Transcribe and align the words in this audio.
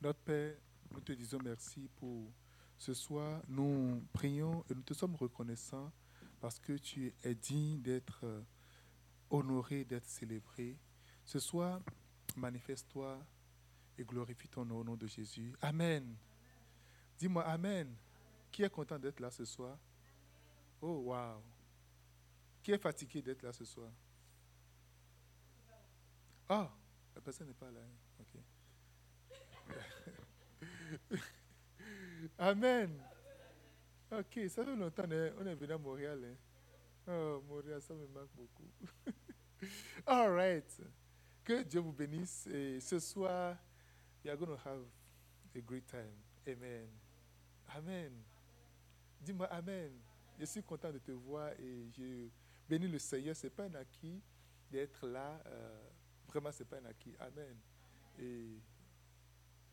Notre 0.00 0.20
Père, 0.20 0.56
nous 0.92 1.00
te 1.00 1.12
disons 1.12 1.38
merci 1.42 1.88
pour 1.96 2.30
ce 2.76 2.94
soir. 2.94 3.42
Nous 3.48 4.02
prions 4.12 4.64
et 4.70 4.74
nous 4.74 4.82
te 4.82 4.94
sommes 4.94 5.16
reconnaissants 5.16 5.92
parce 6.40 6.58
que 6.58 6.74
tu 6.74 7.12
es 7.24 7.34
digne 7.34 7.80
d'être 7.82 8.20
euh, 8.24 8.42
honoré, 9.30 9.84
d'être 9.84 10.06
célébré. 10.06 10.76
Ce 11.24 11.38
soir, 11.40 11.80
manifeste-toi 12.36 13.18
et 13.98 14.04
glorifie 14.04 14.48
ton 14.48 14.64
nom 14.64 14.78
au 14.78 14.84
nom 14.84 14.96
de 14.96 15.06
Jésus. 15.06 15.52
Amen. 15.60 16.16
Dis-moi 17.18 17.44
Amen. 17.44 17.92
Qui 18.52 18.62
est 18.62 18.70
content 18.70 18.98
d'être 18.98 19.18
là 19.20 19.30
ce 19.30 19.44
soir? 19.44 19.76
Oh, 20.80 21.02
wow. 21.06 21.42
Qui 22.62 22.70
est 22.72 22.78
fatigué 22.78 23.20
d'être 23.20 23.42
là 23.42 23.52
ce 23.52 23.64
soir? 23.64 23.90
Ah, 26.48 26.70
la 27.16 27.20
personne 27.20 27.48
n'est 27.48 27.52
pas 27.54 27.70
là. 27.70 27.80
hein. 27.80 28.20
Ok. 28.20 28.40
Amen. 32.38 32.90
Ok, 34.10 34.38
ça 34.48 34.64
fait 34.64 34.76
longtemps, 34.76 35.04
on 35.06 35.46
est 35.46 35.54
venu 35.54 35.72
à 35.72 35.78
Montréal. 35.78 36.20
hein. 36.24 36.36
Oh, 37.10 37.42
Montréal, 37.48 37.80
ça 37.82 37.94
me 37.94 38.06
manque 38.06 38.30
beaucoup. 38.34 38.68
All 40.06 40.30
right. 40.34 40.82
Que 41.44 41.62
Dieu 41.62 41.80
vous 41.80 41.92
bénisse. 41.92 42.46
Et 42.46 42.80
ce 42.80 42.98
soir, 42.98 43.56
we 44.24 44.30
are 44.30 44.36
going 44.36 44.48
to 44.56 44.68
have 44.68 44.82
a 45.54 45.60
great 45.60 45.86
time. 45.86 46.12
Amen. 46.46 46.88
Amen. 47.76 48.12
Dis-moi 49.20 49.46
Amen. 49.46 49.92
Je 50.38 50.44
suis 50.44 50.62
content 50.62 50.92
de 50.92 50.98
te 50.98 51.10
voir 51.12 51.50
et 51.58 51.88
je 51.96 52.28
bénis 52.68 52.88
le 52.88 52.98
Seigneur. 52.98 53.34
Ce 53.34 53.46
n'est 53.46 53.50
pas 53.50 53.64
un 53.64 53.74
acquis 53.74 54.22
d'être 54.70 55.06
là. 55.08 55.42
euh, 55.46 55.88
vraiment, 56.28 56.52
ce 56.52 56.62
n'est 56.62 56.68
pas 56.68 56.78
un 56.78 56.84
acquis. 56.84 57.14
Amen. 57.18 57.56
Et 58.18 58.60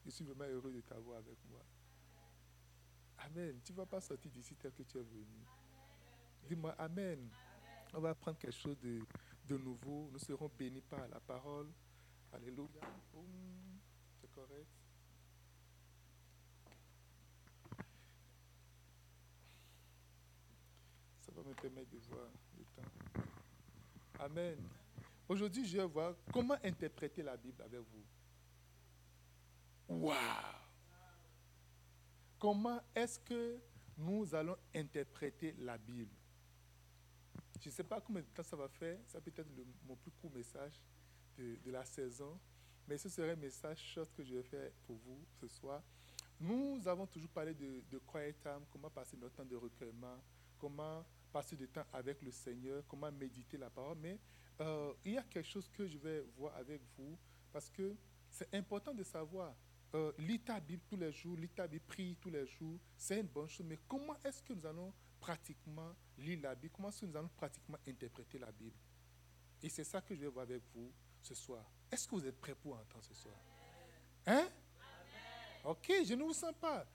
je 0.05 0.11
suis 0.11 0.23
vraiment 0.23 0.45
heureux 0.45 0.71
de 0.71 0.81
t'avoir 0.81 1.17
avec 1.17 1.37
moi. 1.49 1.65
Amen. 3.17 3.59
Tu 3.63 3.71
ne 3.71 3.77
vas 3.77 3.87
pas 3.87 3.99
sortir 3.99 4.29
d'ici 4.31 4.55
tel 4.55 4.71
que 4.71 4.84
tu 4.84 4.97
es 4.99 5.01
venu. 5.01 5.43
Dis-moi 6.47 6.75
Amen. 6.77 7.27
On 7.93 7.99
va 7.99 8.12
apprendre 8.12 8.37
quelque 8.37 8.55
chose 8.55 8.77
de, 8.79 8.99
de 9.47 9.57
nouveau. 9.57 10.09
Nous 10.12 10.20
serons 10.20 10.51
bénis 10.57 10.81
par 10.81 11.07
la 11.07 11.20
parole. 11.20 11.71
Alléluia. 12.31 12.81
C'est 14.21 14.31
correct. 14.31 14.67
Ça 21.21 21.31
va 21.31 21.41
me 21.41 21.53
permettre 21.55 21.90
de 21.90 21.97
voir 22.09 22.29
le 22.57 22.65
temps. 22.75 23.23
Amen. 24.19 24.57
Aujourd'hui, 25.27 25.65
je 25.65 25.77
vais 25.77 25.85
voir 25.85 26.13
comment 26.31 26.57
interpréter 26.63 27.23
la 27.23 27.35
Bible 27.35 27.63
avec 27.63 27.79
vous. 27.79 28.03
Waouh! 29.87 30.15
Comment 32.39 32.81
est-ce 32.93 33.19
que 33.19 33.59
nous 33.97 34.33
allons 34.35 34.57
interpréter 34.73 35.55
la 35.59 35.77
Bible? 35.77 36.13
Je 37.61 37.69
ne 37.69 37.73
sais 37.73 37.83
pas 37.83 38.01
combien 38.01 38.21
de 38.21 38.27
temps 38.27 38.43
ça 38.43 38.55
va 38.55 38.67
faire. 38.67 38.99
Ça 39.07 39.19
peut 39.21 39.31
être 39.35 39.47
le- 39.55 39.65
mon 39.87 39.95
plus 39.95 40.11
court 40.11 40.31
message 40.31 40.79
de, 41.37 41.71
la 41.71 41.83
saison. 41.85 42.39
Mais 42.87 42.97
ce 42.97 43.09
serait 43.09 43.31
un 43.31 43.35
message 43.35 43.79
short 43.79 44.11
que 44.13 44.23
je 44.23 44.35
vais 44.35 44.43
faire 44.43 44.71
pour 44.85 44.97
vous 44.97 45.25
ce 45.39 45.47
soir. 45.47 45.81
Nous 46.39 46.87
avons 46.87 47.07
toujours 47.07 47.29
parlé 47.29 47.53
de, 47.53 47.81
de 47.89 47.97
quiet 47.99 48.33
time, 48.43 48.65
comment 48.69 48.89
passer 48.89 49.17
notre 49.17 49.35
temps 49.35 49.45
de 49.45 49.55
recueillement, 49.55 50.21
comment 50.59 51.03
passer 51.31 51.55
du 51.55 51.67
temps 51.67 51.85
avec 51.91 52.21
le 52.21 52.29
Seigneur, 52.31 52.83
comment 52.87 53.11
méditer 53.11 53.57
la 53.57 53.69
parole. 53.69 53.97
Mais 53.99 54.19
euh, 54.61 54.93
il 55.03 55.13
y 55.13 55.17
a 55.17 55.23
quelque 55.23 55.47
chose 55.47 55.67
que 55.69 55.87
je 55.87 55.97
vais 55.97 56.21
voir 56.37 56.55
avec 56.57 56.81
vous 56.97 57.17
parce 57.51 57.69
que 57.69 57.95
c'est 58.29 58.53
important 58.53 58.93
de 58.93 59.03
savoir. 59.03 59.53
Euh, 59.96 60.12
lis 60.18 60.41
ta 60.41 60.60
Bible 60.60 60.84
tous 60.90 60.98
les 60.98 61.13
jours, 61.13 61.38
lis 61.38 61.48
ta 61.48 61.68
Bible, 61.68 61.85
prie 61.88 62.18
tous 62.20 62.29
les 62.29 62.46
jours, 62.46 62.77
c'est 62.98 63.21
une 63.21 63.27
bonne 63.27 63.48
chose. 63.48 63.65
Mais 63.65 63.79
comment 63.88 64.18
est-ce 64.25 64.44
que 64.44 64.52
nous 64.52 64.66
allons 64.66 64.94
pratiquement 65.22 65.96
lire 66.18 66.40
la 66.41 66.53
Bible? 66.53 66.74
Comment 66.75 66.90
est-ce 66.90 67.02
que 67.02 67.06
nous 67.06 67.16
allons 67.16 67.29
pratiquement 67.29 67.78
interpréter 67.88 68.38
la 68.38 68.52
Bible? 68.52 68.75
Et 69.64 69.69
c'est 69.69 69.86
ça 69.86 70.02
que 70.02 70.14
je 70.14 70.19
vais 70.19 70.28
voir 70.28 70.44
avec 70.44 70.62
vous 70.74 70.92
ce 71.22 71.34
soir. 71.34 71.64
Est-ce 71.90 72.09
que 72.09 72.16
vous 72.16 72.28
êtes 72.28 72.38
prêts 72.42 72.56
pour 72.56 72.74
entendre 72.74 73.06
ce 73.06 73.14
soir? 73.14 73.36
Hein? 74.28 74.50
Ok, 75.64 75.90
je 76.06 76.14
ne 76.14 76.24
vous 76.24 76.34
sens 76.34 76.53
pas. 76.59 76.86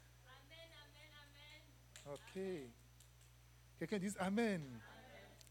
Ok. 2.07 2.43
Quelqu'un 3.79 3.99
dise 3.99 4.17
Amen. 4.19 4.79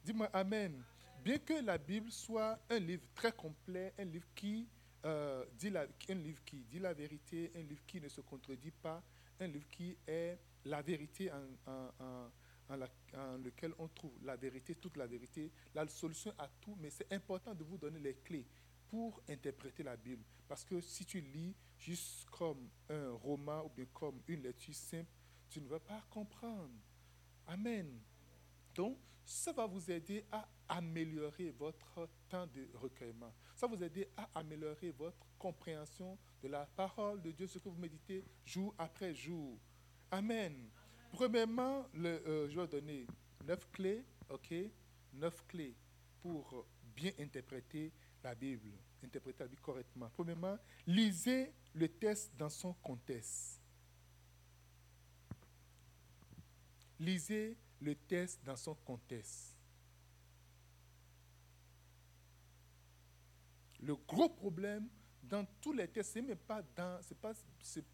Dis-moi 0.03 0.29
Amen. 0.33 0.83
Bien 1.23 1.39
que 1.39 1.53
la 1.53 1.79
Bible 1.79 2.11
soit 2.11 2.59
un 2.69 2.77
livre 2.77 3.07
très 3.15 3.31
complet, 3.31 3.91
un 3.97 4.05
livre 4.05 4.27
qui, 4.35 4.67
euh, 5.05 5.45
dit 5.57 5.71
un 6.09 6.13
livre 6.15 6.43
qui 6.45 6.63
dit 6.63 6.79
la 6.79 6.93
vérité, 6.93 7.51
un 7.55 7.61
livre 7.61 7.85
qui 7.87 8.01
ne 8.01 8.09
se 8.09 8.21
contredit 8.21 8.71
pas, 8.71 9.01
un 9.39 9.47
livre 9.47 9.67
qui 9.69 9.97
est 10.07 10.37
la 10.65 10.81
vérité 10.81 11.31
en, 11.31 11.45
en- 11.67 12.29
en 12.71 13.37
lequel 13.37 13.73
on 13.79 13.87
trouve 13.87 14.13
la 14.23 14.35
vérité, 14.35 14.75
toute 14.75 14.95
la 14.97 15.07
vérité, 15.07 15.51
la 15.73 15.87
solution 15.87 16.31
à 16.37 16.47
tout, 16.61 16.75
mais 16.79 16.89
c'est 16.91 17.11
important 17.11 17.55
de 17.55 17.63
vous 17.63 17.77
donner 17.77 17.99
les 17.99 18.13
clés 18.15 18.45
pour 18.87 19.21
interpréter 19.27 19.81
la 19.83 19.95
Bible. 19.97 20.23
Parce 20.47 20.63
que 20.63 20.79
si 20.81 21.05
tu 21.05 21.21
lis 21.21 21.55
juste 21.77 22.25
comme 22.29 22.69
un 22.89 23.11
roman 23.13 23.65
ou 23.65 23.69
bien 23.69 23.85
comme 23.93 24.19
une 24.27 24.43
lecture 24.43 24.75
simple, 24.75 25.09
tu 25.49 25.61
ne 25.61 25.67
vas 25.67 25.79
pas 25.79 26.03
comprendre. 26.09 26.69
Amen. 27.47 27.99
Donc, 28.75 28.97
ça 29.29 29.51
va 29.51 29.67
vous 29.67 29.91
aider 29.91 30.25
à 30.31 30.47
améliorer 30.67 31.51
votre 31.51 32.09
temps 32.27 32.47
de 32.47 32.67
recueillement. 32.73 33.31
Ça 33.55 33.67
va 33.67 33.75
vous 33.75 33.83
aider 33.83 34.09
à 34.17 34.27
améliorer 34.33 34.89
votre 34.89 35.23
compréhension 35.37 36.17
de 36.41 36.47
la 36.47 36.65
parole 36.65 37.21
de 37.21 37.31
Dieu, 37.31 37.45
ce 37.45 37.59
que 37.59 37.69
vous 37.69 37.79
méditez 37.79 38.25
jour 38.43 38.73
après 38.77 39.13
jour. 39.13 39.55
Amen. 40.09 40.69
Premièrement, 41.11 41.85
euh, 41.95 42.49
je 42.49 42.59
vais 42.59 42.67
donner 42.67 43.05
neuf 43.45 43.69
clés, 43.71 44.03
ok? 44.31 44.51
Neuf 45.13 45.45
clés 45.47 45.75
pour 46.21 46.65
bien 46.95 47.11
interpréter 47.19 47.93
la 48.23 48.33
Bible, 48.33 48.71
interpréter 49.03 49.43
la 49.43 49.47
Bible 49.47 49.61
correctement. 49.61 50.09
Premièrement, 50.15 50.57
lisez 50.87 51.53
le 51.75 51.87
texte 51.87 52.31
dans 52.35 52.49
son 52.49 52.73
contexte. 52.73 53.61
Lisez 56.99 57.55
le 57.81 57.95
texte 57.95 58.43
dans 58.43 58.55
son 58.55 58.75
contexte. 58.75 59.55
Le 63.81 63.95
gros 63.95 64.29
problème 64.29 64.89
dans 65.23 65.45
tous 65.61 65.73
les 65.73 65.87
textes, 65.87 66.13
c'est 66.13 66.21
même 66.21 66.37
pas 66.37 66.61
pas, 66.63 66.99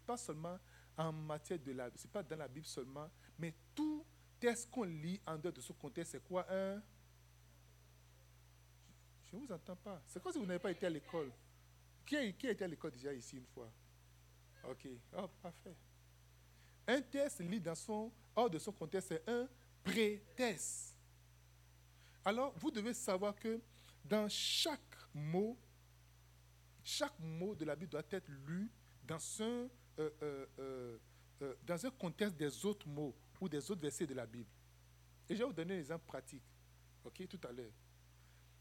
pas 0.06 0.16
seulement 0.16 0.58
en 0.96 1.12
matière 1.12 1.58
de 1.58 1.72
la, 1.72 1.90
c'est 1.94 2.10
pas 2.10 2.22
dans 2.22 2.36
la 2.36 2.48
Bible 2.48 2.66
seulement, 2.66 3.08
mais 3.38 3.54
tout 3.74 4.04
texte 4.40 4.70
qu'on 4.70 4.84
lit 4.84 5.20
en 5.26 5.36
dehors 5.36 5.52
de 5.52 5.60
ce 5.60 5.72
contexte, 5.72 6.12
c'est 6.12 6.24
quoi 6.24 6.46
un 6.50 6.82
Je 9.26 9.36
ne 9.36 9.40
vous 9.40 9.52
entends 9.52 9.76
pas. 9.76 10.02
C'est 10.06 10.22
comme 10.22 10.32
si 10.32 10.38
vous 10.38 10.46
n'avez 10.46 10.58
pas 10.58 10.70
été 10.70 10.86
à 10.86 10.90
l'école. 10.90 11.32
Qui 12.04 12.16
a, 12.16 12.32
qui 12.32 12.46
a 12.46 12.50
été 12.52 12.64
à 12.64 12.68
l'école 12.68 12.92
déjà 12.92 13.12
ici 13.12 13.36
une 13.36 13.46
fois? 13.46 13.70
Ok, 14.68 14.88
oh, 15.16 15.28
parfait. 15.42 15.76
Un 16.86 17.02
texte 17.02 17.40
lit 17.40 17.60
dans 17.60 17.74
son, 17.74 18.12
hors 18.34 18.48
de 18.48 18.58
son 18.58 18.72
contexte, 18.72 19.08
c'est 19.08 19.28
un 19.28 19.48
prétexte. 19.86 20.96
Alors, 22.24 22.52
vous 22.58 22.70
devez 22.70 22.92
savoir 22.92 23.34
que 23.36 23.60
dans 24.04 24.28
chaque 24.28 24.80
mot, 25.14 25.56
chaque 26.82 27.18
mot 27.20 27.54
de 27.54 27.64
la 27.64 27.76
Bible 27.76 27.92
doit 27.92 28.02
être 28.10 28.28
lu 28.28 28.70
dans 29.04 29.18
un, 29.40 29.68
euh, 29.98 30.10
euh, 30.22 30.98
euh, 31.42 31.54
dans 31.62 31.86
un 31.86 31.90
contexte 31.90 32.36
des 32.36 32.64
autres 32.64 32.88
mots 32.88 33.14
ou 33.40 33.48
des 33.48 33.70
autres 33.70 33.80
versets 33.80 34.06
de 34.06 34.14
la 34.14 34.26
Bible. 34.26 34.50
Et 35.28 35.34
je 35.34 35.40
vais 35.40 35.44
vous 35.44 35.52
donner 35.52 35.74
un 35.74 35.78
exemple 35.78 36.04
pratique, 36.06 36.44
ok, 37.04 37.26
tout 37.28 37.40
à 37.48 37.52
l'heure. 37.52 37.72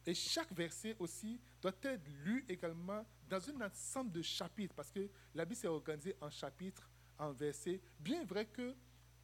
Et 0.05 0.13
chaque 0.13 0.51
verset 0.53 0.95
aussi 0.99 1.39
doit 1.59 1.73
être 1.81 2.07
lu 2.23 2.45
également 2.47 3.03
dans 3.27 3.49
un 3.49 3.61
ensemble 3.61 4.11
de 4.11 4.21
chapitres, 4.21 4.75
parce 4.75 4.91
que 4.91 5.09
la 5.33 5.45
Bible 5.45 5.59
est 5.63 5.67
organisée 5.67 6.15
en 6.21 6.29
chapitres, 6.29 6.87
en 7.17 7.31
versets. 7.31 7.81
Bien 7.99 8.23
vrai 8.25 8.45
que 8.45 8.75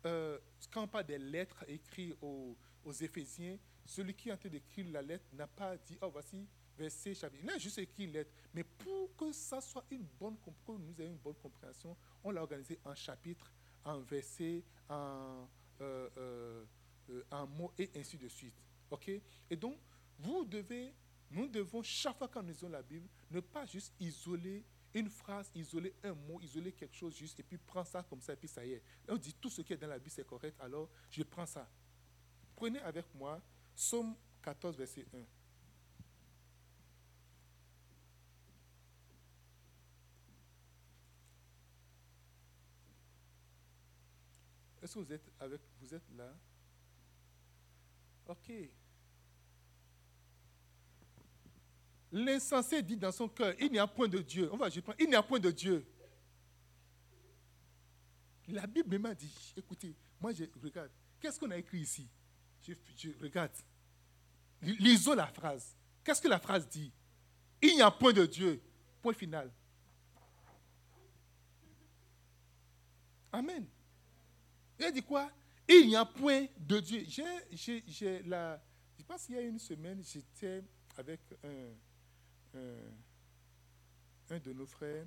euh, 0.05 0.39
quand 0.71 0.83
on 0.83 0.87
parle 0.87 1.05
des 1.05 1.17
lettres 1.17 1.63
écrites 1.67 2.15
aux, 2.21 2.55
aux 2.83 2.93
Éphésiens, 2.93 3.57
celui 3.85 4.13
qui 4.13 4.29
est 4.29 4.31
en 4.31 4.37
train 4.37 4.49
d'écrire 4.49 4.85
la 4.91 5.01
lettre 5.01 5.25
n'a 5.33 5.47
pas 5.47 5.77
dit, 5.77 5.97
oh 6.01 6.09
voici 6.11 6.47
verset, 6.77 7.13
chapitre. 7.13 7.43
Il 7.43 7.49
a 7.49 7.57
juste 7.57 7.77
écrit 7.77 8.05
une 8.05 8.11
lettre. 8.11 8.31
Mais 8.53 8.63
pour 8.63 9.15
que 9.15 9.31
ça 9.31 9.61
soit 9.61 9.85
une 9.91 10.05
bonne, 10.19 10.35
nous 10.67 11.01
ayons 11.01 11.11
une 11.11 11.17
bonne 11.17 11.35
compréhension, 11.35 11.95
on 12.23 12.31
l'a 12.31 12.41
organisé 12.41 12.79
en 12.83 12.95
chapitres, 12.95 13.51
en 13.83 13.99
versets, 13.99 14.63
en, 14.89 15.47
euh, 15.81 16.09
euh, 16.17 16.65
en 17.31 17.47
mots 17.47 17.71
et 17.77 17.89
ainsi 17.95 18.17
de 18.17 18.27
suite. 18.27 18.55
OK? 18.89 19.09
Et 19.49 19.55
donc, 19.55 19.77
vous 20.19 20.45
devez, 20.45 20.93
nous 21.29 21.47
devons, 21.47 21.81
chaque 21.81 22.17
fois 22.17 22.27
quand 22.27 22.41
nous 22.41 22.49
lisons 22.49 22.69
la 22.69 22.81
Bible, 22.81 23.07
ne 23.29 23.39
pas 23.39 23.65
juste 23.65 23.93
isoler 23.99 24.63
une 24.93 25.09
phrase 25.09 25.49
isolée, 25.55 25.93
un 26.03 26.13
mot 26.13 26.39
isolé, 26.41 26.73
quelque 26.73 26.95
chose 26.95 27.15
juste, 27.15 27.39
et 27.39 27.43
puis 27.43 27.57
prends 27.57 27.85
ça 27.85 28.03
comme 28.03 28.21
ça, 28.21 28.33
et 28.33 28.35
puis 28.35 28.47
ça 28.47 28.65
y 28.65 28.73
est. 28.73 28.83
On 29.07 29.15
dit 29.15 29.33
tout 29.33 29.49
ce 29.49 29.61
qui 29.61 29.73
est 29.73 29.77
dans 29.77 29.87
la 29.87 29.97
Bible, 29.97 30.11
c'est 30.11 30.27
correct, 30.27 30.57
alors 30.59 30.89
je 31.09 31.23
prends 31.23 31.45
ça. 31.45 31.69
Prenez 32.55 32.79
avec 32.79 33.05
moi 33.15 33.41
Psaume 33.75 34.15
14, 34.41 34.77
verset 34.77 35.05
1. 35.13 35.19
Est-ce 44.81 44.95
que 44.95 44.99
vous 44.99 45.13
êtes, 45.13 45.31
avec, 45.39 45.61
vous 45.79 45.93
êtes 45.93 46.09
là? 46.17 46.33
Ok. 48.27 48.51
L'insensé 52.11 52.81
dit 52.81 52.97
dans 52.97 53.11
son 53.11 53.29
cœur, 53.29 53.53
il 53.59 53.71
n'y 53.71 53.79
a 53.79 53.87
point 53.87 54.07
de 54.07 54.19
Dieu. 54.19 54.49
On 54.51 54.57
va, 54.57 54.69
je 54.69 54.81
prends, 54.81 54.93
il 54.99 55.07
n'y 55.07 55.15
a 55.15 55.23
point 55.23 55.39
de 55.39 55.49
Dieu. 55.49 55.85
La 58.49 58.67
Bible 58.67 58.99
m'a 58.99 59.15
dit, 59.15 59.33
écoutez, 59.55 59.95
moi 60.19 60.33
je 60.33 60.43
regarde, 60.61 60.91
qu'est-ce 61.19 61.39
qu'on 61.39 61.51
a 61.51 61.57
écrit 61.57 61.79
ici? 61.79 62.09
Je, 62.61 62.73
regarde. 63.21 63.51
Lisons 64.61 65.15
la 65.15 65.27
phrase. 65.27 65.75
Qu'est-ce 66.03 66.21
que 66.21 66.27
la 66.27 66.39
phrase 66.39 66.67
dit? 66.67 66.91
Il 67.61 67.75
n'y 67.75 67.81
a 67.81 67.89
point 67.89 68.13
de 68.13 68.25
Dieu. 68.25 68.61
Point 69.01 69.13
final. 69.13 69.49
Amen. 73.31 73.65
Il 74.79 74.91
dit 74.91 75.01
quoi? 75.01 75.31
Il 75.67 75.87
n'y 75.87 75.95
a 75.95 76.05
point 76.05 76.47
de 76.57 76.79
Dieu. 76.79 77.05
J'ai, 77.07 78.21
la, 78.23 78.61
je 78.97 79.03
pense 79.03 79.25
qu'il 79.25 79.35
y 79.35 79.37
a 79.37 79.41
une 79.41 79.59
semaine, 79.59 80.03
j'étais 80.03 80.63
avec 80.97 81.21
un, 81.43 81.71
un, 82.55 84.39
de 84.39 84.53
nos 84.53 84.65
frères 84.65 85.05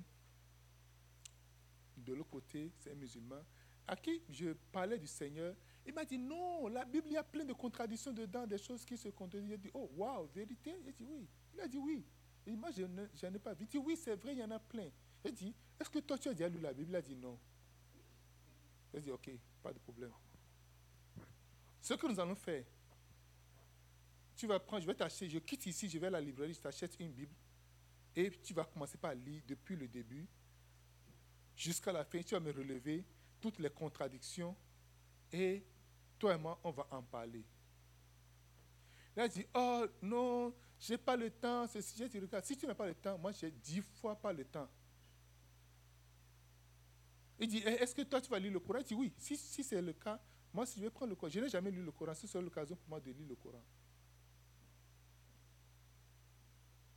de 1.97 2.13
l'autre 2.13 2.29
côté, 2.29 2.71
c'est 2.77 2.91
un 2.91 2.95
musulman, 2.95 3.41
à 3.87 3.95
qui 3.95 4.21
je 4.29 4.53
parlais 4.71 4.97
du 4.97 5.07
Seigneur. 5.07 5.55
Il 5.85 5.93
m'a 5.93 6.05
dit 6.05 6.17
non, 6.17 6.67
la 6.67 6.85
Bible, 6.85 7.07
il 7.07 7.13
y 7.13 7.17
a 7.17 7.23
plein 7.23 7.45
de 7.45 7.53
contradictions 7.53 8.11
dedans, 8.11 8.45
des 8.45 8.57
choses 8.57 8.83
qui 8.85 8.97
se 8.97 9.09
contredisent. 9.09 9.49
Il 9.49 9.53
a 9.53 9.57
dit, 9.57 9.71
oh, 9.73 9.89
waouh, 9.95 10.27
vérité? 10.33 10.75
Il 10.85 10.93
dit 10.93 11.03
oui. 11.03 11.27
Il 11.53 11.61
a 11.61 11.67
dit 11.67 11.77
oui. 11.77 12.03
Moi, 12.47 12.69
je 12.71 12.83
n'en 12.83 13.33
ai 13.33 13.39
pas 13.39 13.53
vu. 13.53 13.65
Il 13.65 13.67
dit 13.67 13.77
oui, 13.77 13.95
c'est 13.95 14.15
vrai, 14.15 14.33
il 14.33 14.39
y 14.39 14.43
en 14.43 14.51
a 14.51 14.59
plein. 14.59 14.89
Il 15.23 15.33
dit, 15.33 15.53
est-ce 15.79 15.89
que 15.89 15.99
toi, 15.99 16.17
tu 16.17 16.29
as 16.29 16.33
déjà 16.33 16.49
lu 16.49 16.59
la 16.59 16.73
Bible? 16.73 16.91
Il 16.91 16.95
a 16.95 17.01
dit 17.01 17.15
non. 17.15 17.39
Il 18.93 18.97
a 18.97 19.01
dit, 19.01 19.11
ok, 19.11 19.31
pas 19.61 19.73
de 19.73 19.79
problème. 19.79 20.11
Ce 21.81 21.93
que 21.93 22.07
nous 22.07 22.19
allons 22.19 22.35
faire, 22.35 22.63
tu 24.35 24.47
vas 24.47 24.59
prendre, 24.59 24.81
je 24.81 24.87
vais 24.87 24.95
t'acheter, 24.95 25.29
je 25.29 25.39
quitte 25.39 25.65
ici, 25.65 25.89
je 25.89 25.97
vais 25.97 26.07
à 26.07 26.11
la 26.11 26.21
librairie, 26.21 26.53
je 26.53 26.59
t'achète 26.59 26.95
une 26.99 27.11
Bible. 27.11 27.33
Et 28.15 28.31
tu 28.43 28.53
vas 28.53 28.63
commencer 28.63 28.97
par 28.97 29.13
lire 29.13 29.41
depuis 29.47 29.75
le 29.75 29.87
début 29.87 30.27
jusqu'à 31.55 31.91
la 31.91 32.03
fin. 32.05 32.21
Tu 32.21 32.33
vas 32.33 32.39
me 32.39 32.51
relever 32.51 33.05
toutes 33.41 33.59
les 33.59 33.69
contradictions 33.69 34.55
et 35.31 35.63
toi 36.17 36.35
et 36.35 36.37
moi, 36.37 36.59
on 36.63 36.71
va 36.71 36.87
en 36.91 37.03
parler. 37.03 37.43
A 39.17 39.27
dit, 39.29 39.45
oh 39.53 39.85
non, 40.01 40.53
je 40.77 40.93
n'ai 40.93 40.97
pas 40.97 41.15
le 41.15 41.29
temps. 41.29 41.65
Si 41.67 42.57
tu 42.57 42.67
n'as 42.67 42.75
pas 42.75 42.87
le 42.87 42.95
temps, 42.95 43.17
moi 43.17 43.31
j'ai 43.31 43.51
dix 43.51 43.81
fois 43.81 44.15
pas 44.15 44.33
le 44.33 44.43
temps. 44.43 44.69
Il 47.39 47.47
dit, 47.47 47.61
eh, 47.65 47.81
est-ce 47.81 47.95
que 47.95 48.01
toi 48.01 48.19
tu 48.19 48.29
vas 48.29 48.39
lire 48.39 48.51
le 48.51 48.59
Coran? 48.59 48.79
Il 48.79 48.85
dit, 48.85 48.93
oui, 48.93 49.13
si, 49.17 49.37
c'est 49.37 49.81
le 49.81 49.93
cas, 49.93 50.19
moi 50.53 50.65
si 50.65 50.79
je 50.79 50.85
vais 50.85 50.89
prendre 50.89 51.11
le 51.11 51.15
Coran, 51.15 51.29
je 51.29 51.39
n'ai 51.39 51.49
jamais 51.49 51.71
lu 51.71 51.83
le 51.83 51.91
Coran, 51.91 52.13
c'est 52.13 52.41
l'occasion 52.41 52.75
pour 52.75 52.89
moi 52.89 52.99
de 52.99 53.11
lire 53.11 53.27
le 53.27 53.35
Coran. 53.35 53.61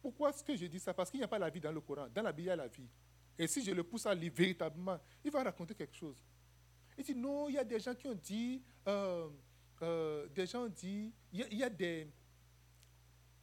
Pourquoi 0.09 0.31
est-ce 0.31 0.43
que 0.43 0.57
je 0.57 0.65
dis 0.65 0.81
ça? 0.81 0.95
Parce 0.95 1.11
qu'il 1.11 1.21
n'y 1.21 1.25
a 1.25 1.29
pas 1.29 1.39
la 1.39 1.51
vie 1.51 1.61
dans 1.61 1.71
le 1.71 1.83
Coran. 1.83 2.09
Dans 2.15 2.23
la 2.23 2.33
Bible, 2.33 2.47
il 2.47 2.49
y 2.49 2.51
a 2.51 2.57
la 2.57 2.67
vie. 2.67 2.89
Et 3.39 3.47
si 3.47 3.63
je 3.63 3.73
le 3.73 3.85
pousse 3.85 4.07
à 4.07 4.15
lire 4.15 4.33
véritablement, 4.35 4.99
il 5.23 5.31
va 5.31 5.43
raconter 5.43 5.75
quelque 5.75 5.95
chose. 5.95 6.17
Il 6.97 7.05
dit 7.05 7.15
non, 7.15 7.51
il 7.51 7.57
y 7.57 7.59
a 7.59 7.65
des 7.65 7.79
gens 7.79 7.95
qui 7.95 8.07
ont 8.07 8.15
dit, 8.15 8.63
euh, 8.87 9.29
euh, 9.83 10.27
des 10.29 10.47
gens 10.47 10.67
dit, 10.67 11.13
il 11.31 11.59
y 11.59 11.63
a, 11.63 11.69
des, 11.69 12.11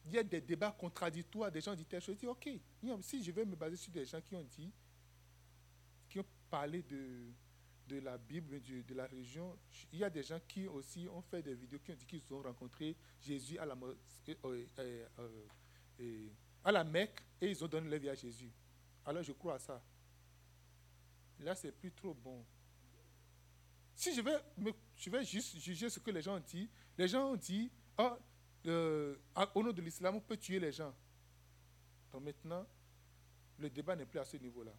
il 0.06 0.10
y 0.10 0.18
a 0.18 0.24
des 0.24 0.40
débats 0.40 0.72
contradictoires, 0.76 1.52
des 1.52 1.60
gens 1.60 1.76
dit 1.76 1.84
telle 1.84 2.02
chose. 2.02 2.16
Il 2.16 2.18
dit 2.18 2.26
ok, 2.26 2.48
si 3.00 3.22
je 3.22 3.30
vais 3.30 3.44
me 3.44 3.54
baser 3.54 3.76
sur 3.76 3.92
des 3.92 4.04
gens 4.04 4.20
qui 4.20 4.34
ont 4.34 4.42
dit, 4.42 4.72
qui 6.08 6.18
ont 6.18 6.26
parlé 6.50 6.82
de, 6.82 7.30
de 7.86 8.00
la 8.00 8.18
Bible, 8.18 8.60
de, 8.60 8.92
la 8.92 9.06
religion, 9.06 9.56
il 9.92 10.00
y 10.00 10.04
a 10.04 10.10
des 10.10 10.24
gens 10.24 10.40
qui 10.48 10.66
aussi 10.66 11.06
ont 11.06 11.22
fait 11.22 11.42
des 11.42 11.54
vidéos 11.54 11.78
qui 11.78 11.92
ont 11.92 11.96
dit 11.96 12.06
qu'ils 12.06 12.34
ont 12.34 12.42
rencontré 12.42 12.96
Jésus 13.20 13.56
à 13.56 13.66
la, 13.66 13.76
euh, 14.44 14.66
à 16.66 16.72
la 16.72 16.82
Mecque 16.82 17.22
et 17.40 17.48
ils 17.48 17.62
ont 17.62 17.68
donné 17.68 17.88
la 17.88 17.96
vie 17.96 18.08
à 18.08 18.14
Jésus. 18.16 18.50
Alors 19.04 19.22
je 19.22 19.30
crois 19.30 19.54
à 19.54 19.58
ça. 19.60 19.80
Là, 21.38 21.54
c'est 21.54 21.70
plus 21.70 21.92
trop 21.92 22.12
bon. 22.12 22.44
Si 23.94 24.12
je 24.12 24.20
vais, 24.20 24.36
je 24.96 25.08
vais 25.08 25.24
juste 25.24 25.58
juger 25.58 25.88
ce 25.88 26.00
que 26.00 26.10
les 26.10 26.22
gens 26.22 26.36
ont 26.36 26.40
dit, 26.44 26.68
les 26.98 27.06
gens 27.06 27.30
ont 27.30 27.36
dit, 27.36 27.70
ah, 27.96 28.18
euh, 28.66 29.16
au 29.54 29.62
nom 29.62 29.72
de 29.72 29.80
l'islam, 29.80 30.16
on 30.16 30.20
peut 30.20 30.36
tuer 30.36 30.58
les 30.58 30.72
gens. 30.72 30.92
Donc 32.10 32.24
maintenant, 32.24 32.66
le 33.58 33.70
débat 33.70 33.94
n'est 33.94 34.06
plus 34.06 34.18
à 34.18 34.24
ce 34.24 34.36
niveau-là. 34.36 34.72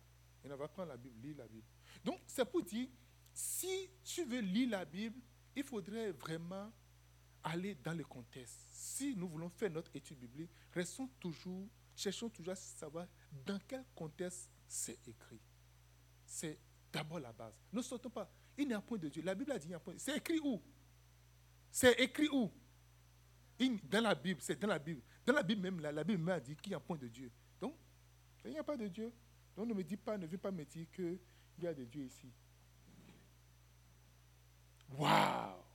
On 0.43 0.55
va 0.55 0.67
prendre 0.67 0.89
la 0.89 0.97
Bible, 0.97 1.15
lire 1.21 1.37
la 1.37 1.47
Bible. 1.47 1.67
Donc, 2.03 2.19
c'est 2.27 2.45
pour 2.45 2.63
dire, 2.63 2.89
si 3.33 3.89
tu 4.03 4.25
veux 4.25 4.39
lire 4.39 4.71
la 4.71 4.85
Bible, 4.85 5.19
il 5.55 5.63
faudrait 5.63 6.11
vraiment 6.11 6.71
aller 7.47 7.75
dans 7.75 7.93
le 7.93 8.03
contexte. 8.03 8.59
Si 8.71 9.15
nous 9.15 9.27
voulons 9.27 9.49
faire 9.49 9.71
notre 9.71 9.95
étude 9.95 10.19
biblique, 10.19 10.51
restons 10.73 11.07
toujours 11.19 11.67
cherchons 11.97 12.29
toujours 12.29 12.53
à 12.53 12.55
savoir 12.55 13.07
dans 13.45 13.59
quel 13.67 13.83
contexte 13.95 14.49
c'est 14.67 14.99
écrit. 15.07 15.41
C'est 16.25 16.59
d'abord 16.91 17.19
la 17.19 17.33
base. 17.33 17.53
Ne 17.73 17.81
sautons 17.81 18.09
pas. 18.09 18.31
Il 18.57 18.67
n'y 18.67 18.73
a 18.73 18.81
point 18.81 18.97
de 18.97 19.09
Dieu. 19.09 19.23
La 19.23 19.33
Bible 19.33 19.51
a 19.51 19.57
dit 19.57 19.65
il 19.65 19.69
n'y 19.69 19.75
a 19.75 19.79
point. 19.79 19.95
C'est 19.97 20.17
écrit 20.17 20.39
où? 20.39 20.61
C'est 21.71 21.99
écrit 21.99 22.29
où? 22.29 22.51
Dans 23.83 24.01
la 24.01 24.13
Bible, 24.13 24.39
c'est 24.41 24.59
dans 24.59 24.67
la 24.67 24.77
Bible. 24.77 25.01
Dans 25.25 25.33
la 25.33 25.41
Bible 25.41 25.61
même, 25.61 25.79
la, 25.79 26.03
Bible 26.03 26.21
m'a 26.21 26.39
dit 26.39 26.55
qu'il 26.55 26.71
n'y 26.71 26.75
a 26.75 26.79
point 26.79 26.97
de 26.97 27.07
Dieu. 27.07 27.31
Donc, 27.59 27.75
il 28.45 28.51
n'y 28.51 28.59
a 28.59 28.63
pas 28.63 28.77
de 28.77 28.87
Dieu. 28.87 29.11
Donc 29.55 29.67
ne 29.67 29.73
me 29.73 29.83
dis 29.83 29.97
pas, 29.97 30.17
ne 30.17 30.27
viens 30.27 30.37
pas 30.37 30.51
me 30.51 30.63
dire 30.63 30.85
qu'il 30.91 31.19
y 31.59 31.65
a 31.65 31.73
de 31.73 31.83
Dieu 31.83 32.03
ici. 32.03 32.31
Waouh 34.91 35.66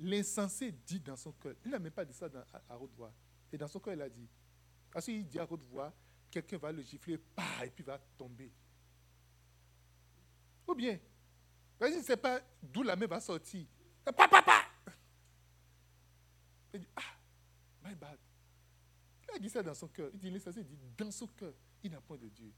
L'insensé 0.00 0.72
dit 0.72 1.00
dans 1.00 1.16
son 1.16 1.32
cœur. 1.32 1.54
Il 1.64 1.70
n'a 1.70 1.78
même 1.78 1.92
pas 1.92 2.04
dit 2.04 2.12
ça 2.12 2.28
dans, 2.28 2.44
à 2.68 2.78
haute 2.78 2.92
voix. 2.94 3.12
Et 3.52 3.56
dans 3.56 3.68
son 3.68 3.80
cœur, 3.80 3.94
il 3.94 4.02
a 4.02 4.08
dit, 4.08 4.28
parce 4.92 5.06
qu'il 5.06 5.26
dit 5.26 5.38
à 5.38 5.50
haute 5.50 5.62
voix, 5.62 5.92
quelqu'un 6.30 6.58
va 6.58 6.70
le 6.70 6.82
gifler, 6.82 7.18
et 7.64 7.70
puis 7.70 7.82
va 7.82 7.98
tomber. 8.16 8.52
Ou 10.66 10.74
bien, 10.74 10.98
je 11.80 11.86
ne 11.86 12.02
sais 12.02 12.16
pas 12.16 12.40
d'où 12.62 12.82
la 12.82 12.94
main 12.94 13.06
va 13.06 13.20
sortir. 13.20 13.66
Papa, 14.04 14.28
papa. 14.28 14.60
Il 16.72 16.80
dit, 16.80 16.88
ah, 16.94 17.00
my 17.84 17.94
bad. 17.94 18.18
Il 19.28 19.36
a 19.36 19.38
dit 19.38 19.50
ça 19.50 19.62
dans 19.62 19.74
son 19.74 19.88
cœur. 19.88 20.10
Il 20.14 20.20
dit, 20.20 20.28
il 20.28 20.64
dit, 20.64 20.78
dans 20.96 21.10
son 21.10 21.26
cœur, 21.26 21.54
il 21.82 21.90
n'a 21.90 22.00
point 22.00 22.18
de 22.18 22.28
Dieu. 22.28 22.52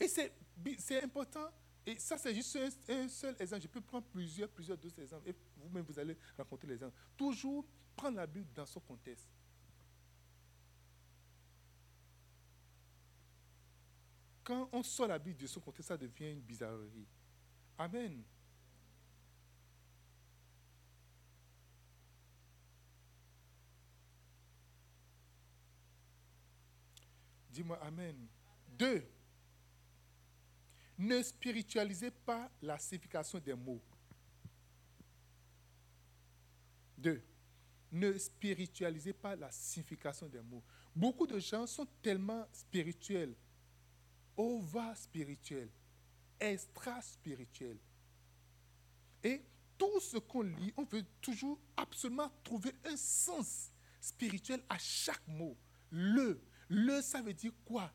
Et 0.00 0.06
c'est 0.06 1.02
important 1.02 1.50
et 1.86 1.98
ça, 1.98 2.18
c'est 2.18 2.34
juste 2.34 2.58
un, 2.88 3.08
seul 3.08 3.34
exemple. 3.38 3.62
Je 3.62 3.68
peux 3.68 3.80
prendre 3.80 4.06
plusieurs, 4.06 4.48
plusieurs 4.48 4.76
d'autres 4.76 5.00
exemples. 5.00 5.28
Et 5.28 5.34
vous-même, 5.56 5.84
vous 5.84 5.98
allez 5.98 6.16
rencontrer 6.36 6.68
les 6.68 6.74
exemples. 6.74 6.96
Toujours 7.16 7.64
prendre 7.96 8.16
la 8.16 8.26
Bible 8.26 8.52
dans 8.54 8.66
son 8.66 8.80
contexte. 8.80 9.28
Quand 14.44 14.68
on 14.72 14.82
sort 14.82 15.08
la 15.08 15.18
Bible 15.18 15.40
de 15.40 15.46
son 15.46 15.60
contexte, 15.60 15.88
ça 15.88 15.96
devient 15.96 16.32
une 16.32 16.40
bizarrerie. 16.40 17.06
Amen. 17.76 18.22
Dis-moi 27.50 27.78
Amen. 27.82 28.26
Deux, 28.68 29.04
ne 30.98 31.22
spiritualisez 31.22 32.10
pas 32.10 32.50
la 32.60 32.78
signification 32.78 33.38
des 33.38 33.54
mots. 33.54 33.80
Deux, 36.96 37.22
ne 37.92 38.18
spiritualisez 38.18 39.12
pas 39.12 39.36
la 39.36 39.50
signification 39.52 40.26
des 40.26 40.40
mots. 40.40 40.62
Beaucoup 40.94 41.26
de 41.26 41.38
gens 41.38 41.66
sont 41.66 41.86
tellement 42.02 42.46
spirituels, 42.52 43.34
over 44.36 44.94
spirituels, 44.96 45.70
extra 46.40 47.00
spirituels. 47.00 47.78
Et 49.22 49.42
tout 49.78 50.00
ce 50.00 50.16
qu'on 50.18 50.42
lit, 50.42 50.72
on 50.76 50.82
veut 50.84 51.04
toujours 51.20 51.58
absolument 51.76 52.30
trouver 52.42 52.72
un 52.84 52.96
sens 52.96 53.70
spirituel 54.00 54.60
à 54.68 54.78
chaque 54.78 55.26
mot. 55.28 55.56
Le, 55.90 56.42
le, 56.68 57.00
ça 57.00 57.22
veut 57.22 57.34
dire 57.34 57.52
quoi? 57.64 57.92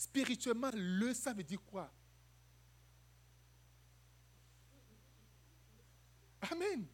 Spirituellement, 0.00 0.70
le, 0.72 1.12
ça 1.12 1.34
veut 1.34 1.42
dire 1.42 1.62
quoi? 1.62 1.92
Amen. 6.40 6.86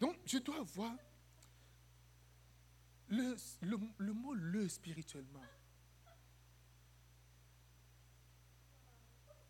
Donc, 0.00 0.16
je 0.24 0.38
dois 0.38 0.62
voir 0.62 0.96
le, 3.08 3.36
mot 4.14 4.32
le 4.32 4.66
spirituellement. 4.66 5.44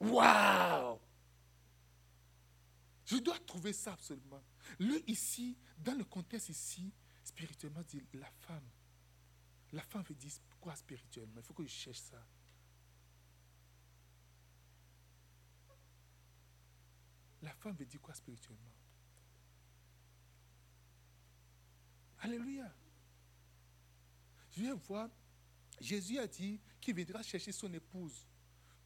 Waouh 0.01 0.99
Je 3.05 3.19
dois 3.19 3.39
trouver 3.47 3.73
ça 3.73 3.93
absolument. 3.93 4.43
Le 4.81 5.09
ici, 5.09 5.57
dans 5.79 5.97
le 5.97 6.03
contexte 6.03 6.49
ici, 6.49 6.93
spirituellement, 7.23 7.85
dit 7.85 8.03
la 8.15 8.31
femme. 8.41 8.69
La 9.71 9.83
femme 9.83 10.03
veut 10.03 10.17
dire 10.17 10.33
quoi 10.61 10.75
spirituellement? 10.75 11.37
Il 11.37 11.45
faut 11.45 11.55
que 11.55 11.63
je 11.63 11.69
cherche 11.69 12.01
ça. 12.01 12.27
La 17.43 17.53
femme 17.55 17.75
veut 17.75 17.85
dire 17.87 18.01
quoi 18.01 18.15
spirituellement? 18.15 18.71
Alléluia. 22.21 22.73
Je 24.53 24.61
viens 24.61 24.75
voir, 24.75 25.09
Jésus 25.81 26.19
a 26.19 26.27
dit 26.27 26.61
qu'il 26.81 26.95
viendra 26.95 27.23
chercher 27.23 27.53
son 27.53 27.73
épouse. 27.73 28.27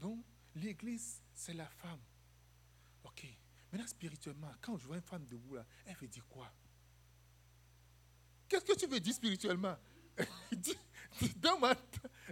Donc, 0.00 0.24
l'église, 0.54 1.20
c'est 1.34 1.52
la 1.52 1.68
femme. 1.68 2.00
Ok. 3.04 3.26
Maintenant, 3.70 3.86
spirituellement, 3.86 4.52
quand 4.60 4.78
je 4.78 4.86
vois 4.86 4.96
une 4.96 5.02
femme 5.02 5.26
debout 5.26 5.56
là, 5.56 5.66
elle 5.84 5.96
veut 5.96 6.08
dire 6.08 6.26
quoi? 6.28 6.50
Qu'est-ce 8.48 8.64
que 8.64 8.78
tu 8.78 8.86
veux 8.86 9.00
dire 9.00 9.14
spirituellement? 9.14 9.76
Dans 11.36 11.58
ma, 11.58 11.74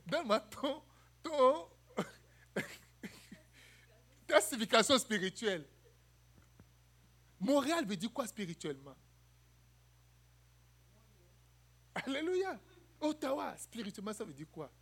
dans 0.06 0.24
ma 0.24 0.40
ton, 0.40 0.82
ton 1.22 1.68
classification 4.26 4.98
spirituelle. 4.98 5.66
Montréal 7.40 7.84
veut 7.86 7.96
dire 7.96 8.12
quoi 8.12 8.26
spirituellement? 8.26 8.96
Alléluia. 11.94 12.60
Ottawa, 13.00 13.56
spirituellement, 13.58 14.12
ça 14.12 14.24
veut 14.24 14.32
dire 14.32 14.50
quoi? 14.50 14.72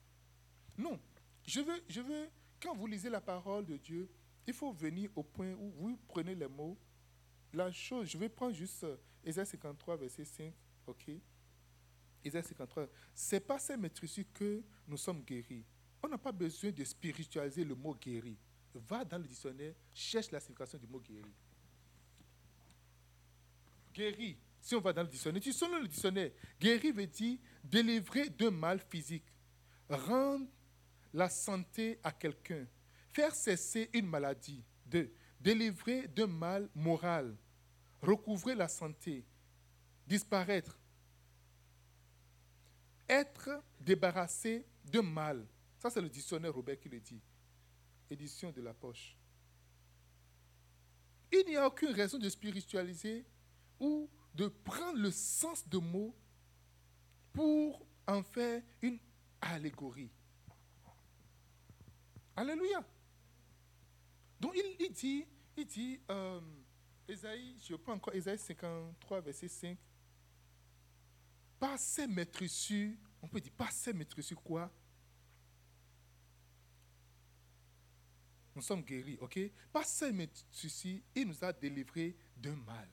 Non. 0.78 0.98
Je 1.44 1.60
veux, 1.60 1.82
je 1.88 2.00
veux, 2.00 2.28
quand 2.60 2.74
vous 2.74 2.86
lisez 2.86 3.10
la 3.10 3.20
parole 3.20 3.66
de 3.66 3.76
Dieu, 3.76 4.08
il 4.46 4.54
faut 4.54 4.72
venir 4.72 5.10
au 5.16 5.22
point 5.22 5.52
où 5.54 5.70
vous 5.70 5.98
prenez 6.08 6.34
les 6.34 6.48
mots. 6.48 6.78
La 7.52 7.70
chose, 7.70 8.08
je 8.08 8.18
vais 8.18 8.28
prendre 8.28 8.54
juste 8.54 8.86
Ésaïe 9.24 9.46
53, 9.46 9.96
verset 9.96 10.24
5. 10.24 10.52
OK? 10.86 11.10
Ésaïe 12.24 12.42
53. 12.44 12.86
C'est 13.14 13.40
pas 13.40 13.58
ces 13.58 13.76
maîtrises 13.76 14.24
que 14.32 14.62
nous 14.86 14.96
sommes 14.96 15.22
guéris. 15.22 15.64
On 16.02 16.08
n'a 16.08 16.18
pas 16.18 16.32
besoin 16.32 16.70
de 16.70 16.84
spiritualiser 16.84 17.64
le 17.64 17.74
mot 17.74 17.94
guéri. 17.94 18.36
Va 18.74 19.04
dans 19.04 19.18
le 19.18 19.24
dictionnaire, 19.24 19.74
cherche 19.92 20.30
la 20.30 20.40
signification 20.40 20.78
du 20.78 20.86
mot 20.86 21.00
guéri. 21.00 21.32
Guéri, 23.92 24.38
si 24.60 24.74
on 24.74 24.80
va 24.80 24.92
dans 24.92 25.02
le 25.02 25.08
dictionnaire, 25.08 25.42
tu 25.42 25.52
selon 25.52 25.80
le 25.80 25.88
dictionnaire, 25.88 26.30
guérir 26.60 26.94
veut 26.94 27.06
dire 27.06 27.38
délivrer 27.64 28.30
d'un 28.30 28.50
mal 28.50 28.80
physique, 28.80 29.26
rendre 29.88 30.46
la 31.12 31.28
santé 31.28 31.98
à 32.02 32.12
quelqu'un, 32.12 32.66
faire 33.12 33.34
cesser 33.34 33.90
une 33.92 34.06
maladie. 34.06 34.64
Deux, 34.86 35.12
délivrer 35.40 36.06
d'un 36.08 36.26
mal 36.26 36.68
moral, 36.74 37.36
recouvrer 38.00 38.54
la 38.54 38.68
santé, 38.68 39.24
disparaître, 40.06 40.78
être 43.08 43.50
débarrassé 43.80 44.66
d'un 44.84 45.02
mal. 45.02 45.46
Ça, 45.78 45.90
c'est 45.90 46.00
le 46.00 46.08
dictionnaire 46.08 46.54
Robert 46.54 46.78
qui 46.78 46.88
le 46.88 47.00
dit. 47.00 47.20
Édition 48.08 48.52
de 48.52 48.60
la 48.60 48.72
poche. 48.72 49.16
Il 51.32 51.46
n'y 51.46 51.56
a 51.56 51.66
aucune 51.66 51.92
raison 51.92 52.18
de 52.18 52.28
spiritualiser 52.28 53.24
ou 53.82 54.08
de 54.32 54.46
prendre 54.46 54.98
le 54.98 55.10
sens 55.10 55.68
de 55.68 55.78
mots 55.78 56.14
pour 57.32 57.84
en 58.06 58.22
faire 58.22 58.62
une 58.80 58.98
allégorie. 59.40 60.10
Alléluia. 62.36 62.82
Donc 64.40 64.54
il, 64.78 64.92
dit, 64.92 65.26
il 65.56 65.66
dit, 65.66 66.00
euh, 66.10 66.40
je 67.08 67.74
prends 67.74 67.94
encore 67.94 68.14
Esaïe 68.14 68.38
53, 68.38 69.20
verset 69.20 69.48
5. 69.48 69.76
Par 71.58 71.78
ces 71.78 72.06
maîtrises, 72.06 72.96
on 73.20 73.28
peut 73.28 73.40
dire, 73.40 73.52
par 73.52 73.72
ces 73.72 73.92
maîtrises 73.92 74.32
quoi? 74.44 74.70
Nous 78.54 78.62
sommes 78.62 78.82
guéris, 78.82 79.18
ok? 79.20 79.38
Par 79.72 79.84
ces 79.84 80.12
maîtrises, 80.12 81.02
il 81.14 81.26
nous 81.26 81.44
a 81.44 81.52
délivrés 81.52 82.16
d'un 82.36 82.56
mal 82.56 82.88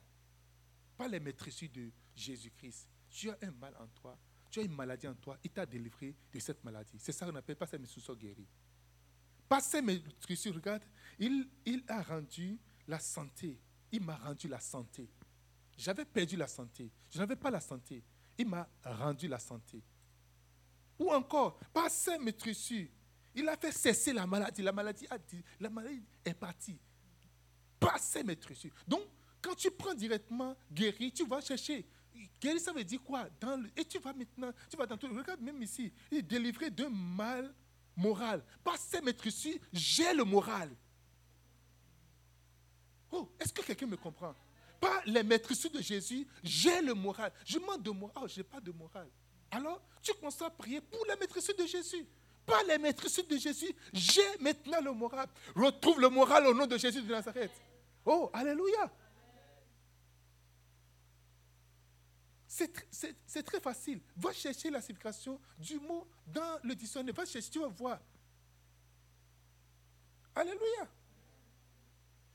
pas 0.99 1.07
les 1.07 1.21
maîtrises 1.21 1.71
de 1.71 1.89
Jésus-Christ. 2.13 2.89
Tu 3.09 3.29
as 3.29 3.37
un 3.41 3.51
mal 3.51 3.73
en 3.79 3.87
toi, 3.87 4.19
tu 4.51 4.59
as 4.59 4.63
une 4.63 4.75
maladie 4.75 5.07
en 5.07 5.15
toi, 5.15 5.37
il 5.41 5.49
t'a 5.49 5.65
délivré 5.65 6.13
de 6.29 6.39
cette 6.39 6.61
maladie. 6.61 6.97
C'est 6.99 7.13
ça 7.13 7.25
qu'on 7.25 7.35
appelle 7.37 7.55
pas 7.55 7.65
ces 7.65 7.77
maîtrises 7.77 8.05
guéris. 8.17 8.49
Pas 9.47 9.61
ces 9.61 9.81
maîtrises, 9.81 10.47
regarde, 10.47 10.83
il, 11.17 11.47
il 11.65 11.83
a 11.87 12.03
rendu 12.03 12.59
la 12.85 12.99
santé. 12.99 13.57
Il 13.93 14.03
m'a 14.03 14.17
rendu 14.17 14.49
la 14.49 14.59
santé. 14.59 15.09
J'avais 15.77 16.03
perdu 16.03 16.35
la 16.35 16.47
santé. 16.47 16.91
Je 17.09 17.17
n'avais 17.17 17.37
pas 17.37 17.49
la 17.49 17.61
santé. 17.61 18.03
Il 18.37 18.49
m'a 18.49 18.67
rendu 18.83 19.29
la 19.29 19.39
santé. 19.39 19.81
Ou 20.99 21.13
encore, 21.13 21.59
par 21.73 21.89
ces 21.89 22.17
maîtrises, 22.17 22.89
il 23.33 23.47
a 23.47 23.55
fait 23.55 23.71
cesser 23.71 24.11
la 24.11 24.27
maladie. 24.27 24.61
La 24.61 24.73
maladie 24.73 25.07
a 25.09 25.17
dit, 25.17 25.41
la 25.61 25.69
maladie 25.69 26.03
est 26.25 26.33
partie. 26.33 26.77
Par 27.79 27.97
ces 27.99 28.21
maîtrises. 28.21 28.69
Donc, 28.85 29.03
quand 29.41 29.55
tu 29.55 29.71
prends 29.71 29.93
directement 29.93 30.55
guéri, 30.71 31.11
tu 31.11 31.25
vas 31.25 31.41
chercher. 31.41 31.85
Guéri, 32.41 32.59
ça 32.59 32.71
veut 32.71 32.83
dire 32.83 33.01
quoi? 33.03 33.27
Dans 33.39 33.63
Et 33.75 33.85
tu 33.85 33.99
vas 33.99 34.13
maintenant, 34.13 34.51
tu 34.69 34.77
vas 34.77 34.85
dans 34.85 34.97
tout. 34.97 35.07
Regarde 35.07 35.41
même 35.41 35.61
ici, 35.61 35.91
il 36.11 36.19
est 36.19 36.21
délivré 36.21 36.69
d'un 36.69 36.89
mal 36.89 37.53
moral. 37.95 38.43
Par 38.63 38.77
ces 38.77 39.01
maîtrises, 39.01 39.59
j'ai 39.71 40.13
le 40.13 40.23
moral. 40.23 40.69
Oh, 43.11 43.29
est-ce 43.39 43.53
que 43.53 43.61
quelqu'un 43.61 43.87
me 43.87 43.97
comprend? 43.97 44.35
Par 44.79 45.01
les 45.05 45.23
maîtrises 45.23 45.69
de 45.71 45.81
Jésus, 45.81 46.27
j'ai 46.43 46.81
le 46.81 46.93
moral. 46.93 47.31
Je 47.45 47.59
manque 47.59 47.83
de 47.83 47.91
moral. 47.91 48.15
Oh, 48.21 48.27
je 48.27 48.37
n'ai 48.37 48.43
pas 48.43 48.61
de 48.61 48.71
moral. 48.71 49.07
Alors, 49.51 49.81
tu 50.01 50.13
commences 50.13 50.41
à 50.41 50.49
prier 50.49 50.79
pour 50.79 51.05
les 51.05 51.15
maîtrises 51.15 51.53
de 51.57 51.65
Jésus. 51.65 52.05
Par 52.45 52.63
les 52.63 52.77
maîtrises 52.77 53.27
de 53.27 53.37
Jésus, 53.37 53.73
j'ai 53.91 54.37
maintenant 54.39 54.81
le 54.81 54.91
moral. 54.91 55.27
Retrouve 55.55 55.99
le 55.99 56.09
moral 56.09 56.47
au 56.47 56.53
nom 56.53 56.65
de 56.65 56.77
Jésus 56.77 57.01
de 57.01 57.11
Nazareth. 57.11 57.51
Oh, 58.05 58.29
Alléluia. 58.33 58.91
C'est 62.51 63.43
très 63.43 63.61
facile. 63.61 64.01
Va 64.17 64.33
chercher 64.33 64.71
la 64.71 64.81
signification 64.81 65.39
du 65.59 65.79
mot 65.79 66.07
dans 66.25 66.59
le 66.63 66.73
dictionnaire. 66.73 67.13
Va 67.13 67.23
chercher, 67.23 67.51
tu 67.51 67.59
vas 67.59 67.67
voir. 67.67 68.01
Alléluia. 70.33 70.89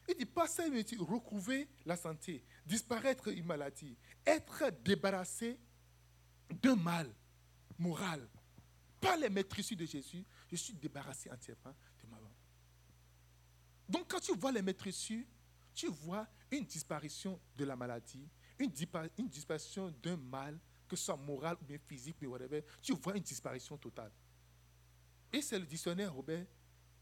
Il 0.09 0.14
dit 0.14 0.26
pas 0.26 0.47
ça, 0.47 0.68
dit 0.68 0.97
recouvrer 0.97 1.68
la 1.85 1.97
santé, 1.97 2.44
disparaître 2.64 3.28
une 3.28 3.47
maladie, 3.47 3.97
être 4.25 4.71
débarrassé 4.85 5.59
d'un 6.62 6.76
mal 6.76 7.11
moral. 7.78 8.28
Par 9.00 9.16
les 9.16 9.30
maîtrises 9.30 9.71
de 9.71 9.85
Jésus, 9.87 10.25
je 10.50 10.56
suis 10.56 10.75
débarrassé 10.75 11.30
entièrement 11.30 11.75
de 12.02 12.06
ma 12.06 12.21
mort. 12.21 12.37
Donc 13.88 14.11
quand 14.11 14.21
tu 14.21 14.37
vois 14.37 14.52
les 14.52 14.62
maîtrises, 14.62 15.25
tu 15.75 15.88
vois 15.88 16.28
une 16.50 16.66
disparition 16.66 17.40
de 17.56 17.64
la 17.64 17.75
maladie, 17.75 18.28
une, 18.58 18.70
disparition 19.28 19.92
d'un 20.02 20.16
mal, 20.16 20.58
que 20.88 20.96
ce 20.96 21.04
soit 21.04 21.16
moral 21.16 21.56
ou 21.61 21.64
bien 21.64 21.78
physique, 21.78 22.16
mais 22.20 22.26
whatever, 22.26 22.64
tu 22.82 22.94
vois 22.94 23.16
une 23.16 23.23
disparition 23.23 23.76
totale. 23.76 24.12
Et 25.32 25.42
c'est 25.42 25.58
le 25.58 25.66
dictionnaire 25.66 26.12
Robert 26.12 26.46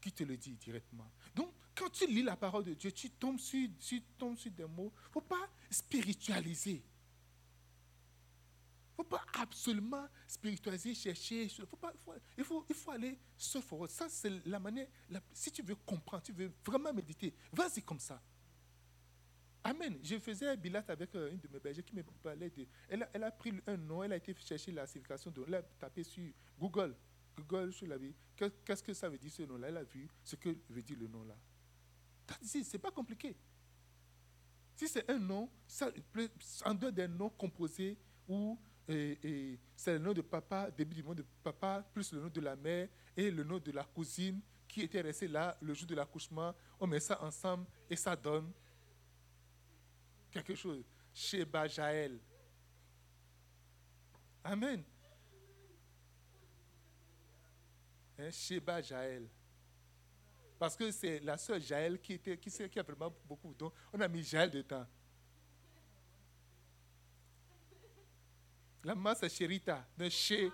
qui 0.01 0.11
te 0.11 0.23
le 0.23 0.35
dit 0.35 0.55
directement. 0.55 1.09
Donc, 1.35 1.53
quand 1.75 1.89
tu 1.89 2.07
lis 2.07 2.23
la 2.23 2.35
parole 2.35 2.63
de 2.63 2.73
Dieu, 2.73 2.91
tu 2.91 3.09
tombes 3.09 3.39
sur, 3.39 3.69
tu 3.79 4.01
tombes 4.17 4.37
sur 4.37 4.51
des 4.51 4.65
mots. 4.65 4.91
Il 4.95 5.07
ne 5.07 5.11
faut 5.11 5.21
pas 5.21 5.49
spiritualiser. 5.69 6.83
Il 8.95 9.01
ne 9.01 9.03
faut 9.03 9.09
pas 9.09 9.23
absolument 9.39 10.07
spiritualiser, 10.27 10.93
chercher. 10.93 11.47
Faut 11.49 11.77
pas, 11.77 11.93
il, 12.37 12.43
faut, 12.43 12.65
il 12.69 12.75
faut 12.75 12.91
aller 12.91 13.17
se 13.37 13.59
forward. 13.61 13.89
Ça, 13.89 14.07
c'est 14.09 14.45
la 14.45 14.59
manière. 14.59 14.87
si 15.33 15.51
tu 15.51 15.63
veux 15.63 15.75
comprendre, 15.75 16.23
tu 16.23 16.33
veux 16.33 16.51
vraiment 16.65 16.93
méditer, 16.93 17.33
vas-y 17.51 17.81
comme 17.81 17.99
ça. 17.99 18.21
Amen. 19.63 19.97
Je 20.03 20.19
faisais 20.19 20.49
un 20.49 20.55
bilat 20.55 20.83
avec 20.87 21.15
euh, 21.15 21.31
une 21.31 21.39
de 21.39 21.47
mes 21.47 21.59
bergers 21.59 21.83
qui 21.83 21.95
me 21.95 22.03
parlait 22.03 22.49
de. 22.49 22.67
Elle 22.89 23.23
a, 23.23 23.31
pris 23.31 23.53
un 23.65 23.77
nom, 23.77 24.03
elle 24.03 24.11
a 24.11 24.17
été 24.17 24.35
chercher 24.35 24.71
la 24.73 24.85
signification 24.85 25.31
de. 25.31 25.43
Elle 25.47 25.55
a 25.55 25.61
tapé 25.61 26.03
sur 26.03 26.29
Google. 26.59 26.95
Google, 27.35 27.71
je 27.71 27.85
l'avais. 27.85 28.13
Qu'est-ce 28.35 28.83
que 28.83 28.93
ça 28.93 29.07
veut 29.07 29.17
dire 29.17 29.31
ce 29.31 29.43
nom-là? 29.43 29.69
Elle 29.69 29.77
a 29.77 29.83
vu 29.83 30.07
ce 30.23 30.35
que 30.35 30.55
veut 30.69 30.81
dire 30.81 30.97
le 30.99 31.07
nom-là. 31.07 31.35
C'est 32.41 32.77
pas 32.77 32.91
compliqué. 32.91 33.35
Si 34.75 34.87
c'est 34.87 35.09
un 35.09 35.19
nom, 35.19 35.49
ça, 35.65 35.89
en 36.65 36.73
dehors 36.73 36.91
des 36.91 37.07
noms 37.07 37.29
composés 37.29 37.97
où 38.27 38.59
c'est 38.87 39.93
le 39.93 39.99
nom 39.99 40.13
de 40.13 40.21
papa, 40.21 40.69
début 40.71 40.95
du 40.95 41.03
nom 41.03 41.13
de 41.13 41.25
papa, 41.43 41.87
plus 41.93 42.11
le 42.11 42.21
nom 42.21 42.27
de 42.27 42.41
la 42.41 42.55
mère 42.55 42.89
et 43.15 43.31
le 43.31 43.43
nom 43.43 43.59
de 43.59 43.71
la 43.71 43.83
cousine 43.83 44.41
qui 44.67 44.81
était 44.81 45.01
resté 45.01 45.27
là 45.27 45.55
le 45.61 45.73
jour 45.73 45.87
de 45.87 45.95
l'accouchement, 45.95 46.53
on 46.79 46.87
met 46.87 46.99
ça 46.99 47.21
ensemble 47.23 47.65
et 47.89 47.95
ça 47.95 48.15
donne 48.15 48.51
quelque 50.33 50.55
chose. 50.55 50.83
Sheba 51.13 51.67
Jaël. 51.67 52.19
Amen. 54.43 54.83
Hein, 58.17 58.31
Sheba 58.31 58.81
Jaël. 58.81 59.29
Parce 60.59 60.75
que 60.75 60.91
c'est 60.91 61.19
la 61.19 61.37
sœur 61.37 61.59
Jaël 61.59 61.99
qui, 61.99 62.13
était, 62.13 62.37
qui, 62.37 62.49
qui 62.49 62.79
a 62.79 62.83
vraiment 62.83 63.13
beaucoup. 63.25 63.53
Donc, 63.53 63.73
on 63.91 63.99
a 63.99 64.07
mis 64.07 64.23
Jaël 64.23 64.49
dedans. 64.49 64.85
La 68.83 68.95
maman, 68.95 69.13
c'est 69.17 69.29
Chérita. 69.29 69.85
De 69.97 70.09
chez. 70.09 70.51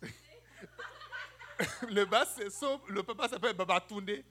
le 1.88 2.04
bas, 2.04 2.26
son, 2.50 2.80
le 2.88 3.02
papa 3.02 3.28
s'appelle 3.28 3.54
Baba 3.54 3.80
Toundé. 3.80 4.24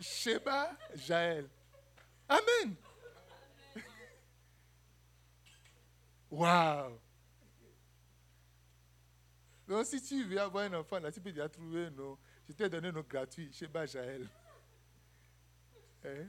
Sheba 0.00 0.76
Jaël. 0.94 1.48
Amen. 2.28 2.74
Waouh. 6.30 6.98
Donc, 9.68 9.86
si 9.86 10.02
tu 10.02 10.24
veux 10.24 10.40
avoir 10.40 10.64
un 10.64 10.74
enfant, 10.74 10.98
là, 10.98 11.12
tu 11.12 11.20
peux 11.20 11.30
déjà 11.30 11.48
trouver 11.48 11.86
un 11.86 11.90
nom. 11.90 12.18
Je 12.48 12.54
t'ai 12.54 12.68
donné 12.68 12.88
un 12.88 12.92
nom 12.92 13.04
gratuit, 13.08 13.52
Sheba 13.52 13.86
Jaël. 13.86 14.28
Hein? 16.04 16.28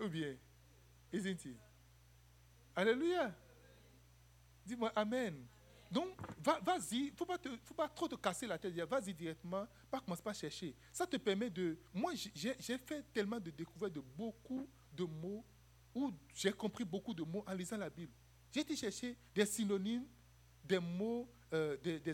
Ou 0.00 0.08
bien, 0.08 0.36
isn't 1.12 1.44
it? 1.44 1.56
Alléluia. 2.74 3.32
Dis-moi 4.66 4.92
Amen. 4.96 5.46
Donc, 5.90 6.08
vas-y, 6.64 6.96
il 6.96 7.06
ne 7.06 7.16
faut, 7.16 7.26
pas 7.26 7.38
pas 7.76 7.88
trop 7.88 8.06
te 8.06 8.14
casser 8.14 8.46
la 8.46 8.58
tête. 8.58 8.74
Vas-y 8.74 9.12
directement, 9.12 9.66
pas 9.90 10.00
commencer 10.00 10.22
par 10.22 10.34
chercher. 10.34 10.74
Ça 10.92 11.06
te 11.06 11.16
permet 11.16 11.50
de... 11.50 11.76
Moi, 11.92 12.12
j'ai 12.34 12.78
fait 12.78 13.04
tellement 13.12 13.40
de 13.40 13.50
découvertes 13.50 13.94
de 13.94 14.00
beaucoup 14.00 14.68
de 14.92 15.04
mots 15.04 15.44
où 15.94 16.12
j'ai 16.34 16.52
compris 16.52 16.84
beaucoup 16.84 17.12
de 17.12 17.24
mots 17.24 17.44
en 17.46 17.54
lisant 17.54 17.76
la 17.76 17.90
Bible. 17.90 18.12
J'ai 18.52 18.60
été 18.60 18.76
chercher 18.76 19.16
des 19.34 19.46
synonymes, 19.46 20.06
des 20.64 20.78
mots, 20.78 21.28
euh, 21.52 21.76
des, 21.78 21.98
des, 21.98 22.12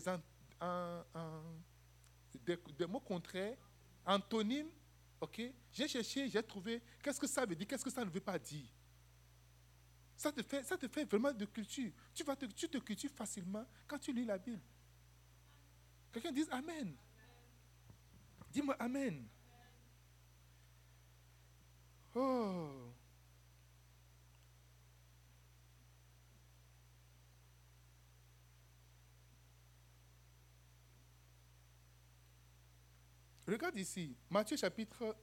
mots 2.87 3.01
contraires, 3.01 3.59
antonymes. 4.07 4.71
ok? 5.21 5.43
J'ai 5.73 5.89
cherché, 5.89 6.29
j'ai 6.29 6.43
trouvé 6.43 6.81
qu'est-ce 7.03 7.21
que 7.21 7.27
ça 7.27 7.45
veut 7.45 7.55
dire, 7.55 7.67
qu'est-ce 7.67 7.85
que 7.85 7.91
ça 7.91 8.05
ne 8.05 8.11
veut 8.11 8.21
pas 8.21 8.39
dire? 8.39 8.65
Ça 10.17 10.33
te 10.33 10.43
fait, 10.43 10.63
ça 10.65 10.77
te 10.79 10.89
fait 10.89 11.05
vraiment 11.05 11.33
de 11.33 11.45
culture. 11.45 11.93
Tu, 12.15 12.25
vas 12.25 12.37
te, 12.37 12.47
tu 12.47 12.69
te 12.69 13.09
facilement 13.09 13.67
quand 13.87 13.99
tu 13.99 14.13
lis 14.13 14.25
la 14.25 14.39
Bible. 14.39 14.63
Quelqu'un 16.13 16.33
dit 16.33 16.47
Amen. 16.51 16.97
Dis-moi 18.51 18.75
Amen. 18.79 19.27
Oh. 22.15 22.95
Regarde 33.47 33.77
ici, 33.77 34.17
Matthieu 34.29 34.57
chapitre 34.57 35.15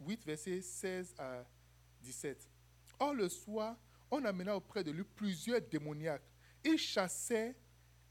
8, 0.00 0.24
verset 0.24 0.62
16 0.62 1.14
à 1.18 1.44
17. 2.00 2.48
Or, 2.98 3.14
le 3.14 3.28
soir, 3.28 3.76
on 4.10 4.24
amena 4.24 4.56
auprès 4.56 4.82
de 4.84 4.90
lui 4.90 5.04
plusieurs 5.04 5.60
démoniaques. 5.60 6.28
Il 6.64 6.78
chassait 6.78 7.56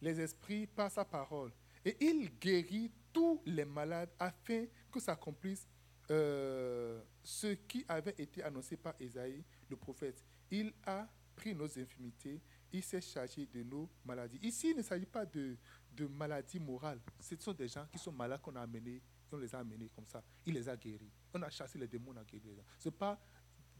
les 0.01 0.20
esprits 0.20 0.68
par 0.68 0.92
sa 0.92 1.04
parole. 1.06 1.51
Et 1.84 1.98
il 2.01 2.30
guérit 2.39 2.92
tous 3.13 3.42
les 3.46 3.66
malades 3.66 4.12
afin 4.20 4.66
que 4.92 5.00
s'accomplisse 5.00 5.68
euh, 6.10 7.01
ce 7.24 7.48
qui 7.48 7.86
avait 7.88 8.16
été 8.18 8.44
annoncé 8.44 8.77
par 8.77 8.94
Isaïe, 9.00 9.44
le 9.70 9.75
prophète. 9.75 10.24
Il 10.50 10.74
a 10.86 11.08
pris 11.36 11.54
nos 11.54 11.66
infimités, 11.77 12.42
il 12.72 12.84
s'est 12.84 13.01
chargé 13.01 13.46
de 13.46 13.63
nos 13.63 13.89
maladies. 14.06 14.39
Ici, 14.42 14.72
il 14.72 14.77
ne 14.77 14.82
s'agit 14.82 15.06
pas 15.06 15.25
de, 15.25 15.58
de 15.92 16.08
maladies 16.08 16.60
morales. 16.60 17.00
Ce 17.20 17.36
sont 17.38 17.54
des 17.54 17.68
gens 17.68 17.86
qui 17.92 17.98
sont 17.98 18.12
malades 18.12 18.42
qu'on 18.42 18.56
a 18.56 18.62
amenés, 18.62 19.01
on 19.32 19.38
les 19.38 19.54
a 19.54 19.60
amenés 19.60 19.89
comme 19.94 20.08
ça. 20.08 20.24
Il 20.46 20.54
les 20.54 20.68
a 20.70 20.75
guéris. 20.75 21.12
On 21.34 21.42
a 21.42 21.50
chassé 21.50 21.77
les 21.77 21.88
démons, 21.88 22.12
on 22.16 22.18
a 22.18 22.24
guéri 22.24 22.48
les 22.50 22.56
gens. 22.56 22.63
Ce 22.80 22.89
n'est 22.89 22.96
pas 22.96 23.20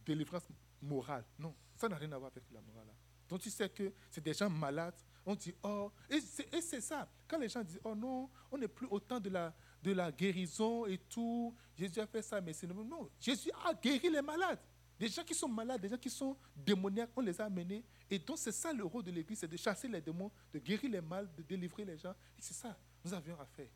délivrance 0.04 0.44
morale. 0.82 1.24
Non, 1.38 1.54
ça 1.74 1.88
n'a 1.88 1.96
rien 1.96 2.10
à 2.12 2.18
voir 2.18 2.30
avec 2.30 2.44
la 2.52 2.60
morale. 2.60 2.86
Donc 3.28 3.40
tu 3.40 3.50
sais 3.50 3.68
que 3.68 3.92
c'est 4.10 4.22
des 4.22 4.34
gens 4.34 4.48
malades. 4.48 4.94
On 5.26 5.34
dit, 5.34 5.54
oh, 5.62 5.92
et 6.08 6.20
c'est 6.62 6.80
ça. 6.80 7.06
Quand 7.26 7.38
les 7.38 7.48
gens 7.48 7.62
disent, 7.62 7.80
oh 7.84 7.94
non, 7.94 8.30
on 8.50 8.56
n'est 8.56 8.68
plus 8.68 8.86
au 8.90 8.98
temps 8.98 9.20
de 9.20 9.28
la, 9.28 9.54
de 9.82 9.92
la 9.92 10.10
guérison 10.10 10.86
et 10.86 10.96
tout. 10.96 11.54
Jésus 11.76 12.00
a 12.00 12.06
fait 12.06 12.22
ça, 12.22 12.40
mais 12.40 12.54
c'est 12.54 12.66
non. 12.66 13.10
Jésus 13.20 13.50
a 13.66 13.74
guéri 13.74 14.08
les 14.08 14.22
malades. 14.22 14.58
Des 14.98 15.08
gens 15.08 15.22
qui 15.22 15.34
sont 15.34 15.48
malades, 15.48 15.80
des 15.80 15.88
gens 15.88 15.96
qui 15.98 16.10
sont 16.10 16.36
démoniaques, 16.56 17.10
on 17.14 17.20
les 17.20 17.40
a 17.40 17.44
amenés. 17.44 17.84
Et 18.10 18.18
donc 18.18 18.38
c'est 18.38 18.52
ça 18.52 18.72
le 18.72 18.84
rôle 18.84 19.04
de 19.04 19.12
l'Église, 19.12 19.38
c'est 19.38 19.48
de 19.48 19.56
chasser 19.56 19.86
les 19.86 20.00
démons, 20.00 20.30
de 20.52 20.58
guérir 20.58 20.90
les 20.90 21.00
mal, 21.00 21.28
de 21.36 21.42
délivrer 21.42 21.84
les 21.84 21.96
gens. 21.98 22.14
Et 22.36 22.40
c'est 22.40 22.54
ça, 22.54 22.76
nous 23.04 23.14
avions 23.14 23.38
à 23.38 23.46
faire. 23.46 23.68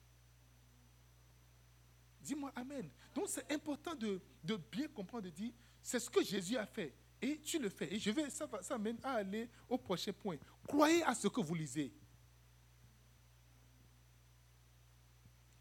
Dis-moi 2.20 2.50
Amen. 2.56 2.88
Donc 3.14 3.26
c'est 3.28 3.52
important 3.52 3.94
de, 3.94 4.20
de 4.42 4.56
bien 4.56 4.88
comprendre, 4.88 5.24
de 5.24 5.30
dire, 5.30 5.52
c'est 5.82 5.98
ce 5.98 6.08
que 6.08 6.22
Jésus 6.22 6.56
a 6.56 6.66
fait. 6.66 6.94
Et 7.20 7.40
tu 7.40 7.58
le 7.58 7.68
fais. 7.68 7.92
Et 7.92 7.98
je 7.98 8.10
vais, 8.10 8.28
ça, 8.30 8.48
ça 8.62 8.78
mène 8.78 8.98
à 9.02 9.12
aller 9.12 9.48
au 9.68 9.78
prochain 9.78 10.12
point. 10.12 10.36
Croyez 10.66 11.02
à 11.04 11.14
ce 11.14 11.28
que 11.28 11.40
vous 11.40 11.54
lisez. 11.54 11.92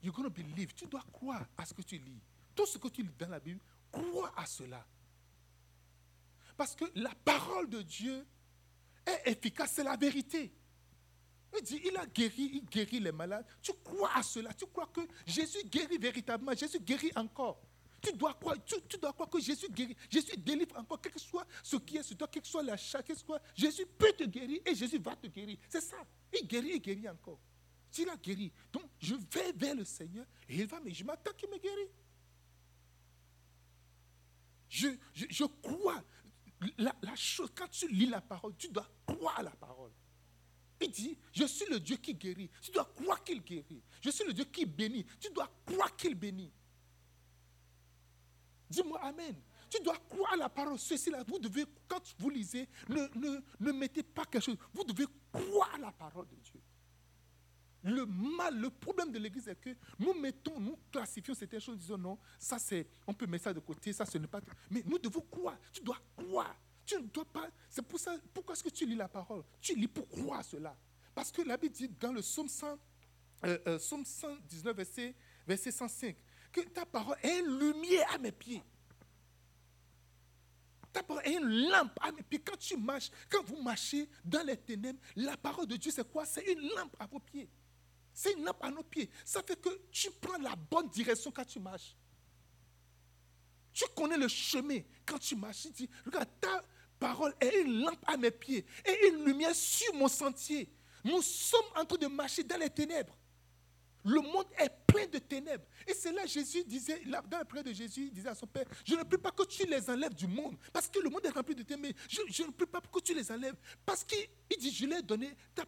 You're 0.02 0.14
going 0.14 0.24
to 0.24 0.30
believe. 0.32 0.74
Tu 0.74 0.88
dois 0.88 1.04
croire 1.12 1.46
à 1.58 1.66
ce 1.66 1.74
que 1.74 1.84
tu 1.84 1.98
lis. 1.98 2.20
Tout 2.56 2.66
ce 2.66 2.78
que 2.78 2.88
tu 2.88 3.04
lis 3.04 3.14
dans 3.18 3.30
la 3.30 3.40
Bible, 3.40 3.60
crois 3.92 4.34
à 4.36 4.46
cela. 4.46 4.86
Parce 6.58 6.76
que 6.76 6.86
la 6.96 7.14
parole 7.24 7.70
de 7.70 7.82
Dieu 7.82 8.26
est 9.06 9.32
efficace, 9.32 9.74
c'est 9.74 9.84
la 9.84 9.96
vérité. 9.96 10.52
Il 11.56 11.64
dit, 11.64 11.82
il 11.86 11.98
a 11.98 12.06
guéri, 12.06 12.52
il 12.54 12.66
guérit 12.66 13.00
les 13.00 13.12
malades. 13.12 13.46
Tu 13.62 13.74
crois 13.84 14.12
à 14.16 14.24
cela. 14.24 14.54
Tu 14.54 14.66
crois 14.68 14.88
que 14.88 15.02
Jésus 15.26 15.64
guérit 15.66 15.98
véritablement. 15.98 16.54
Jésus 16.56 16.80
guérit 16.80 17.12
encore. 17.16 17.62
Tu 18.02 18.14
dois 18.14 18.34
croire, 18.34 18.56
tu, 18.66 18.98
dois 18.98 19.14
croire 19.14 19.30
que 19.30 19.40
Jésus 19.40 19.70
guérit. 19.70 19.96
Jésus 20.10 20.36
délivre 20.38 20.76
encore, 20.78 21.00
quel 21.00 21.12
que 21.12 21.20
soit 21.20 21.46
ce 21.62 21.76
qui 21.76 21.98
est 21.98 22.04
sur 22.04 22.18
toi, 22.18 22.28
quel 22.28 22.42
que 22.42 22.48
soit 22.48 22.64
l'achat, 22.64 23.04
quel 23.04 23.16
que 23.16 23.22
soit. 23.22 23.42
Jésus 23.56 23.86
peut 23.86 24.14
te 24.14 24.24
guérir 24.24 24.60
et 24.66 24.74
Jésus 24.74 24.98
va 24.98 25.16
te 25.16 25.28
guérir. 25.28 25.58
C'est 25.70 25.82
ça. 25.82 25.98
Il 26.34 26.48
guérit, 26.48 26.72
il 26.76 26.82
guérit 26.82 27.08
encore. 27.10 27.40
S'il 27.92 28.10
a 28.10 28.16
guéri, 28.16 28.52
donc 28.72 28.84
je 29.00 29.16
vais 29.16 29.52
vers 29.52 29.76
le 29.76 29.86
Seigneur 29.86 30.26
et 30.50 30.56
il 30.56 30.66
va, 30.66 30.80
mais 30.80 30.94
je 30.94 31.04
m'attends 31.04 31.34
qu'il 31.34 31.50
me 31.50 31.58
guérit. 31.58 31.90
Je, 34.70 34.88
je, 35.14 35.44
crois. 35.44 36.02
La, 36.78 36.96
la, 37.02 37.16
chose, 37.16 37.52
quand 37.54 37.68
tu 37.68 37.88
lis 37.90 38.06
la 38.06 38.22
parole, 38.22 38.56
tu 38.56 38.70
dois 38.70 38.90
croire 39.06 39.40
à 39.40 39.44
la 39.44 39.52
parole. 39.52 39.92
Il 40.80 40.90
dit, 40.90 41.18
je 41.34 41.44
suis 41.44 41.66
le 41.70 41.80
Dieu 41.80 41.98
qui 41.98 42.16
guérit. 42.16 42.50
Tu 42.62 42.72
dois 42.72 42.86
croire 42.96 43.24
qu'il 43.24 43.44
guérit. 43.44 43.84
Je 44.02 44.10
suis 44.10 44.24
le 44.26 44.34
Dieu 44.34 44.46
qui 44.46 44.66
bénit. 44.66 45.06
Tu 45.20 45.30
dois 45.32 45.52
croire 45.66 45.96
qu'il 45.98 46.16
bénit. 46.16 46.52
Dis-moi 48.72 49.00
Amen. 49.04 49.36
Tu 49.70 49.82
dois 49.82 49.98
croire 50.10 50.34
à 50.34 50.36
la 50.36 50.50
parole. 50.50 50.78
Ceci 50.80 51.10
là, 51.10 51.24
vous 51.28 51.40
devez, 51.40 51.66
quand 51.88 52.02
vous 52.20 52.30
lisez, 52.30 52.68
ne, 52.90 53.08
ne, 53.16 53.40
ne 53.60 53.72
mettez 53.72 54.04
pas 54.04 54.26
quelque 54.26 54.44
chose. 54.44 54.58
Vous 54.74 54.84
devez 54.84 55.06
croire 55.32 55.76
à 55.76 55.78
la 55.78 55.92
parole 55.92 56.28
de 56.28 56.36
Dieu. 56.36 56.60
Le 57.84 58.06
mal, 58.06 58.60
le 58.60 58.70
problème 58.70 59.12
de 59.12 59.18
l'Église 59.18 59.48
est 59.48 59.56
que 59.56 59.72
nous 59.98 60.14
mettons, 60.14 60.60
nous 60.60 60.78
classifions 60.92 61.34
certaines 61.34 61.62
choses, 61.62 61.78
disons 61.80 61.98
non, 61.98 62.20
ça 62.38 62.60
c'est, 62.60 62.88
on 63.08 63.14
peut 63.14 63.26
mettre 63.26 63.46
ça 63.46 63.54
de 63.54 63.60
côté, 63.60 63.92
ça 63.92 64.06
ce 64.06 64.18
n'est 64.20 64.28
pas. 64.28 64.40
Mais 64.70 64.84
nous 64.86 65.00
devons 65.00 65.22
croire. 65.22 65.58
Tu 65.74 65.82
dois 65.82 65.98
croire. 66.16 66.56
Tu 66.86 66.96
ne 66.96 67.08
dois 67.08 67.26
pas. 67.26 67.50
C'est 67.70 67.82
pour 67.82 68.00
ça. 68.00 68.18
Pourquoi 68.34 68.54
est-ce 68.54 68.64
que 68.64 68.70
tu 68.70 68.86
lis 68.86 68.96
la 68.96 69.08
parole? 69.08 69.44
Tu 69.60 69.76
lis 69.76 69.88
pour 69.88 70.08
croire 70.08 70.44
cela. 70.44 70.76
Parce 71.16 71.32
que 71.32 71.42
la 71.42 71.58
Bible 71.58 71.74
dit 71.74 71.90
dans 72.00 72.12
le 72.12 72.22
psaume, 72.22 72.48
100, 72.48 72.78
euh, 73.46 73.58
euh, 73.68 73.80
119, 73.80 74.76
verset 75.48 75.72
105, 75.72 76.16
que 76.52 76.62
ta 76.62 76.86
parole 76.86 77.18
est 77.24 77.40
une 77.40 77.60
lumière 77.60 78.12
à 78.14 78.18
mes 78.18 78.32
pieds. 78.32 78.64
Ta 80.94 81.04
parole 81.04 81.26
est 81.26 81.34
une 81.34 81.70
lampe 81.70 81.98
à 82.02 82.12
mes 82.12 82.22
pieds. 82.22 82.40
Quand 82.40 82.58
tu 82.58 82.76
marches, 82.78 83.10
quand 83.30 83.44
vous 83.44 83.62
marchez 83.62 84.10
dans 84.26 84.46
les 84.46 84.58
ténèbres, 84.58 85.00
la 85.16 85.38
parole 85.38 85.68
de 85.68 85.78
Dieu, 85.78 85.92
c'est 85.92 86.10
quoi? 86.10 86.26
C'est 86.26 86.44
une 86.52 86.68
lampe 86.76 86.96
à 87.00 87.08
vos 87.08 87.20
pieds. 87.20 87.50
C'est 88.14 88.34
une 88.34 88.44
lampe 88.44 88.62
à 88.62 88.70
nos 88.70 88.84
pieds. 88.84 89.10
Ça 89.24 89.42
fait 89.42 89.60
que 89.60 89.70
tu 89.90 90.12
prends 90.12 90.38
la 90.38 90.56
bonne 90.56 90.90
direction 90.90 91.32
quand 91.32 91.46
tu 91.46 91.60
marches. 91.60 91.96
Tu 93.72 93.86
connais 93.96 94.18
le 94.18 94.28
chemin 94.28 94.80
quand 95.06 95.18
tu 95.18 95.36
marches. 95.36 95.64
Tu 95.64 95.72
dis, 95.72 95.90
regarde, 96.06 96.30
ta 96.42 96.64
parole 97.00 97.34
est 97.40 97.62
une 97.62 97.84
lampe 97.84 98.04
à 98.06 98.18
mes 98.18 98.32
pieds 98.32 98.66
et 98.86 99.08
une 99.08 99.24
lumière 99.24 99.56
sur 99.56 99.94
mon 99.94 100.10
sentier. 100.10 100.70
Nous 101.06 101.22
sommes 101.22 101.66
en 101.76 101.86
train 101.86 101.98
de 101.98 102.08
marcher 102.08 102.44
dans 102.44 102.58
les 102.58 102.70
ténèbres. 102.70 103.18
Le 104.04 104.22
monde 104.22 104.48
est 104.58 104.70
plein 104.88 105.06
de 105.08 105.20
ténèbres. 105.20 105.64
Et 105.88 105.94
c'est 105.94 106.12
là 106.12 106.26
Jésus 106.26 106.64
disait, 106.64 107.02
dans 107.06 107.38
la 107.38 107.46
prière 107.46 107.64
de 107.64 107.74
Jésus, 107.74 108.06
il 108.06 108.12
disait 108.12 108.30
à 108.30 108.36
son 108.36 108.48
Père, 108.48 108.66
je 108.86 108.96
ne 108.96 109.04
prie 109.04 109.18
pas 109.18 109.32
que 109.32 109.44
tu 109.44 109.66
les 109.66 109.90
enlèves 109.90 110.14
du 110.14 110.28
monde, 110.28 110.58
parce 110.74 110.88
que 110.88 111.00
le 111.00 111.10
monde 111.10 111.26
est 111.26 111.30
rempli 111.30 111.56
de 111.56 111.64
ténèbres. 111.64 111.98
Je, 112.08 112.44
ne 112.44 112.52
prie 112.52 112.66
pas 112.66 112.82
que 112.82 113.00
tu 113.00 113.14
les 113.14 113.32
enlèves, 113.32 113.56
parce 113.86 114.04
qu'il 114.04 114.28
dit, 114.60 114.72
je 114.72 114.86
l'ai 114.86 115.02
donné, 115.02 115.36
ta, 115.54 115.66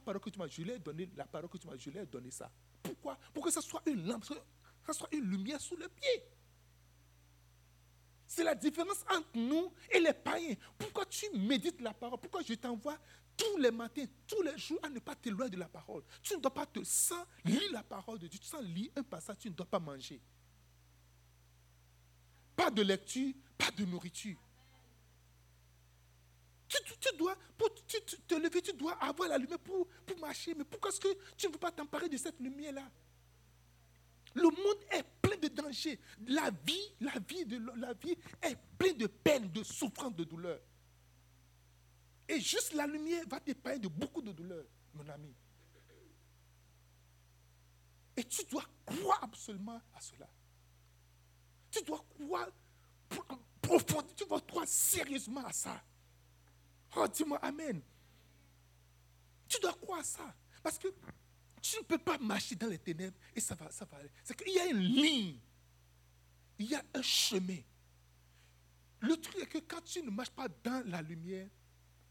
parole 0.00 0.20
que 0.20 0.30
tu 0.30 0.38
m'as, 0.38 0.46
je 0.46 0.62
l'ai 0.62 0.78
donné, 0.78 1.10
la 1.16 1.26
parole 1.26 1.48
que 1.48 1.58
tu 1.58 1.66
m'as, 1.66 1.76
je 1.76 1.90
l'ai 1.90 2.06
donné 2.06 2.30
ça. 2.30 2.50
Pourquoi? 2.82 3.18
Pour 3.34 3.44
que 3.44 3.50
ça 3.50 3.60
soit 3.60 3.82
une 3.86 4.06
lampe, 4.06 4.24
que 4.26 4.34
ça 4.86 4.92
soit 4.92 5.08
une 5.12 5.24
lumière 5.24 5.60
sous 5.60 5.76
le 5.76 5.88
pied. 5.88 6.24
C'est 8.30 8.44
la 8.44 8.54
différence 8.54 9.04
entre 9.10 9.26
nous 9.34 9.72
et 9.90 9.98
les 9.98 10.12
païens. 10.12 10.54
Pourquoi 10.78 11.04
tu 11.04 11.26
médites 11.36 11.80
la 11.80 11.92
parole? 11.92 12.20
Pourquoi 12.20 12.42
je 12.42 12.54
t'envoie 12.54 12.96
tous 13.40 13.56
les 13.56 13.70
matins, 13.70 14.04
tous 14.26 14.42
les 14.42 14.56
jours, 14.58 14.78
à 14.82 14.88
ne 14.88 14.98
pas 14.98 15.14
t'éloigner 15.14 15.50
de 15.50 15.56
la 15.56 15.68
parole. 15.68 16.02
Tu 16.22 16.36
ne 16.36 16.40
dois 16.40 16.52
pas 16.52 16.66
te, 16.66 16.84
sans 16.84 17.24
lire 17.44 17.72
la 17.72 17.82
parole 17.82 18.18
de 18.18 18.26
Dieu, 18.26 18.38
sans 18.42 18.60
lire 18.60 18.90
un 18.96 19.02
passage, 19.02 19.38
tu 19.38 19.48
ne 19.48 19.54
dois 19.54 19.66
pas 19.66 19.78
manger. 19.78 20.20
Pas 22.54 22.70
de 22.70 22.82
lecture, 22.82 23.32
pas 23.56 23.70
de 23.70 23.84
nourriture. 23.84 24.36
Tu, 26.68 27.16
dois, 27.16 27.34
pour 27.58 27.74
te 27.74 28.34
lever, 28.34 28.62
tu 28.62 28.72
dois 28.74 28.92
avoir 29.02 29.28
la 29.28 29.38
lumière 29.38 29.58
pour, 29.58 29.88
pour 30.06 30.18
marcher. 30.18 30.54
Mais 30.54 30.64
pourquoi 30.64 30.90
est-ce 30.90 31.00
que 31.00 31.08
tu 31.36 31.48
ne 31.48 31.52
veux 31.52 31.58
pas 31.58 31.72
t'emparer 31.72 32.08
de 32.08 32.16
cette 32.16 32.38
lumière-là? 32.38 32.88
Le 34.34 34.44
monde 34.44 34.84
est 34.92 35.04
plein 35.20 35.36
de 35.36 35.48
dangers. 35.48 35.98
La 36.28 36.50
vie, 36.50 36.94
la 37.00 37.14
vie, 37.28 37.44
de, 37.44 37.60
la 37.76 37.92
vie 37.94 38.16
est 38.42 38.56
pleine 38.78 38.96
de 38.96 39.08
peine, 39.08 39.50
de 39.50 39.64
souffrance, 39.64 40.14
de 40.14 40.22
douleur. 40.22 40.60
Et 42.30 42.40
juste 42.40 42.72
la 42.74 42.86
lumière 42.86 43.24
va 43.26 43.40
t'épargner 43.40 43.80
de 43.80 43.88
beaucoup 43.88 44.22
de 44.22 44.30
douleur, 44.30 44.64
mon 44.94 45.08
ami. 45.08 45.34
Et 48.16 48.22
tu 48.22 48.44
dois 48.44 48.64
croire 48.86 49.24
absolument 49.24 49.82
à 49.92 50.00
cela. 50.00 50.28
Tu 51.72 51.82
dois 51.82 52.04
croire 52.08 52.48
profondément, 53.60 54.14
tu 54.14 54.24
dois 54.26 54.40
croire 54.42 54.68
sérieusement 54.68 55.44
à 55.44 55.52
ça. 55.52 55.82
Oh, 56.94 57.08
dis-moi 57.08 57.38
Amen. 57.38 57.82
Tu 59.48 59.58
dois 59.58 59.72
croire 59.72 59.98
à 59.98 60.04
ça. 60.04 60.32
Parce 60.62 60.78
que 60.78 60.86
tu 61.60 61.78
ne 61.78 61.82
peux 61.82 61.98
pas 61.98 62.16
marcher 62.18 62.54
dans 62.54 62.68
les 62.68 62.78
ténèbres 62.78 63.18
et 63.34 63.40
ça 63.40 63.56
va, 63.56 63.72
ça 63.72 63.84
va 63.86 63.96
aller. 63.96 64.10
C'est 64.22 64.36
qu'il 64.36 64.54
y 64.54 64.60
a 64.60 64.66
une 64.66 64.78
ligne. 64.78 65.40
Il 66.60 66.66
y 66.66 66.76
a 66.76 66.84
un 66.94 67.02
chemin. 67.02 67.58
Le 69.00 69.16
truc 69.16 69.36
est 69.42 69.46
que 69.46 69.58
quand 69.58 69.82
tu 69.82 70.00
ne 70.00 70.10
marches 70.10 70.30
pas 70.30 70.46
dans 70.62 70.88
la 70.88 71.02
lumière, 71.02 71.48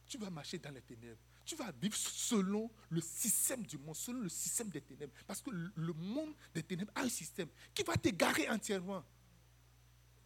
tu 0.09 0.17
vas 0.17 0.29
marcher 0.29 0.57
dans 0.57 0.71
les 0.71 0.81
ténèbres. 0.81 1.21
Tu 1.45 1.55
vas 1.55 1.71
vivre 1.71 1.95
selon 1.95 2.69
le 2.89 2.99
système 2.99 3.65
du 3.65 3.77
monde, 3.77 3.95
selon 3.95 4.19
le 4.19 4.29
système 4.29 4.69
des 4.69 4.81
ténèbres. 4.81 5.13
Parce 5.25 5.41
que 5.41 5.51
le 5.51 5.93
monde 5.93 6.33
des 6.53 6.63
ténèbres 6.63 6.91
a 6.95 7.01
un 7.01 7.09
système 7.09 7.47
qui 7.73 7.83
va 7.83 7.95
t'égarer 7.95 8.49
entièrement. 8.49 9.05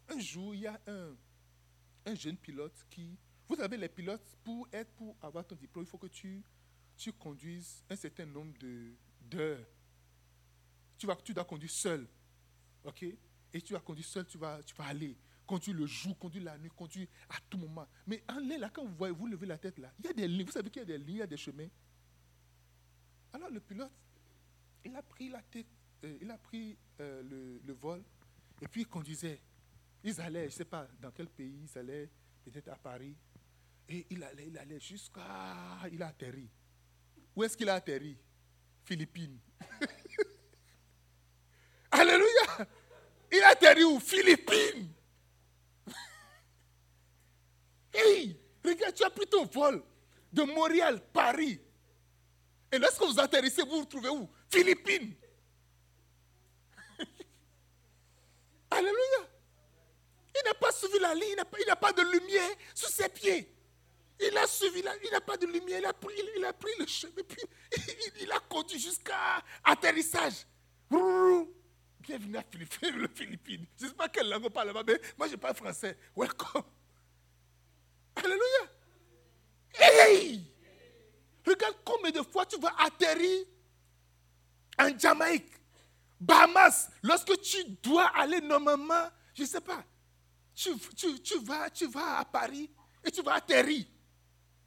Un 0.09 0.19
jour, 0.19 0.55
il 0.55 0.61
y 0.61 0.67
a 0.67 0.81
un, 0.87 1.15
un 2.05 2.15
jeune 2.15 2.37
pilote 2.37 2.85
qui... 2.89 3.17
Vous 3.47 3.55
savez, 3.55 3.77
les 3.77 3.89
pilotes, 3.89 4.37
pour, 4.43 4.67
être, 4.71 4.91
pour 4.93 5.15
avoir 5.21 5.45
ton 5.45 5.55
diplôme, 5.55 5.83
il 5.85 5.89
faut 5.89 5.97
que 5.97 6.07
tu, 6.07 6.41
tu 6.95 7.11
conduises 7.11 7.83
un 7.89 7.95
certain 7.95 8.25
nombre 8.25 8.53
d'heures. 9.21 9.65
Tu, 10.97 11.05
vas, 11.05 11.15
tu 11.17 11.33
dois 11.33 11.45
conduire 11.45 11.71
seul. 11.71 12.07
OK? 12.85 13.03
Et 13.53 13.61
tu 13.61 13.73
vas 13.73 13.79
conduire 13.81 14.07
seul, 14.07 14.25
tu 14.25 14.37
vas, 14.37 14.63
tu 14.63 14.73
vas 14.75 14.85
aller. 14.85 15.17
Conduire 15.53 15.77
le 15.77 15.85
jour, 15.85 16.17
conduire 16.17 16.45
la 16.45 16.57
nuit, 16.57 16.71
conduire 16.75 17.07
à 17.29 17.35
tout 17.47 17.59
moment. 17.59 17.87
Mais 18.07 18.23
en 18.27 18.39
l'air, 18.39 18.57
là, 18.57 18.71
quand 18.73 18.83
vous 18.83 18.95
voyez, 18.95 19.13
vous 19.13 19.27
levez 19.27 19.45
la 19.45 19.59
tête 19.59 19.77
là, 19.77 19.93
il 19.99 20.05
y 20.05 20.07
a 20.07 20.13
des 20.13 20.27
lignes. 20.27 20.47
Vous 20.47 20.51
savez 20.51 20.71
qu'il 20.71 20.79
y 20.79 20.81
a 20.81 20.85
des 20.85 20.97
lignes, 20.97 21.17
il 21.17 21.19
y 21.19 21.21
a 21.21 21.27
des 21.27 21.37
chemins. 21.37 21.67
Alors 23.31 23.51
le 23.51 23.59
pilote, 23.59 23.91
il 24.83 24.95
a 24.95 25.03
pris 25.03 25.29
la 25.29 25.43
tête, 25.43 25.67
euh, 26.05 26.17
il 26.19 26.31
a 26.31 26.39
pris 26.39 26.75
euh, 27.01 27.59
le, 27.63 27.73
vol 27.73 28.03
et 28.63 28.67
puis 28.67 28.81
il 28.81 28.87
conduisait. 28.87 29.39
Ils 30.03 30.19
allaient, 30.19 30.49
je 30.49 30.55
ne 30.55 30.57
sais 30.57 30.65
pas 30.65 30.87
dans 30.99 31.11
quel 31.11 31.29
pays, 31.29 31.69
ils 31.71 31.77
allaient, 31.77 32.09
peut-être 32.43 32.69
à 32.69 32.75
Paris. 32.75 33.15
Et 33.89 34.07
il 34.09 34.23
allait, 34.23 34.47
il 34.47 34.57
allait 34.57 34.79
jusqu'à. 34.79 35.87
Il 35.91 36.01
a 36.01 36.07
atterri. 36.07 36.49
Où 37.35 37.43
est-ce 37.43 37.55
qu'il 37.55 37.69
a 37.69 37.75
atterri? 37.75 38.17
Philippines. 38.85 39.37
Alléluia 41.91 42.67
Il 43.31 43.43
a 43.43 43.49
atterri 43.49 43.83
où? 43.83 43.99
Philippines. 43.99 44.89
hey, 47.93 48.37
regarde, 48.63 48.95
tu 48.95 49.03
as 49.03 49.09
pris 49.09 49.27
ton 49.27 49.42
vol 49.53 49.83
de 50.31 50.43
Montréal, 50.43 51.01
Paris. 51.13 51.59
Et 52.71 52.79
lorsque 52.79 53.03
vous 53.03 53.19
atterrissez, 53.19 53.61
vous 53.63 53.79
vous 53.79 53.85
trouvez 53.85 54.09
où? 54.09 54.27
Philippines. 54.49 55.15
Alléluia. 58.71 59.29
Il 60.35 60.41
n'a 60.45 60.55
pas 60.55 60.71
suivi 60.71 60.97
la 60.99 61.13
ligne, 61.13 61.35
il 61.59 61.65
n'a 61.67 61.75
pas, 61.75 61.93
de 61.93 62.01
lumière 62.01 62.49
sous 62.73 62.89
ses 62.89 63.09
pieds. 63.09 63.47
Il 64.19 64.35
a 64.35 64.47
suivi, 64.47 64.81
la, 64.81 64.95
il 65.03 65.11
n'a 65.11 65.21
pas 65.21 65.37
de 65.37 65.45
lumière, 65.45 65.79
il 65.79 65.85
a 65.85 65.93
pris, 65.93 66.71
le 66.79 66.87
chemin, 66.87 67.21
puis 67.27 67.43
il, 68.21 68.31
a 68.31 68.39
conduit 68.39 68.79
jusqu'à 68.79 69.43
atterrissage. 69.63 70.47
Bienvenue 71.99 72.37
à 72.37 72.43
Philippines, 72.43 72.95
le. 72.97 73.07
Je 73.15 73.83
ne 73.83 73.89
sais 73.89 73.95
pas 73.95 74.09
quelle 74.09 74.29
langue 74.29 74.45
on 74.45 74.49
parle 74.49 74.67
là-bas, 74.67 74.83
mais 74.87 74.99
moi 75.17 75.27
je 75.27 75.35
parle 75.35 75.55
français. 75.55 75.97
Welcome. 76.15 76.63
Alléluia. 78.15 78.72
Hey! 79.73 80.41
Regarde 81.45 81.75
combien 81.83 82.11
de 82.11 82.21
fois 82.21 82.45
tu 82.45 82.59
vas 82.59 82.73
atterrir 82.79 83.45
en 84.77 84.97
Jamaïque, 84.97 85.51
Bahamas, 86.19 86.89
lorsque 87.01 87.39
tu 87.41 87.63
dois 87.83 88.07
aller 88.15 88.41
normalement, 88.41 89.09
je 89.33 89.43
ne 89.43 89.47
sais 89.47 89.61
pas, 89.61 89.83
tu, 90.55 90.71
vas, 91.43 91.69
tu 91.69 91.87
vas 91.87 92.19
à 92.19 92.25
Paris 92.25 92.69
et 93.03 93.11
tu 93.11 93.21
vas 93.21 93.35
atterrir. 93.35 93.85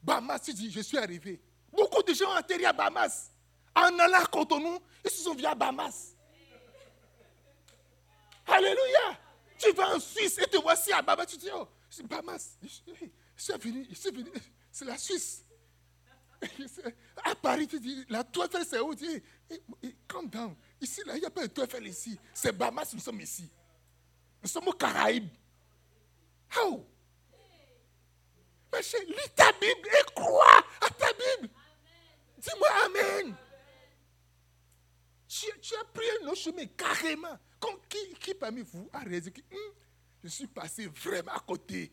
Bahamas, 0.01 0.39
tu 0.39 0.53
dis, 0.53 0.71
je 0.71 0.81
suis 0.81 0.97
arrivé. 0.97 1.41
Beaucoup 1.71 2.03
de 2.03 2.13
gens 2.13 2.29
ont 2.29 2.35
atterri 2.35 2.65
à 2.65 2.73
Bahamas. 2.73 3.31
En 3.75 3.97
allant 3.99 4.19
à 4.19 4.25
Cotonou, 4.25 4.79
ils 5.03 5.11
se 5.11 5.23
sont 5.23 5.33
vus 5.33 5.45
à 5.45 5.55
Bahamas. 5.55 6.15
Alléluia. 8.45 9.19
Tu 9.57 9.71
vas 9.71 9.95
en 9.95 9.99
Suisse 9.99 10.37
et 10.37 10.47
te 10.47 10.57
voici 10.57 10.91
à 10.93 11.01
Bahamas. 11.01 11.25
Tu 11.25 11.37
dis, 11.37 11.49
oh, 11.53 11.67
c'est 11.89 12.05
Bahamas. 12.05 12.57
Je 12.61 12.67
suis 12.67 13.53
venu, 13.53 13.87
je 13.89 13.95
suis 13.95 14.11
venu. 14.11 14.31
C'est 14.77 14.85
la 14.85 14.97
Suisse. 14.99 15.43
À 17.25 17.33
Paris, 17.33 17.65
tu 17.65 17.79
dis, 17.79 18.05
la 18.09 18.23
tour 18.23 18.47
c'est 18.63 18.79
où 18.79 18.93
Tu 18.93 19.07
dis, 19.07 19.95
down. 20.25 20.55
Ici, 20.79 21.01
là, 21.03 21.15
il 21.15 21.21
n'y 21.21 21.25
a 21.25 21.31
pas 21.31 21.47
de 21.47 21.47
tour 21.47 21.63
Eiffel 21.63 21.87
ici. 21.87 22.19
C'est 22.31 22.51
Bahamas, 22.55 22.93
nous 22.93 22.99
sommes 22.99 23.19
ici. 23.19 23.49
Nous 24.43 24.47
sommes 24.47 24.67
aux 24.67 24.73
Caraïbes. 24.73 25.31
How? 26.55 26.85
Mais 28.71 28.81
lis 29.07 29.33
ta 29.35 29.51
Bible 29.53 29.89
et 29.89 30.13
crois 30.13 30.63
à 30.81 30.89
ta 30.91 31.07
Bible. 31.13 31.51
Dis-moi 32.37 32.69
Amen. 32.85 33.35
Tu, 35.27 35.73
as 35.73 35.85
pris 35.85 36.05
un 36.21 36.27
autre 36.27 36.37
chemin 36.37 36.67
carrément. 36.67 37.39
Comme 37.59 37.79
qui, 37.89 38.13
qui 38.19 38.35
parmi 38.35 38.61
vous 38.61 38.87
a 38.93 39.03
que 39.03 39.09
hum, 39.09 39.73
je 40.23 40.29
suis 40.29 40.45
passé 40.45 40.85
vraiment 40.85 41.31
à 41.31 41.39
côté. 41.39 41.91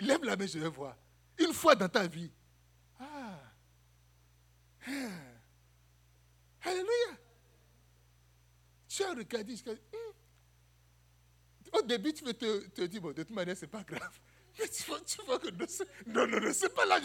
Lève 0.00 0.24
la 0.24 0.34
main, 0.34 0.46
je 0.48 0.58
vais 0.58 0.68
voir. 0.68 0.96
Une 1.38 1.52
fois 1.52 1.74
dans 1.74 1.88
ta 1.88 2.06
vie. 2.06 2.30
Ah. 2.98 3.40
ah. 4.86 4.90
Alléluia. 6.62 7.18
Tu 8.88 9.02
as 9.02 9.12
regardé 9.14 9.52
jusqu'à. 9.52 9.72
Hum, 9.72 10.14
au 11.72 11.82
début, 11.82 12.12
tu 12.12 12.24
veux 12.24 12.34
te, 12.34 12.68
te 12.68 12.82
dire, 12.82 13.00
bon, 13.00 13.08
de 13.08 13.22
toute 13.22 13.30
manière, 13.30 13.56
ce 13.56 13.62
n'est 13.62 13.70
pas 13.70 13.82
grave. 13.82 14.20
Mais 14.58 14.68
tu 14.68 14.84
vois, 14.84 15.00
tu 15.00 15.20
vois 15.22 15.38
que 15.38 15.50
non, 15.50 16.26
non, 16.26 16.40
non, 16.40 16.52
c'est 16.52 16.72
pas 16.72 16.86
là, 16.86 17.00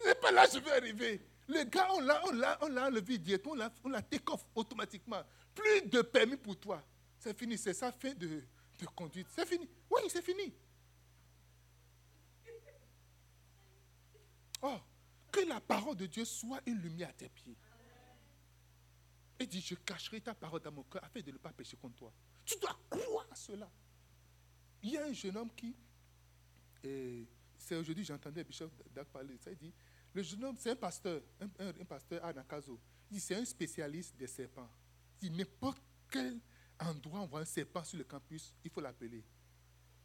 c'est 0.00 0.20
pas 0.20 0.32
là 0.32 0.46
je 0.52 0.58
vais 0.58 0.72
arriver. 0.72 1.20
Le 1.46 1.62
gars, 1.64 1.88
on 1.92 2.00
l'a, 2.00 2.20
on 2.26 2.32
l'a, 2.32 2.58
on 2.62 2.68
l'a 2.68 2.86
enlevé 2.88 3.18
directement, 3.18 3.52
on 3.52 3.56
l'a, 3.56 3.72
on 3.84 3.88
l'a 3.88 4.02
take 4.02 4.28
off 4.32 4.44
automatiquement. 4.54 5.22
Plus 5.54 5.82
de 5.88 6.02
permis 6.02 6.36
pour 6.36 6.58
toi. 6.58 6.82
C'est 7.18 7.38
fini, 7.38 7.56
c'est 7.56 7.72
sa 7.72 7.92
fin 7.92 8.12
de, 8.14 8.26
de 8.26 8.86
conduite. 8.94 9.28
C'est 9.34 9.46
fini. 9.46 9.68
Oui, 9.90 10.02
c'est 10.08 10.22
fini. 10.22 10.52
Oh, 14.62 14.78
que 15.30 15.40
la 15.40 15.60
parole 15.60 15.96
de 15.96 16.06
Dieu 16.06 16.24
soit 16.24 16.60
une 16.66 16.78
lumière 16.78 17.10
à 17.10 17.12
tes 17.12 17.28
pieds. 17.28 17.56
Et 19.38 19.46
dit, 19.46 19.60
je 19.60 19.74
cacherai 19.76 20.20
ta 20.20 20.34
parole 20.34 20.60
dans 20.60 20.72
mon 20.72 20.82
cœur 20.82 21.04
afin 21.04 21.20
de 21.20 21.30
ne 21.30 21.38
pas 21.38 21.52
pécher 21.52 21.76
contre 21.76 21.96
toi. 21.96 22.12
Tu 22.44 22.58
dois 22.58 22.76
croire 22.90 23.36
cela. 23.36 23.70
Il 24.82 24.90
y 24.90 24.96
a 24.96 25.04
un 25.06 25.12
jeune 25.12 25.36
homme 25.36 25.50
qui, 25.54 25.76
et 26.82 27.26
c'est 27.56 27.76
aujourd'hui, 27.76 28.04
j'entendais 28.04 28.44
Bishop 28.44 28.70
Dak 28.90 29.08
parler 29.08 29.36
de 29.36 29.42
ça, 29.42 29.50
il 29.50 29.58
dit, 29.58 29.72
le 30.14 30.22
jeune 30.22 30.44
homme, 30.44 30.56
c'est 30.58 30.70
un 30.70 30.76
pasteur, 30.76 31.20
un, 31.40 31.84
pasteur 31.84 32.24
à 32.24 32.32
Nakazo. 32.32 32.80
Il 33.10 33.14
dit, 33.14 33.20
c'est 33.20 33.34
un 33.36 33.44
spécialiste 33.44 34.16
des 34.16 34.26
serpents. 34.26 34.68
Il 35.20 35.30
dit, 35.30 35.38
n'importe 35.38 35.82
quel 36.10 36.40
endroit 36.80 37.20
on 37.20 37.26
voit 37.26 37.40
un 37.40 37.44
serpent 37.44 37.84
sur 37.84 37.98
le 37.98 38.04
campus, 38.04 38.54
il 38.64 38.70
faut 38.70 38.80
l'appeler. 38.80 39.24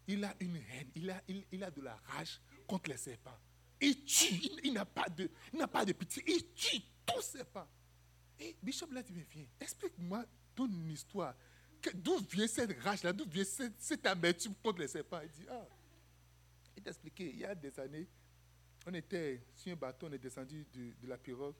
Il 0.07 0.23
a 0.23 0.35
une 0.39 0.57
haine, 0.57 0.91
il 0.95 1.09
a, 1.09 1.21
il, 1.51 1.63
a 1.63 1.71
de 1.71 1.81
la 1.81 1.95
rage 1.95 2.41
contre 2.67 2.89
les 2.89 2.97
serpents. 2.97 3.37
Il 3.85 4.05
tue, 4.05 4.39
il, 4.63 4.71
n'a 4.71 4.85
pas 4.85 5.09
de, 5.09 5.29
pas 5.67 5.83
de 5.83 5.91
pitié, 5.91 6.23
il 6.25 6.53
tue 6.53 6.79
tous 7.05 7.17
les 7.17 7.21
serpents. 7.21 7.67
Et 8.39 8.55
Bishop 8.63 8.87
l'a 8.91 9.03
dit, 9.03 9.11
mais 9.11 9.27
viens, 9.29 9.45
explique-moi 9.59 10.25
ton 10.55 10.69
histoire. 10.87 11.35
D'où 11.95 12.17
vient 12.31 12.47
cette 12.47 12.81
rage-là? 12.81 13.11
D'où 13.11 13.25
vient 13.25 13.43
cette, 13.43 14.05
amertume 14.05 14.55
contre 14.63 14.79
les 14.79 14.87
serpents 14.87 15.19
Il 15.21 15.31
dit, 15.31 15.45
ah, 15.49 15.67
il 16.77 16.81
t'a 16.81 16.91
expliqué, 16.91 17.29
il 17.29 17.39
y 17.39 17.45
a 17.45 17.53
des 17.53 17.77
années, 17.77 18.07
on 18.85 18.93
était 18.93 19.43
sur 19.53 19.73
un 19.73 19.75
bateau, 19.75 20.07
on 20.07 20.13
est 20.13 20.17
descendu 20.17 20.65
de, 20.73 21.05
la 21.05 21.17
pirogue, 21.17 21.55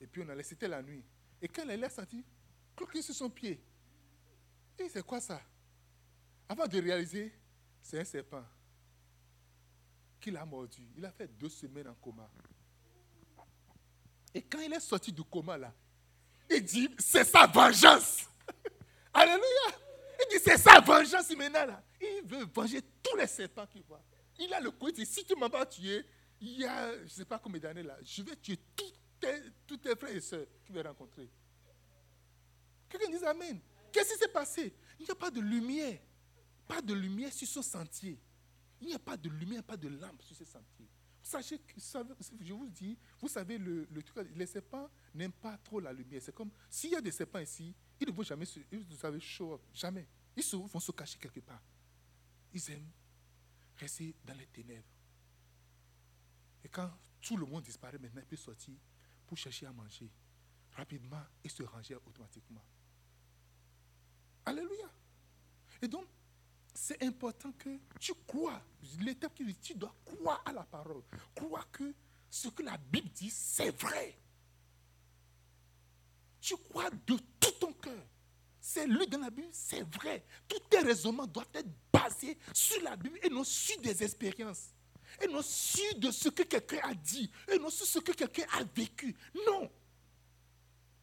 et 0.00 0.06
puis 0.06 0.22
on 0.24 0.28
allait, 0.28 0.44
c'était 0.44 0.68
la 0.68 0.80
nuit. 0.80 1.02
Et 1.42 1.48
quand 1.48 1.68
elle 1.68 1.82
a 1.82 1.90
senti, 1.90 2.24
cloquer 2.76 3.02
sur 3.02 3.16
son 3.16 3.30
pied. 3.30 3.60
Et 4.78 4.88
c'est 4.88 5.04
quoi 5.04 5.20
ça? 5.20 5.42
Avant 6.48 6.68
de 6.68 6.80
réaliser, 6.80 7.32
c'est 7.82 7.98
un 7.98 8.04
serpent 8.04 8.44
qui 10.24 10.30
l'a 10.30 10.46
mordu. 10.46 10.88
Il 10.96 11.04
a 11.04 11.10
fait 11.10 11.28
deux 11.38 11.50
semaines 11.50 11.86
en 11.86 11.94
coma. 11.94 12.26
Et 14.32 14.40
quand 14.40 14.58
il 14.60 14.72
est 14.72 14.80
sorti 14.80 15.12
du 15.12 15.22
coma 15.22 15.58
là, 15.58 15.72
il 16.48 16.64
dit, 16.64 16.88
c'est 16.98 17.24
sa 17.24 17.46
vengeance. 17.46 18.26
Alléluia. 19.12 19.78
Il 20.18 20.30
dit, 20.30 20.42
c'est 20.42 20.56
sa 20.56 20.80
vengeance 20.80 21.28
maintenant 21.36 21.66
là. 21.66 21.82
Il 22.00 22.22
veut 22.26 22.46
venger 22.46 22.80
tous 23.02 23.16
les 23.16 23.26
serpents 23.26 23.66
qu'il 23.66 23.82
voit. 23.82 24.02
Il 24.38 24.52
a 24.54 24.60
le 24.60 24.70
coup, 24.70 24.88
il 24.88 24.94
dit, 24.94 25.04
si 25.04 25.26
tu 25.26 25.36
m'as 25.36 25.50
pas 25.50 25.66
tué, 25.66 26.02
il 26.40 26.60
y 26.60 26.64
a, 26.64 26.96
je 26.96 27.02
ne 27.02 27.08
sais 27.08 27.24
pas 27.26 27.38
combien 27.38 27.60
d'années 27.60 27.82
là, 27.82 27.98
je 28.02 28.22
vais 28.22 28.36
tuer 28.36 28.58
tous 28.74 28.92
tes, 29.20 29.76
tes 29.76 29.94
frères 29.94 30.16
et 30.16 30.20
sœurs 30.20 30.46
qu'il 30.64 30.74
va 30.74 30.82
rencontrer. 30.88 31.28
Quelqu'un 32.88 33.10
dit 33.10 33.24
Amen. 33.24 33.60
Qu'est-ce 33.92 34.14
qui 34.14 34.18
s'est 34.20 34.28
passé? 34.28 34.74
Il 34.98 35.04
n'y 35.04 35.10
a 35.10 35.14
pas 35.14 35.30
de 35.30 35.40
lumière. 35.40 35.98
Pas 36.66 36.80
de 36.80 36.94
lumière 36.94 37.32
sur 37.32 37.46
ce 37.46 37.60
sentier. 37.60 38.18
Il 38.80 38.88
n'y 38.88 38.94
a 38.94 38.98
pas 38.98 39.16
de 39.16 39.28
lumière, 39.28 39.62
pas 39.62 39.76
de 39.76 39.88
lampe 39.88 40.22
sur 40.22 40.36
ce 40.36 40.44
sentier. 40.44 40.88
Sachez 41.22 41.58
que, 41.58 41.74
je 41.78 42.52
vous 42.52 42.68
dis, 42.68 42.98
vous 43.18 43.28
savez, 43.28 43.56
le, 43.56 43.88
le 43.90 44.02
truc, 44.02 44.28
les 44.34 44.46
serpents 44.46 44.90
n'aiment 45.14 45.32
pas 45.32 45.56
trop 45.58 45.80
la 45.80 45.92
lumière. 45.92 46.20
C'est 46.22 46.34
comme, 46.34 46.50
s'il 46.68 46.90
y 46.90 46.96
a 46.96 47.00
des 47.00 47.12
serpents 47.12 47.38
ici, 47.38 47.74
ils 47.98 48.06
ne 48.06 48.12
vont 48.12 48.22
jamais 48.22 48.44
se, 48.44 48.60
show 49.20 49.54
up, 49.54 49.62
jamais. 49.72 50.06
Ils 50.36 50.44
vont 50.56 50.80
se 50.80 50.92
cacher 50.92 51.18
quelque 51.18 51.40
part. 51.40 51.62
Ils 52.52 52.70
aiment 52.70 52.90
rester 53.76 54.14
dans 54.24 54.34
les 54.34 54.46
ténèbres. 54.46 54.84
Et 56.62 56.68
quand 56.68 56.90
tout 57.20 57.36
le 57.36 57.46
monde 57.46 57.62
disparaît, 57.62 57.98
maintenant, 57.98 58.20
ils 58.20 58.26
peuvent 58.26 58.38
sortir 58.38 58.74
pour 59.26 59.38
chercher 59.38 59.66
à 59.66 59.72
manger 59.72 60.10
rapidement 60.72 61.22
et 61.42 61.48
se 61.48 61.62
ranger 61.62 61.94
automatiquement. 61.94 62.62
Alléluia. 64.44 64.90
Et 65.80 65.88
donc, 65.88 66.06
c'est 66.74 67.02
important 67.02 67.52
que 67.52 67.78
tu 68.00 68.12
crois. 68.26 68.60
L'étape 69.00 69.34
qui 69.34 69.44
dit, 69.44 69.56
tu 69.56 69.74
dois 69.74 69.94
croire 70.04 70.42
à 70.44 70.52
la 70.52 70.64
parole. 70.64 71.02
Croire 71.34 71.70
que 71.70 71.94
ce 72.28 72.48
que 72.48 72.62
la 72.62 72.76
Bible 72.76 73.08
dit, 73.10 73.30
c'est 73.30 73.70
vrai. 73.80 74.18
Tu 76.40 76.56
crois 76.56 76.90
de 76.90 77.16
tout 77.40 77.50
ton 77.60 77.72
cœur. 77.72 78.04
C'est 78.60 78.86
lu 78.86 79.06
dans 79.06 79.20
la 79.20 79.30
Bible, 79.30 79.48
c'est 79.52 79.82
vrai. 79.94 80.24
Tous 80.48 80.58
tes 80.68 80.80
raisonnements 80.80 81.26
doivent 81.26 81.46
être 81.54 81.68
basés 81.92 82.36
sur 82.52 82.82
la 82.82 82.96
Bible 82.96 83.18
et 83.22 83.28
non 83.28 83.44
sur 83.44 83.80
des 83.80 84.02
expériences. 84.02 84.70
Et 85.22 85.28
non 85.28 85.42
sur 85.42 85.98
de 85.98 86.10
ce 86.10 86.28
que 86.28 86.42
quelqu'un 86.42 86.80
a 86.82 86.94
dit. 86.94 87.30
Et 87.52 87.58
non 87.58 87.70
sur 87.70 87.86
ce 87.86 88.00
que 88.00 88.12
quelqu'un 88.12 88.46
a 88.58 88.64
vécu. 88.64 89.14
Non. 89.46 89.70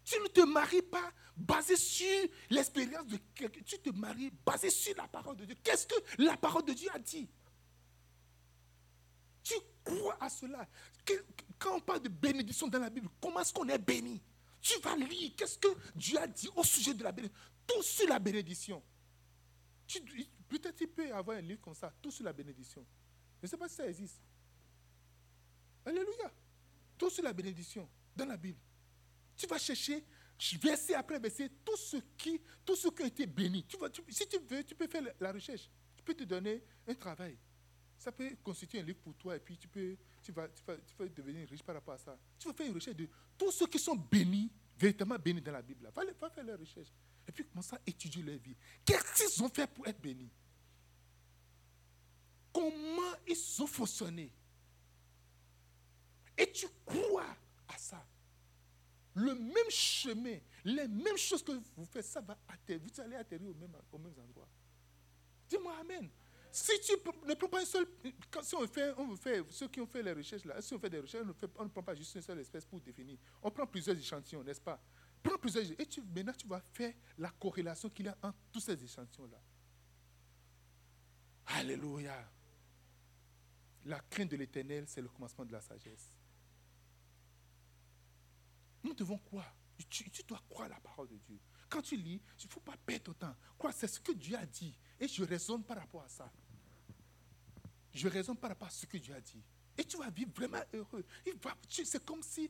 Tu 0.03 0.19
ne 0.19 0.27
te 0.27 0.41
maries 0.41 0.81
pas 0.81 1.11
basé 1.37 1.75
sur 1.75 2.27
l'expérience 2.49 3.07
de 3.07 3.17
quelqu'un. 3.35 3.61
Tu 3.65 3.79
te 3.79 3.89
maries 3.91 4.31
basé 4.45 4.69
sur 4.69 4.95
la 4.97 5.07
parole 5.07 5.37
de 5.37 5.45
Dieu. 5.45 5.55
Qu'est-ce 5.63 5.87
que 5.87 5.95
la 6.17 6.37
parole 6.37 6.65
de 6.65 6.73
Dieu 6.73 6.89
a 6.93 6.99
dit? 6.99 7.29
Tu 9.43 9.53
crois 9.83 10.17
à 10.19 10.29
cela. 10.29 10.67
Quand 11.57 11.75
on 11.75 11.79
parle 11.79 12.01
de 12.01 12.09
bénédiction 12.09 12.67
dans 12.67 12.79
la 12.79 12.89
Bible, 12.89 13.09
comment 13.19 13.39
est-ce 13.39 13.53
qu'on 13.53 13.67
est 13.69 13.77
béni? 13.77 14.21
Tu 14.61 14.79
vas 14.79 14.95
lire. 14.95 15.31
Qu'est-ce 15.35 15.57
que 15.57 15.67
Dieu 15.95 16.17
a 16.19 16.27
dit 16.27 16.49
au 16.55 16.63
sujet 16.63 16.93
de 16.93 17.03
la 17.03 17.11
bénédiction 17.11 17.41
Tout 17.67 17.83
sur 17.83 18.07
la 18.07 18.19
bénédiction. 18.19 18.83
Peut-être 20.47 20.75
tu 20.75 20.87
peux 20.87 21.13
avoir 21.13 21.37
un 21.37 21.41
livre 21.41 21.61
comme 21.61 21.73
ça, 21.73 21.93
tout 22.01 22.11
sur 22.11 22.23
la 22.23 22.33
bénédiction. 22.33 22.85
Je 23.41 23.47
ne 23.47 23.49
sais 23.49 23.57
pas 23.57 23.67
si 23.67 23.75
ça 23.75 23.87
existe. 23.87 24.21
Alléluia. 25.85 26.31
Tout 26.97 27.09
sur 27.09 27.23
la 27.23 27.33
bénédiction 27.33 27.89
dans 28.15 28.25
la 28.25 28.37
Bible. 28.37 28.59
Tu 29.35 29.47
vas 29.47 29.57
chercher 29.57 30.03
verset 30.61 30.95
après 30.95 31.19
verset 31.19 31.49
tout 31.63 31.77
ce 31.77 31.97
qui, 32.17 32.41
tout 32.65 32.75
ce 32.75 32.87
qui 32.89 33.03
a 33.03 33.07
été 33.07 33.25
béni. 33.25 33.63
Tu 33.65 33.77
si 34.09 34.27
tu 34.27 34.39
veux, 34.39 34.63
tu 34.63 34.75
peux 34.75 34.87
faire 34.87 35.03
la, 35.19 35.31
recherche. 35.31 35.69
Tu 35.95 36.03
peux 36.03 36.13
te 36.13 36.23
donner 36.23 36.63
un 36.87 36.93
travail. 36.95 37.37
Ça 37.97 38.11
peut 38.11 38.35
constituer 38.43 38.79
un 38.79 38.83
livre 38.83 38.99
pour 38.99 39.15
toi 39.15 39.35
et 39.35 39.39
puis 39.39 39.57
tu, 39.57 39.67
peux, 39.67 39.95
tu, 40.23 40.31
vas, 40.31 40.47
tu, 40.49 40.63
vas, 40.65 41.07
devenir 41.07 41.47
riche 41.47 41.61
par 41.61 41.75
rapport 41.75 41.93
à 41.93 41.97
ça. 41.99 42.17
Tu 42.39 42.47
vas 42.47 42.53
faire 42.53 42.65
une 42.65 42.73
recherche 42.73 42.97
de 42.97 43.07
tous 43.37 43.51
ceux 43.51 43.67
qui 43.67 43.77
sont 43.77 43.95
bénis, 43.95 44.51
véritablement 44.77 45.19
bénis 45.19 45.41
dans 45.41 45.51
la 45.51 45.61
Bible. 45.61 45.87
Va, 45.93 46.03
va 46.19 46.29
faire 46.29 46.43
leur 46.43 46.59
recherche. 46.59 46.89
Et 47.27 47.31
puis 47.31 47.45
commence 47.45 47.71
à 47.73 47.79
étudier 47.85 48.23
leur 48.23 48.39
vie. 48.39 48.55
Qu'est-ce 48.83 49.33
qu'ils 49.33 49.43
ont 49.43 49.49
fait 49.49 49.67
pour 49.67 49.85
être 49.87 50.01
bénis? 50.01 50.31
Comment 52.51 53.13
ils 53.27 53.61
ont 53.61 53.67
fonctionné? 53.67 54.33
Et 56.35 56.51
tu 56.51 56.67
crois 56.83 57.10
le 59.21 59.35
même 59.35 59.69
chemin, 59.69 60.37
les 60.65 60.87
mêmes 60.87 61.17
choses 61.17 61.43
que 61.43 61.51
vous 61.51 61.85
faites, 61.85 62.05
ça 62.05 62.21
va 62.21 62.37
atterrir. 62.47 62.81
Vous 62.81 63.01
allez 63.01 63.15
atterrir 63.15 63.49
au 63.49 63.53
même, 63.53 64.13
endroit. 64.19 64.47
Dis-moi 65.47 65.73
Amen. 65.79 66.09
Si 66.51 66.71
tu 66.81 66.93
ne 66.93 67.33
prends 67.33 67.47
pas 67.47 67.61
un 67.61 67.65
seul. 67.65 67.87
si 68.41 68.55
on 68.55 68.67
fait, 68.67 68.93
on 68.97 69.15
fait, 69.15 69.41
ceux 69.49 69.69
qui 69.69 69.79
ont 69.79 69.87
fait 69.87 70.03
les 70.03 70.11
recherches 70.11 70.43
là, 70.43 70.61
si 70.61 70.73
on 70.73 70.79
fait 70.79 70.89
des 70.89 70.99
recherches, 70.99 71.23
on 71.57 71.63
ne, 71.63 71.69
prend 71.69 71.83
pas 71.83 71.95
juste 71.95 72.13
une 72.15 72.21
seule 72.21 72.39
espèce 72.39 72.65
pour 72.65 72.81
définir. 72.81 73.17
On 73.41 73.49
prend 73.49 73.65
plusieurs 73.65 73.97
échantillons, 73.97 74.43
n'est-ce 74.43 74.59
pas? 74.59 74.81
Prends 75.23 75.37
plusieurs 75.37 75.63
Et 75.79 75.85
tu, 75.85 76.01
maintenant, 76.01 76.33
tu 76.37 76.47
vas 76.47 76.61
faire 76.73 76.93
la 77.17 77.29
corrélation 77.29 77.89
qu'il 77.89 78.05
y 78.05 78.09
a 78.09 78.17
entre 78.21 78.37
tous 78.51 78.59
ces 78.59 78.83
échantillons-là. 78.83 79.41
Alléluia. 81.45 82.29
La 83.85 83.99
crainte 84.09 84.31
de 84.31 84.35
l'éternel, 84.35 84.85
c'est 84.87 85.01
le 85.01 85.07
commencement 85.07 85.45
de 85.45 85.53
la 85.53 85.61
sagesse. 85.61 86.11
Nous 88.83 88.93
devons 88.93 89.17
croire. 89.17 89.55
Tu, 89.89 90.05
dois 90.27 90.41
croire 90.49 90.69
la 90.69 90.79
parole 90.79 91.07
de 91.07 91.17
Dieu. 91.17 91.39
Quand 91.69 91.81
tu 91.81 91.95
lis, 91.95 92.21
il 92.39 92.45
ne 92.45 92.51
faut 92.51 92.59
pas 92.59 92.77
perdre 92.85 93.05
ton 93.05 93.13
temps. 93.13 93.35
Crois, 93.57 93.71
c'est 93.71 93.87
ce 93.87 93.99
que 93.99 94.11
Dieu 94.11 94.37
a 94.37 94.45
dit. 94.45 94.77
Et 94.99 95.07
je 95.07 95.23
raisonne 95.23 95.63
par 95.63 95.77
rapport 95.77 96.03
à 96.03 96.09
ça. 96.09 96.31
Je 97.93 98.07
raisonne 98.07 98.37
par 98.37 98.51
rapport 98.51 98.67
à 98.67 98.71
ce 98.71 98.85
que 98.85 98.97
Dieu 98.97 99.13
a 99.13 99.21
dit. 99.21 99.41
Et 99.77 99.83
tu 99.83 99.97
vas 99.97 100.09
vivre 100.09 100.31
vraiment 100.35 100.61
heureux. 100.73 101.05
C'est 101.69 102.05
comme 102.05 102.21
si, 102.21 102.49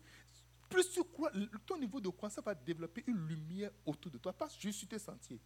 plus 0.70 0.92
tu 0.92 1.04
crois, 1.04 1.32
ton 1.66 1.78
niveau 1.78 2.02
de 2.02 2.10
croix, 2.10 2.30
ça 2.30 2.42
va 2.42 2.54
développer 2.54 3.04
une 3.08 3.28
lumière 3.28 3.72
autour 3.86 4.12
de 4.12 4.18
toi. 4.18 4.34
Pas 4.34 4.50
juste 4.60 4.80
sur 4.80 4.88
tes 4.88 5.00
sentiers. 5.00 5.40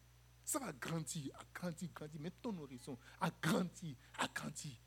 Ça 0.43 0.59
va 0.59 0.71
grandir, 0.73 1.35
agrandir, 1.39 1.89
grandir. 1.93 2.21
Mais 2.21 2.31
ton 2.31 2.57
horizon 2.57 2.97
agrandir, 3.19 3.95
agrandir 4.17 4.77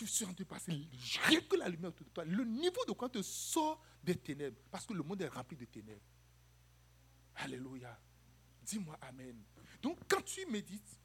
tu 0.00 0.06
suis 0.06 0.24
en 0.24 0.28
train 0.28 0.36
de 0.38 0.44
passer 0.44 0.88
rien 1.24 1.42
que 1.42 1.56
la 1.56 1.68
lumière 1.68 1.90
autour 1.90 2.06
de 2.06 2.10
toi. 2.10 2.24
Le 2.24 2.42
niveau 2.42 2.82
de 2.86 2.92
quoi 2.92 3.10
te 3.10 3.20
sort 3.20 3.84
des 4.02 4.16
ténèbres. 4.16 4.56
Parce 4.70 4.86
que 4.86 4.94
le 4.94 5.02
monde 5.02 5.20
est 5.20 5.28
rempli 5.28 5.58
de 5.58 5.66
ténèbres. 5.66 6.00
Alléluia. 7.34 8.00
Dis-moi 8.62 8.96
Amen. 9.02 9.36
Donc, 9.82 9.98
quand 10.08 10.22
tu 10.22 10.46
médites, 10.46 10.98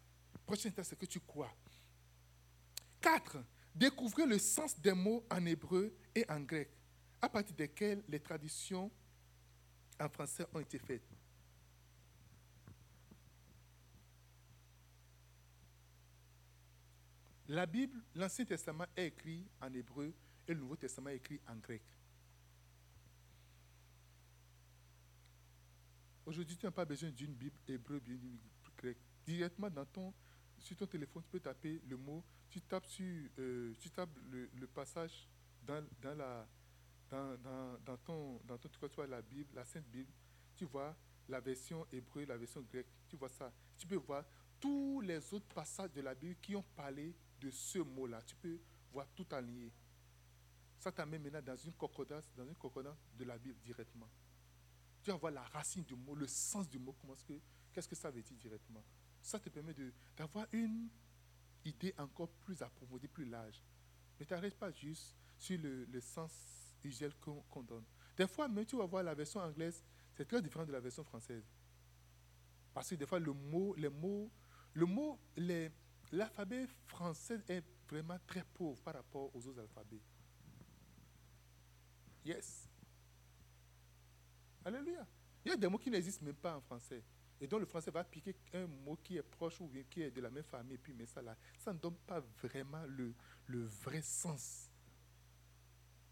prochaine 0.45 0.71
étape, 0.71 0.85
c'est 0.85 0.97
que 0.97 1.05
tu 1.05 1.19
crois. 1.19 1.53
4. 3.01 3.43
Découvrir 3.75 4.27
le 4.27 4.39
sens 4.39 4.79
des 4.79 4.93
mots 4.93 5.25
en 5.29 5.45
hébreu 5.45 5.93
et 6.15 6.25
en 6.29 6.39
grec, 6.39 6.71
à 7.21 7.27
partir 7.27 7.53
desquels 7.53 8.01
les 8.07 8.21
traditions 8.21 8.89
en 9.99 10.07
français 10.07 10.47
ont 10.53 10.61
été 10.61 10.79
faites. 10.79 11.14
La 17.47 17.65
Bible, 17.67 18.01
l'Ancien 18.15 18.43
Testament 18.43 18.85
est 18.95 19.07
écrit 19.07 19.47
en 19.61 19.71
hébreu 19.71 20.13
et 20.47 20.53
le 20.53 20.59
Nouveau 20.59 20.75
Testament 20.75 21.09
est 21.09 21.17
écrit 21.17 21.39
en 21.47 21.55
grec. 21.57 21.83
Aujourd'hui, 26.25 26.57
tu 26.57 26.65
n'as 26.65 26.71
pas 26.71 26.85
besoin 26.85 27.11
d'une 27.11 27.35
Bible 27.35 27.57
hébreu, 27.67 27.99
Bible 27.99 28.39
grecque. 28.75 28.97
Directement 29.23 29.69
dans 29.69 29.85
ton, 29.85 30.11
sur 30.57 30.75
ton 30.75 30.87
téléphone, 30.87 31.21
tu 31.21 31.29
peux 31.29 31.39
taper 31.39 31.81
le 31.87 31.97
mot, 31.97 32.23
tu 32.49 32.61
tapes, 32.61 32.87
sur, 32.87 33.05
euh, 33.37 33.73
tu 33.79 33.91
tapes 33.91 34.17
le, 34.31 34.67
passage 34.67 35.27
dans, 35.61 35.85
dans, 36.01 36.15
la, 36.15 36.47
dans, 37.09 37.37
dans, 37.37 37.77
dans 37.85 37.97
ton, 37.97 38.41
dans 38.45 38.57
ton, 38.57 38.69
tu 38.69 38.95
vois 38.95 39.05
la 39.05 39.21
Bible, 39.21 39.49
la 39.53 39.65
Sainte 39.65 39.85
Bible, 39.85 40.11
tu 40.55 40.65
vois 40.65 40.95
la 41.29 41.39
version 41.39 41.85
hébreu, 41.91 42.25
la 42.25 42.37
version 42.37 42.61
grecque, 42.61 42.87
tu 43.07 43.15
vois 43.17 43.29
ça. 43.29 43.53
Tu 43.77 43.85
peux 43.85 43.95
voir 43.95 44.25
tous 44.59 45.01
les 45.01 45.31
autres 45.31 45.53
passages 45.53 45.91
de 45.91 46.01
la 46.01 46.15
Bible 46.15 46.37
qui 46.41 46.55
ont 46.55 46.65
parlé 46.75 47.13
de 47.39 47.49
ce 47.49 47.79
mot-là. 47.79 48.21
Tu 48.23 48.35
peux 48.35 48.59
voir 48.91 49.07
tout 49.15 49.31
en 49.33 49.41
lié. 49.41 49.71
Ça 50.79 50.91
t'amène 50.91 51.23
maintenant 51.23 51.41
dans 51.41 51.55
une 51.55 51.73
concordance, 51.73 52.25
dans 52.35 52.47
une 52.47 52.55
concordance 52.55 52.97
de 53.17 53.23
la 53.23 53.37
Bible 53.37 53.59
directement. 53.63 54.09
Tu 55.03 55.11
vas 55.11 55.17
voir 55.17 55.31
la 55.31 55.43
racine 55.43 55.83
du 55.83 55.95
mot, 55.95 56.15
le 56.15 56.27
sens 56.27 56.67
du 56.69 56.79
mot, 56.79 56.95
qu'est-ce 57.71 57.87
que 57.87 57.95
ça 57.95 58.09
veut 58.09 58.21
dire 58.21 58.37
directement. 58.37 58.83
Ça 59.21 59.39
te 59.39 59.49
permet 59.49 59.73
d'avoir 60.15 60.47
une 60.51 60.89
idée 61.63 61.93
encore 61.97 62.29
plus 62.29 62.61
approfondie, 62.61 63.07
plus 63.07 63.25
large. 63.25 63.61
Mais 64.19 64.25
tu 64.25 64.33
n'arrêtes 64.33 64.57
pas 64.57 64.71
juste 64.71 65.15
sur 65.37 65.59
le, 65.59 65.99
sens 66.01 66.31
usuel 66.83 67.13
qu'on 67.19 67.63
donne. 67.63 67.83
Des 68.15 68.27
fois, 68.27 68.47
même 68.47 68.65
tu 68.65 68.77
vas 68.77 68.85
voir 68.85 69.03
la 69.03 69.13
version 69.13 69.39
anglaise, 69.39 69.83
c'est 70.15 70.25
très 70.25 70.41
différent 70.41 70.65
de 70.65 70.71
la 70.71 70.79
version 70.79 71.03
française. 71.03 71.43
Parce 72.73 72.89
que 72.89 72.95
des 72.95 73.05
fois, 73.05 73.19
le 73.19 73.33
mot, 73.33 73.73
les 73.75 73.89
mots, 73.89 74.31
le 74.73 74.85
mot, 74.85 75.19
les, 75.35 75.71
l'alphabet 76.15 76.65
français 76.87 77.39
est 77.47 77.63
vraiment 77.87 78.17
très 78.25 78.43
pauvre 78.43 78.81
par 78.81 78.95
rapport 78.95 79.35
aux 79.35 79.47
autres 79.47 79.59
alphabets. 79.59 80.01
Yes. 82.25 82.67
Alléluia. 84.63 85.05
Il 85.43 85.49
y 85.49 85.51
a 85.51 85.57
des 85.57 85.67
mots 85.67 85.77
qui 85.77 85.91
n'existent 85.91 86.25
même 86.25 86.35
pas 86.35 86.57
en 86.57 86.61
français. 86.61 87.03
Et 87.39 87.47
donc 87.47 87.59
le 87.59 87.65
français 87.65 87.91
va 87.91 88.03
piquer 88.03 88.35
un 88.53 88.65
mot 88.65 88.97
qui 89.03 89.17
est 89.17 89.23
proche 89.23 89.59
ou 89.61 89.69
qui 89.89 90.01
est 90.01 90.09
de 90.09 90.21
la 90.21 90.29
même 90.29 90.43
famille, 90.43 90.75
et 90.75 90.77
puis 90.77 90.93
mais 90.93 91.05
ça 91.05 91.21
là, 91.21 91.35
ça 91.59 91.73
ne 91.73 91.79
donne 91.79 91.97
pas 92.07 92.21
vraiment 92.41 92.83
le, 92.85 93.13
vrai 93.83 94.01
sens. 94.01 94.71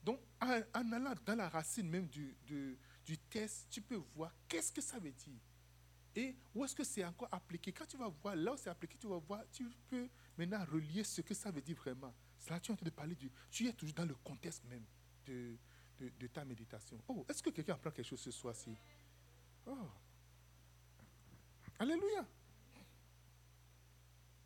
Donc 0.03 0.19
en, 0.41 0.61
allant 0.91 1.13
dans 1.25 1.35
la 1.35 1.47
racine 1.47 1.89
même 1.89 2.07
du, 2.07 2.35
du 2.45 3.17
test, 3.29 3.67
tu 3.69 3.81
peux 3.81 3.95
voir 3.95 4.35
qu'est-ce 4.49 4.71
que 4.71 4.81
ça 4.81 4.99
veut 4.99 5.13
dire. 5.13 5.39
Et 6.15 6.35
où 6.53 6.63
est-ce 6.63 6.75
que 6.75 6.83
c'est 6.83 7.03
encore 7.03 7.29
appliqué? 7.31 7.71
Quand 7.71 7.85
tu 7.85 7.97
vas 7.97 8.07
voir 8.07 8.35
là 8.35 8.53
où 8.53 8.57
c'est 8.57 8.69
appliqué, 8.69 8.97
tu 8.97 9.07
vas 9.07 9.17
voir, 9.17 9.41
tu 9.51 9.67
peux 9.89 10.07
maintenant 10.37 10.63
relier 10.65 11.03
ce 11.03 11.21
que 11.21 11.33
ça 11.33 11.49
veut 11.49 11.61
dire 11.61 11.75
vraiment. 11.75 12.13
Là 12.49 12.59
tu 12.59 12.71
es 12.71 12.73
en 12.73 12.77
train 12.77 12.85
de 12.85 12.91
parler 12.91 13.15
du. 13.15 13.31
Tu 13.49 13.67
es 13.67 13.73
toujours 13.73 13.95
dans 13.95 14.05
le 14.05 14.15
contexte 14.15 14.63
même 14.65 14.85
de, 15.25 15.57
de, 15.99 16.27
ta 16.27 16.45
méditation. 16.45 17.01
Oh, 17.07 17.25
est-ce 17.29 17.41
que 17.41 17.49
quelqu'un 17.49 17.73
apprend 17.73 17.91
quelque 17.91 18.05
chose 18.05 18.19
ce 18.19 18.31
soir-ci? 18.31 18.75
Oh. 19.65 19.89
Alléluia. 21.79 22.27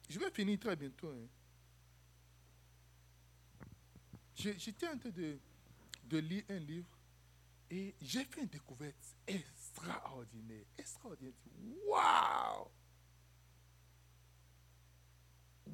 Je 0.09 0.19
vais 0.19 0.31
finir 0.31 0.59
très 0.59 0.75
bientôt. 0.75 1.09
Hein. 1.09 1.27
J'étais 4.35 4.87
en 4.87 4.97
train 4.97 5.09
de, 5.09 5.39
de 6.05 6.17
lire 6.19 6.43
un 6.49 6.59
livre 6.59 6.87
et 7.69 7.95
j'ai 7.99 8.23
fait 8.23 8.41
une 8.41 8.47
découverte 8.47 9.15
extraordinaire. 9.77 10.65
Extraordinaire. 10.77 11.33
Waouh! 11.85 12.67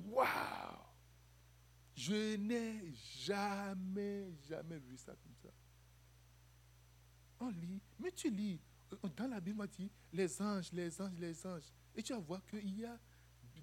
Waouh! 0.10 0.94
Je 1.96 2.36
n'ai 2.36 2.94
jamais, 2.94 4.34
jamais 4.48 4.80
vu 4.80 4.98
ça 4.98 5.14
comme 5.16 5.36
ça. 5.42 5.50
On 7.40 7.50
lit, 7.50 7.82
mais 8.00 8.12
tu 8.12 8.30
lis, 8.30 8.60
euh, 8.92 9.10
dans 9.16 9.28
la 9.28 9.40
Bible, 9.40 9.62
on 9.62 9.66
dit 9.66 9.92
les 10.12 10.42
anges, 10.42 10.72
les 10.72 11.02
anges, 11.02 11.18
les 11.20 11.46
anges. 11.46 11.72
Et 11.96 12.02
tu 12.02 12.14
vas 12.14 12.20
voir 12.20 12.46
qu'il 12.46 12.80
y 12.80 12.86
a, 12.86 13.00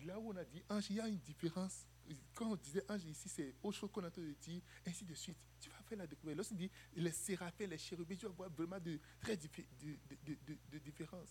là 0.04 0.18
où 0.18 0.30
on 0.30 0.36
a 0.36 0.44
dit 0.44 0.62
ange, 0.68 0.86
il 0.90 0.96
y 0.96 1.00
a 1.00 1.08
une 1.08 1.18
différence. 1.18 1.86
Quand 2.34 2.50
on 2.52 2.56
disait 2.56 2.84
ange 2.90 3.04
ici, 3.04 3.28
c'est 3.28 3.54
autre 3.62 3.76
chose 3.78 3.90
qu'on 3.92 4.02
a 4.02 4.08
entendu 4.08 4.34
dire, 4.40 4.62
ainsi 4.86 5.04
de 5.04 5.14
suite. 5.14 5.36
Tu 5.60 5.68
vas 5.70 5.82
faire 5.82 5.98
la 5.98 6.06
découverte. 6.06 6.36
Lorsqu'on 6.36 6.56
dit 6.56 6.70
les 6.94 7.12
séraphins, 7.12 7.66
les 7.66 7.78
chérubins, 7.78 8.16
tu 8.16 8.26
vas 8.26 8.32
voir 8.32 8.50
vraiment 8.50 8.80
de 8.80 8.98
très 9.20 9.36
de, 9.36 9.48
de, 9.80 10.36
de, 10.46 10.56
de 10.70 10.78
différence. 10.78 11.28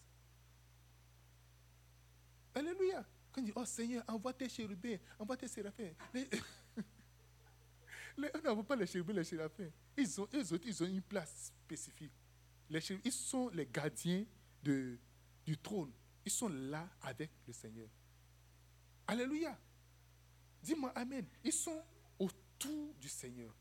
Alléluia. 2.54 3.06
Quand 3.32 3.42
on 3.42 3.44
dit, 3.44 3.54
oh 3.56 3.66
Seigneur, 3.66 4.04
envoie 4.08 4.34
tes 4.34 4.50
chérubins, 4.50 4.98
envoie 5.18 5.38
tes 5.38 5.48
séraphins. 5.48 5.92
on 8.18 8.42
n'envoie 8.44 8.64
pas 8.64 8.76
les 8.76 8.88
chérubins, 8.88 9.14
les 9.14 9.24
séraphins. 9.24 9.70
Ils 9.98 10.22
ont, 10.22 10.28
eux 10.34 10.54
autres, 10.54 10.66
ils 10.66 10.84
ont 10.84 10.88
une 10.88 11.02
place 11.02 11.52
spécifique. 11.64 12.12
Les 12.70 12.82
chérubins, 12.82 13.04
ils 13.06 13.12
sont 13.12 13.50
les 13.50 13.66
gardiens 13.66 14.26
de, 14.64 14.98
du 15.46 15.58
trône. 15.58 15.92
Ils 16.26 16.32
sont 16.32 16.50
là 16.50 16.88
avec 17.02 17.32
le 17.48 17.54
Seigneur. 17.54 17.90
Alléluia. 19.08 19.58
Dis-moi 20.62 20.92
Amen. 20.96 21.26
Ils 21.44 21.54
sont 21.54 21.84
autour 22.18 22.94
du 22.96 23.10
Seigneur. 23.10 23.54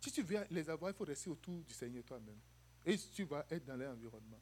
Si 0.00 0.10
tu 0.10 0.22
veux 0.22 0.44
les 0.50 0.68
avoir, 0.68 0.90
il 0.90 0.94
faut 0.94 1.04
rester 1.04 1.30
autour 1.30 1.62
du 1.62 1.74
Seigneur 1.74 2.04
toi-même. 2.04 2.38
Et 2.84 2.98
tu 2.98 3.24
vas 3.24 3.46
être 3.50 3.64
dans 3.64 3.76
l'environnement. 3.76 4.40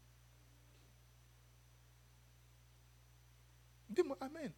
Dis-moi 3.89 4.17
Amen. 4.21 4.53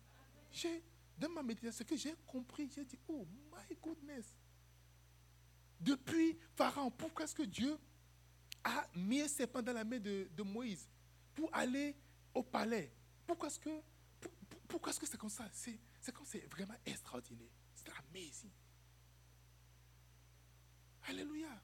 J'ai, 0.52 0.82
dans 1.18 1.30
ma 1.30 1.42
méditation, 1.42 1.78
ce 1.78 1.82
que 1.84 1.96
j'ai 1.96 2.14
compris, 2.26 2.70
j'ai 2.74 2.84
dit, 2.84 2.98
oh 3.08 3.26
my 3.50 3.76
goodness. 3.82 4.34
Depuis 5.80 6.38
Pharaon, 6.54 6.90
pourquoi 6.90 7.24
est-ce 7.24 7.34
que 7.34 7.42
Dieu 7.42 7.76
a 8.62 8.86
mis 8.94 9.20
un 9.20 9.28
serpent 9.28 9.62
dans 9.62 9.72
la 9.72 9.82
main 9.82 9.98
de, 9.98 10.42
Moïse 10.42 10.86
pour 11.34 11.52
aller 11.52 11.96
au 12.34 12.42
palais? 12.42 12.92
Pourquoi 13.26 13.48
est-ce 13.48 13.58
que 13.58 13.70
que 15.00 15.06
c'est 15.06 15.18
comme 15.18 15.30
ça? 15.30 15.48
C'est 16.02 16.12
comme 16.12 16.26
c'est 16.26 16.46
vraiment 16.50 16.74
extraordinaire. 16.84 17.48
C'est 17.74 17.88
amazing. 17.90 18.50
Alléluia. 21.04 21.62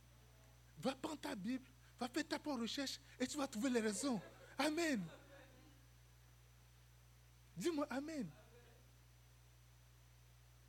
Va 0.79 0.95
prendre 0.95 1.21
ta 1.21 1.35
Bible, 1.35 1.69
va 1.99 2.09
faire 2.09 2.27
ta 2.27 2.39
propre 2.39 2.63
recherche 2.63 3.01
et 3.19 3.27
tu 3.27 3.37
vas 3.37 3.49
trouver 3.49 3.69
les 3.71 3.81
raisons. 3.81 4.21
Amen. 4.59 5.05
Dis-moi 7.57 7.87
Amen. 7.91 8.31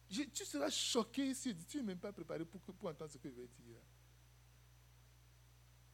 tu 0.09 0.45
seras 0.45 0.71
choqué 0.71 1.35
si 1.35 1.55
tu 1.55 1.77
n'es 1.77 1.83
même 1.83 1.99
pas 1.99 2.11
préparé 2.11 2.43
pour, 2.45 2.59
pour, 2.61 2.89
entendre 2.89 3.11
ce 3.11 3.19
que 3.19 3.29
je 3.29 3.35
vais 3.35 3.47
dire. 3.47 3.77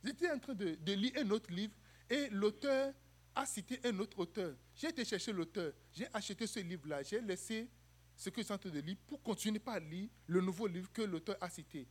J'étais 0.01 0.31
en 0.31 0.39
train 0.39 0.53
de, 0.53 0.77
lire 0.93 1.11
un 1.17 1.29
autre 1.31 1.51
livre 1.51 1.73
et 2.09 2.29
l'auteur 2.29 2.93
a 3.35 3.45
cité 3.45 3.79
un 3.83 3.99
autre 3.99 4.17
auteur. 4.19 4.55
J'ai 4.75 4.87
été 4.87 5.03
chercher 5.03 5.33
l'auteur, 5.33 5.73
j'ai 5.93 6.07
acheté 6.13 6.47
ce 6.47 6.59
livre-là, 6.59 7.03
j'ai 7.03 7.19
laissé 7.21 7.69
ce 8.15 8.29
que 8.29 8.41
je 8.41 8.45
suis 8.45 8.53
en 8.53 8.57
train 8.57 8.69
de 8.69 8.79
lire 8.79 8.95
pour 9.07 9.21
continuer 9.21 9.59
par 9.59 9.79
lire 9.79 10.09
le 10.27 10.41
nouveau 10.41 10.67
livre 10.67 10.91
que 10.91 11.01
l'auteur 11.01 11.35
a 11.41 11.49
cité. 11.49 11.85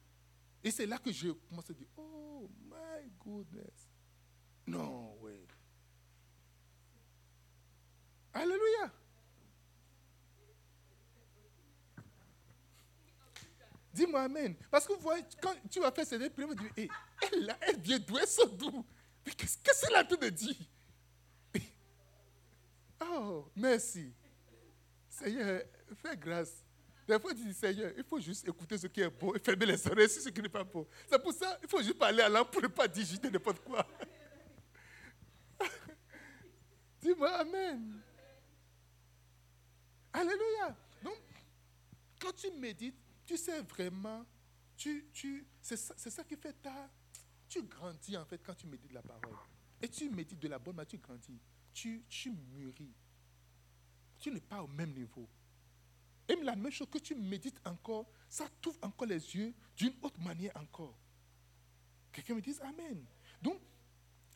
Et 0.62 0.70
c'est 0.70 0.86
là 0.86 0.98
que 0.98 1.12
je 1.12 1.28
commence 1.28 1.68
à 1.68 1.74
dire, 1.74 1.86
oh 1.96 2.48
my 2.64 3.10
goodness. 3.18 3.90
Non, 4.66 5.14
ouais. 5.20 5.46
Alléluia. 8.32 8.92
Dis-moi 13.92 14.22
Amen. 14.22 14.56
Parce 14.70 14.86
que 14.88 14.94
vous 14.94 15.00
voyez, 15.00 15.22
quand 15.40 15.54
tu 15.70 15.78
vas 15.78 15.92
faire 15.92 16.06
ces 16.06 16.30
prières, 16.30 16.48
vous 16.48 16.54
dites, 16.54 16.90
elle, 17.30 17.56
elle 17.60 17.78
vient 17.78 17.98
d'où? 17.98 18.16
Elle 18.16 18.56
d'où? 18.56 18.84
Mais 19.24 19.32
qu'est-ce 19.32 19.58
qu'elle 19.86 19.94
a 19.94 20.04
tout 20.04 20.16
de 20.16 20.30
dire 20.30 20.56
Oh, 23.16 23.48
merci. 23.54 24.12
Seigneur, 25.08 25.62
fais 26.02 26.16
grâce. 26.16 26.64
Des 27.06 27.18
fois, 27.20 27.34
tu 27.34 27.44
dis, 27.44 27.54
Seigneur, 27.54 27.92
il 27.96 28.02
faut 28.02 28.18
juste 28.18 28.48
écouter 28.48 28.78
ce 28.78 28.86
qui 28.86 29.00
est 29.00 29.10
beau 29.10 29.34
et 29.34 29.38
fermer 29.38 29.66
les 29.66 29.86
oreilles 29.86 30.08
sur 30.08 30.22
ce 30.22 30.30
qui 30.30 30.40
n'est 30.40 30.48
pas 30.48 30.64
beau. 30.64 30.88
C'est 31.06 31.22
pour 31.22 31.32
ça 31.32 31.56
qu'il 31.60 31.68
faut 31.68 31.82
juste 31.82 31.98
parler 31.98 32.22
à 32.22 32.28
l'âme 32.28 32.46
pour 32.50 32.62
ne 32.62 32.66
pas 32.66 32.88
digiter 32.88 33.30
n'importe 33.30 33.60
quoi. 33.60 33.86
Dis-moi 37.00 37.30
Amen. 37.30 38.00
Alléluia. 40.12 40.76
Donc, 41.02 41.18
quand 42.20 42.32
tu 42.32 42.50
médites, 42.52 42.98
tu 43.26 43.36
sais 43.36 43.60
vraiment, 43.62 44.24
tu, 44.76 45.06
tu, 45.12 45.46
c'est 45.60 45.76
ça, 45.76 45.94
ça, 45.96 46.24
qui 46.24 46.36
fait 46.36 46.54
ta... 46.62 46.90
Tu 47.48 47.62
grandis 47.62 48.16
en 48.16 48.24
fait 48.24 48.38
quand 48.38 48.54
tu 48.54 48.66
médites 48.66 48.92
la 48.92 49.02
parole. 49.02 49.36
Et 49.82 49.88
tu 49.88 50.08
médites 50.08 50.40
de 50.40 50.48
la 50.48 50.58
bonne 50.58 50.74
manière, 50.74 50.88
tu 50.88 50.98
grandis. 50.98 51.38
Tu, 51.72 52.02
tu 52.08 52.30
mûris. 52.30 52.94
Tu 54.24 54.30
n'es 54.30 54.40
pas 54.40 54.62
au 54.62 54.66
même 54.66 54.90
niveau. 54.94 55.28
Et 56.26 56.34
la 56.36 56.56
même 56.56 56.72
chose 56.72 56.88
que 56.90 56.96
tu 56.96 57.14
médites 57.14 57.60
encore, 57.62 58.06
ça 58.26 58.46
t'ouvre 58.62 58.78
encore 58.80 59.06
les 59.06 59.36
yeux 59.36 59.52
d'une 59.76 59.92
autre 60.00 60.18
manière 60.18 60.50
encore. 60.56 60.98
Quelqu'un 62.10 62.34
me 62.36 62.40
dit 62.40 62.56
Amen. 62.62 63.04
Donc, 63.42 63.60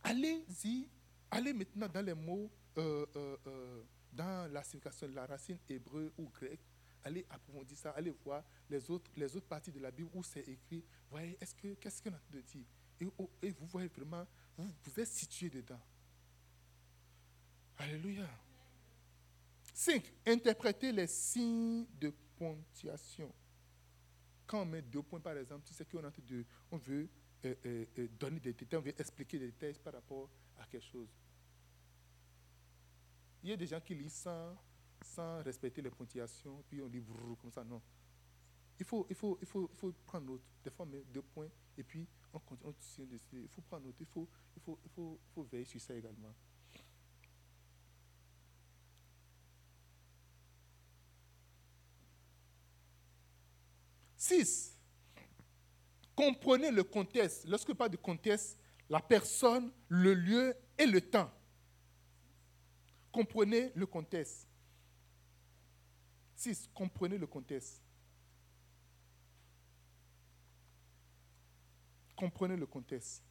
allez-y, 0.03 0.91
allez 1.31 1.55
maintenant 1.55 1.89
dans 1.89 2.05
les 2.05 2.13
mots, 2.13 2.51
euh, 2.77 3.07
euh, 3.17 3.37
euh, 3.47 3.83
dans 4.13 4.53
la 4.53 4.63
signification 4.63 5.09
la 5.15 5.25
racine 5.25 5.57
hébreu 5.71 6.13
ou 6.19 6.29
grec, 6.29 6.61
allez 7.03 7.25
approfondir 7.31 7.79
ça, 7.79 7.93
allez 7.93 8.11
voir 8.11 8.45
les 8.69 8.91
autres, 8.91 9.11
les 9.17 9.35
autres 9.35 9.47
parties 9.47 9.73
de 9.73 9.81
la 9.81 9.91
Bible 9.91 10.11
où 10.13 10.23
c'est 10.23 10.47
écrit. 10.47 10.85
Voyez, 11.11 11.39
est-ce 11.41 11.55
que, 11.55 11.73
qu'est-ce 11.77 12.03
qu'on 12.03 12.13
a 12.13 12.21
de 12.31 12.43
dire? 12.43 12.67
Et, 13.01 13.09
oh, 13.17 13.31
et, 13.41 13.53
vous 13.53 13.65
voyez 13.65 13.89
vraiment, 13.89 14.27
vous, 14.55 14.71
vous 14.85 15.01
êtes 15.01 15.09
situé 15.09 15.49
dedans. 15.49 15.81
Alléluia. 17.79 18.29
5. 19.79 20.03
Interpréter 20.27 20.91
les 20.91 21.07
signes 21.07 21.87
de 22.01 22.13
ponctuation. 22.37 23.33
Quand 24.45 24.63
on 24.63 24.67
met 24.67 24.83
deux 24.83 25.03
points, 25.03 25.21
par 25.21 25.37
exemple, 25.37 25.65
tu 25.69 25.73
sais 25.73 25.85
qu'on 25.85 26.79
veut 26.79 27.09
euh, 27.45 27.55
euh, 27.65 27.87
euh, 27.97 28.09
donner 28.19 28.41
des 28.41 28.53
détails, 28.55 28.81
on 28.81 28.83
veut 28.83 29.01
expliquer 29.01 29.39
des 29.39 29.53
détails 29.53 29.79
par 29.79 29.93
rapport 29.93 30.29
à 30.59 30.67
quelque 30.67 30.85
chose. 30.85 31.09
Il 33.45 33.51
y 33.51 33.53
a 33.53 33.57
des 33.57 33.69
gens 33.69 33.81
qui 33.81 33.95
lisent 33.95 34.27
sans, 35.05 35.43
respecter 35.45 35.81
les 35.81 35.91
ponctuations, 35.91 36.65
puis 36.69 36.83
on 36.83 36.89
lit 36.89 37.05
comme 37.41 37.53
ça. 37.53 37.63
Non. 37.63 37.81
Il 38.81 38.85
faut, 38.85 39.07
il 39.09 39.15
faut, 39.15 39.39
il 39.41 39.47
faut, 39.47 39.71
il 39.73 39.77
faut 39.77 39.93
prendre 40.05 40.27
note. 40.33 40.43
Des 40.65 40.71
fois, 40.71 40.87
on 40.87 40.89
met 40.89 41.05
deux 41.05 41.23
points 41.23 41.51
et 41.77 41.85
puis 41.85 42.05
on 42.33 42.41
continue. 42.41 43.21
il 43.33 43.49
faut 43.49 43.63
prendre 43.63 43.87
note. 43.87 43.97
Il 44.01 44.07
faut, 44.07 44.29
il 44.57 44.61
faut, 44.61 44.79
il 44.85 44.91
faut 44.91 45.43
veiller 45.45 45.65
sur 45.65 45.81
ça 45.81 45.95
également. 45.95 46.35
6. 54.29 54.77
Comprenez 56.15 56.71
le 56.71 56.85
contexte. 56.85 57.47
Lorsque 57.47 57.73
parle 57.73 57.91
de 57.91 57.97
contexte, 57.97 58.59
la 58.91 59.01
personne, 59.01 59.73
le 59.89 60.13
lieu 60.13 60.55
et 60.77 60.87
le 60.87 61.01
temps. 61.01 61.31
Comprenez 63.11 63.73
le 63.75 63.87
contexte. 63.87 64.47
6. 66.37 66.69
Comprenez 66.75 67.17
le 67.17 67.27
contexte. 67.27 67.83
Comprenez 72.15 72.57
le 72.57 72.67
contexte. 72.67 73.23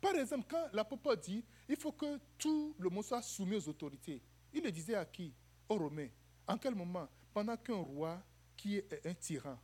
Par 0.00 0.16
exemple, 0.16 0.46
quand 0.48 0.68
l'apôtre 0.72 1.14
dit, 1.16 1.44
il 1.68 1.76
faut 1.76 1.92
que 1.92 2.18
tout 2.36 2.74
le 2.78 2.90
monde 2.90 3.04
soit 3.04 3.22
soumis 3.22 3.56
aux 3.56 3.68
autorités, 3.68 4.20
il 4.52 4.64
le 4.64 4.72
disait 4.72 4.96
à 4.96 5.04
qui? 5.04 5.32
Aux 5.68 5.76
Romains. 5.76 6.08
En 6.46 6.58
quel 6.58 6.74
moment 6.74 7.08
Pendant 7.32 7.56
qu'un 7.56 7.76
roi 7.76 8.22
qui 8.56 8.76
est 8.76 9.06
un 9.06 9.14
tyran 9.14 9.58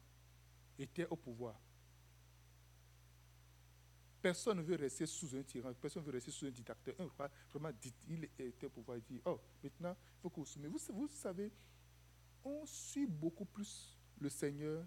était 0.79 1.07
au 1.07 1.17
pouvoir. 1.17 1.55
Personne 4.21 4.59
ne 4.59 4.63
veut 4.63 4.77
rester 4.77 5.07
sous 5.07 5.37
un 5.37 5.43
tyran, 5.43 5.73
personne 5.75 6.03
ne 6.03 6.07
veut 6.07 6.15
rester 6.15 6.31
sous 6.31 6.47
un 6.47 6.51
dictateur. 6.51 6.95
Un 6.99 7.07
roi, 7.07 7.31
vraiment, 7.51 7.71
il 8.09 8.25
était 8.25 8.67
au 8.67 8.71
pouvoir. 8.71 8.99
Il 8.99 9.05
dit, 9.05 9.21
oh, 9.25 9.39
maintenant, 9.63 9.97
il 9.97 10.21
faut 10.21 10.31
que 10.31 10.41
vous 10.41 10.47
soumez. 10.47 10.69
Vous, 10.69 10.81
vous 10.93 11.09
savez, 11.09 11.53
on 12.45 12.67
suit 12.67 13.07
beaucoup 13.07 13.45
plus 13.45 13.97
le 14.21 14.29
Seigneur 14.29 14.85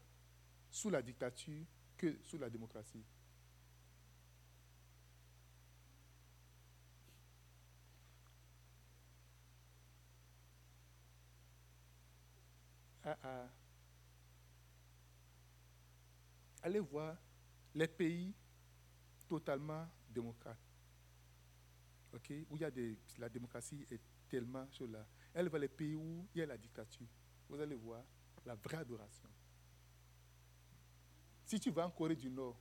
sous 0.70 0.90
la 0.90 1.02
dictature 1.02 1.66
que 1.98 2.18
sous 2.24 2.38
la 2.38 2.50
démocratie. 2.50 3.04
À, 13.24 13.50
allez 16.64 16.80
voir 16.80 17.18
les 17.74 17.88
pays 17.88 18.34
totalement 19.28 19.88
démocrates, 20.10 20.58
ok, 22.14 22.34
où 22.50 22.58
il 22.58 22.62
y 22.62 22.66
a 22.66 22.72
la 23.18 23.30
démocratie 23.30 23.86
est 23.90 24.02
tellement 24.28 24.68
là. 24.90 25.06
Elle 25.34 25.50
va 25.50 25.60
les 25.60 25.68
pays 25.68 25.96
où 25.96 26.28
il 26.34 26.40
y 26.40 26.42
a 26.42 26.46
la 26.46 26.58
dictature. 26.58 27.08
Vous 27.48 27.60
allez 27.60 27.76
voir 27.76 28.04
la 28.46 28.56
vraie 28.56 28.78
adoration. 28.78 29.30
Si 31.46 31.60
tu 31.60 31.70
vas 31.70 31.86
en 31.86 31.92
Corée 31.92 32.16
du 32.16 32.30
Nord, 32.30 32.58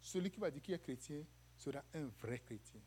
celui 0.00 0.30
qui 0.30 0.40
va 0.40 0.50
dire 0.50 0.62
qu'il 0.62 0.74
est 0.74 0.78
chrétien 0.78 1.24
sera 1.56 1.82
un 1.94 2.06
vrai 2.06 2.38
chrétien. 2.38 2.80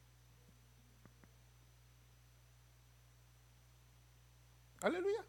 Alléluia. 4.82 5.26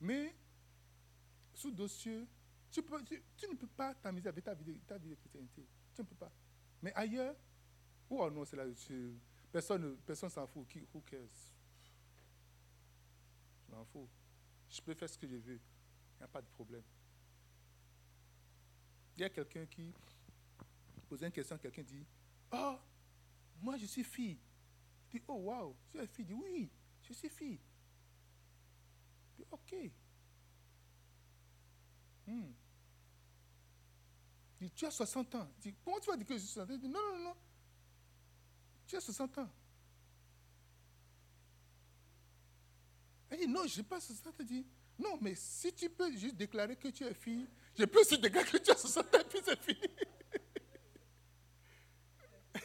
Mais, 0.00 0.34
sous 1.54 1.70
dossier, 1.70 2.26
tu, 2.70 2.80
ne 2.80 3.54
peux 3.54 3.66
pas 3.66 3.94
t'amuser 3.94 4.28
avec 4.28 4.44
ta 4.44 4.54
vie, 4.54 4.80
ta 4.86 4.96
vie 4.96 5.10
de 5.10 5.14
chrétienté. 5.16 5.66
Tu 5.94 6.00
ne 6.00 6.06
peux 6.06 6.14
pas. 6.14 6.32
Mais 6.82 6.92
ailleurs, 6.94 7.36
ou 8.08 8.22
oh 8.22 8.30
non, 8.30 8.44
c'est 8.44 8.56
là, 8.56 8.64
personne 9.52 9.96
personne 9.98 10.30
s'en 10.30 10.46
fout. 10.46 10.66
Qui, 10.68 10.86
who 10.94 11.00
cares? 11.00 11.52
Je 13.66 13.74
m'en 13.74 13.84
fous. 13.84 14.08
Je 14.68 14.80
peux 14.80 14.94
faire 14.94 15.08
ce 15.08 15.18
que 15.18 15.26
je 15.26 15.36
veux. 15.36 15.60
Il 16.14 16.18
n'y 16.18 16.24
a 16.24 16.28
pas 16.28 16.40
de 16.40 16.48
problème. 16.48 16.82
Il 19.16 19.20
y 19.20 19.24
a 19.24 19.30
quelqu'un 19.30 19.66
qui 19.66 19.92
pose 21.08 21.22
une 21.22 21.30
question, 21.30 21.58
quelqu'un 21.58 21.82
dit 21.82 22.06
Oh, 22.52 22.78
moi 23.60 23.76
je 23.76 23.86
suis 23.86 24.04
fille. 24.04 24.38
Il 25.12 25.18
dit 25.18 25.24
Oh, 25.28 25.34
wow, 25.34 25.76
tu 25.90 25.98
es 25.98 26.06
fille. 26.06 26.24
Il 26.24 26.28
dit 26.28 26.34
Oui, 26.34 26.70
je 27.02 27.12
suis 27.12 27.28
fille. 27.28 27.60
Ok. 29.50 29.74
Hmm. 32.26 32.52
Tu 34.74 34.84
as 34.84 34.90
60 34.90 35.34
ans. 35.36 35.50
Comment 35.84 35.98
tu 36.00 36.10
vas 36.10 36.16
dire 36.16 36.26
que 36.26 36.34
je 36.34 36.40
suis 36.40 36.48
60 36.48 36.70
ans? 36.70 36.88
Non, 36.88 37.16
non, 37.16 37.24
non. 37.24 37.36
Tu 38.86 38.96
as 38.96 39.00
60 39.00 39.38
ans. 39.38 39.48
Il 43.32 43.38
dit 43.38 43.48
Non, 43.48 43.66
je 43.66 43.78
n'ai 43.78 43.82
pas 43.82 44.00
60 44.00 44.26
ans. 44.26 44.44
Dit 44.44 44.66
Non, 44.98 45.18
mais 45.20 45.34
si 45.34 45.72
tu 45.72 45.88
peux 45.88 46.14
juste 46.16 46.36
déclarer 46.36 46.76
que 46.76 46.88
tu 46.88 47.04
es 47.04 47.14
fille, 47.14 47.48
je 47.74 47.84
peux 47.84 48.00
aussi 48.00 48.18
déclarer 48.18 48.50
que 48.50 48.58
tu 48.58 48.70
as 48.70 48.76
60 48.76 49.14
ans, 49.14 49.18
puis 49.28 49.38
c'est 49.44 49.58
fini. 49.60 49.88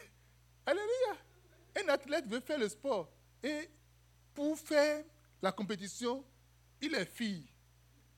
Alléluia. 0.66 1.16
Un 1.76 1.88
athlète 1.88 2.26
veut 2.26 2.40
faire 2.40 2.58
le 2.58 2.68
sport. 2.68 3.10
Et 3.42 3.70
pour 4.34 4.58
faire 4.58 5.04
la 5.40 5.52
compétition, 5.52 6.24
il 6.80 6.94
est 6.94 7.06
fille. 7.06 7.46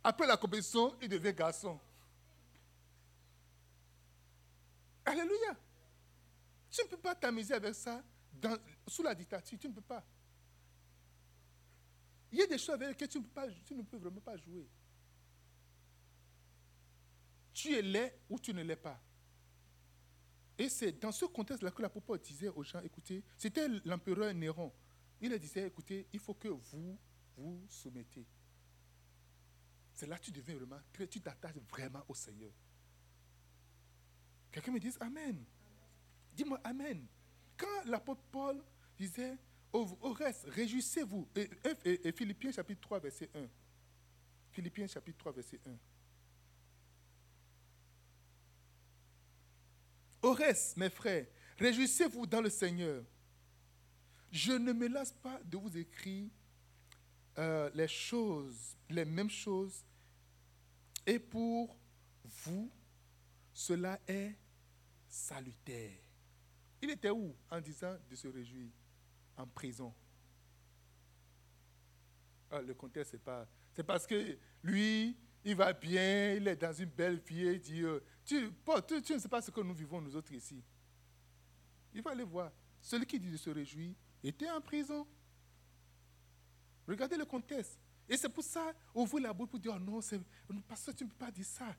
Après 0.02 0.26
la 0.26 0.36
compétition, 0.36 0.96
il 1.00 1.09
devient 1.09 1.32
garçon. 1.34 1.78
Alléluia. 5.04 5.56
Tu 6.70 6.82
ne 6.82 6.88
peux 6.88 6.98
pas 6.98 7.14
t'amuser 7.14 7.54
avec 7.54 7.74
ça 7.74 8.02
sous 8.86 9.02
la 9.02 9.14
dictature. 9.14 9.59
Tu 9.59 9.68
ne 9.68 9.74
peux 9.74 9.80
pas. 9.80 10.04
Il 12.30 12.38
y 12.38 12.42
a 12.42 12.46
des 12.46 12.59
choses 12.59 12.74
avec 12.74 12.88
lesquelles 12.88 13.09
tu 13.09 13.74
ne 13.74 13.82
peux, 13.82 13.96
vraiment 13.96 14.20
pas 14.20 14.36
jouer. 14.36 14.68
Tu 17.54 17.74
es 17.74 17.82
laid 17.82 18.12
ou 18.28 18.38
tu 18.38 18.52
ne 18.52 18.62
l'es 18.62 18.76
pas. 18.76 19.00
Et 20.59 20.68
c'est 20.68 20.92
dans 20.92 21.12
ce 21.12 21.24
contexte-là 21.24 21.70
que 21.70 21.82
l'apôtre 21.82 22.16
disait 22.18 22.48
aux 22.48 22.62
gens, 22.62 22.80
écoutez, 22.80 23.24
c'était 23.36 23.68
l'empereur 23.84 24.34
Néron. 24.34 24.72
Il 25.20 25.36
disait, 25.38 25.66
écoutez, 25.66 26.06
il 26.12 26.20
faut 26.20 26.34
que 26.34 26.48
vous 26.48 26.98
vous 27.36 27.64
soumettez. 27.68 28.26
C'est 29.99 30.07
là 30.07 30.16
que 30.16 30.26
tu 30.26 30.30
deviens 30.30 30.55
vraiment, 30.55 30.78
tu 31.11 31.20
t'attaches 31.20 31.57
vraiment 31.68 32.05
au 32.07 32.14
Seigneur. 32.14 32.53
Quelqu'un 34.53 34.70
me 34.70 34.78
dit 34.78 34.92
Amen. 35.01 35.44
Dis-moi 36.36 36.61
Amen. 36.62 37.05
Quand 37.57 37.84
l'apôtre 37.84 38.22
Paul 38.30 38.62
disait 38.96 39.36
au, 39.72 40.12
reste, 40.12 40.44
réjouissez-vous. 40.51 41.28
Et, 41.84 42.12
Philippiens 42.12 42.53
chapitre 42.53 42.80
3, 42.80 43.01
verset 43.01 43.28
1. 43.34 43.49
Philippiens 44.53 44.86
chapitre 44.86 45.18
3, 45.18 45.32
verset 45.32 45.61
1. 45.66 45.76
Au 50.22 50.32
reste, 50.32 50.76
mes 50.76 50.90
frères, 50.90 51.26
réjouissez-vous 51.59 52.24
dans 52.24 52.40
le 52.40 52.51
Seigneur. 52.51 53.03
Je 54.30 54.53
ne 54.53 54.72
me 54.72 54.86
lasse 54.86 55.12
pas 55.12 55.40
de 55.42 55.57
vous 55.57 55.76
écrire 55.76 56.30
euh, 57.36 57.68
les 57.74 57.88
choses, 57.88 58.76
les 58.88 59.05
mêmes 59.05 59.30
choses. 59.30 59.84
Et 61.09 61.18
pour 61.18 61.74
vous, 62.22 62.70
cela 63.50 63.98
est 64.06 64.36
salutaire. 65.09 65.96
Il 66.82 66.90
était 66.90 67.09
où 67.09 67.34
en 67.50 67.61
disant 67.62 67.96
de 68.11 68.14
se 68.14 68.28
réjouir 68.28 68.68
En 69.38 69.46
prison? 69.46 69.94
Ah, 72.50 72.61
le 72.61 72.74
contexte, 72.74 73.12
c'est 73.12 73.22
pas. 73.22 73.48
C'est 73.72 73.84
parce 73.84 74.06
que 74.06 74.38
lui, 74.62 75.16
il 75.44 75.56
va 75.56 75.72
bien, 75.72 76.34
il 76.34 76.46
est 76.46 76.56
dans 76.56 76.74
une 76.74 76.90
belle 76.90 77.20
vie, 77.20 77.46
il 77.46 77.61
dit 77.61 77.80
euh, 77.80 78.00
tu, 78.26 78.52
tu, 79.02 79.14
ne 79.14 79.18
sais 79.18 79.28
pas 79.30 79.40
ce 79.40 79.50
que 79.50 79.62
nous 79.62 79.74
vivons, 79.74 80.02
nous 80.02 80.14
autres, 80.14 80.32
ici. 80.32 80.62
Il 81.94 82.02
va 82.02 82.11
aller 82.11 82.22
voir. 82.22 82.52
Celui 82.82 83.06
qui 83.06 83.18
dit 83.18 83.30
de 83.30 83.38
se 83.38 83.48
réjouir 83.48 83.94
était 84.22 84.50
en 84.50 84.61
prison. 84.61 85.06
Regardez 86.86 87.16
le 87.16 87.24
contexte. 87.24 87.80
Et 88.09 88.16
c'est 88.16 88.28
pour 88.28 88.44
ça, 88.44 88.72
ouvrez 88.94 89.20
la 89.20 89.32
bouche 89.32 89.50
pour 89.50 89.59
dire, 89.59 89.74
oh 89.76 89.78
non, 89.78 90.00
parce 90.66 90.86
que 90.86 90.90
tu 90.92 91.04
ne 91.04 91.11
peux 91.11 91.16
pas 91.16 91.30
dire 91.30 91.44
ça. 91.44 91.76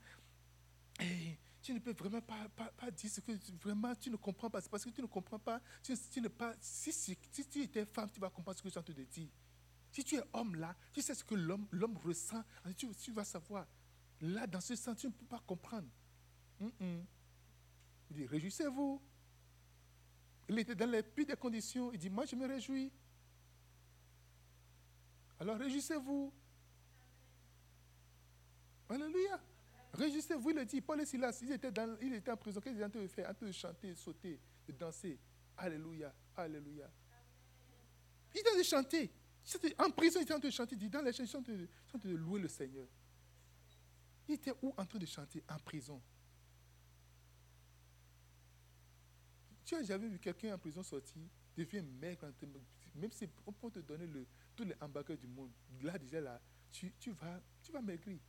Et 0.99 1.37
tu 1.61 1.73
ne 1.73 1.79
peux 1.79 1.91
vraiment 1.91 2.21
pas, 2.21 2.47
pas, 2.49 2.91
dire 2.91 3.09
ce 3.09 3.19
que 3.19 3.31
vraiment 3.61 3.95
tu 3.95 4.09
ne 4.09 4.15
comprends 4.15 4.49
pas. 4.49 4.61
C'est 4.61 4.69
parce 4.69 4.85
que 4.85 4.89
tu 4.89 5.01
ne 5.01 5.07
comprends 5.07 5.39
pas. 5.39 5.61
Tu, 5.83 6.21
ne 6.21 6.27
pas 6.27 6.53
si, 6.61 6.93
si, 6.93 7.17
tu 7.49 7.63
étais 7.63 7.85
femme, 7.85 8.09
tu 8.11 8.19
vas 8.19 8.29
comprendre 8.29 8.57
ce 8.57 8.63
que 8.63 8.69
je 8.69 8.71
suis 8.71 8.79
en 8.79 8.83
train 8.83 8.93
de 8.93 9.03
dire. 9.03 9.29
Si 9.91 10.03
tu 10.03 10.15
es 10.15 10.23
homme 10.33 10.55
là, 10.55 10.75
tu 10.93 11.01
sais 11.01 11.15
ce 11.15 11.23
que 11.23 11.35
l'homme, 11.35 11.67
l'homme 11.71 11.97
ressent. 11.97 12.43
Tu, 12.77 12.87
tu, 12.95 13.11
vas 13.11 13.23
savoir. 13.23 13.65
Là, 14.21 14.45
dans 14.45 14.61
ce 14.61 14.75
sens, 14.75 14.97
tu 14.97 15.07
ne 15.07 15.11
peux 15.11 15.25
pas 15.25 15.41
comprendre. 15.45 15.87
Il 16.59 18.15
dit, 18.15 18.25
réjouissez-vous. 18.25 19.01
Il 20.49 20.59
était 20.59 20.75
dans 20.75 20.89
les 20.89 21.03
pires 21.03 21.25
des 21.25 21.35
conditions. 21.35 21.91
Il 21.91 21.99
dit, 21.99 22.09
moi, 22.09 22.25
je 22.25 22.35
me 22.35 22.47
réjouis. 22.47 22.91
Alors, 25.39 25.57
réjouissez-vous. 25.57 26.33
Alléluia. 28.89 29.39
Réjouissez-vous, 29.93 30.49
il 30.51 30.65
dit. 30.65 30.81
Paul 30.81 31.01
et 31.01 31.05
Silas, 31.05 31.39
ils 31.41 31.51
étaient, 31.51 31.71
dans, 31.71 31.97
ils 32.01 32.13
étaient 32.13 32.31
en 32.31 32.37
prison. 32.37 32.59
Qu'est-ce 32.59 32.75
qu'ils 32.75 32.83
étaient 32.83 32.85
en 32.85 32.89
train 32.89 33.01
de 33.01 33.07
faire 33.07 33.29
En 33.29 33.33
train 33.33 33.45
de 33.45 33.51
chanter, 33.51 33.95
sauter, 33.95 34.39
de 34.67 34.71
danser. 34.73 35.19
Alléluia. 35.57 36.13
Alléluia. 36.35 36.89
Ils 38.33 38.39
étaient 38.39 38.49
en 38.49 38.51
train 38.51 38.59
de 38.59 38.63
chanter. 38.63 39.11
En 39.77 39.89
prison, 39.91 40.19
ils 40.19 40.23
étaient 40.23 40.33
en 40.33 40.39
train 40.39 40.49
de 40.49 40.53
chanter. 40.53 40.75
Dans 40.75 41.01
les 41.01 41.13
chansons, 41.13 41.43
ils 41.47 41.63
étaient 41.63 41.73
en 41.95 41.99
train 41.99 42.09
de 42.09 42.15
louer 42.15 42.41
le 42.41 42.47
Seigneur. 42.47 42.87
Ils 44.27 44.35
étaient 44.35 44.53
où 44.61 44.73
en 44.77 44.85
train 44.85 44.99
de 44.99 45.05
chanter? 45.05 45.43
En 45.49 45.57
prison. 45.59 46.01
Tu 49.65 49.75
as 49.75 49.83
jamais 49.83 50.07
vu 50.07 50.19
quelqu'un 50.19 50.55
en 50.55 50.57
prison 50.57 50.81
sorti, 50.81 51.29
devient 51.55 51.83
maigre, 51.83 52.31
même 52.95 53.11
si 53.11 53.29
on 53.45 53.51
peut 53.51 53.69
te 53.69 53.79
donner 53.79 54.07
le, 54.07 54.25
tous 54.59 54.65
les 54.65 54.75
hamburgers 54.81 55.15
du 55.15 55.25
monde, 55.25 55.53
là 55.81 55.97
déjà 55.97 56.19
là, 56.19 56.41
tu, 56.69 56.91
tu, 56.99 57.11
vas, 57.11 57.41
tu 57.63 57.71
vas 57.71 57.81
maigrir. 57.81 58.19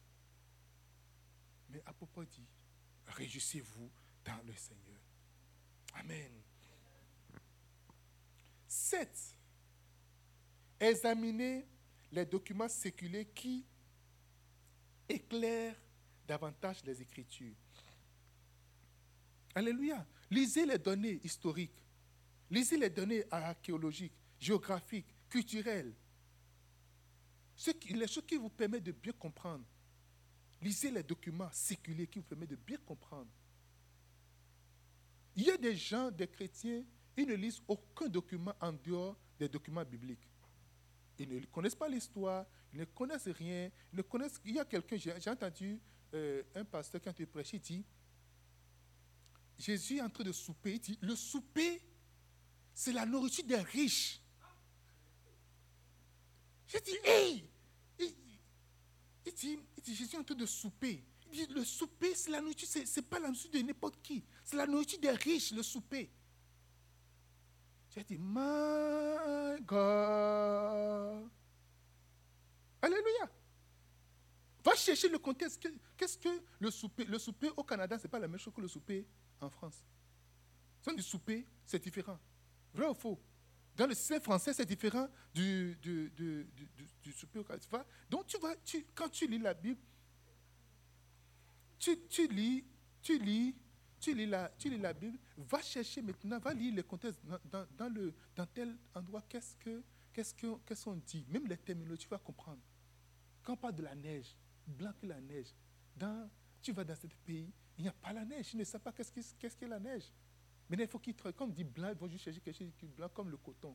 Mais 1.69 1.83
Apôtre 1.85 2.23
dit, 2.23 2.47
réjouissez-vous 3.09 3.91
dans 4.25 4.41
le 4.47 4.55
Seigneur. 4.55 5.01
Amen. 5.95 6.31
7. 8.69 9.37
Examinez 10.79 11.67
les 12.13 12.25
documents 12.25 12.69
séculiers 12.69 13.27
qui 13.27 13.67
éclairent 15.09 15.83
davantage 16.29 16.85
les 16.85 17.03
Écritures. 17.03 17.57
Alléluia. 19.53 20.07
Lisez 20.31 20.65
les 20.65 20.79
données 20.79 21.21
historiques. 21.25 21.83
Lisez 22.49 22.77
les 22.77 22.91
données 22.91 23.25
archéologiques, 23.33 24.15
géographiques, 24.39 25.09
culturelles. 25.29 25.93
Les 27.91 28.07
choses 28.07 28.25
qui 28.27 28.37
vous 28.37 28.49
permettent 28.49 28.85
de 28.85 28.93
bien 28.93 29.13
comprendre. 29.13 29.65
Lisez 30.63 30.91
les 30.91 31.03
documents 31.03 31.51
séculiers 31.53 32.07
qui 32.07 32.19
vous 32.19 32.25
permettent 32.25 32.51
de 32.51 32.57
bien 32.57 32.79
comprendre. 32.79 33.31
Il 35.37 35.45
y 35.45 35.51
a 35.51 35.57
des 35.57 35.75
gens, 35.75 36.11
des 36.11 36.27
chrétiens, 36.27 36.85
ils 37.17 37.27
ne 37.27 37.35
lisent 37.35 37.63
aucun 37.67 38.09
document 38.09 38.55
en 38.61 38.73
dehors 38.73 39.17
des 39.39 39.49
documents 39.49 39.85
bibliques. 39.85 40.29
Ils 41.19 41.29
ne 41.29 41.41
connaissent 41.47 41.75
pas 41.75 41.89
l'histoire, 41.89 42.47
ils 42.73 42.81
ne 42.81 42.85
connaissent 42.85 43.29
rien. 43.29 43.71
Ils 43.93 43.97
ne 43.97 44.03
connaissent, 44.03 44.41
il 44.45 44.55
y 44.55 44.59
a 44.59 44.65
quelqu'un, 44.65 44.97
j'ai 44.97 45.31
entendu 45.31 45.81
euh, 46.15 46.43
un 46.55 46.65
pasteur 46.65 47.01
quand 47.03 47.19
il 47.19 47.27
prêchait, 47.27 47.59
il 47.59 47.61
dit 47.61 47.85
Jésus 49.59 49.99
est 49.99 50.03
en 50.03 50.09
train 50.09 50.25
de 50.25 50.33
souper. 50.33 50.75
Il 50.75 50.81
dit, 50.81 50.99
le 51.03 51.15
souper, 51.15 51.83
c'est 52.73 52.93
la 52.93 53.05
nourriture 53.05 53.45
des 53.45 53.57
riches. 53.57 54.20
J'ai 56.71 56.81
dit, 56.81 56.97
hey 57.03 57.45
il, 57.99 58.15
dit, 59.35 59.59
il 59.77 59.83
dit, 59.83 59.95
je 59.95 60.05
suis 60.05 60.17
en 60.17 60.23
train 60.23 60.37
de 60.37 60.47
souper. 60.47 61.05
Il 61.33 61.47
dit, 61.47 61.53
le 61.53 61.65
souper, 61.65 62.15
c'est 62.15 62.31
la 62.31 62.41
nourriture, 62.41 62.69
c'est 62.69 62.97
n'est 62.97 63.03
pas 63.03 63.19
la 63.19 63.29
nourriture 63.29 63.51
de 63.51 63.59
n'importe 63.59 64.01
qui. 64.03 64.25
C'est 64.45 64.57
la 64.57 64.67
nourriture 64.67 65.01
des 65.01 65.11
riches, 65.11 65.53
le 65.53 65.63
souper. 65.63 66.11
J'ai 67.91 68.05
dit, 68.05 68.19
my 68.19 69.61
God. 69.63 71.29
Alléluia. 72.83 73.31
Va 74.65 74.75
chercher 74.77 75.09
le 75.09 75.19
contexte. 75.19 75.67
Qu'est-ce 75.97 76.19
que 76.19 76.43
le 76.61 76.71
souper 76.71 77.05
Le 77.05 77.19
souper 77.19 77.51
au 77.57 77.65
Canada, 77.65 77.99
ce 77.99 78.05
n'est 78.05 78.11
pas 78.11 78.21
la 78.21 78.29
même 78.29 78.39
chose 78.39 78.55
que 78.55 78.61
le 78.61 78.69
souper 78.69 79.07
en 79.41 79.51
France? 79.51 79.85
C'est 80.83 80.95
du 80.95 81.03
souper, 81.03 81.45
c'est 81.67 81.83
différent. 81.83 82.19
Vrai 82.73 82.87
ou 82.87 82.95
faux? 82.95 83.21
Dans 83.77 83.87
le 83.87 83.95
système 83.95 84.21
français, 84.21 84.53
c'est 84.53 84.67
différent 84.67 85.09
du, 85.33 85.77
du, 85.81 86.11
du, 86.11 86.47
du, 87.03 87.15
Canada. 87.45 87.87
Donc, 88.09 88.27
tu 88.27 88.39
vas, 88.39 88.55
tu, 88.65 88.87
quand 88.95 89.09
tu 89.09 89.27
lis 89.27 89.39
la 89.39 89.55
Bible, 89.55 89.81
tu, 91.79 91.99
tu 92.09 92.29
lis, 92.29 92.65
tu 93.01 93.19
lis 93.19 93.55
tu 94.01 94.15
lis, 94.15 94.27
la, 94.27 94.51
tu 94.59 94.71
lis 94.71 94.79
la 94.79 94.95
Bible, 94.95 95.19
va 95.37 95.61
chercher 95.61 96.01
maintenant, 96.01 96.39
va 96.39 96.55
lire 96.55 96.75
les 96.75 96.83
contextes 96.83 97.21
dans, 97.25 97.67
dans, 97.77 97.89
le, 97.93 98.15
dans 98.35 98.47
tel 98.47 98.75
endroit, 98.95 99.23
qu'est-ce 99.29 99.55
que 99.57 99.83
qu'est-ce 100.13 100.85
qu'on 100.85 100.97
dit, 100.97 101.25
même 101.29 101.47
les 101.47 101.57
terminologies, 101.57 102.03
tu 102.03 102.09
vas 102.09 102.19
comprendre. 102.19 102.61
Quand 103.43 103.53
on 103.53 103.57
parle 103.57 103.77
de 103.77 103.83
la 103.83 103.95
neige, 103.95 104.35
blanc 104.67 104.93
que 105.01 105.07
la 105.07 105.21
neige, 105.21 105.55
dans, 105.97 106.29
tu 106.61 106.73
vas 106.73 106.85
dans 106.85 106.97
ce 106.97 107.07
pays, 107.25 107.53
il 107.79 107.83
n'y 107.83 107.89
a 107.89 107.93
pas 107.93 108.13
la 108.13 108.25
neige, 108.25 108.51
tu 108.51 108.57
ne 108.57 108.65
sais 108.65 108.79
pas 108.79 108.93
qu'est-ce 108.93 109.57
qu'est 109.57 109.69
la 109.69 109.79
neige. 109.79 110.11
Mais 110.71 110.77
il 110.79 110.87
faut 110.87 111.01
qu'ils 111.01 111.17
comme 111.17 111.35
on 111.41 111.47
dit 111.49 111.65
blanc, 111.65 111.89
ils 111.91 111.99
vont 111.99 112.09
juste 112.09 112.25
chercher 112.25 112.41
quelque 112.41 112.57
chose 112.57 112.73
qui 112.79 112.87
est 112.87 112.89
blanc 112.89 113.09
comme 113.13 113.29
le 113.29 113.37
coton. 113.37 113.75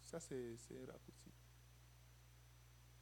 Ça, 0.00 0.18
c'est 0.18 0.56
un 0.70 0.86
raccourci. 0.90 1.30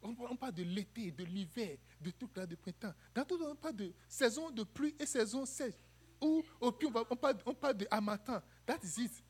On, 0.03 0.17
on, 0.19 0.37
parle 0.37 0.55
de 0.55 0.65
l'été, 0.65 1.13
de 1.13 1.25
l'hiver, 1.25 1.79
de 2.01 2.11
tout 2.11 2.29
là, 2.35 2.47
de 2.47 2.57
printemps. 2.57 2.93
Dans 3.15 3.25
tout, 3.25 3.39
on 3.41 3.55
parle 3.55 3.77
de 3.77 3.93
saison 4.09 4.51
de 4.51 4.65
pluie 4.65 4.97
et 4.99 5.07
saison 5.07 5.47
sèche. 5.47 5.75
Ou 6.21 6.43
au 6.61 6.73
pire, 6.73 6.91
on, 7.09 7.17
parle, 7.17 7.39
on 7.47 7.55
parle 7.55 7.77
de 7.77 7.87
amatin. 7.91 8.43
That 8.67 8.81
it. 8.99 9.25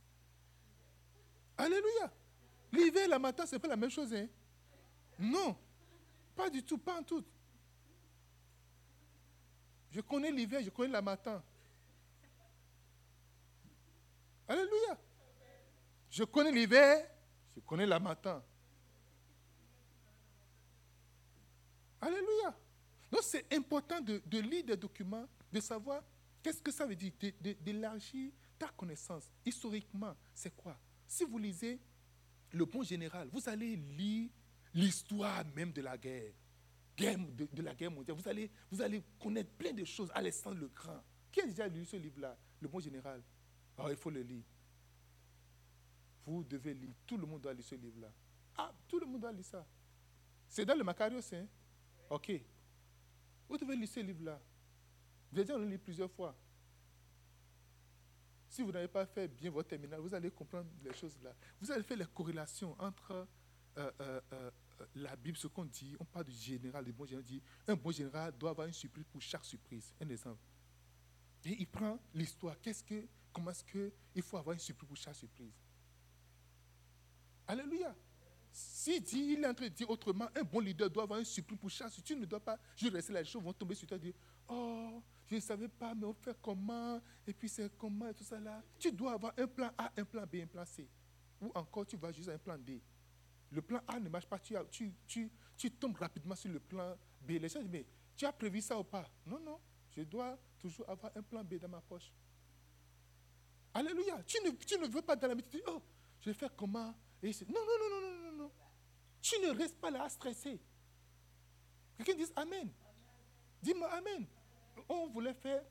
Alléluia. 1.58 2.12
L'hiver 2.72 3.04
et 3.04 3.08
l'amatin, 3.08 3.44
ce 3.44 3.56
n'est 3.56 3.58
pas 3.58 3.68
la 3.68 3.76
même 3.76 3.90
chose. 3.90 4.14
Hein? 4.14 4.26
Non. 5.18 5.56
Pas 6.34 6.48
du 6.48 6.62
tout, 6.62 6.78
pas 6.78 6.98
en 6.98 7.02
tout. 7.02 7.24
Je 9.90 10.00
connais 10.00 10.30
l'hiver, 10.30 10.62
je 10.62 10.70
connais 10.70 10.92
l'amatin. 10.92 11.42
Alléluia. 14.50 14.98
Je 16.10 16.24
connais 16.24 16.50
l'hiver, 16.50 17.08
je 17.54 17.60
connais 17.60 17.86
l'amatin. 17.86 18.42
Alléluia. 22.00 22.58
Donc 23.12 23.20
c'est 23.22 23.46
important 23.54 24.00
de, 24.00 24.20
lire 24.40 24.64
des 24.64 24.76
documents, 24.76 25.28
de 25.52 25.60
savoir 25.60 26.02
Qu'est-ce 26.42 26.60
que 26.62 26.72
ça 26.72 26.84
veut 26.86 26.96
dire 26.96 27.12
D'élargir 27.60 28.32
ta 28.58 28.68
connaissance. 28.68 29.30
Historiquement, 29.44 30.16
c'est 30.34 30.56
quoi? 30.56 30.76
Si 31.06 31.22
vous 31.22 31.38
lisez 31.38 31.78
le 32.50 32.64
bon 32.64 32.82
général, 32.82 33.28
vous 33.30 33.46
allez 33.48 33.76
lire 33.76 34.30
l'histoire 34.74 35.44
même 35.54 35.70
de 35.70 35.82
la 35.82 35.96
guerre, 35.96 36.32
de, 36.96 37.62
la 37.62 37.74
guerre 37.74 37.90
mondiale. 37.90 38.16
Vous 38.16 38.28
allez, 38.28 38.50
vous 38.70 38.82
allez 38.82 39.02
connaître 39.20 39.50
plein 39.50 39.72
de 39.72 39.84
choses. 39.84 40.10
Alexandre 40.12 40.58
le 40.58 40.68
Grand. 40.68 41.04
Qui 41.30 41.42
a 41.42 41.46
déjà 41.46 41.68
lu 41.68 41.84
ce 41.84 41.96
livre-là? 41.96 42.36
Le 42.58 42.66
bon 42.68 42.80
général. 42.80 43.22
Alors, 43.80 43.92
il 43.92 43.96
faut 43.96 44.10
le 44.10 44.20
lire. 44.20 44.44
Vous 46.26 46.44
devez 46.44 46.74
lire. 46.74 46.94
Tout 47.06 47.16
le 47.16 47.26
monde 47.26 47.40
doit 47.40 47.54
lire 47.54 47.64
ce 47.64 47.74
livre-là. 47.74 48.12
Ah, 48.58 48.74
tout 48.86 49.00
le 49.00 49.06
monde 49.06 49.22
doit 49.22 49.32
lire 49.32 49.44
ça. 49.44 49.66
C'est 50.46 50.66
dans 50.66 50.74
le 50.74 50.84
Macarios, 50.84 51.22
hein? 51.32 51.46
Ok. 52.10 52.30
Vous 53.48 53.56
devez 53.56 53.74
lire 53.76 53.88
ce 53.88 54.00
livre-là. 54.00 54.38
Vous 55.32 55.40
allez 55.40 55.54
le 55.54 55.64
lire 55.64 55.80
plusieurs 55.80 56.10
fois. 56.10 56.36
Si 58.50 58.62
vous 58.62 58.70
n'avez 58.70 58.88
pas 58.88 59.06
fait 59.06 59.28
bien 59.28 59.50
votre 59.50 59.70
terminal, 59.70 59.98
vous 60.00 60.12
allez 60.12 60.30
comprendre 60.30 60.68
les 60.84 60.92
choses 60.92 61.18
là. 61.22 61.34
Vous 61.58 61.70
allez 61.70 61.82
faire 61.82 61.96
les 61.96 62.06
corrélations 62.06 62.76
entre 62.78 63.26
euh, 63.78 63.90
euh, 64.00 64.20
euh, 64.32 64.50
la 64.96 65.16
Bible, 65.16 65.38
ce 65.38 65.46
qu'on 65.46 65.64
dit. 65.64 65.96
On 65.98 66.04
parle 66.04 66.26
du 66.26 66.32
général, 66.32 66.84
du 66.84 66.92
bon 66.92 67.06
général. 67.06 67.24
Dit, 67.24 67.42
un 67.66 67.76
bon 67.76 67.92
général 67.92 68.36
doit 68.36 68.50
avoir 68.50 68.66
une 68.66 68.74
surprise 68.74 69.06
pour 69.06 69.22
chaque 69.22 69.44
surprise. 69.44 69.94
Un 70.00 70.08
exemple. 70.10 70.42
Et 71.46 71.56
il 71.60 71.66
prend 71.66 71.98
l'histoire. 72.12 72.60
Qu'est-ce 72.60 72.84
que, 72.84 73.06
comment 73.32 73.50
est-ce 73.50 73.64
qu'il 73.64 74.22
faut 74.22 74.36
avoir 74.36 74.54
une 74.54 74.60
surprise 74.60 74.88
pour 74.88 74.96
chaque 74.96 75.14
surprise? 75.14 75.52
Alléluia. 77.46 77.94
S'il 78.52 79.02
dit, 79.02 79.34
il 79.34 79.44
est 79.44 79.46
en 79.46 79.54
train 79.54 79.66
de 79.68 79.74
dire 79.74 79.88
autrement, 79.88 80.28
un 80.34 80.42
bon 80.42 80.60
leader 80.60 80.90
doit 80.90 81.04
avoir 81.04 81.18
une 81.18 81.24
surprise 81.24 81.58
pour 81.58 81.70
chaque 81.70 81.90
surprise. 81.90 82.16
Tu 82.16 82.20
ne 82.20 82.26
dois 82.26 82.40
pas 82.40 82.58
juste 82.76 82.92
rester 82.92 83.12
là, 83.12 83.20
les 83.20 83.28
choses 83.28 83.42
vont 83.42 83.52
tomber 83.52 83.74
sur 83.74 83.86
toi 83.86 83.96
et 83.96 84.00
dire, 84.00 84.14
oh, 84.48 85.02
je 85.26 85.36
ne 85.36 85.40
savais 85.40 85.68
pas, 85.68 85.94
mais 85.94 86.06
on 86.06 86.12
fait 86.12 86.36
comment, 86.42 87.00
et 87.24 87.32
puis 87.32 87.48
c'est 87.48 87.70
comment, 87.76 88.08
et 88.08 88.14
tout 88.14 88.24
ça 88.24 88.40
là. 88.40 88.62
Tu 88.78 88.90
dois 88.90 89.12
avoir 89.12 89.32
un 89.38 89.46
plan 89.46 89.70
A, 89.78 89.92
un 89.96 90.04
plan 90.04 90.26
B, 90.26 90.36
un 90.42 90.46
plan 90.46 90.64
C. 90.64 90.88
Ou 91.40 91.52
encore, 91.54 91.86
tu 91.86 91.96
vas 91.96 92.10
juste 92.10 92.28
à 92.28 92.32
un 92.32 92.38
plan 92.38 92.58
D. 92.58 92.82
Le 93.52 93.62
plan 93.62 93.80
A 93.86 94.00
ne 94.00 94.08
marche 94.08 94.26
pas, 94.26 94.38
tu, 94.38 94.54
tu, 94.70 94.92
tu, 95.06 95.30
tu 95.56 95.70
tombes 95.70 95.96
rapidement 95.96 96.34
sur 96.34 96.50
le 96.50 96.58
plan 96.58 96.96
B. 97.22 97.30
Les 97.30 97.48
gens 97.48 97.60
disent, 97.60 97.70
mais 97.70 97.86
tu 98.16 98.26
as 98.26 98.32
prévu 98.32 98.60
ça 98.60 98.78
ou 98.78 98.84
pas? 98.84 99.08
Non, 99.24 99.38
non, 99.38 99.60
je 99.96 100.02
dois 100.02 100.36
toujours 100.58 100.88
avoir 100.88 101.12
un 101.16 101.22
plan 101.22 101.44
B 101.44 101.54
dans 101.54 101.68
ma 101.68 101.80
poche. 101.80 102.12
Alléluia. 103.74 104.22
Tu 104.26 104.38
ne, 104.42 104.86
veux 104.88 105.02
pas 105.02 105.16
dans 105.16 105.28
la 105.28 105.34
méditer, 105.34 105.62
oh, 105.68 105.80
je 106.20 106.30
vais 106.30 106.34
faire 106.34 106.54
comment? 106.56 106.94
Et 107.22 107.28
Non, 107.28 107.60
non, 107.60 107.78
non, 107.78 107.88
non, 107.90 108.00
non, 108.00 108.30
non, 108.30 108.32
non. 108.44 108.52
Tu 109.20 109.38
ne 109.40 109.50
restes 109.50 109.78
pas 109.80 109.90
là 109.90 110.04
à 110.04 110.08
stresser. 110.08 110.60
Quelqu'un 111.96 112.14
dit 112.14 112.32
Amen. 112.36 112.70
Dis-moi 113.62 113.88
Amen 113.92 114.26
on 114.88 115.06
voulait 115.08 115.34
faire, 115.34 115.62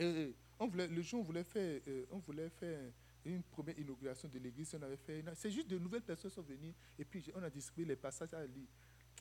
euh, 0.00 0.32
on 0.58 0.66
voulait, 0.66 0.88
le 0.88 1.02
jour 1.02 1.20
on 1.20 1.24
voulait 1.24 1.44
faire, 1.44 1.80
euh, 1.88 2.06
on 2.10 2.18
voulait 2.18 2.50
faire 2.50 2.80
une 3.24 3.42
première 3.42 3.78
inauguration 3.78 4.28
de 4.28 4.38
l'église, 4.38 4.74
on 4.78 4.82
avait 4.82 4.96
fait, 4.96 5.24
c'est 5.34 5.50
juste 5.50 5.68
de 5.68 5.78
nouvelles 5.78 6.02
personnes 6.02 6.30
sont 6.30 6.42
venues 6.42 6.74
et 6.98 7.04
puis 7.04 7.24
on 7.34 7.42
a 7.42 7.50
distribué 7.50 7.86
les 7.86 7.96
passages 7.96 8.34
à 8.34 8.44
lire. 8.44 8.68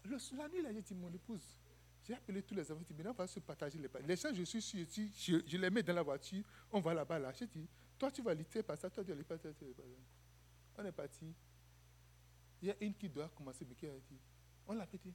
La 0.06 0.50
nuit, 0.50 0.62
j'ai 0.74 0.82
dit, 0.82 0.94
mon 0.94 1.14
épouse, 1.14 1.56
j'ai 2.04 2.14
appelé 2.14 2.44
tous 2.44 2.54
les 2.54 2.70
enfants, 2.70 2.82
maintenant 2.90 3.12
on 3.12 3.14
va 3.14 3.28
se 3.28 3.40
partager 3.40 3.80
les 3.80 3.88
passages. 3.88 4.08
Les 4.08 4.16
gens, 4.18 4.34
je 4.34 4.44
suis 4.44 4.62
sûr, 4.62 4.86
je, 4.90 5.40
je, 5.48 5.58
les 5.58 5.70
mets 5.70 5.84
dans 5.84 5.94
la 5.94 6.02
voiture, 6.02 6.44
on 6.72 6.82
va 6.82 6.94
là-bas, 6.94 7.20
là. 7.20 7.32
J'ai 7.32 7.48
dit, 7.48 7.66
toi 8.04 8.12
tu 8.12 8.22
vas 8.22 8.34
lire 8.34 8.50
tes 8.50 8.62
passages, 8.62 8.92
toi 8.92 9.02
tu 9.02 9.12
vas 9.12 9.16
lire 9.16 9.26
tes 9.26 9.38
passages. 9.38 9.56
On 10.78 10.84
est 10.84 10.92
parti. 10.92 11.34
Il 12.62 12.68
y 12.68 12.72
a 12.72 12.76
une 12.82 12.94
qui 12.94 13.08
doit 13.08 13.30
commencer, 13.30 13.66
mais 13.66 13.76
qui 13.76 13.86
a 13.86 13.92
dit, 13.92 14.20
on 14.68 14.74
l'a 14.74 14.86
pété. 14.86 15.14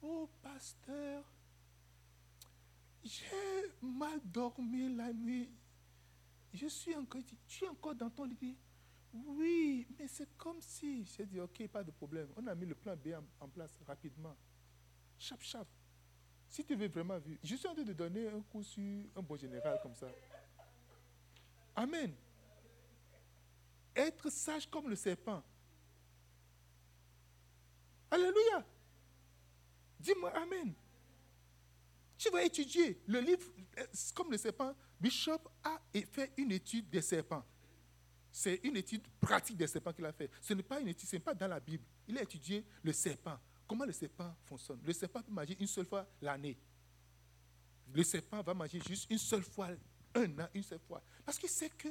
Oh, 0.00 0.30
pasteur, 0.40 1.24
j'ai 3.04 3.26
mal 3.82 4.18
dormi 4.24 4.96
la 4.96 5.12
nuit. 5.12 5.50
Je 6.54 6.68
suis 6.68 6.94
encore, 6.94 7.20
tu 7.46 7.64
es 7.64 7.68
encore 7.68 7.94
dans 7.94 8.08
ton 8.08 8.24
lit. 8.24 8.56
Oui, 9.12 9.86
mais 9.98 10.08
c'est 10.08 10.34
comme 10.38 10.62
si. 10.62 11.04
J'ai 11.04 11.26
dit, 11.26 11.38
ok, 11.38 11.68
pas 11.68 11.84
de 11.84 11.90
problème. 11.90 12.28
On 12.36 12.46
a 12.46 12.54
mis 12.54 12.64
le 12.64 12.74
plan 12.74 12.96
B 12.96 13.08
en, 13.40 13.48
place 13.48 13.74
rapidement. 13.86 14.34
Chap, 15.18 15.42
chap. 15.42 15.68
Si 16.48 16.64
tu 16.64 16.76
veux 16.76 16.88
vraiment 16.88 17.18
vivre, 17.18 17.40
je 17.44 17.56
suis 17.56 17.68
en 17.68 17.74
train 17.74 17.84
de 17.84 17.92
donner 17.92 18.28
un 18.28 18.40
coup 18.40 18.62
sur 18.62 19.04
un 19.14 19.20
bon 19.20 19.36
général 19.36 19.78
comme 19.82 19.94
ça. 19.94 20.06
Amen. 21.74 22.14
Être 23.94 24.30
sage 24.30 24.68
comme 24.70 24.88
le 24.88 24.96
serpent. 24.96 25.42
Alléluia. 28.10 28.64
Dis-moi 29.98 30.30
Amen. 30.36 30.74
Tu 32.18 32.30
vas 32.30 32.44
étudier 32.44 33.02
le 33.06 33.20
livre, 33.20 33.50
euh, 33.78 33.86
comme 34.14 34.30
le 34.30 34.38
serpent. 34.38 34.74
Bishop 35.00 35.40
a 35.64 35.80
fait 36.12 36.32
une 36.36 36.52
étude 36.52 36.88
des 36.88 37.02
serpents. 37.02 37.44
C'est 38.30 38.60
une 38.62 38.76
étude 38.76 39.02
pratique 39.20 39.56
des 39.56 39.66
serpents 39.66 39.92
qu'il 39.92 40.06
a 40.06 40.12
fait. 40.12 40.30
Ce 40.40 40.54
n'est 40.54 40.62
pas 40.62 40.80
une 40.80 40.88
étude, 40.88 41.08
ce 41.08 41.16
n'est 41.16 41.20
pas 41.20 41.34
dans 41.34 41.48
la 41.48 41.58
Bible. 41.58 41.84
Il 42.06 42.16
a 42.16 42.22
étudié 42.22 42.64
le 42.82 42.92
serpent. 42.92 43.38
Comment 43.66 43.84
le 43.84 43.92
serpent 43.92 44.34
fonctionne? 44.44 44.80
Le 44.84 44.92
serpent 44.92 45.22
peut 45.22 45.32
manger 45.32 45.56
une 45.58 45.66
seule 45.66 45.86
fois 45.86 46.06
l'année. 46.20 46.56
Le 47.92 48.02
serpent 48.02 48.42
va 48.42 48.54
manger 48.54 48.80
juste 48.86 49.10
une 49.10 49.18
seule 49.18 49.42
fois, 49.42 49.68
un 50.14 50.38
an, 50.38 50.48
une 50.54 50.62
seule 50.62 50.80
fois. 50.86 51.02
Parce 51.24 51.38
qu'il 51.38 51.48
sait 51.48 51.70
que 51.70 51.88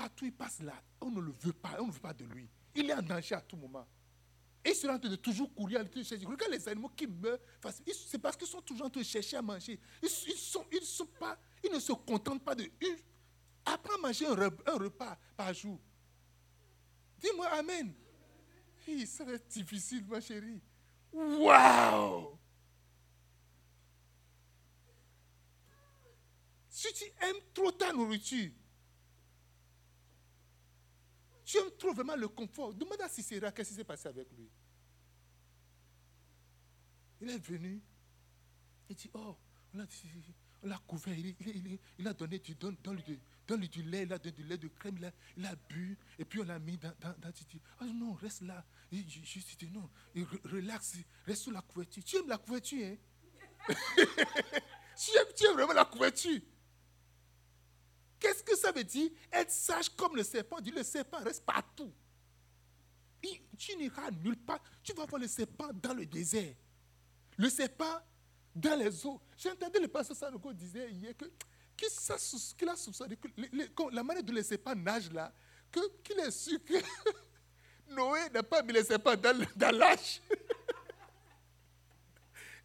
partout 0.00 0.24
il 0.24 0.32
passe 0.32 0.60
là, 0.62 0.72
on 1.02 1.10
ne 1.10 1.20
le 1.20 1.32
veut 1.40 1.52
pas, 1.52 1.76
on 1.78 1.88
ne 1.88 1.92
veut 1.92 2.00
pas 2.00 2.14
de 2.14 2.24
lui. 2.24 2.48
Il 2.74 2.88
est 2.88 2.94
en 2.94 3.02
danger 3.02 3.34
à 3.34 3.40
tout 3.42 3.56
moment. 3.56 3.86
Et 4.64 4.70
ils 4.70 4.74
sont 4.74 4.88
en 4.88 4.98
train 4.98 5.10
de 5.10 5.16
toujours 5.16 5.52
courir, 5.54 5.84
de 5.84 6.02
chercher. 6.02 6.24
Regarde 6.24 6.52
les 6.52 6.68
animaux 6.68 6.88
qui 6.96 7.06
meurent. 7.06 7.38
C'est 8.10 8.18
parce 8.18 8.34
qu'ils 8.34 8.46
sont 8.46 8.62
toujours 8.62 8.86
en 8.86 8.90
train 8.90 9.02
de 9.02 9.06
chercher 9.06 9.36
à 9.36 9.42
manger. 9.42 9.78
Ils, 10.02 10.08
sont, 10.08 10.64
ils, 10.72 10.82
sont 10.82 11.04
pas, 11.04 11.38
ils 11.62 11.70
ne 11.70 11.78
se 11.78 11.92
contentent 11.92 12.42
pas 12.42 12.54
de. 12.54 12.70
apprends 13.66 13.96
à 13.96 13.98
manger 13.98 14.26
un 14.26 14.34
repas, 14.34 15.18
par 15.36 15.52
jour. 15.52 15.78
Dis-moi 17.18 17.46
Amen. 17.48 17.92
Oui, 18.88 19.06
ça 19.06 19.24
va 19.24 19.32
être 19.34 19.48
difficile, 19.48 20.06
ma 20.06 20.20
chérie. 20.20 20.62
Waouh! 21.12 22.38
Si 26.70 26.90
tu 26.94 27.04
aimes 27.04 27.42
trop 27.52 27.70
ta 27.72 27.92
nourriture, 27.92 28.50
tu 31.50 31.58
trop 31.78 31.92
vraiment 31.92 32.16
le 32.16 32.28
confort. 32.28 32.72
Demande 32.74 33.00
à 33.00 33.08
Cicéra 33.08 33.50
qu'est-ce 33.50 33.70
qui 33.70 33.76
s'est 33.76 33.84
passé 33.84 34.08
avec 34.08 34.28
lui. 34.32 34.48
Il 37.20 37.30
est 37.30 37.38
venu. 37.38 37.80
Il 38.88 38.96
dit, 38.96 39.10
oh, 39.14 39.36
on 39.74 40.68
l'a 40.68 40.78
couvert, 40.86 41.16
il, 41.16 42.06
a 42.06 42.12
donné 42.12 42.38
du, 42.38 42.54
du 42.54 43.82
lait, 43.82 44.02
il 44.02 44.12
a 44.12 44.18
donné 44.18 44.32
du 44.32 44.42
lait 44.44 44.58
de 44.58 44.68
crème, 44.68 44.98
il 45.36 45.46
a, 45.46 45.54
bu, 45.68 45.96
et 46.18 46.24
puis 46.24 46.40
on 46.40 46.44
l'a 46.44 46.58
mis 46.58 46.76
dans, 46.76 46.92
dans, 47.00 47.14
dans 47.18 47.30
Oh 47.80 47.84
non, 47.84 48.12
reste 48.14 48.42
là. 48.42 48.64
Je, 48.92 48.98
je, 48.98 49.56
dis 49.56 49.70
non, 49.70 49.88
relax, 50.44 50.96
reste 51.26 51.42
sous 51.42 51.50
la 51.50 51.62
couverture. 51.62 52.02
Tu 52.04 52.16
aimes 52.16 52.28
la 52.28 52.38
couverture, 52.38 52.84
hein? 52.84 52.96
tu, 54.96 55.16
aimes, 55.16 55.32
tu 55.36 55.46
aimes 55.46 55.54
vraiment 55.54 55.72
la 55.72 55.84
couverture. 55.84 56.40
Qu'est-ce 58.20 58.42
que 58.42 58.54
ça 58.54 58.70
veut 58.70 58.84
dire 58.84 59.10
Être 59.32 59.50
sage 59.50 59.88
comme 59.96 60.14
le 60.14 60.22
serpent. 60.22 60.58
Le 60.62 60.82
serpent 60.82 61.18
reste 61.18 61.44
partout. 61.44 61.90
tu 63.58 63.76
n'iras 63.76 64.10
nulle 64.22 64.36
part. 64.36 64.62
Tu 64.82 64.92
vas 64.92 65.06
voir 65.06 65.20
le 65.20 65.26
serpent 65.26 65.70
dans 65.72 65.94
le 65.94 66.04
désert. 66.04 66.54
Le 67.38 67.48
serpent 67.48 68.00
dans 68.54 68.78
les 68.78 69.06
eaux. 69.06 69.20
J'ai 69.36 69.50
entendu 69.50 69.80
le 69.80 69.88
pasteur 69.88 70.16
Sanoko 70.16 70.52
disait 70.52 70.90
hier 70.90 71.16
que 71.16 71.24
qu'il 72.56 72.68
a 72.68 72.76
soupçonné 72.76 73.16
que 73.16 73.28
la 73.90 74.02
manière 74.02 74.22
dont 74.22 74.34
les 74.34 74.42
serpents 74.42 74.74
nagent 74.74 75.10
là, 75.12 75.32
qu'il 75.72 76.18
est 76.20 76.30
sûr 76.30 76.62
que 76.62 76.74
Noé 77.88 78.28
n'a 78.34 78.42
pas 78.42 78.62
mis 78.62 78.74
les 78.74 78.84
serpents 78.84 79.16
dans, 79.16 79.34
l'âge. 79.76 80.20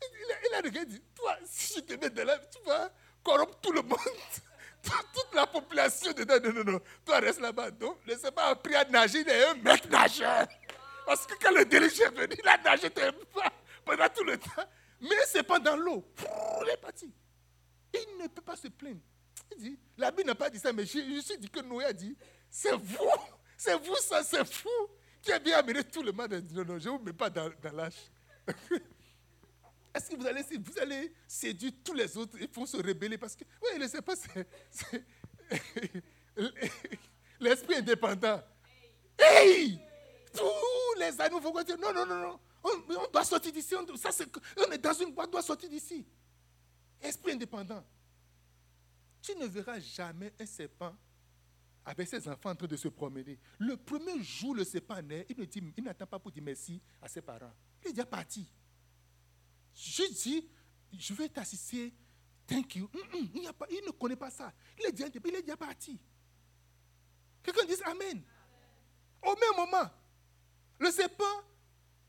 il, 0.01 0.55
a, 0.55 0.67
il 0.67 0.77
a 0.77 0.85
dit, 0.85 1.01
toi, 1.15 1.37
si 1.45 1.75
je 1.75 1.79
te 1.79 1.93
mets 1.93 2.09
dans 2.09 2.25
l'âge, 2.25 2.49
tu 2.51 2.61
vas 2.65 2.91
corrompre 3.23 3.57
tout 3.61 3.71
le 3.71 3.81
monde. 3.83 3.99
toute 5.13 5.33
la 5.33 5.45
population 5.47 6.11
dedans. 6.13 6.39
Non, 6.43 6.53
non, 6.53 6.71
non. 6.73 6.81
Toi, 7.05 7.19
reste 7.19 7.39
là-bas. 7.39 7.71
Donc, 7.71 7.97
ne 8.05 8.15
s'est 8.15 8.31
pas 8.31 8.47
appris 8.47 8.75
à 8.75 8.85
nager. 8.85 9.21
Il 9.21 9.29
est 9.29 9.45
un 9.45 9.55
mec 9.55 9.89
nageur. 9.89 10.47
Parce 11.05 11.25
que 11.25 11.33
quand 11.41 11.51
le 11.51 11.65
déluge 11.65 11.99
est 11.99 12.09
venu, 12.09 12.35
il 12.41 12.47
a 12.47 12.57
nagé 12.57 12.89
pendant 12.89 14.09
tout 14.09 14.23
le 14.23 14.37
temps. 14.37 14.63
Mais 15.01 15.15
c'est 15.27 15.43
pas 15.43 15.59
dans 15.59 15.75
l'eau. 15.75 16.03
Il 16.63 16.69
est 16.69 16.77
parti. 16.77 17.13
Il 17.93 18.17
ne 18.21 18.27
peut 18.27 18.41
pas 18.41 18.55
se 18.55 18.67
plaindre. 18.67 19.01
Il 19.51 19.57
dit, 19.57 19.79
la 19.97 20.11
Bible 20.11 20.27
n'a 20.27 20.35
pas 20.35 20.49
dit 20.49 20.59
ça, 20.59 20.73
mais 20.73 20.85
je, 20.85 20.99
je 20.99 21.21
suis 21.21 21.37
dit 21.37 21.49
que 21.49 21.61
Noé 21.61 21.85
a 21.85 21.93
dit, 21.93 22.17
c'est 22.49 22.75
vous, 22.75 23.11
c'est 23.57 23.75
vous 23.75 23.95
ça, 23.97 24.23
c'est 24.23 24.45
fou, 24.45 24.69
qui 25.21 25.31
a 25.31 25.39
bien 25.39 25.59
amené 25.59 25.83
tout 25.83 26.01
le 26.01 26.11
monde. 26.11 26.43
Non, 26.51 26.65
non, 26.65 26.79
je 26.79 26.89
ne 26.89 26.97
vous 26.97 27.03
mets 27.03 27.13
pas 27.13 27.29
dans 27.29 27.51
l'âge. 27.71 28.11
Est-ce 29.95 30.09
que 30.09 30.17
vous 30.17 30.27
allez, 30.27 30.41
vous 30.41 30.79
allez 30.79 31.13
séduire 31.25 31.71
tous 31.81 31.93
les 31.93 32.17
autres 32.17 32.37
et 32.41 32.47
vont 32.47 32.65
se 32.65 32.75
rebeller 32.75 33.17
parce 33.17 33.33
que, 33.33 33.45
oui, 33.61 33.87
sait 33.87 34.01
pas, 34.01 34.13
c'est 34.17 35.05
l'esprit 37.39 37.75
indépendant. 37.75 38.43
Hey! 39.17 39.79
Tous 40.33 40.99
les 40.99 41.21
animaux 41.21 41.39
vont 41.39 41.63
dire 41.63 41.77
non, 41.77 41.93
non, 41.93 42.05
non, 42.05 42.19
non. 42.19 42.39
On, 42.61 43.09
doit 43.09 43.23
sortir 43.23 43.53
d'ici. 43.53 43.73
On, 43.73 44.71
est 44.71 44.77
dans 44.79 44.93
une 44.93 45.13
boîte, 45.13 45.29
on 45.29 45.31
doit 45.31 45.41
sortir 45.41 45.69
d'ici. 45.69 46.05
Esprit 47.01 47.31
indépendant. 47.31 47.81
Tu 49.21 49.33
ne 49.37 49.45
verras 49.45 49.79
jamais 49.79 50.33
un 50.37 50.45
serpent 50.45 50.93
avec 51.85 52.09
ses 52.09 52.27
enfants 52.27 52.49
en 52.49 52.55
train 52.55 52.67
de 52.67 52.75
se 52.75 52.89
promener. 52.89 53.39
Le 53.59 53.77
premier 53.77 54.21
jour, 54.21 54.55
le 54.55 54.65
serpent 54.65 55.01
naît, 55.01 55.25
il 55.29 55.83
n'attend 55.85 56.05
pas 56.05 56.19
pour 56.19 56.31
dire 56.33 56.43
merci 56.43 56.81
à 57.01 57.07
ses 57.07 57.21
parents. 57.21 57.53
Il 57.81 57.91
est 57.91 57.93
déjà 57.93 58.05
parti. 58.05 58.45
Je 59.75 60.03
dis, 60.13 60.49
je 60.97 61.13
vais 61.13 61.27
t'assister. 61.29 61.93
Thank 62.47 62.75
you. 62.75 62.89
Mm, 62.93 63.17
mm, 63.17 63.29
il, 63.69 63.85
ne 63.85 63.91
connaît 63.91 64.15
pas 64.15 64.29
ça. 64.29 64.53
Il 64.79 64.85
est 64.85 64.91
déjà, 64.91 65.07
il 65.07 65.35
est 65.35 65.41
déjà 65.41 65.57
parti. 65.57 65.99
Quelqu'un 67.43 67.65
dit 67.65 67.75
Amen. 67.83 68.21
Au 69.21 69.35
même 69.35 69.55
moment, 69.57 69.89
le 70.79 70.91
serpent, 70.91 71.23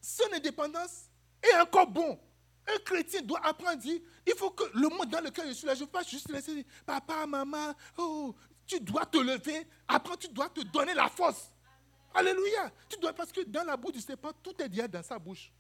son 0.01 0.33
indépendance 0.33 1.11
est 1.43 1.59
encore 1.61 1.87
bon. 1.87 2.21
Un 2.69 2.79
chrétien 2.79 3.23
doit 3.23 3.45
apprendre 3.45 3.71
à 3.71 3.77
dire, 3.77 4.01
il 4.27 4.35
faut 4.35 4.51
que 4.51 4.65
le 4.75 4.89
monde 4.89 5.09
dans 5.09 5.21
lequel 5.21 5.49
je 5.49 5.53
suis 5.53 5.67
là, 5.67 5.75
je 5.75 5.83
ne 5.83 5.87
pas 5.87 6.03
juste 6.03 6.31
laisser 6.31 6.67
papa, 6.85 7.27
maman, 7.27 7.73
oh, 7.97 8.35
tu 8.67 8.81
dois 8.81 9.07
te 9.07 9.19
lever, 9.19 9.67
après 9.87 10.17
tu 10.17 10.29
dois 10.29 10.49
te 10.51 10.61
donner 10.61 10.93
la 10.93 11.09
force. 11.09 11.53
Alléluia. 12.13 12.73
Tu 12.89 12.99
dois, 12.99 13.13
parce 13.13 13.31
que 13.31 13.43
dans 13.43 13.63
la 13.65 13.77
bouche 13.77 13.93
du 13.93 14.01
serpent, 14.01 14.33
tout 14.43 14.61
est 14.61 14.69
déjà 14.69 14.89
dans 14.89 15.03
sa 15.03 15.19
bouche. 15.19 15.53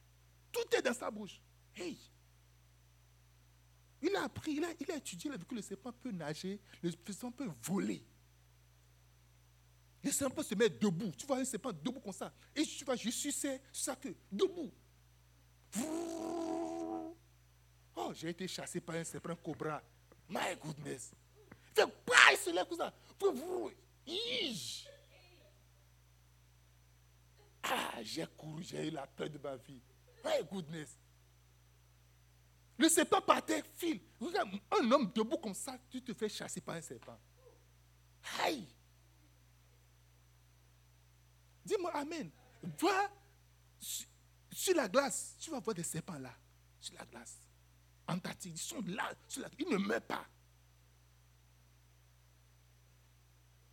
Tout 0.50 0.76
est 0.76 0.82
dans 0.82 0.94
sa 0.94 1.10
bouche. 1.10 1.40
Hey! 1.76 1.98
Il 4.02 4.14
a 4.16 4.24
appris, 4.24 4.52
il 4.52 4.64
a, 4.64 4.68
il 4.78 4.90
a 4.90 4.96
étudié, 4.96 5.30
il 5.30 5.34
a 5.34 5.36
vu 5.36 5.44
que 5.44 5.54
le 5.54 5.62
serpent 5.62 5.92
peut 5.92 6.10
nager, 6.10 6.60
le 6.82 6.90
serpent 6.90 7.32
peut 7.32 7.50
voler. 7.62 8.04
Le 10.02 10.12
serpent 10.12 10.42
se 10.42 10.54
mettre 10.54 10.78
debout. 10.78 11.10
Tu 11.16 11.26
vois 11.26 11.38
un 11.38 11.44
serpent 11.44 11.72
debout 11.72 12.00
comme 12.00 12.12
ça. 12.12 12.32
Et 12.54 12.62
tu 12.62 12.84
vois, 12.84 12.94
je 12.94 13.10
suis 13.10 13.32
ça 13.32 13.96
que 13.96 14.08
debout. 14.30 14.72
Oh, 17.96 18.12
j'ai 18.14 18.28
été 18.28 18.46
chassé 18.46 18.80
par 18.80 18.94
un 18.94 19.04
serpent 19.04 19.34
cobra. 19.34 19.82
My 20.28 20.54
goodness. 20.62 21.12
Il 21.76 21.82
fait, 21.82 21.92
il 22.32 22.38
se 22.38 22.50
lève 22.50 22.66
comme 22.66 22.78
ça? 22.78 22.94
Ah, 27.64 28.02
j'ai 28.02 28.26
couru, 28.36 28.62
j'ai 28.62 28.86
eu 28.86 28.90
la 28.90 29.06
peur 29.06 29.28
de 29.28 29.38
ma 29.38 29.56
vie. 29.56 29.80
My 30.24 30.44
goodness. 30.48 30.96
Le 32.78 32.88
serpent 32.88 33.20
partait, 33.20 33.62
file. 33.76 34.00
Un 34.70 34.90
homme 34.90 35.10
debout 35.14 35.38
comme 35.38 35.54
ça, 35.54 35.78
tu 35.90 36.02
te 36.02 36.12
fais 36.12 36.28
chasser 36.28 36.60
par 36.60 36.74
un 36.74 36.82
serpent. 36.82 37.18
Aïe! 38.42 38.66
Dis-moi 41.64 41.90
Amen. 41.94 42.30
Va 42.78 43.10
sur 44.52 44.74
la 44.74 44.88
glace, 44.88 45.36
tu 45.38 45.50
vas 45.50 45.60
voir 45.60 45.74
des 45.74 45.82
serpents 45.82 46.18
là, 46.18 46.34
sur 46.80 46.94
la 46.94 47.04
glace. 47.04 47.36
Antarctique, 48.08 48.54
ils 48.54 48.58
sont 48.58 48.82
là, 48.86 49.12
sur 49.28 49.42
la, 49.42 49.50
ils 49.58 49.68
ne 49.68 49.76
meurent 49.76 50.00
pas. 50.00 50.26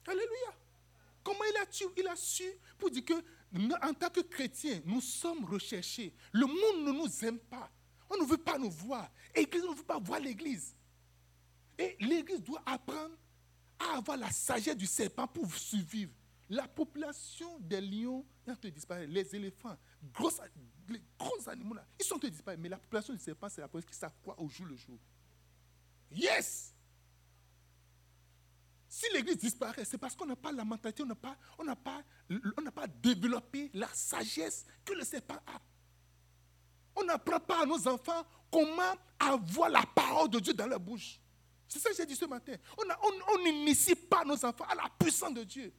Alléluia. 0.07 0.53
Comment 1.23 1.43
il 1.49 1.57
a, 1.57 1.71
su, 1.71 1.85
il 1.95 2.07
a 2.07 2.15
su 2.15 2.43
pour 2.77 2.91
dire 2.91 3.05
que, 3.05 3.13
en 3.81 3.93
tant 3.93 4.09
que 4.09 4.19
chrétien, 4.19 4.81
nous 4.85 4.99
sommes 4.99 5.45
recherchés. 5.45 6.13
Le 6.33 6.45
monde 6.45 6.87
ne 6.87 6.91
nous 6.91 7.25
aime 7.25 7.39
pas. 7.39 7.71
On 8.13 8.23
ne 8.23 8.27
veut 8.27 8.37
pas 8.37 8.57
nous 8.57 8.69
voir. 8.69 9.09
L'Église 9.35 9.63
ne 9.63 9.75
veut 9.75 9.83
pas 9.83 9.99
voir 9.99 10.19
l'Église. 10.19 10.75
Et 11.77 11.97
l'Église 11.99 12.41
doit 12.41 12.61
apprendre 12.65 13.15
à 13.79 13.97
avoir 13.97 14.17
la 14.17 14.31
sagesse 14.31 14.77
du 14.77 14.85
serpent 14.85 15.27
pour 15.27 15.51
survivre. 15.53 16.11
La 16.49 16.67
population 16.67 17.59
des 17.59 17.81
lions 17.81 18.25
est 18.45 18.51
en 18.51 18.55
train 18.55 18.69
de 18.69 18.73
disparaître. 18.73 19.11
Les 19.11 19.35
éléphants, 19.35 19.75
les 20.89 21.01
gros 21.17 21.49
animaux, 21.49 21.73
là, 21.73 21.85
ils 21.99 22.05
sont 22.05 22.15
en 22.15 22.19
train 22.19 22.27
de 22.27 22.33
disparaître. 22.33 22.61
Mais 22.61 22.69
la 22.69 22.77
population 22.77 23.13
du 23.13 23.19
serpent, 23.19 23.49
c'est 23.49 23.61
la 23.61 23.67
population 23.67 23.91
qui 23.91 23.97
s'accroît 23.97 24.39
au 24.39 24.47
jour 24.47 24.67
le 24.67 24.75
jour. 24.75 24.99
Yes! 26.11 26.73
Si 28.87 29.11
l'Église 29.11 29.37
disparaît, 29.37 29.85
c'est 29.85 29.97
parce 29.97 30.15
qu'on 30.15 30.27
n'a 30.27 30.35
pas 30.35 30.51
la 30.51 30.63
mentalité, 30.63 31.01
on 31.01 31.07
n'a 31.07 31.15
pas, 31.15 31.35
on 31.57 31.65
pas, 31.75 32.03
on 32.57 32.61
n'a 32.61 32.71
pas 32.71 32.85
développé 32.85 33.71
la 33.73 33.87
sagesse 33.87 34.67
que 34.85 34.93
le 34.93 35.03
serpent 35.03 35.39
a. 35.47 35.59
On 36.95 37.03
n'apprend 37.03 37.39
pas 37.39 37.63
à 37.63 37.65
nos 37.65 37.87
enfants 37.87 38.25
comment 38.51 38.93
avoir 39.19 39.69
la 39.69 39.83
parole 39.83 40.29
de 40.29 40.39
Dieu 40.39 40.53
dans 40.53 40.67
leur 40.67 40.79
bouche. 40.79 41.19
C'est 41.67 41.79
ça 41.79 41.89
que 41.89 41.95
j'ai 41.95 42.05
dit 42.05 42.15
ce 42.15 42.25
matin. 42.25 42.53
On 42.77 43.43
n'initie 43.43 43.95
pas 43.95 44.23
nos 44.23 44.45
enfants 44.45 44.65
à 44.69 44.75
la 44.75 44.89
puissance 44.99 45.33
de 45.33 45.43
Dieu. 45.43 45.73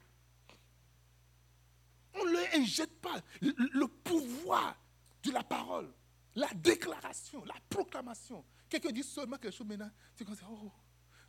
On 2.14 2.24
ne 2.24 2.32
leur 2.32 2.54
injecte 2.54 3.00
pas 3.00 3.20
le, 3.40 3.86
pouvoir 3.86 4.76
de 5.22 5.30
la 5.30 5.42
parole, 5.42 5.92
la 6.34 6.48
déclaration, 6.54 7.44
la 7.44 7.54
proclamation. 7.68 8.44
Quelqu'un 8.68 8.90
dit 8.90 9.02
seulement 9.02 9.36
quelque 9.36 9.54
chose 9.54 9.66
maintenant, 9.66 9.90
tu 10.16 10.24
commences 10.24 10.42
oh 10.48 10.72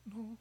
non, 0.07 0.37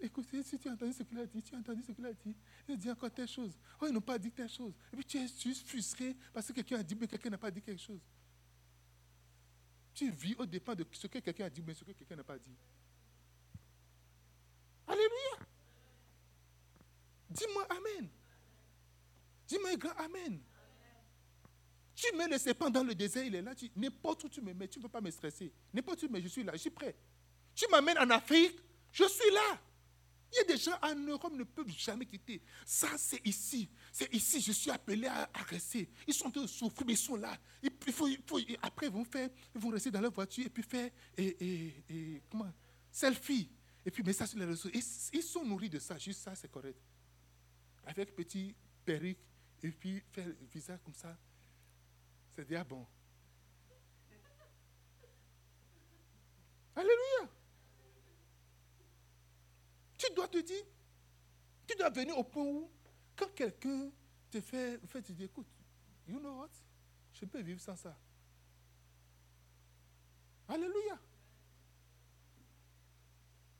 écoutez, 0.00 0.42
si 0.42 0.58
tu 0.58 0.68
as 0.68 0.72
entendu 0.72 0.92
ce 0.92 1.02
qu'il 1.02 1.18
a 1.18 1.26
dit, 1.26 1.42
tu 1.42 1.54
as 1.54 1.58
entendu 1.58 1.82
ce 1.82 1.92
qu'il 1.92 2.06
a 2.06 2.12
dit, 2.12 2.36
il 2.68 2.76
dit 2.76 2.90
encore 2.90 3.10
telle 3.10 3.28
chose. 3.28 3.58
Oh, 3.80 3.86
ils 3.88 3.92
n'ont 3.92 4.00
pas 4.00 4.18
dit 4.18 4.30
telle 4.30 4.48
chose. 4.48 4.72
Et 4.92 4.96
puis 4.96 5.04
tu 5.04 5.18
es 5.18 5.26
juste 5.26 5.66
frustré 5.66 6.16
parce 6.32 6.46
que 6.46 6.52
quelqu'un 6.52 6.78
a 6.78 6.82
dit, 6.82 6.94
mais 6.94 7.08
quelqu'un 7.08 7.30
n'a 7.30 7.38
pas 7.38 7.50
dit 7.50 7.62
quelque 7.62 7.82
chose. 7.82 8.00
Tu 9.98 10.12
vis 10.12 10.36
au 10.38 10.46
dépend 10.46 10.76
de 10.76 10.86
ce 10.92 11.08
que 11.08 11.18
quelqu'un 11.18 11.46
a 11.46 11.50
dit, 11.50 11.60
mais 11.60 11.74
ce 11.74 11.82
que 11.82 11.90
quelqu'un 11.90 12.14
n'a 12.14 12.22
pas 12.22 12.38
dit. 12.38 12.54
Alléluia. 14.86 15.44
Dis-moi 17.28 17.66
Amen. 17.68 18.08
Dis-moi 19.48 19.74
grand 19.74 19.96
Amen. 19.96 20.40
Tu 21.96 22.16
mets 22.16 22.28
le 22.28 22.38
serpent 22.38 22.70
dans 22.70 22.84
le 22.84 22.94
désert, 22.94 23.24
il 23.24 23.34
est 23.34 23.42
là. 23.42 23.54
N'importe 23.74 24.22
où 24.22 24.28
tu 24.28 24.40
me 24.40 24.54
mets, 24.54 24.68
tu 24.68 24.78
ne 24.78 24.84
peux 24.84 24.88
pas 24.88 25.00
me 25.00 25.10
stresser. 25.10 25.52
N'importe 25.74 25.98
où 25.98 26.06
tu 26.06 26.06
me 26.06 26.12
mets, 26.12 26.22
je 26.22 26.28
suis 26.28 26.44
là, 26.44 26.52
je 26.52 26.58
suis 26.58 26.70
prêt. 26.70 26.94
Tu 27.52 27.66
m'amènes 27.68 27.98
en 27.98 28.08
Afrique, 28.10 28.56
je 28.92 29.02
suis 29.02 29.32
là. 29.32 29.60
Il 30.32 30.36
y 30.36 30.40
a 30.40 30.44
des 30.44 30.56
gens 30.58 30.78
en 30.82 30.94
Europe 30.94 31.32
qui 31.32 31.38
ne 31.38 31.44
peuvent 31.44 31.70
jamais 31.70 32.04
quitter. 32.04 32.42
Ça, 32.66 32.88
c'est 32.98 33.24
ici. 33.26 33.68
C'est 33.90 34.12
ici, 34.12 34.40
je 34.40 34.52
suis 34.52 34.70
appelé 34.70 35.06
à, 35.06 35.28
rester. 35.48 35.88
Ils 36.06 36.14
sont 36.14 36.36
en 36.36 36.46
souffrir, 36.46 36.86
mais 36.86 36.92
ils 36.92 36.98
sont 36.98 37.16
là. 37.16 37.36
Après, 38.62 38.86
ils 38.86 38.92
vont, 38.92 39.04
faire, 39.04 39.30
ils 39.54 39.60
vont 39.60 39.70
rester 39.70 39.90
dans 39.90 40.00
leur 40.00 40.12
voiture 40.12 40.44
et 40.46 40.50
puis 40.50 40.62
faire 40.62 40.90
comment, 42.30 42.52
selfie. 42.90 43.50
Et 43.86 43.90
puis 43.90 44.12
ça 44.12 44.26
sur 44.26 44.38
les 44.38 44.44
réseaux. 44.44 44.68
ils 44.72 45.22
sont 45.22 45.44
nourris 45.44 45.70
de 45.70 45.78
ça. 45.78 45.96
Juste 45.96 46.20
ça, 46.20 46.34
c'est 46.34 46.50
correct. 46.50 46.78
Avec 47.86 48.14
petit 48.14 48.54
perruque 48.84 49.18
et 49.62 49.70
puis 49.70 50.02
faire 50.12 50.28
visage 50.52 50.80
comme 50.84 50.94
ça. 50.94 51.16
C'est 52.36 52.46
dire 52.46 52.64
bon. 52.66 52.86
Alléluia. 56.76 57.37
Tu 59.98 60.06
dois 60.14 60.28
te 60.28 60.38
dire, 60.38 60.64
tu 61.66 61.76
dois 61.76 61.90
venir 61.90 62.16
au 62.16 62.24
point 62.24 62.44
où, 62.44 62.70
quand 63.16 63.34
quelqu'un 63.34 63.90
te 64.30 64.40
fait, 64.40 64.80
fait 64.86 65.04
écoute, 65.20 65.48
you 66.06 66.18
know 66.20 66.38
what? 66.38 66.50
Je 67.12 67.24
peux 67.24 67.42
vivre 67.42 67.60
sans 67.60 67.76
ça. 67.76 67.98
Alléluia. 70.46 70.98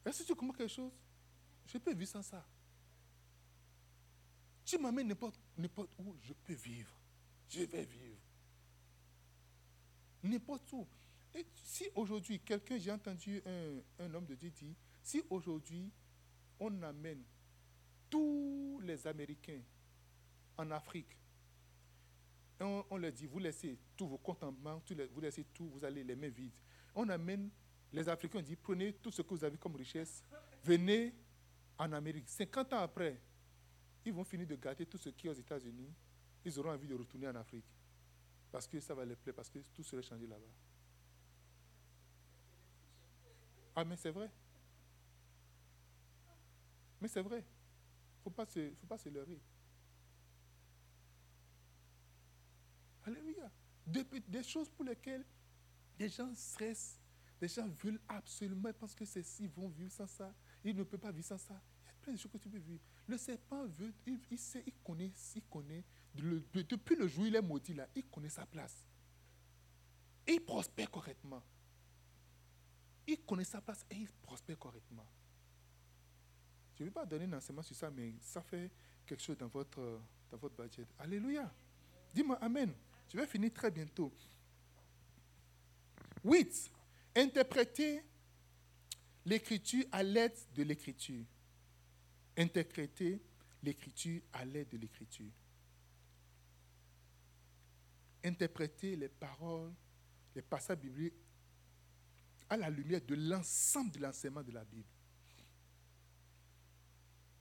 Est-ce 0.05 0.23
que 0.23 0.29
tu 0.29 0.35
comprends 0.37 0.57
quelque 0.57 0.73
chose? 0.73 0.93
Je 1.67 1.77
peux 1.77 1.93
vivre 1.93 2.11
sans 2.11 2.23
ça. 2.23 2.47
Tu 4.65 4.79
m'amènes 4.79 5.09
n'importe, 5.09 5.39
n'importe 5.57 5.91
où, 5.99 6.15
je 6.23 6.33
peux 6.33 6.55
vivre. 6.55 6.91
Je 7.49 7.63
vais 7.63 7.85
vivre. 7.85 8.21
N'importe 10.23 10.73
où. 10.73 10.87
Et 11.35 11.47
si 11.65 11.89
aujourd'hui, 11.95 12.41
quelqu'un, 12.41 12.79
j'ai 12.79 12.93
entendu 12.93 13.43
un, 13.45 13.81
un 14.05 14.15
homme 14.15 14.27
de 14.27 14.35
Dieu 14.35 14.51
dire, 14.51 14.75
si 15.03 15.23
aujourd'hui 15.29 15.91
on 16.61 16.83
amène 16.83 17.23
tous 18.11 18.81
les 18.83 19.07
Américains 19.07 19.61
en 20.57 20.71
Afrique, 20.71 21.17
on, 22.61 22.97
leur 22.97 23.13
dit, 23.13 23.27
vous 23.27 23.39
laissez 23.39 23.79
tous 23.97 24.07
vos 24.07 24.19
comptes 24.19 24.43
vous 24.43 25.21
laissez 25.21 25.45
tout, 25.45 25.69
vous 25.69 25.85
allez 25.85 26.03
les 26.03 26.17
mains 26.17 26.29
vides. 26.29 26.53
On 26.95 27.09
amène 27.09 27.51
les 27.93 28.09
Africains, 28.09 28.41
on 28.41 28.43
dit, 28.43 28.57
prenez 28.57 28.95
tout 28.95 29.11
ce 29.11 29.23
que 29.23 29.29
vous 29.29 29.45
avez 29.45 29.57
comme 29.57 29.77
richesse, 29.77 30.25
venez 30.65 31.15
en 31.79 31.93
Amérique. 31.93 32.29
50 32.29 32.73
ans 32.73 32.81
après, 32.81 33.21
ils 34.05 34.13
vont 34.13 34.25
finir 34.25 34.47
de 34.47 34.57
gâter 34.57 34.87
tout 34.87 34.99
ce 34.99 35.11
qui 35.11 35.27
est 35.27 35.31
aux 35.31 35.35
États-Unis. 35.35 35.93
Ils 36.45 36.59
auront 36.59 36.71
envie 36.71 36.89
de 36.89 36.95
retourner 36.95 37.29
en 37.29 37.35
Afrique. 37.37 37.67
Parce 38.51 38.67
que 38.67 38.81
ça 38.81 38.95
va 38.95 39.05
les 39.05 39.17
plaire, 39.17 39.35
parce 39.35 39.51
que 39.51 39.59
tout 39.73 39.83
serait 39.83 40.03
changé 40.03 40.27
là-bas. 40.27 40.47
Ah, 43.77 43.85
mais 43.85 43.97
c'est 43.97 44.11
vrai. 44.11 44.31
Mais 47.01 47.09
c'est 47.09 47.23
vrai. 47.23 47.39
Il 47.39 48.31
ne 48.31 48.71
faut 48.75 48.87
pas 48.87 48.99
se 48.99 49.09
leurrer. 49.09 49.41
Alléluia. 53.05 53.51
Des, 53.87 54.43
choses 54.43 54.69
pour 54.69 54.85
lesquelles 54.85 55.25
des 55.99 56.09
gens 56.09 56.35
stressent, 56.35 57.01
des 57.41 57.49
gens 57.49 57.67
veulent 57.69 58.01
absolument 58.07 58.71
parce 58.79 58.95
que 58.95 59.05
ils 59.41 59.49
vont 59.49 59.69
vivre 59.69 59.91
sans 59.91 60.07
ça. 60.07 60.35
Ils 60.63 60.77
ne 60.77 60.83
peuvent 60.83 61.01
pas 61.01 61.13
vivre 61.13 61.27
sans 61.27 61.39
ça. 61.39 61.59
Il 61.83 61.87
y 61.87 61.91
a 61.91 61.95
plein 62.03 62.13
de 62.13 62.19
choses 62.19 62.31
que 62.33 62.39
tu 62.39 62.51
peux 62.51 62.59
vivre. 62.59 62.83
Le 63.07 63.17
serpent 63.17 63.65
veut, 63.67 63.95
il, 64.07 64.39
sait, 64.39 64.63
il 64.67 64.75
connaît, 64.85 65.13
il 65.35 65.43
connaît. 65.45 65.85
depuis 66.15 66.97
le 66.97 67.09
jour 67.09 67.23
où 67.23 67.27
il 67.27 67.35
est 67.35 67.41
maudit 67.41 67.73
là, 67.73 67.89
il 67.95 68.05
connaît 68.05 68.29
sa 68.29 68.45
place. 68.45 68.85
Et 70.27 70.35
il 70.35 70.41
prospère 70.41 70.91
correctement. 70.91 71.43
Il 73.07 73.25
connaît 73.25 73.45
sa 73.45 73.63
place 73.63 73.87
et 73.91 73.97
il 73.97 74.09
prospère 74.21 74.59
correctement. 74.59 75.07
Je 76.79 76.85
ne 76.85 76.89
vais 76.91 76.95
pas 76.95 77.05
donner 77.05 77.25
un 77.25 77.33
enseignement 77.33 77.63
sur 77.63 77.75
ça, 77.75 77.91
mais 77.91 78.15
ça 78.21 78.41
fait 78.41 78.71
quelque 79.05 79.21
chose 79.21 79.37
dans 79.37 79.49
votre, 79.49 80.01
dans 80.31 80.37
votre 80.37 80.63
budget. 80.63 80.87
Alléluia. 80.97 81.53
Dis-moi 82.15 82.37
Amen. 82.37 82.73
Je 83.09 83.19
vais 83.19 83.27
finir 83.27 83.53
très 83.53 83.71
bientôt. 83.73 84.13
8. 86.25 86.71
Interpréter 87.17 88.05
l'écriture 89.25 89.87
à 89.91 90.05
l'aide 90.05 90.39
de 90.55 90.63
l'écriture. 90.63 91.25
Interpréter 92.37 93.21
l'écriture 93.61 94.23
à 94.33 94.45
l'aide 94.45 94.69
de 94.69 94.77
l'écriture. 94.77 95.33
Interpréter 98.23 98.95
les 98.95 99.09
paroles, 99.09 99.73
les 100.37 100.43
passages 100.43 100.79
bibliques 100.79 101.15
à 102.49 102.57
la 102.57 102.71
lumière 102.71 103.01
de 103.05 103.17
l'ensemble 103.17 103.91
de 103.91 103.99
l'enseignement 103.99 104.45
de 104.45 104.53
la 104.53 104.65
Bible. 104.65 104.87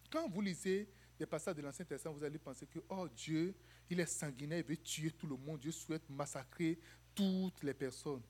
Quand 0.09 0.29
vous 0.29 0.41
lisez 0.41 0.89
des 1.17 1.25
passages 1.25 1.55
de 1.55 1.61
l'Ancien 1.61 1.85
Testament, 1.85 2.15
vous 2.15 2.23
allez 2.23 2.37
penser 2.37 2.65
que, 2.67 2.79
oh 2.89 3.07
Dieu, 3.09 3.55
il 3.89 3.99
est 3.99 4.05
sanguinaire, 4.05 4.59
il 4.59 4.65
veut 4.65 4.77
tuer 4.77 5.11
tout 5.11 5.27
le 5.27 5.35
monde, 5.35 5.59
Dieu 5.59 5.71
souhaite 5.71 6.09
massacrer 6.09 6.79
toutes 7.15 7.63
les 7.63 7.73
personnes. 7.73 8.21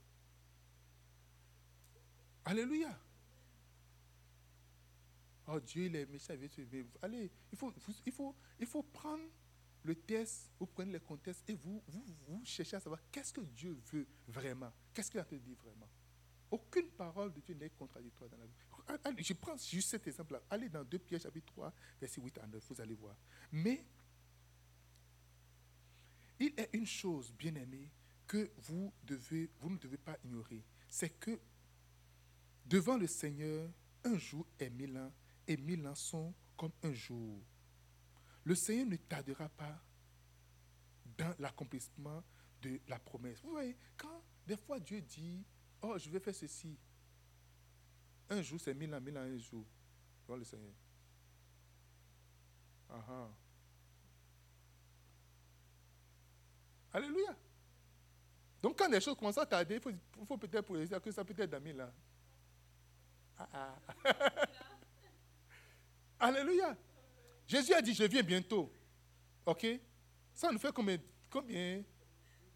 Alléluia. 2.45 2.97
Oh 5.47 5.59
Dieu, 5.59 5.86
il 5.86 5.95
est 5.95 6.05
méchant, 6.05 6.34
il 6.34 6.39
veut 6.39 6.49
tuer. 6.49 6.86
allez, 7.01 7.32
il 7.51 7.57
faut, 7.57 7.73
il, 8.05 8.11
faut, 8.11 8.36
il 8.59 8.65
faut 8.65 8.84
prendre 8.84 9.23
le 9.84 9.95
test, 9.95 10.51
vous 10.59 10.65
prenez 10.65 10.91
le 10.93 10.99
contexte 10.99 11.43
et 11.49 11.53
vous, 11.53 11.82
vous, 11.88 12.03
vous 12.28 12.41
cherchez 12.43 12.75
à 12.75 12.80
savoir 12.80 13.01
qu'est-ce 13.11 13.32
que 13.32 13.41
Dieu 13.41 13.78
veut 13.91 14.07
vraiment. 14.28 14.71
Qu'est-ce 14.93 15.09
qu'il 15.09 15.19
a 15.19 15.25
te 15.25 15.36
dit 15.36 15.55
vraiment? 15.55 15.88
Aucune 16.49 16.89
parole 16.89 17.33
de 17.33 17.41
Dieu 17.41 17.55
n'est 17.55 17.69
contradictoire 17.69 18.29
dans 18.29 18.37
la 18.37 18.45
Bible. 18.45 19.23
Je 19.23 19.33
prends 19.33 19.57
juste 19.57 19.89
cet 19.89 20.07
exemple-là. 20.07 20.41
Allez 20.49 20.69
dans 20.69 20.83
2 20.83 20.99
Pierre 20.99 21.21
chapitre 21.21 21.47
3, 21.47 21.73
verset 21.99 22.21
8 22.21 22.37
à 22.37 22.47
9, 22.47 22.63
vous 22.69 22.81
allez 22.81 22.95
voir. 22.95 23.15
Mais 23.51 23.85
il 26.39 26.53
est 26.57 26.69
une 26.73 26.85
chose, 26.85 27.33
bien 27.33 27.55
aimée, 27.55 27.89
que 28.27 28.51
vous, 28.57 28.93
devez, 29.03 29.49
vous 29.59 29.69
ne 29.69 29.77
devez 29.77 29.97
pas 29.97 30.17
ignorer. 30.23 30.63
C'est 30.89 31.09
que 31.09 31.39
devant 32.65 32.97
le 32.97 33.07
Seigneur, 33.07 33.69
un 34.03 34.17
jour 34.17 34.45
est 34.59 34.69
mille 34.69 34.97
ans 34.97 35.11
et 35.47 35.57
mille 35.57 35.85
ans 35.87 35.95
sont 35.95 36.33
comme 36.55 36.73
un 36.83 36.93
jour. 36.93 37.41
Le 38.43 38.55
Seigneur 38.55 38.85
ne 38.85 38.95
tardera 38.97 39.49
pas 39.49 39.81
dans 41.17 41.33
l'accomplissement 41.39 42.23
de 42.61 42.79
la 42.87 42.99
promesse. 42.99 43.41
Vous 43.41 43.51
voyez, 43.51 43.75
quand 43.97 44.23
des 44.45 44.57
fois 44.57 44.79
Dieu 44.79 45.01
dit 45.01 45.43
Oh, 45.82 45.97
je 45.97 46.09
vais 46.09 46.19
faire 46.19 46.36
ceci. 46.36 46.78
Un 48.30 48.41
jour, 48.41 48.59
c'est 48.59 48.73
mille 48.73 48.93
ans, 48.93 49.01
mille 49.01 49.17
ans, 49.17 49.21
un 49.21 49.38
jour. 49.38 49.65
Vois 50.28 50.38
le 50.38 50.43
Seigneur. 50.43 50.73
Aha. 52.89 53.30
Alléluia. 56.93 57.36
Donc, 58.61 58.78
quand 58.78 58.89
les 58.89 58.99
choses 58.99 59.15
commencent 59.15 59.38
à 59.38 59.45
tarder, 59.45 59.75
il 59.75 60.25
faut, 60.25 60.38
peut-être 60.38 60.78
dire 60.78 61.01
que 61.01 61.11
ça 61.11 61.23
peut 61.23 61.36
être 61.38 61.49
dans 61.49 61.61
mille 61.61 61.82
ans. 61.82 61.93
Ah, 63.38 63.49
ah. 63.53 63.75
Alléluia. 66.19 66.75
Jésus 67.47 67.73
a 67.73 67.82
dit, 67.82 67.93
je 67.93 68.03
viens 68.03 68.23
bientôt. 68.23 68.71
OK? 69.45 69.65
Ça 70.34 70.51
nous 70.51 70.59
fait 70.59 70.73
combien, 70.73 70.97
combien, 71.30 71.84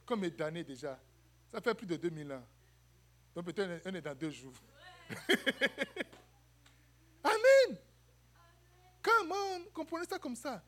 combien 0.05 0.29
d'années 0.29 0.63
déjà? 0.63 0.99
Ça 1.47 1.61
fait 1.61 1.73
plus 1.73 1.87
de 1.87 1.95
2000 1.95 2.31
ans. 2.31 2.45
Donc 3.35 3.45
peut-être 3.45 3.81
on 3.85 3.95
est 3.95 4.01
dans 4.01 4.15
deux 4.15 4.31
jours. 4.31 4.53
Amen. 7.23 7.77
Comment 9.01 9.63
comprenez 9.73 10.05
ça 10.05 10.19
comme 10.19 10.35
ça. 10.35 10.63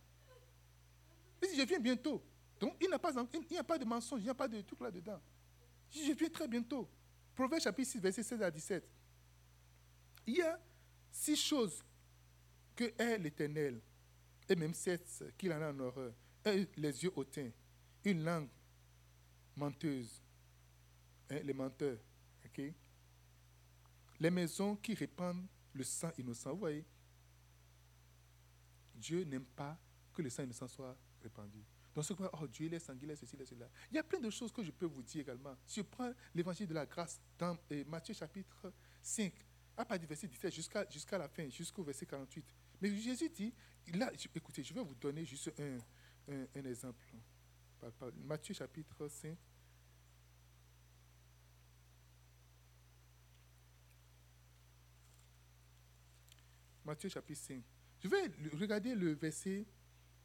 Je 1.42 1.64
viens 1.64 1.80
bientôt. 1.80 2.24
Donc 2.60 2.76
il 2.80 2.88
n'y 2.88 2.94
a 2.94 3.64
pas 3.64 3.78
de 3.78 3.86
mensonge, 3.86 4.22
il 4.22 4.24
n'y 4.24 4.30
a 4.30 4.34
pas 4.34 4.48
de 4.48 4.62
truc 4.62 4.80
là-dedans. 4.80 5.22
Je 5.92 6.14
viens 6.14 6.30
très 6.30 6.48
bientôt. 6.48 6.90
Proverbe 7.36 7.62
chapitre 7.62 7.92
6, 7.92 8.00
verset 8.00 8.24
16 8.24 8.42
à 8.42 8.52
17. 8.52 8.90
Il 10.28 10.36
y 10.38 10.42
a 10.42 10.60
six 11.12 11.36
choses 11.36 11.84
que 12.76 12.94
est 12.98 13.18
l'Éternel, 13.18 13.82
et 14.48 14.56
même 14.56 14.74
sept 14.74 15.24
qu'il 15.38 15.52
en 15.52 15.62
a 15.62 15.72
en 15.72 15.80
horreur. 15.80 16.14
les 16.46 17.04
yeux 17.04 17.12
hautains, 17.16 17.50
une 18.06 18.24
langue 18.24 18.50
menteuse, 19.56 20.22
hein, 21.30 21.40
les 21.44 21.54
menteurs, 21.54 21.98
les 24.20 24.30
maisons 24.30 24.76
qui 24.76 24.94
répandent 24.94 25.46
le 25.74 25.84
sang 25.84 26.12
innocent. 26.18 26.52
Vous 26.52 26.60
voyez, 26.60 26.86
Dieu 28.96 29.24
n'aime 29.24 29.46
pas 29.46 29.78
que 30.14 30.22
le 30.22 30.30
sang 30.30 30.44
innocent 30.44 30.68
soit 30.68 30.98
répandu. 31.22 31.64
Donc, 31.94 32.06
ce 32.06 32.14
que 32.14 32.24
oh 32.24 32.48
Dieu, 32.48 32.66
il 32.68 32.74
est 32.74 32.80
sanguinaire, 32.80 33.18
ceci, 33.18 33.38
cela. 33.46 33.70
Il 33.92 33.96
y 33.96 34.00
a 34.00 34.04
plein 34.04 34.20
de 34.20 34.30
choses 34.30 34.52
que 34.52 34.64
je 34.64 34.72
peux 34.72 34.86
vous 34.86 35.04
dire 35.04 35.22
également. 35.22 35.56
Si 35.66 35.80
je 35.80 35.86
prends 35.86 36.12
l'évangile 36.34 36.68
de 36.68 36.74
la 36.74 36.86
grâce 36.86 37.20
dans 37.38 37.58
Matthieu 37.88 38.14
chapitre 38.14 38.74
5, 39.02 39.32
à 39.78 39.86
partir 39.86 40.02
du 40.02 40.08
verset 40.08 40.28
17 40.28 40.92
jusqu'à 40.92 41.18
la 41.18 41.28
fin, 41.28 41.50
jusqu'au 41.50 41.84
verset 41.84 42.06
48. 42.06 42.46
Mais 42.82 42.96
Jésus 42.96 43.30
dit, 43.30 43.54
là, 43.94 44.12
écoutez, 44.36 44.64
je 44.64 44.74
vais 44.74 44.84
vous 44.84 44.96
donner 44.96 45.26
juste 45.26 45.52
un, 45.60 45.78
un 46.56 46.66
exemple. 46.66 47.04
Matthieu 48.24 48.54
chapitre 48.54 49.08
5, 49.08 49.38
Matthieu 56.86 57.10
chapitre 57.10 57.42
5. 57.42 57.62
Je 58.00 58.08
vais 58.08 58.32
regarder 58.60 58.96
le 58.96 59.14
verset, 59.14 59.66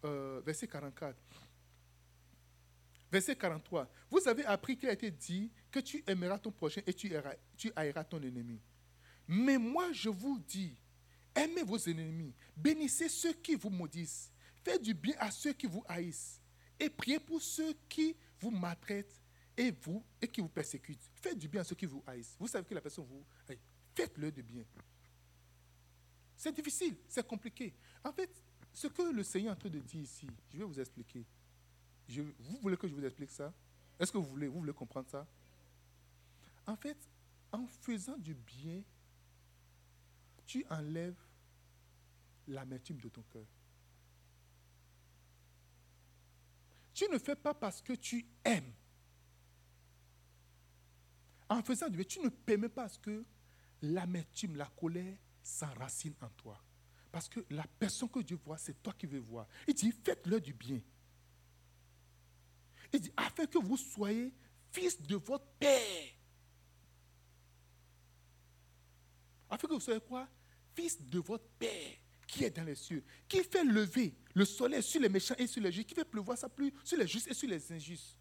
euh, 0.04 0.40
verset 0.44 0.66
44. 0.66 1.16
Verset 3.10 3.36
43. 3.36 3.88
Vous 4.10 4.28
avez 4.28 4.44
appris 4.44 4.76
qu'il 4.76 4.88
a 4.88 4.92
été 4.92 5.10
dit 5.10 5.50
que 5.70 5.78
tu 5.78 6.02
aimeras 6.06 6.38
ton 6.38 6.50
prochain 6.50 6.82
et 6.86 6.92
tu, 6.92 7.12
tu 7.56 7.72
haïras 7.74 8.04
ton 8.04 8.20
ennemi. 8.20 8.60
Mais 9.26 9.58
moi, 9.58 9.92
je 9.92 10.08
vous 10.08 10.38
dis, 10.40 10.76
aimez 11.34 11.62
vos 11.62 11.78
ennemis, 11.78 12.34
bénissez 12.56 13.08
ceux 13.08 13.32
qui 13.34 13.54
vous 13.54 13.70
maudissent, 13.70 14.32
faites 14.64 14.82
du 14.82 14.94
bien 14.94 15.14
à 15.18 15.30
ceux 15.30 15.52
qui 15.52 15.66
vous 15.66 15.84
haïssent, 15.86 16.40
et 16.80 16.90
priez 16.90 17.20
pour 17.20 17.40
ceux 17.40 17.74
qui 17.88 18.16
vous 18.40 18.50
maltraitent 18.50 19.22
et, 19.56 19.70
vous, 19.70 20.04
et 20.20 20.28
qui 20.28 20.40
vous 20.40 20.48
persécutent. 20.48 21.10
Faites 21.16 21.38
du 21.38 21.48
bien 21.48 21.60
à 21.60 21.64
ceux 21.64 21.74
qui 21.74 21.86
vous 21.86 22.02
haïssent. 22.06 22.36
Vous 22.38 22.48
savez 22.48 22.66
que 22.66 22.74
la 22.74 22.80
personne 22.80 23.04
vous 23.04 23.24
haït. 23.48 23.58
faites-le 23.94 24.30
de 24.32 24.42
bien. 24.42 24.64
C'est 26.38 26.52
difficile, 26.52 26.96
c'est 27.08 27.26
compliqué. 27.26 27.74
En 28.04 28.12
fait, 28.12 28.30
ce 28.72 28.86
que 28.86 29.02
le 29.02 29.24
Seigneur 29.24 29.54
est 29.54 29.56
en 29.56 29.58
train 29.58 29.68
de 29.68 29.80
dire 29.80 30.00
ici, 30.00 30.28
je 30.52 30.58
vais 30.58 30.64
vous 30.64 30.78
expliquer. 30.78 31.26
vous 32.08 32.58
voulez 32.62 32.76
que 32.76 32.86
je 32.86 32.94
vous 32.94 33.04
explique 33.04 33.32
ça? 33.32 33.52
Est-ce 33.98 34.12
que 34.12 34.18
vous 34.18 34.30
voulez, 34.30 34.46
vous 34.46 34.60
voulez 34.60 34.72
comprendre 34.72 35.10
ça? 35.10 35.26
En 36.64 36.76
fait, 36.76 36.96
en 37.50 37.66
faisant 37.66 38.16
du 38.16 38.34
bien, 38.34 38.84
tu 40.46 40.64
enlèves 40.70 41.18
l'amertume 42.46 43.00
de 43.00 43.08
ton 43.08 43.22
cœur. 43.22 43.46
Tu 46.94 47.08
ne 47.10 47.18
fais 47.18 47.36
pas 47.36 47.52
parce 47.52 47.82
que 47.82 47.94
tu 47.94 48.24
aimes. 48.44 48.72
En 51.48 51.64
faisant 51.64 51.88
du 51.88 51.96
bien, 51.96 52.06
tu 52.06 52.20
ne 52.20 52.28
permets 52.28 52.68
pas 52.68 52.88
ce 52.88 53.00
que 53.00 53.24
l'amertume, 53.82 54.54
la 54.54 54.66
colère 54.66 55.16
s'enracine 55.48 56.14
en 56.20 56.28
toi. 56.30 56.62
Parce 57.10 57.28
que 57.28 57.40
la 57.50 57.64
personne 57.78 58.10
que 58.10 58.20
Dieu 58.20 58.38
voit, 58.44 58.58
c'est 58.58 58.82
toi 58.82 58.92
qui 58.92 59.06
veux 59.06 59.18
voir. 59.18 59.46
Il 59.66 59.74
dit, 59.74 59.92
faites-leur 59.92 60.40
du 60.40 60.52
bien. 60.52 60.80
Il 62.92 63.00
dit, 63.00 63.12
afin 63.16 63.46
que 63.46 63.58
vous 63.58 63.76
soyez 63.76 64.32
fils 64.70 65.00
de 65.00 65.16
votre 65.16 65.46
Père. 65.58 66.12
Afin 69.48 69.66
que 69.66 69.72
vous 69.72 69.80
soyez 69.80 70.00
quoi? 70.00 70.28
Fils 70.74 71.00
de 71.00 71.18
votre 71.18 71.48
Père 71.58 71.96
qui 72.26 72.44
est 72.44 72.50
dans 72.50 72.64
les 72.64 72.74
cieux, 72.74 73.02
qui 73.26 73.42
fait 73.42 73.64
lever 73.64 74.14
le 74.34 74.44
soleil 74.44 74.82
sur 74.82 75.00
les 75.00 75.08
méchants 75.08 75.34
et 75.38 75.46
sur 75.46 75.62
les 75.62 75.72
justes, 75.72 75.88
qui 75.88 75.94
fait 75.94 76.04
pleuvoir 76.04 76.36
sa 76.36 76.50
pluie 76.50 76.74
sur 76.84 76.98
les 76.98 77.06
justes 77.06 77.28
et 77.28 77.34
sur 77.34 77.48
les 77.48 77.72
injustes. 77.72 78.17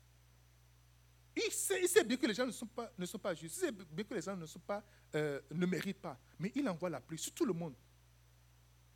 Il 1.45 1.51
sait, 1.51 2.03
bien 2.03 2.17
que 2.17 2.25
les 2.25 2.33
gens 2.33 2.45
ne 2.45 2.51
sont 2.51 2.65
pas, 2.65 2.91
ne 2.97 3.05
sont 3.05 3.19
pas 3.19 3.33
justes, 3.33 3.57
il 3.57 3.59
sait 3.59 3.71
bien 3.71 4.03
que 4.03 4.13
les 4.13 4.21
gens 4.21 4.35
ne, 4.35 4.45
sont 4.45 4.59
pas, 4.59 4.83
euh, 5.13 5.39
ne 5.51 5.65
méritent 5.65 6.01
pas, 6.01 6.19
mais 6.39 6.51
il 6.55 6.67
envoie 6.67 6.89
la 6.89 6.99
pluie 6.99 7.19
sur 7.19 7.33
tout 7.33 7.45
le 7.45 7.53
monde. 7.53 7.75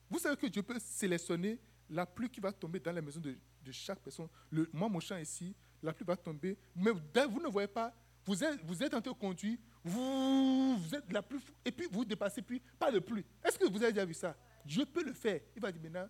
Vous 0.10 0.20
savez 0.20 0.36
que 0.36 0.48
Dieu 0.48 0.64
peut 0.64 0.80
sélectionner 0.80 1.60
la 1.90 2.06
pluie 2.06 2.30
qui 2.30 2.40
va 2.40 2.52
tomber 2.52 2.80
dans 2.80 2.92
la 2.92 3.02
maison 3.02 3.20
de, 3.20 3.38
chaque 3.72 4.00
personne. 4.00 4.28
Moi, 4.74 4.90
mon 4.90 5.00
champ 5.00 5.18
ici, 5.18 5.56
la 5.84 5.94
pluie 5.94 6.06
va 6.06 6.18
tomber, 6.18 6.58
mais 6.76 6.92
vous 6.92 7.40
ne 7.40 7.48
voyez 7.48 7.68
pas, 7.68 7.94
vous 8.26 8.44
êtes, 8.44 8.94
en 8.94 9.02
train 9.02 9.12
de 9.12 9.18
conduire, 9.18 9.58
vous, 9.84 10.78
vous 10.78 10.96
êtes 10.96 11.12
la 11.12 11.22
pluie, 11.22 11.40
et 11.64 11.72
puis 11.72 11.88
vous 11.92 12.04
dépassez 12.04 12.42
plus, 12.42 12.60
pas 12.80 12.92
de 12.92 13.00
pluie. 13.00 13.26
Est-ce 13.44 13.58
que 13.58 13.66
vous 13.66 13.82
avez 13.84 13.94
déjà 13.94 14.06
vu 14.06 14.14
ça? 14.14 14.36
Dieu 14.66 14.86
peut 14.86 15.04
le 15.04 15.14
faire. 15.14 15.42
Il 15.56 15.62
va 15.62 15.72
dire 15.72 15.82
maintenant, 15.82 16.08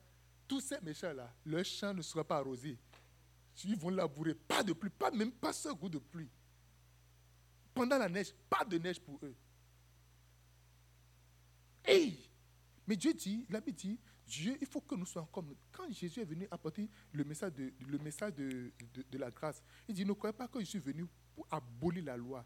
tous 0.48 0.62
ces 0.62 0.80
méchants-là, 0.82 1.34
leur 1.46 1.64
champ 1.66 1.94
ne 1.94 2.02
sera 2.02 2.24
pas 2.24 2.38
arrosé. 2.38 2.78
Ils 3.64 3.78
vont 3.78 3.89
labourer, 3.89 4.34
pas 4.34 4.64
de 4.64 4.74
pluie, 4.74 4.89
pas 4.89 5.12
même 5.12 5.32
pas 5.32 5.54
ce 5.54 5.70
goût 5.70 5.89
de 5.89 5.99
pluie. 5.99 6.30
Pendant 7.74 7.97
la 7.97 8.10
neige, 8.10 8.34
pas 8.49 8.66
de 8.66 8.78
neige 8.78 8.99
pour 8.99 9.20
eux. 9.24 9.36
Hey! 11.84 12.18
Mais 12.88 12.95
Dieu 12.95 13.14
dit, 13.14 13.45
la 13.49 13.62
Bible 13.62 13.78
dit, 13.78 13.99
Dieu, 14.32 14.58
il 14.62 14.68
faut 14.68 14.82
que 14.82 14.95
nous 14.95 15.06
soyons 15.06 15.28
comme. 15.28 15.54
Quand 15.72 15.91
Jésus 15.91 16.22
est 16.22 16.26
venu 16.26 16.47
apporter 16.49 16.89
le 17.12 17.24
message 17.26 17.54
de, 17.54 17.74
le 17.86 17.97
message 17.97 18.34
de, 18.34 18.72
de, 19.10 19.18
la 19.18 19.30
grâce, 19.30 19.62
il 19.89 19.93
dit 19.93 20.06
Ne 20.06 20.14
croyez 20.14 20.34
pas 20.34 20.47
que 20.47 20.60
je 20.62 20.66
suis 20.66 20.80
venu 20.80 21.06
pour 21.36 21.45
abolir 21.52 22.06
la 22.06 22.16
loi 22.16 22.45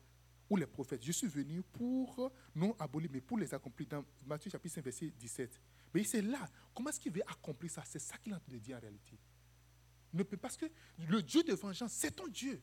ou 0.49 0.57
les 0.57 0.65
prophètes. 0.65 1.03
Je 1.03 1.11
suis 1.11 1.27
venu 1.27 1.61
pour 1.61 2.31
non 2.55 2.75
abolir, 2.79 3.09
mais 3.11 3.21
pour 3.21 3.37
les 3.37 3.53
accomplir. 3.53 3.87
Dans 3.87 4.03
Matthieu 4.25 4.49
chapitre 4.49 4.75
5, 4.75 4.83
verset 4.83 5.13
17. 5.15 5.61
Mais 5.93 6.03
c'est 6.03 6.23
là, 6.23 6.49
comment 6.73 6.89
est-ce 6.89 6.99
qu'il 6.99 7.11
veut 7.11 7.23
accomplir 7.27 7.69
ça? 7.71 7.83
C'est 7.85 7.99
ça 7.99 8.17
qu'il 8.17 8.31
est 8.31 8.35
en 8.35 8.39
train 8.39 8.53
de 8.53 8.57
dire 8.57 8.77
en 8.77 8.81
réalité. 8.81 9.19
Ne 10.15 10.23
peut, 10.23 10.37
parce 10.37 10.55
que 10.55 10.65
le 11.09 11.21
Dieu 11.21 11.43
de 11.43 11.53
vengeance, 11.53 11.91
c'est 11.91 12.11
ton 12.11 12.27
Dieu. 12.27 12.61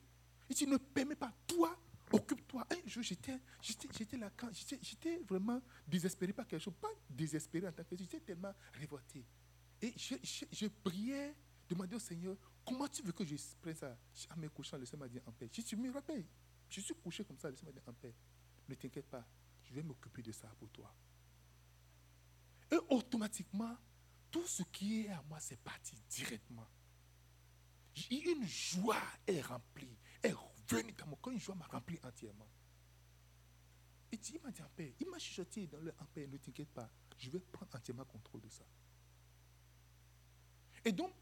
Il 0.48 0.56
dit, 0.56 0.66
ne 0.66 0.78
permets 0.78 1.14
pas, 1.14 1.32
toi, 1.46 1.78
occupe-toi. 2.10 2.66
Un 2.70 2.88
jour, 2.88 3.02
j'étais, 3.02 3.38
j'étais, 3.60 4.16
là, 4.16 4.30
quand 4.34 4.48
j'étais, 4.52 5.18
vraiment 5.28 5.60
désespéré 5.86 6.32
par 6.32 6.46
quelque 6.46 6.62
chose. 6.62 6.74
Pas 6.80 6.88
désespéré 7.10 7.68
en 7.68 7.72
tant 7.72 7.84
que 7.84 7.94
j'étais 7.94 8.20
tellement 8.20 8.54
révolté. 8.72 9.24
Et 9.82 9.92
je, 9.96 10.14
je, 10.50 10.66
priais, 10.66 11.34
demandais 11.68 11.96
au 11.96 12.00
Seigneur, 12.00 12.36
comment 12.64 12.88
tu 12.88 13.02
veux 13.02 13.12
que 13.12 13.24
je 13.24 13.36
ça? 13.36 13.98
À 14.30 14.36
mes 14.36 14.48
couchant, 14.48 14.78
le 14.78 14.86
Seigneur 14.86 15.06
m'a 15.06 15.08
dit 15.08 15.20
en 15.26 15.32
paix. 15.32 15.50
Je, 15.52 15.76
me 15.76 15.92
rappelle, 15.92 16.24
je 16.70 16.80
suis 16.80 16.94
couché 16.94 17.22
comme 17.22 17.38
ça, 17.38 17.50
le 17.50 17.56
Seigneur 17.56 17.74
m'a 17.74 17.80
dit 17.80 17.86
en 17.86 17.92
paix. 17.92 18.14
Ne 18.66 18.74
t'inquiète 18.76 19.10
pas, 19.10 19.26
je 19.62 19.74
vais 19.74 19.82
m'occuper 19.82 20.22
de 20.22 20.32
ça 20.32 20.48
pour 20.58 20.70
toi. 20.70 20.90
Et 22.70 22.78
automatiquement, 22.88 23.76
tout 24.30 24.46
ce 24.46 24.62
qui 24.62 25.02
est 25.02 25.10
à 25.10 25.22
moi, 25.28 25.38
c'est 25.38 25.60
parti 25.60 25.94
directement. 26.08 26.66
Une 28.10 28.46
joie 28.46 29.02
est 29.26 29.42
remplie, 29.42 29.96
est 30.22 30.32
revenue 30.32 30.92
dans 30.92 31.06
mon 31.06 31.16
cœur. 31.16 31.32
Une 31.32 31.40
joie 31.40 31.54
m'a 31.54 31.66
rempli 31.66 31.98
entièrement. 32.02 32.48
Et 34.10 34.18
il 34.32 34.40
m'a 34.40 34.50
dit 34.50 34.62
en 34.62 34.68
paix. 34.74 34.94
Il 35.00 35.08
m'a 35.08 35.18
chuchoté 35.18 35.66
dans 35.66 35.80
le 35.80 35.92
en 35.98 36.04
paix. 36.06 36.26
Ne 36.26 36.36
t'inquiète 36.36 36.70
pas, 36.70 36.90
je 37.18 37.30
vais 37.30 37.40
prendre 37.40 37.74
entièrement 37.74 38.04
contrôle 38.04 38.40
de 38.42 38.48
ça. 38.48 38.64
Et 40.84 40.92
donc, 40.92 41.12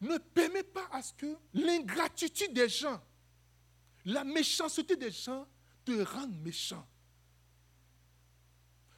ne 0.00 0.18
permets 0.18 0.62
pas 0.62 0.88
à 0.90 1.02
ce 1.02 1.12
que 1.14 1.38
l'ingratitude 1.54 2.52
des 2.52 2.68
gens, 2.68 3.00
la 4.04 4.24
méchanceté 4.24 4.96
des 4.96 5.10
gens 5.10 5.46
te 5.84 6.02
rende 6.02 6.36
méchant. 6.42 6.86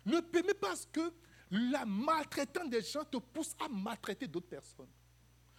Ne 0.04 0.20
permets 0.20 0.54
pas 0.54 0.72
à 0.72 0.76
ce 0.76 0.86
que 0.86 1.12
la 1.50 1.84
maltraitance 1.84 2.70
des 2.70 2.82
gens 2.82 3.04
te 3.04 3.18
pousse 3.18 3.54
à 3.60 3.68
maltraiter 3.68 4.26
d'autres 4.26 4.48
personnes. 4.48 4.90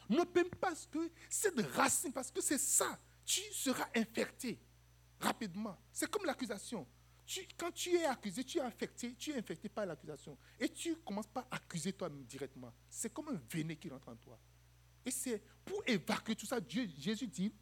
Peine 0.08 0.50
pas 0.50 0.74
que 0.92 1.12
cette 1.30 1.60
racine, 1.74 2.14
parce 2.14 2.32
que 2.32 2.42
c'est 2.42 2.58
ça, 2.58 3.00
tu 3.26 3.42
seras 3.52 3.88
infecté 3.96 4.60
rapidement. 5.20 5.78
C'est 5.92 6.10
comme 6.10 6.26
l'accusation. 6.26 6.88
quand 7.58 7.72
tu 7.72 7.96
es 7.96 8.06
accusé, 8.06 8.44
tu 8.44 8.58
es 8.58 8.62
infecté, 8.62 9.16
tu 9.16 9.32
es 9.32 9.38
infecté 9.38 9.68
par 9.70 9.86
l'accusation. 9.86 10.38
Et 10.60 10.70
tu 10.70 10.96
commences 10.98 11.28
pas 11.28 11.48
à 11.52 11.58
accuser 11.58 11.94
toi-même 11.94 12.24
directement. 12.24 12.74
C'est 12.90 13.14
comme 13.14 13.30
un 13.30 13.42
véné 13.50 13.76
qui 13.76 13.90
rentre 13.90 14.08
en 14.10 14.16
toi. 14.16 14.40
Et 15.06 15.12
c'est 15.12 15.42
pour 15.66 15.84
évacuer 15.88 16.36
tout 16.36 16.46
ça, 16.46 16.60
Jésus 16.68 17.28
dit, 17.28 17.54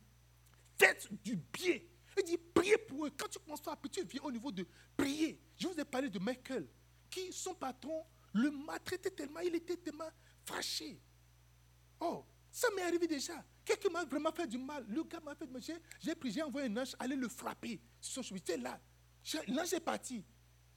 faites 0.78 1.08
du 1.24 1.36
bien. 1.36 1.80
Il 2.18 2.24
dit, 2.24 2.38
priez 2.38 2.78
pour 2.78 3.06
eux. 3.06 3.12
Quand 3.18 3.28
tu 3.28 3.40
commences 3.40 3.68
à 3.68 3.76
prier, 3.76 4.04
tu 4.04 4.08
viens 4.08 4.22
au 4.24 4.32
niveau 4.32 4.52
de 4.52 4.66
prier. 4.96 5.40
Je 5.58 5.68
vous 5.68 5.80
ai 5.80 5.86
parlé 5.86 6.10
de 6.10 6.20
Michael, 6.20 6.68
qui, 7.10 7.32
son 7.34 7.54
patron, 7.56 8.06
le 8.34 8.52
maltraitait 8.52 9.12
tellement, 9.12 9.40
il 9.40 9.56
était 9.56 9.78
tellement 9.78 10.10
fâché. 10.46 11.02
Oh, 12.00 12.26
ça 12.56 12.70
m'est 12.74 12.84
arrivé 12.84 13.06
déjà. 13.06 13.34
Quelqu'un 13.66 13.90
m'a 13.90 14.06
vraiment 14.06 14.32
fait 14.32 14.48
du 14.48 14.58
mal. 14.58 14.86
Le 14.88 15.04
gars 15.04 15.20
m'a 15.20 15.36
fait 15.36 15.46
du 15.46 15.52
mal. 15.52 15.62
J'ai 16.00 16.16
pris, 16.16 16.32
j'ai 16.32 16.42
envoyé 16.42 16.70
un 16.70 16.78
ange 16.78 16.96
aller 16.98 17.18
le 17.18 17.28
frapper 17.28 17.82
chemin. 18.00 18.40
là. 18.62 18.80
L'ange 19.50 19.74
est 19.74 19.82
parti. 19.82 20.24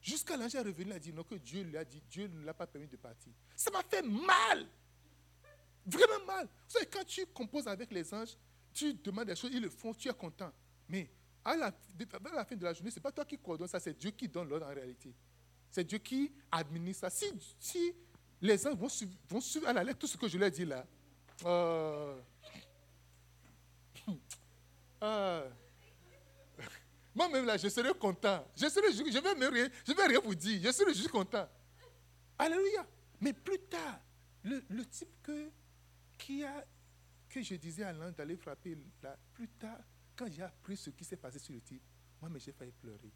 Jusqu'à 0.02 0.36
l'ange 0.36 0.56
est 0.56 0.60
revenu, 0.60 0.86
il 0.86 0.92
a 0.92 0.98
dit 0.98 1.12
non, 1.12 1.22
que 1.22 1.36
Dieu 1.36 1.62
lui 1.62 1.76
a 1.76 1.84
dit, 1.84 2.02
Dieu 2.10 2.26
ne 2.26 2.44
l'a 2.44 2.52
pas 2.52 2.66
permis 2.66 2.88
de 2.88 2.96
partir. 2.96 3.32
Ça 3.54 3.70
m'a 3.70 3.84
fait 3.84 4.02
mal. 4.02 4.66
Vraiment 5.86 6.26
mal. 6.26 6.46
Vous 6.46 6.72
savez, 6.72 6.86
quand 6.86 7.04
tu 7.04 7.24
composes 7.26 7.68
avec 7.68 7.92
les 7.92 8.12
anges, 8.12 8.36
tu 8.74 8.94
demandes 8.94 9.26
des 9.26 9.36
choses, 9.36 9.52
ils 9.54 9.62
le 9.62 9.70
font, 9.70 9.94
tu 9.94 10.08
es 10.08 10.14
content. 10.14 10.52
Mais 10.88 11.08
à 11.44 11.56
la, 11.56 11.70
fin 12.44 12.56
de 12.56 12.64
la 12.64 12.74
journée, 12.74 12.90
ce 12.90 12.96
n'est 12.96 13.02
pas 13.02 13.12
toi 13.12 13.24
qui 13.24 13.38
coordonne 13.38 13.68
ça, 13.68 13.78
c'est 13.78 13.96
Dieu 13.96 14.10
qui 14.10 14.26
donne 14.26 14.48
l'ordre 14.48 14.66
en 14.66 14.74
réalité. 14.74 15.14
C'est 15.70 15.84
Dieu 15.84 15.98
qui 15.98 16.32
administre 16.50 17.08
ça. 17.08 17.24
Si, 17.60 17.94
les 18.40 18.58
gens 18.58 18.74
vont, 18.74 18.88
vont 19.28 19.40
suivre 19.40 19.68
à 19.68 19.72
la 19.72 19.84
lettre 19.84 20.00
tout 20.00 20.08
ce 20.08 20.16
que 20.16 20.26
je 20.26 20.38
leur 20.38 20.50
dis 20.50 20.64
là, 20.64 20.84
euh, 21.44 22.20
euh, 25.02 25.50
moi-même 27.14 27.46
là, 27.46 27.56
je 27.56 27.68
serai 27.68 27.92
content. 27.94 28.46
Je 28.56 28.68
serai, 28.68 28.92
je, 28.92 29.02
vais 29.02 29.48
rien, 29.48 29.68
je 29.86 29.92
vais 29.92 30.06
rien 30.06 30.20
vous 30.20 30.34
dire. 30.34 30.60
Je 30.62 30.72
serai 30.72 30.94
juste 30.94 31.10
content. 31.10 31.48
Alléluia. 32.38 32.86
Mais 33.20 33.32
plus 33.32 33.58
tard, 33.60 34.00
le, 34.44 34.84
type 34.84 35.08
que, 35.22 35.50
qui 36.16 36.44
a, 36.44 36.64
que 37.28 37.42
je 37.42 37.54
disais 37.56 37.82
à 37.82 37.92
l'un 37.92 38.12
d'aller 38.12 38.36
frapper 38.36 38.76
là, 39.02 39.16
plus 39.34 39.48
tard, 39.48 39.80
quand 40.16 40.30
j'ai 40.30 40.42
appris 40.42 40.76
ce 40.76 40.90
qui 40.90 41.04
s'est 41.04 41.16
passé 41.16 41.38
sur 41.38 41.52
le 41.52 41.60
type, 41.60 41.82
moi, 42.20 42.30
mais 42.30 42.40
j'ai 42.40 42.52
failli 42.52 42.72
pleurer. 42.72 43.12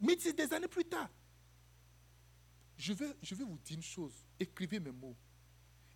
Mais 0.00 0.16
c'est 0.18 0.32
des 0.32 0.52
années 0.52 0.68
plus 0.68 0.84
tard. 0.84 1.08
Je 2.76 2.94
vais, 2.94 3.14
je 3.22 3.34
vais 3.34 3.44
vous 3.44 3.58
dire 3.58 3.76
une 3.76 3.82
chose. 3.82 4.24
Écrivez 4.38 4.80
mes 4.80 4.90
mots. 4.90 5.16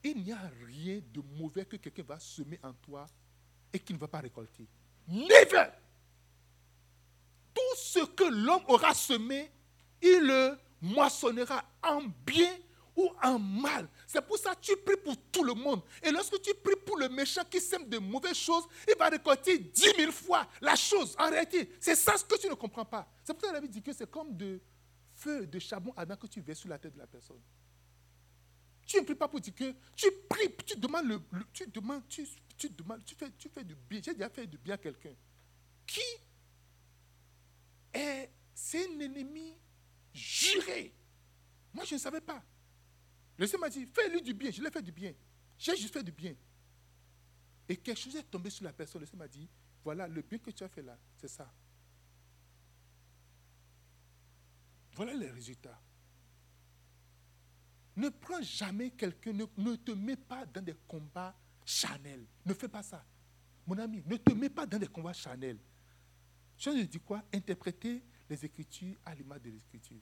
Il 0.04 0.22
n'y 0.22 0.32
a 0.32 0.50
rien 0.66 1.00
de 1.12 1.22
mauvais 1.38 1.64
que 1.64 1.76
quelqu'un 1.76 2.02
va 2.02 2.20
semer 2.20 2.60
en 2.62 2.74
toi 2.74 3.06
et 3.72 3.78
qu'il 3.78 3.96
ne 3.96 4.00
va 4.00 4.06
pas 4.06 4.20
récolter. 4.20 4.68
Never! 5.08 5.70
Tout 7.54 7.76
ce 7.76 8.04
que 8.04 8.24
l'homme 8.24 8.64
aura 8.68 8.92
semé, 8.92 9.50
il 10.02 10.20
le 10.20 10.58
moissonnera 10.82 11.64
en 11.82 12.02
bien 12.26 12.54
ou 12.94 13.10
en 13.22 13.38
mal. 13.38 13.88
C'est 14.06 14.24
pour 14.24 14.36
ça 14.36 14.54
que 14.54 14.60
tu 14.60 14.76
pries 14.76 14.96
pour 15.02 15.16
tout 15.32 15.42
le 15.42 15.54
monde. 15.54 15.82
Et 16.02 16.10
lorsque 16.10 16.40
tu 16.42 16.52
pries 16.54 16.76
pour 16.84 16.98
le 16.98 17.08
méchant 17.08 17.42
qui 17.50 17.60
sème 17.60 17.88
de 17.88 17.98
mauvaises 17.98 18.36
choses, 18.36 18.64
il 18.86 18.96
va 18.98 19.08
récolter 19.08 19.58
dix 19.58 19.96
mille 19.96 20.12
fois 20.12 20.46
la 20.60 20.76
chose. 20.76 21.16
En 21.18 21.30
réalité, 21.30 21.70
c'est 21.80 21.96
ça 21.96 22.16
ce 22.18 22.24
que 22.24 22.38
tu 22.38 22.48
ne 22.48 22.54
comprends 22.54 22.84
pas. 22.84 23.08
C'est 23.24 23.32
pour 23.32 23.42
ça 23.42 23.48
que 23.48 23.54
la 23.54 23.60
Bible 23.62 23.72
dit 23.72 23.82
que 23.82 23.92
c'est 23.92 24.10
comme 24.10 24.36
de 24.36 24.60
feu 25.14 25.46
de 25.46 25.58
charbon 25.58 25.94
ardent 25.96 26.16
que 26.16 26.26
tu 26.26 26.40
verses 26.40 26.60
sur 26.60 26.68
la 26.68 26.78
tête 26.78 26.92
de 26.92 26.98
la 26.98 27.06
personne. 27.06 27.40
Tu 28.86 28.98
ne 28.98 29.02
pries 29.02 29.14
pas 29.14 29.28
pour 29.28 29.40
dire 29.40 29.54
que 29.54 29.74
tu 29.96 30.10
pries, 30.28 30.54
tu 30.66 30.76
demandes, 30.76 31.06
le, 31.06 31.20
tu, 31.52 31.66
demandes 31.66 32.06
tu, 32.08 32.26
tu, 32.56 32.68
demandes, 32.68 33.04
tu 33.04 33.14
fais, 33.14 33.30
tu 33.38 33.48
fais 33.48 33.64
du 33.64 33.74
bien. 33.74 34.00
J'ai 34.02 34.12
déjà 34.12 34.28
fait 34.28 34.46
du 34.46 34.58
bien 34.58 34.74
à 34.74 34.78
quelqu'un 34.78 35.14
qui 35.86 36.00
est, 37.92 38.30
c'est 38.54 38.86
un 38.88 39.00
ennemi 39.00 39.56
juré. 40.12 40.94
Moi, 41.72 41.84
je 41.84 41.94
ne 41.94 42.00
savais 42.00 42.20
pas. 42.20 42.42
Le 43.36 43.46
Seigneur 43.46 43.62
m'a 43.62 43.70
dit, 43.70 43.86
fais-lui 43.86 44.22
du 44.22 44.34
bien. 44.34 44.50
Je 44.50 44.62
l'ai 44.62 44.70
fait 44.70 44.82
du 44.82 44.92
bien. 44.92 45.12
J'ai 45.58 45.76
juste 45.76 45.92
fait 45.92 46.02
du 46.02 46.12
bien. 46.12 46.34
Et 47.68 47.76
quelque 47.76 47.98
chose 47.98 48.14
est 48.16 48.22
tombé 48.24 48.50
sur 48.50 48.64
la 48.64 48.72
personne. 48.72 49.00
Le 49.00 49.06
Seigneur 49.06 49.24
m'a 49.24 49.28
dit, 49.28 49.48
voilà, 49.82 50.06
le 50.06 50.22
bien 50.22 50.38
que 50.38 50.50
tu 50.50 50.62
as 50.62 50.68
fait 50.68 50.82
là, 50.82 50.98
c'est 51.16 51.28
ça. 51.28 51.52
Voilà 54.94 55.14
les 55.14 55.30
résultats. 55.30 55.80
Ne 57.96 58.08
prends 58.08 58.42
jamais 58.42 58.90
quelqu'un, 58.90 59.32
ne, 59.32 59.76
te 59.76 59.92
mets 59.92 60.16
pas 60.16 60.44
dans 60.46 60.62
des 60.62 60.74
combats 60.88 61.34
charnels. 61.64 62.26
Ne 62.44 62.54
fais 62.54 62.68
pas 62.68 62.82
ça. 62.82 63.04
Mon 63.66 63.78
ami, 63.78 64.02
ne 64.06 64.16
te 64.16 64.32
mets 64.32 64.50
pas 64.50 64.66
dans 64.66 64.78
des 64.78 64.88
combats 64.88 65.12
charnels. 65.12 65.58
Je 66.58 66.70
dis 66.70 67.00
quoi? 67.00 67.22
Interpréter 67.32 68.02
les 68.28 68.44
Écritures 68.44 68.96
à 69.04 69.14
l'image 69.14 69.42
de 69.42 69.50
l'Écriture. 69.50 70.00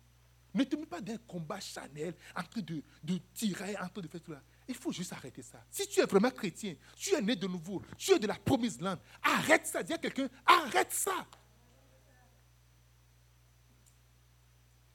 Ne 0.54 0.64
te 0.64 0.76
mets 0.76 0.86
pas 0.86 1.00
dans 1.00 1.14
un 1.14 1.18
combat 1.18 1.60
charnel 1.60 2.14
en 2.36 2.42
train 2.42 2.60
de, 2.60 2.82
de 3.02 3.18
tirer, 3.32 3.76
en 3.78 3.88
train 3.88 4.02
de 4.02 4.08
faire 4.08 4.20
tout 4.20 4.32
ça. 4.32 4.42
Il 4.68 4.74
faut 4.74 4.92
juste 4.92 5.12
arrêter 5.12 5.42
ça. 5.42 5.64
Si 5.70 5.88
tu 5.88 6.00
es 6.00 6.04
vraiment 6.04 6.30
chrétien, 6.30 6.76
tu 6.96 7.14
es 7.14 7.22
né 7.22 7.34
de 7.36 7.46
nouveau, 7.46 7.82
tu 7.96 8.12
es 8.12 8.18
de 8.18 8.26
la 8.26 8.34
promise 8.34 8.80
land, 8.80 8.98
arrête 9.22 9.66
ça. 9.66 9.82
Dis 9.82 9.94
à 9.94 9.98
quelqu'un, 9.98 10.28
arrête 10.44 10.92
ça. 10.92 11.26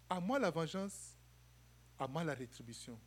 À 0.10 0.20
moi 0.20 0.38
la 0.40 0.52
vengeance, 0.52 1.17
à 2.00 2.24
la 2.24 2.34
rétribution. 2.34 3.00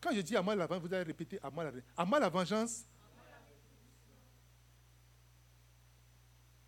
Quand 0.00 0.12
je 0.14 0.20
dis 0.20 0.36
à 0.36 0.42
moi 0.42 0.54
la 0.54 0.66
vengeance, 0.66 0.88
vous 0.88 0.94
allez 0.94 1.04
répéter 1.04 1.38
à 1.42 1.50
la, 1.50 1.72
à 1.96 2.20
la 2.20 2.28
vengeance. 2.28 2.84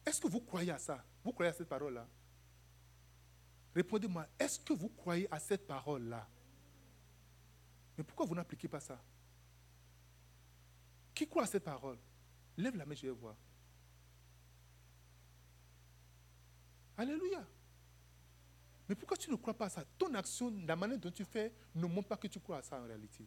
Est-ce 0.04 0.20
que 0.20 0.28
vous 0.28 0.40
croyez 0.40 0.72
à 0.72 0.78
ça? 0.78 1.04
Vous 1.24 1.32
croyez 1.32 1.50
à 1.50 1.54
cette 1.54 1.68
parole-là? 1.68 2.06
Répondez-moi, 3.74 4.26
est-ce 4.38 4.60
que 4.60 4.72
vous 4.74 4.90
croyez 4.90 5.32
à 5.32 5.38
cette 5.38 5.66
parole-là? 5.66 6.28
Mais 7.96 8.04
pourquoi 8.04 8.26
vous 8.26 8.34
n'appliquez 8.34 8.68
pas 8.68 8.80
ça? 8.80 9.00
Qui 11.14 11.26
croit 11.28 11.44
à 11.44 11.46
cette 11.46 11.64
parole? 11.64 11.98
Lève 12.56 12.76
la 12.76 12.84
main, 12.84 12.94
je 12.94 13.06
vais 13.06 13.12
voir. 13.12 13.36
Alléluia. 16.96 17.46
Mais 18.92 18.96
pourquoi 18.96 19.16
tu 19.16 19.30
ne 19.30 19.36
crois 19.36 19.54
pas 19.54 19.64
à 19.64 19.68
ça? 19.70 19.86
Ton 19.96 20.12
action, 20.12 20.52
la 20.66 20.76
manière 20.76 20.98
dont 20.98 21.10
tu 21.10 21.24
fais, 21.24 21.50
ne 21.74 21.86
montre 21.86 22.08
pas 22.08 22.18
que 22.18 22.26
tu 22.26 22.38
crois 22.38 22.58
à 22.58 22.62
ça 22.62 22.78
en 22.78 22.84
réalité. 22.84 23.26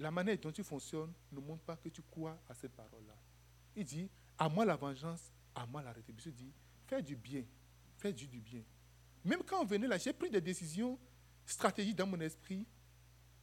La 0.00 0.10
manière 0.10 0.36
dont 0.36 0.50
tu 0.50 0.64
fonctionnes 0.64 1.12
ne 1.30 1.38
montre 1.38 1.62
pas 1.62 1.76
que 1.76 1.88
tu 1.88 2.02
crois 2.02 2.36
à 2.48 2.54
cette 2.56 2.72
parole-là. 2.72 3.14
Il 3.76 3.84
dit, 3.84 4.10
à 4.36 4.48
moi 4.48 4.64
la 4.64 4.74
vengeance, 4.74 5.32
à 5.54 5.64
moi 5.64 5.80
la 5.80 5.92
rétribution. 5.92 6.32
Il 6.32 6.34
dit, 6.34 6.52
fais 6.88 7.00
du 7.00 7.14
bien, 7.14 7.44
fais 7.98 8.12
du, 8.12 8.26
du 8.26 8.40
bien. 8.40 8.64
Même 9.24 9.44
quand 9.44 9.62
on 9.62 9.64
venait 9.64 9.86
là, 9.86 9.96
j'ai 9.96 10.12
pris 10.12 10.28
des 10.28 10.40
décisions 10.40 10.98
stratégiques 11.46 11.94
dans 11.94 12.08
mon 12.08 12.18
esprit. 12.18 12.66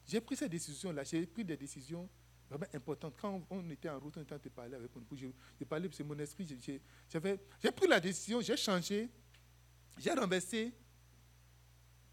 J'ai 0.05 0.19
pris 0.19 0.35
ces 0.35 0.49
décisions-là, 0.49 1.05
j'ai 1.05 1.25
pris 1.25 1.45
des 1.45 1.55
décisions 1.55 2.09
vraiment 2.49 2.67
importante. 2.73 3.15
Quand 3.19 3.41
on 3.49 3.69
était 3.69 3.89
en 3.89 3.99
route, 3.99 4.17
on 4.17 4.21
était 4.21 4.33
en 4.33 4.39
train 4.39 4.49
de 4.49 4.53
parler 4.53 4.75
avec 4.75 4.95
mon 4.95 5.01
époux, 5.01 5.15
j'ai 5.15 5.65
parlé, 5.65 5.89
c'est 5.91 6.03
mon 6.03 6.17
esprit, 6.19 6.47
j'ai 6.47 7.71
pris 7.71 7.87
la 7.87 7.99
décision, 7.99 8.41
j'ai 8.41 8.57
changé, 8.57 9.09
j'ai 9.97 10.11
renversé, 10.11 10.73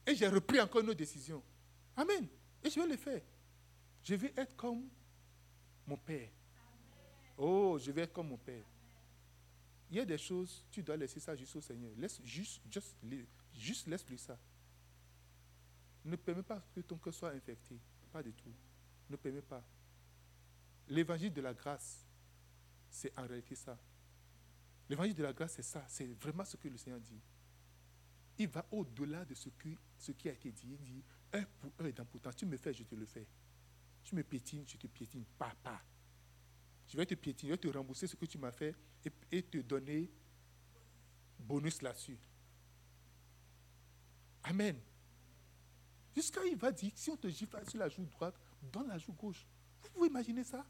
et 0.07 0.15
j'ai 0.15 0.29
repris 0.29 0.61
encore 0.61 0.83
une 0.83 0.89
autre 0.89 0.99
décision. 0.99 1.43
Amen. 1.97 2.27
Et 2.63 2.71
je 2.71 2.81
vais 2.81 2.87
le 2.87 2.97
faire. 2.97 3.23
Je 4.03 4.15
vais 4.15 4.33
être 4.37 4.55
comme 4.57 4.89
mon 5.87 5.97
Père. 5.97 6.29
Oh, 7.37 7.79
je 7.81 7.91
vais 7.91 8.03
être 8.03 8.13
comme 8.13 8.29
mon 8.29 8.37
Père. 8.37 8.65
Il 9.91 9.97
y 9.97 10.01
a 10.01 10.05
des 10.05 10.19
choses, 10.19 10.65
tu 10.71 10.83
dois 10.83 10.97
laisser 10.97 11.21
ça 11.21 11.35
juste 11.37 11.55
au 11.57 11.61
Seigneur. 11.61 11.93
Laisse, 11.97 12.21
juste, 12.23 12.61
juste, 12.71 12.97
juste 13.55 13.87
laisse-lui 13.87 14.19
ça. 14.19 14.39
Ne 16.05 16.17
permets 16.17 16.43
pas 16.43 16.63
que 16.75 16.81
ton 16.81 16.99
cœur 16.99 17.15
soit 17.15 17.31
infecté. 17.31 17.79
Pas 18.13 18.23
du 18.23 18.33
tout. 18.33 18.53
Ne 19.09 19.17
permets 19.17 19.43
pas. 19.43 19.63
L'évangile 20.89 21.33
de 21.33 21.41
la 21.41 21.55
grâce, 21.55 22.07
c'est 22.91 23.17
en 23.19 23.27
réalité 23.27 23.55
ça. 23.55 23.79
L'évangile 24.89 25.15
de 25.15 25.23
la 25.23 25.33
grâce, 25.33 25.55
c'est 25.55 25.63
ça. 25.63 25.85
C'est 25.89 26.07
vraiment 26.21 26.45
ce 26.45 26.57
que 26.57 26.69
le 26.69 26.77
Seigneur 26.77 27.01
dit. 27.01 27.21
Il 28.39 28.49
va 28.49 28.67
au-delà 28.71 29.25
de 29.25 29.35
ce, 29.35 29.49
qui 29.49 30.29
a 30.29 30.33
été 30.33 30.51
dit. 30.51 30.73
Il 30.73 30.79
dit, 30.79 31.05
un 31.33 31.43
pour 31.43 31.73
un 31.79 31.87
et 31.87 31.93
dans 31.93 32.05
pourtant, 32.05 32.33
tu 32.33 32.47
me 32.47 32.57
fais, 32.57 32.75
je 32.75 32.83
te 32.83 32.95
le 32.95 33.07
fais. 33.07 33.27
Tu 34.03 34.15
me 34.15 34.23
piétines, 34.23 34.65
je 34.67 34.77
te 34.77 34.87
piétine. 34.87 35.25
Papa. 35.39 35.81
Je 36.87 36.97
vais 36.97 37.07
te 37.07 37.15
piétiner, 37.15 37.53
je 37.53 37.55
vais 37.55 37.73
te 37.73 37.77
rembourser 37.77 38.07
ce 38.07 38.17
que 38.17 38.27
tu 38.27 38.37
m'as 38.39 38.53
fait 38.53 38.75
et, 39.31 39.43
te 39.43 39.59
donner 39.59 40.11
bonus 41.39 41.81
là-dessus. 41.81 42.19
Amen. 44.43 44.79
Jusqu'à 46.15 46.45
il 46.45 46.57
va 46.57 46.71
dire, 46.71 46.93
si 46.95 47.11
on 47.11 47.17
te 47.17 47.29
gifle 47.29 47.59
sur 47.69 47.79
la 47.79 47.89
joue 47.89 48.05
droite, 48.05 48.39
donne 48.63 48.89
la 48.89 48.99
joue 48.99 49.15
gauche. 49.15 49.47
Vous 49.85 49.91
pouvez 49.91 50.09
imaginer 50.09 50.45
ça? 50.45 50.65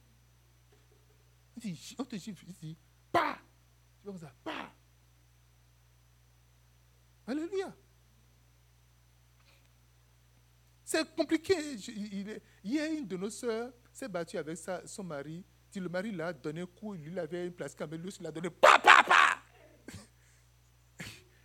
Il 1.56 1.62
dit, 1.62 1.96
On 1.98 2.04
te 2.04 2.16
gifle, 2.16 2.44
il 2.48 2.54
dit, 2.54 2.76
pas 3.10 3.38
ça, 4.18 4.32
pas 4.44 4.72
Alléluia. 7.26 7.74
C'est 10.84 11.14
compliqué. 11.16 11.54
Il, 12.62 12.78
a 12.78 12.86
une 12.88 13.06
de 13.06 13.16
nos 13.16 13.30
soeurs 13.30 13.72
s'est 13.90 14.08
battue 14.08 14.36
avec 14.36 14.58
son 14.84 15.04
mari. 15.04 15.42
Si 15.70 15.80
le 15.80 15.88
mari 15.88 16.12
l'a 16.12 16.32
donné 16.32 16.60
un 16.60 16.66
coup, 16.66 16.92
lui 16.92 17.18
avait 17.18 17.46
une 17.46 17.52
place 17.52 17.74
quand 17.74 17.90
lui, 17.90 18.10
il 18.10 18.22
l'a 18.22 18.30
donné, 18.30 18.50
pa, 18.50 18.78
pa, 18.78 19.02
pa. 19.02 19.42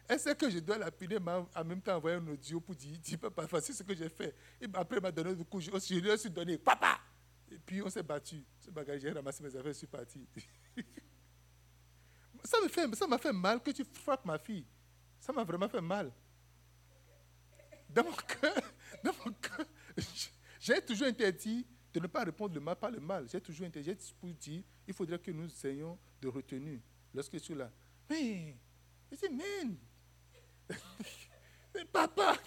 Elle 0.07 0.19
sait 0.19 0.35
que 0.35 0.49
je 0.49 0.59
dois 0.59 0.77
la 0.77 0.91
punir, 0.91 1.21
mais 1.21 1.31
en 1.55 1.63
même 1.63 1.81
temps 1.81 1.95
envoyer 1.95 2.17
un 2.17 2.27
audio 2.27 2.59
pour 2.59 2.75
dire, 2.75 2.97
dis 2.99 3.15
papa, 3.15 3.45
voici 3.49 3.73
ce 3.73 3.83
que 3.83 3.95
j'ai 3.95 4.09
fait. 4.09 4.35
Et 4.59 4.67
après, 4.73 4.97
il 4.97 5.01
m'a 5.01 5.11
donné 5.11 5.31
un 5.31 5.43
coup, 5.43 5.61
je 5.61 5.71
lui 5.71 6.09
ai 6.09 6.29
donné, 6.29 6.57
papa. 6.57 6.99
Et 7.51 7.57
puis 7.57 7.81
on 7.81 7.89
s'est 7.89 8.03
battu. 8.03 8.43
J'ai 8.97 9.11
ramassé 9.11 9.43
mes 9.43 9.55
affaires, 9.55 9.73
je 9.73 9.77
suis 9.77 9.87
parti. 9.87 10.27
ça 12.43 12.57
m'a 12.61 12.69
fait, 12.69 13.23
fait 13.23 13.33
mal 13.33 13.61
que 13.61 13.71
tu 13.71 13.83
frappes 13.83 14.25
ma 14.25 14.37
fille. 14.37 14.65
Ça 15.19 15.33
m'a 15.33 15.43
vraiment 15.43 15.67
fait 15.67 15.81
mal. 15.81 16.11
Dans 17.89 18.03
mon 18.03 18.11
cœur, 18.11 18.55
dans 19.03 19.13
mon 19.25 19.33
cœur, 19.33 19.65
j'ai 20.59 20.81
toujours 20.81 21.07
interdit 21.07 21.65
de 21.91 21.99
ne 21.99 22.07
pas 22.07 22.23
répondre 22.23 22.53
le 22.53 22.61
mal 22.61 22.75
par 22.75 22.91
le 22.91 22.99
mal. 22.99 23.27
J'ai 23.29 23.41
toujours 23.41 23.65
interdit 23.65 24.13
pour 24.19 24.29
dire, 24.33 24.63
il 24.87 24.93
faudrait 24.93 25.19
que 25.19 25.31
nous 25.31 25.49
ayons 25.65 25.97
de 26.21 26.27
retenue 26.27 26.81
lorsque 27.13 27.33
je 27.33 27.39
suis 27.39 27.55
là. 27.55 27.71
Mais, 28.09 28.55
je 29.11 29.17
dis, 29.17 29.35
mais, 29.35 30.75
mais 31.73 31.85
papa, 31.85 32.37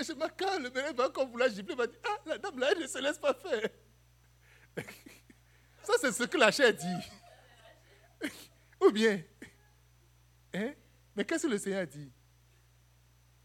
je 0.00 0.12
me 0.12 0.28
calme, 0.28 0.64
le 0.64 0.70
bébé 0.70 0.92
va 0.96 1.08
comme 1.08 1.30
vouloir 1.30 1.48
gifler, 1.48 1.72
il 1.72 1.76
m'a 1.76 1.86
dit, 1.86 1.96
ah, 2.04 2.18
la 2.26 2.38
dame 2.38 2.58
là, 2.58 2.68
elle 2.72 2.82
ne 2.82 2.86
se 2.86 2.98
laisse 2.98 3.18
pas 3.18 3.34
faire. 3.34 3.68
Ça, 5.82 5.92
c'est 6.00 6.12
ce 6.12 6.24
que 6.24 6.36
la 6.36 6.50
chair 6.50 6.74
dit. 6.74 8.30
Ou 8.80 8.90
bien, 8.92 9.22
hein? 10.54 10.74
mais 11.16 11.24
qu'est-ce 11.24 11.46
que 11.46 11.52
le 11.52 11.58
Seigneur 11.58 11.86
dit? 11.86 12.12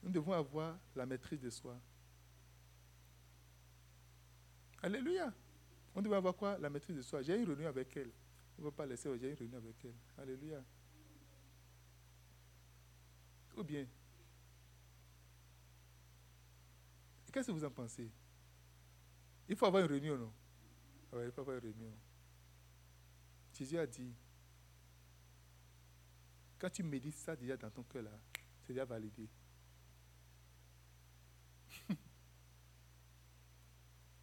Nous 0.02 0.10
devons 0.10 0.34
avoir 0.34 0.78
la 0.96 1.06
maîtrise 1.06 1.40
de 1.40 1.50
soi. 1.50 1.80
Alléluia. 4.82 5.34
On 5.96 6.02
devait 6.02 6.18
avoir 6.18 6.36
quoi? 6.36 6.58
La 6.58 6.70
maîtrise 6.70 6.98
de 6.98 7.02
soi. 7.02 7.22
J'ai 7.22 7.38
une 7.38 7.46
réunion 7.46 7.70
avec 7.70 7.96
elle. 7.96 8.12
On 8.58 8.62
ne 8.62 8.68
va 8.68 8.72
pas 8.72 8.86
laisser, 8.86 9.10
j'ai 9.18 9.30
une 9.30 9.36
réunion 9.36 9.58
avec 9.58 9.76
elle. 9.86 9.96
Alléluia. 10.18 10.64
Ou 13.56 13.64
bien, 13.64 13.86
qu'est-ce 17.32 17.48
que 17.48 17.52
vous 17.52 17.64
en 17.64 17.72
pensez? 17.72 18.12
Il 19.48 19.56
faut 19.56 19.66
avoir 19.66 19.84
une 19.84 19.90
réunion, 19.90 20.18
non? 20.18 20.34
Une 21.22 21.60
réunion. 21.60 21.94
Jésus 23.54 23.78
a 23.78 23.86
dit, 23.86 24.14
quand 26.58 26.70
tu 26.70 26.84
médites 26.84 27.16
ça 27.16 27.36
déjà 27.36 27.58
dans 27.58 27.70
ton 27.70 27.84
cœur 27.84 28.04
là, 28.04 28.20
c'est 28.62 28.74
déjà 28.74 28.86
validé. 28.86 29.30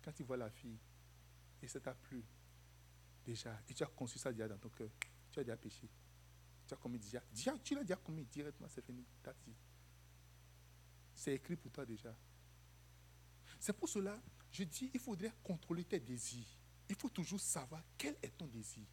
quand 0.03 0.13
tu 0.13 0.23
vois 0.25 0.37
la 0.37 0.51
fille 0.51 0.79
et 1.63 1.69
ça 1.69 1.81
t'a 1.81 1.95
plu 1.95 2.25
déjà, 3.25 3.61
et 3.69 3.75
tu 3.75 3.83
as 3.83 3.87
conçu 3.87 4.19
ça 4.19 4.33
déjà 4.33 4.49
dans 4.49 4.59
ton 4.59 4.71
cœur, 4.71 4.91
tu 5.31 5.39
as 5.39 5.45
déjà 5.45 5.57
péché. 5.57 5.89
Tu 6.67 6.75
as 6.75 6.77
commis 6.77 6.99
déjà. 6.99 7.23
Tu 7.63 7.75
l'as 7.75 7.83
déjà 7.83 7.97
commis 7.97 8.25
directement, 8.25 8.69
c'est 8.69 8.85
fini. 8.85 9.05
C'est 11.15 11.35
écrit 11.35 11.57
pour 11.57 11.71
toi 11.71 11.85
déjà. 11.85 12.17
C'est 13.59 13.75
pour 13.75 13.89
cela, 13.89 14.21
je 14.51 14.65
dis, 14.65 14.91
il 14.95 15.01
faudrait 15.01 15.33
contrôler 15.43 15.85
tes 15.85 16.01
désirs 16.01 16.60
il 16.91 16.97
faut 16.97 17.09
toujours 17.09 17.41
savoir 17.41 17.83
quel 17.97 18.17
est 18.21 18.37
ton 18.37 18.47
désir. 18.47 18.85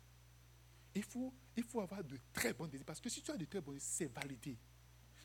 Il 0.94 1.04
faut, 1.04 1.34
il 1.56 1.64
faut 1.64 1.82
avoir 1.82 2.04
de 2.04 2.18
très 2.32 2.54
bons 2.54 2.68
désirs. 2.68 2.86
Parce 2.86 3.02
que 3.02 3.10
si 3.10 3.22
tu 3.24 3.32
as 3.32 3.38
de 3.38 3.46
très 3.46 3.60
bons 3.60 3.72
désirs, 3.72 3.90
c'est 3.92 4.14
validé. 4.14 4.56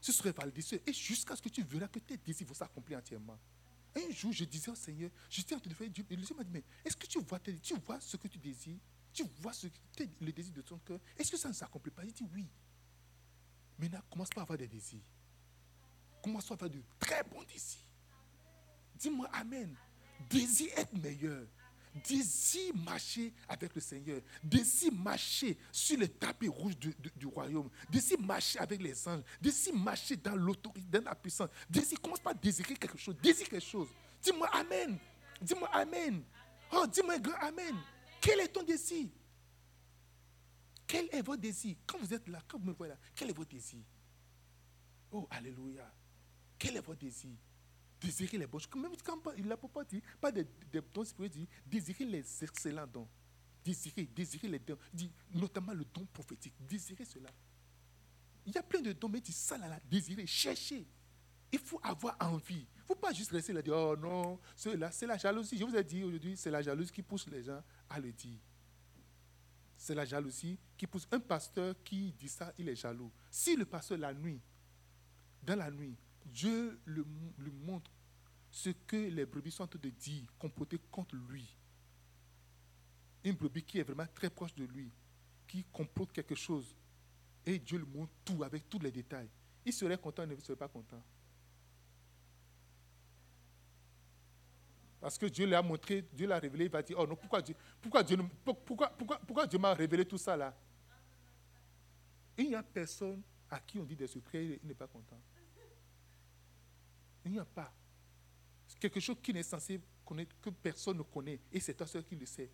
Ce 0.00 0.10
serait 0.10 0.32
validé. 0.32 0.62
Et 0.86 0.92
jusqu'à 0.92 1.36
ce 1.36 1.42
que 1.42 1.50
tu 1.50 1.62
verras 1.62 1.88
que 1.88 1.98
tes 1.98 2.16
désirs 2.16 2.46
vont 2.46 2.54
s'accomplir 2.54 2.98
entièrement. 2.98 3.38
Un 3.94 4.10
jour, 4.10 4.32
je 4.32 4.44
disais 4.44 4.70
au 4.70 4.74
Seigneur, 4.74 5.10
j'étais 5.28 5.54
en 5.54 5.60
train 5.60 5.68
de 5.68 5.74
faire 5.74 5.90
Dieu. 5.90 6.04
Et 6.08 6.16
le 6.16 6.24
Seigneur 6.24 6.38
m'a 6.38 6.44
dit, 6.44 6.50
mais 6.50 6.64
est-ce 6.82 6.96
que 6.96 7.06
tu 7.06 7.20
vois, 7.20 7.38
tu 7.40 7.74
vois 7.74 8.00
ce 8.00 8.16
que 8.16 8.26
tu 8.26 8.38
désires? 8.38 8.78
Tu 9.12 9.22
vois 9.40 9.52
le 10.20 10.32
désir 10.32 10.54
de 10.54 10.62
ton 10.62 10.78
cœur? 10.78 10.98
Est-ce 11.18 11.30
que 11.30 11.36
ça 11.36 11.48
ne 11.48 11.54
s'accomplit 11.54 11.90
pas? 11.90 12.04
Il 12.04 12.12
dit 12.12 12.24
oui. 12.32 12.48
Maintenant, 13.78 14.00
commence 14.10 14.30
pas 14.30 14.40
à 14.40 14.44
avoir 14.44 14.56
des 14.56 14.68
désirs. 14.68 15.02
commence 16.22 16.50
à 16.50 16.56
faire 16.56 16.70
de 16.70 16.82
très 16.98 17.22
bons 17.24 17.44
désirs. 17.44 17.84
Dis-moi 18.94 19.28
Amen. 19.30 19.76
Désir 20.30 20.70
être 20.76 20.94
meilleur. 20.94 21.46
Désir 21.94 22.74
marcher 22.74 23.34
avec 23.46 23.74
le 23.74 23.80
Seigneur. 23.80 24.20
Désir 24.42 24.92
marcher 24.92 25.58
sur 25.70 25.98
le 25.98 26.08
tapis 26.08 26.48
rouge 26.48 26.76
du, 26.78 26.94
du 27.16 27.26
royaume. 27.26 27.68
Désir 27.90 28.18
marcher 28.20 28.58
avec 28.58 28.80
les 28.80 29.06
anges. 29.06 29.22
Désir 29.40 29.74
marcher 29.74 30.16
dans 30.16 30.34
l'autorité, 30.34 30.86
dans 30.88 31.04
la 31.04 31.14
puissance. 31.14 31.50
Désir, 31.68 32.00
commence 32.00 32.20
pas 32.20 32.30
à 32.30 32.34
désirer 32.34 32.74
quelque 32.76 32.96
chose. 32.96 33.14
Désir 33.22 33.46
quelque 33.48 33.64
chose. 33.64 33.88
Dis-moi 34.22 34.48
Amen. 34.54 34.98
Dis-moi 35.40 35.68
Amen. 35.72 36.22
Oh, 36.72 36.86
dis-moi 36.86 37.18
grand 37.18 37.36
Amen. 37.40 37.76
Quel 38.20 38.40
est 38.40 38.48
ton 38.48 38.62
désir? 38.62 39.08
Quel 40.86 41.08
est 41.12 41.22
votre 41.22 41.42
désir? 41.42 41.76
Quand 41.86 41.98
vous 41.98 42.14
êtes 42.14 42.26
là, 42.28 42.40
quand 42.48 42.58
vous 42.58 42.66
me 42.66 42.72
voyez 42.72 42.92
là, 42.92 42.98
quel 43.14 43.28
est 43.30 43.36
votre 43.36 43.50
désir? 43.50 43.80
Oh, 45.10 45.26
Alléluia. 45.30 45.90
Quel 46.58 46.76
est 46.76 46.80
votre 46.80 47.00
désir? 47.00 47.36
Désirer 48.02 48.38
les 48.38 48.46
bonnes 48.46 48.60
choses. 48.60 48.74
Même 48.74 48.92
quand 49.04 49.20
il 49.36 49.46
pas 49.72 49.84
dit, 49.84 50.02
pas 50.20 50.32
des, 50.32 50.46
dons 50.92 51.04
spirituels, 51.04 51.46
dit 51.46 51.48
désirer 51.66 52.04
les 52.04 52.44
excellents 52.44 52.86
dons. 52.86 53.08
Désirer, 53.64 54.04
désirer 54.04 54.48
les 54.48 54.58
dons. 54.58 54.78
Dit, 54.92 55.10
notamment 55.32 55.72
le 55.72 55.84
don 55.84 56.04
prophétique. 56.12 56.54
Désirer 56.60 57.04
cela. 57.04 57.30
Il 58.44 58.52
y 58.52 58.58
a 58.58 58.62
plein 58.62 58.80
de 58.80 58.92
dons, 58.92 59.08
mais 59.08 59.18
il 59.18 59.22
dit 59.22 59.32
ça 59.32 59.56
là, 59.56 59.68
là 59.68 59.78
désirer, 59.88 60.26
chercher. 60.26 60.84
Il 61.52 61.58
faut 61.58 61.80
avoir 61.82 62.16
envie. 62.20 62.66
Il 62.76 62.80
ne 62.80 62.86
faut 62.86 62.94
pas 62.94 63.12
juste 63.12 63.30
rester 63.30 63.52
là 63.52 63.62
dire, 63.62 63.74
oh 63.76 63.96
non, 63.96 64.40
c'est 64.56 65.06
la 65.06 65.16
jalousie. 65.18 65.58
Je 65.58 65.64
vous 65.64 65.76
ai 65.76 65.84
dit 65.84 66.02
aujourd'hui, 66.02 66.36
c'est 66.36 66.50
la 66.50 66.62
jalousie 66.62 66.90
qui 66.90 67.02
pousse 67.02 67.28
les 67.28 67.42
gens 67.42 67.62
à 67.88 68.00
le 68.00 68.10
dire. 68.10 68.38
C'est 69.76 69.94
la 69.94 70.04
jalousie 70.04 70.58
qui 70.76 70.86
pousse 70.86 71.06
un 71.10 71.20
pasteur 71.20 71.74
qui 71.84 72.12
dit 72.12 72.28
ça, 72.28 72.52
il 72.58 72.68
est 72.68 72.76
jaloux. 72.76 73.12
Si 73.30 73.54
le 73.54 73.64
pasteur 73.64 73.98
la 73.98 74.14
nuit, 74.14 74.40
dans 75.42 75.56
la 75.56 75.70
nuit, 75.70 75.96
Dieu 76.26 76.80
lui 76.86 77.50
montre 77.64 77.90
ce 78.50 78.70
que 78.70 78.96
les 78.96 79.24
brebis 79.24 79.50
sont 79.50 79.64
en 79.64 79.66
train 79.66 79.78
de 79.78 79.90
dire, 79.90 80.24
comploter 80.38 80.78
contre 80.90 81.16
lui. 81.16 81.56
Une 83.24 83.34
brebis 83.34 83.62
qui 83.62 83.78
est 83.78 83.82
vraiment 83.82 84.06
très 84.14 84.30
proche 84.30 84.54
de 84.54 84.64
lui, 84.64 84.90
qui 85.46 85.64
complote 85.72 86.12
quelque 86.12 86.34
chose, 86.34 86.74
et 87.46 87.58
Dieu 87.58 87.78
lui 87.78 87.86
montre 87.86 88.12
tout 88.24 88.42
avec 88.42 88.68
tous 88.68 88.78
les 88.78 88.90
détails. 88.90 89.28
Il 89.64 89.72
serait 89.72 89.98
content, 89.98 90.24
il 90.24 90.30
ne 90.30 90.36
serait 90.36 90.56
pas 90.56 90.68
content. 90.68 91.02
Parce 95.00 95.18
que 95.18 95.26
Dieu 95.26 95.46
l'a 95.46 95.62
montré, 95.62 96.04
Dieu 96.12 96.28
l'a 96.28 96.38
révélé, 96.38 96.66
il 96.66 96.70
va 96.70 96.82
dire, 96.82 96.96
oh 96.98 97.06
non, 97.06 97.16
pourquoi 97.16 97.42
Dieu, 97.42 97.56
pourquoi 97.80 98.04
Dieu, 98.04 98.16
pourquoi, 98.44 98.88
pourquoi, 98.90 99.18
pourquoi 99.18 99.46
Dieu 99.46 99.58
m'a 99.58 99.74
révélé 99.74 100.04
tout 100.04 100.18
ça 100.18 100.36
là? 100.36 100.56
Il 102.38 102.48
n'y 102.48 102.54
a 102.54 102.62
personne 102.62 103.20
à 103.50 103.58
qui 103.60 103.78
on 103.78 103.84
dit 103.84 103.96
des 103.96 104.06
secrets, 104.06 104.58
il 104.62 104.68
n'est 104.68 104.74
pas 104.74 104.86
content. 104.86 105.20
Il 107.24 107.32
n'y 107.32 107.38
a 107.38 107.44
pas. 107.44 107.72
quelque 108.80 109.00
chose 109.00 109.16
qui 109.22 109.32
n'est 109.32 109.42
censé 109.42 109.80
connaître, 110.04 110.34
que 110.40 110.50
personne 110.50 110.98
ne 110.98 111.02
connaît, 111.02 111.40
et 111.52 111.60
c'est 111.60 111.74
toi 111.74 111.86
seul 111.86 112.04
qui 112.04 112.16
le 112.16 112.26
sais. 112.26 112.50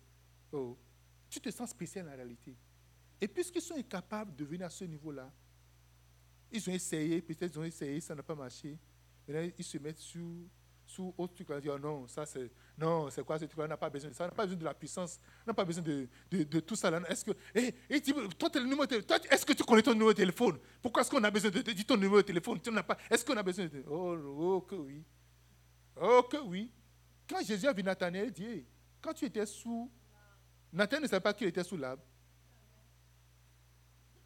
Oh, 0.51 0.77
tu 1.29 1.39
te 1.39 1.49
sens 1.51 1.69
spécial 1.69 2.07
en 2.07 2.11
réalité. 2.15 2.55
Et 3.21 3.27
puisqu'ils 3.27 3.61
sont 3.61 3.75
incapables 3.75 4.35
de 4.35 4.45
venir 4.45 4.67
à 4.67 4.69
ce 4.69 4.85
niveau-là, 4.85 5.31
ils 6.51 6.69
ont 6.69 6.73
essayé, 6.73 7.21
peut-être 7.21 7.53
ils 7.53 7.59
ont 7.59 7.63
essayé, 7.63 7.99
ça 7.99 8.15
n'a 8.15 8.23
pas 8.23 8.35
marché. 8.35 8.77
Maintenant, 9.27 9.51
ils 9.57 9.63
se 9.63 9.77
mettent 9.77 9.99
sous 9.99 10.47
sous 10.89 11.13
autre 11.19 11.35
truc, 11.35 11.47
on 11.51 11.53
va 11.53 11.61
dire, 11.61 11.73
oh 11.75 11.79
non, 11.79 12.07
ça 12.07 12.25
c'est, 12.25 12.49
non, 12.75 13.11
c'est 13.11 13.23
quoi 13.23 13.37
ce 13.37 13.45
truc 13.45 13.59
on 13.59 13.67
n'a 13.67 13.77
pas 13.77 13.91
besoin 13.91 14.09
de 14.09 14.15
ça, 14.15 14.23
on 14.23 14.27
n'a 14.27 14.33
pas 14.33 14.43
besoin 14.43 14.57
de 14.57 14.65
la 14.65 14.73
puissance, 14.73 15.19
on 15.45 15.51
n'a 15.51 15.53
pas 15.53 15.63
besoin 15.63 15.83
de, 15.83 16.07
de, 16.31 16.59
tout 16.61 16.75
ça. 16.75 16.89
Est-ce 17.07 17.25
que, 17.25 17.31
eh, 17.53 17.75
eh, 17.91 18.01
toi, 18.01 18.49
le 18.55 18.61
numéro 18.61 18.87
de, 18.87 19.01
toi, 19.01 19.17
est-ce 19.29 19.45
que 19.45 19.53
tu 19.53 19.63
connais 19.63 19.83
ton 19.83 19.93
numéro 19.93 20.11
de 20.11 20.17
téléphone? 20.17 20.57
Pourquoi 20.81 21.03
est-ce 21.03 21.11
qu'on 21.11 21.23
a 21.23 21.29
besoin 21.29 21.51
de, 21.51 21.61
dire 21.61 21.85
ton 21.85 21.95
numéro 21.95 22.17
de 22.17 22.23
téléphone? 22.23 22.59
Tu 22.59 22.71
pas, 22.71 22.97
Est-ce 23.07 23.23
qu'on 23.23 23.37
a 23.37 23.43
besoin 23.43 23.67
de, 23.67 23.83
oh, 23.87 24.17
oh, 24.17 24.61
que 24.61 24.75
oui. 24.75 25.03
Oh, 26.01 26.23
que 26.23 26.37
oui. 26.37 26.71
Quand 27.29 27.45
Jésus 27.45 27.67
a 27.67 27.73
vu 27.73 27.83
Nathanaël, 27.83 28.25
il 28.29 28.33
dit, 28.33 28.65
quand 28.99 29.13
tu 29.13 29.25
étais 29.25 29.45
sous, 29.45 29.91
Nathanaël 30.73 31.03
ne 31.03 31.07
savait 31.07 31.21
pas 31.21 31.33
qu'il 31.35 31.45
était 31.45 31.63
sous 31.63 31.77
l'arbre. 31.77 32.03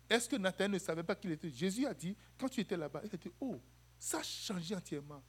Est-ce 0.09 0.29
que 0.29 0.37
Nathanaël 0.37 0.71
ne 0.71 0.79
savait 0.79 1.03
pas 1.03 1.15
qu'il 1.15 1.31
était 1.31 1.49
Jésus 1.49 1.85
a 1.85 1.93
dit, 1.93 2.15
quand 2.39 2.47
tu 2.47 2.61
étais 2.61 2.77
là-bas, 2.77 3.01
il 3.03 3.13
a 3.13 3.17
dit, 3.17 3.31
oh, 3.41 3.59
ça 3.99 4.19
a 4.19 4.23
changé 4.23 4.73
entièrement. 4.73 5.21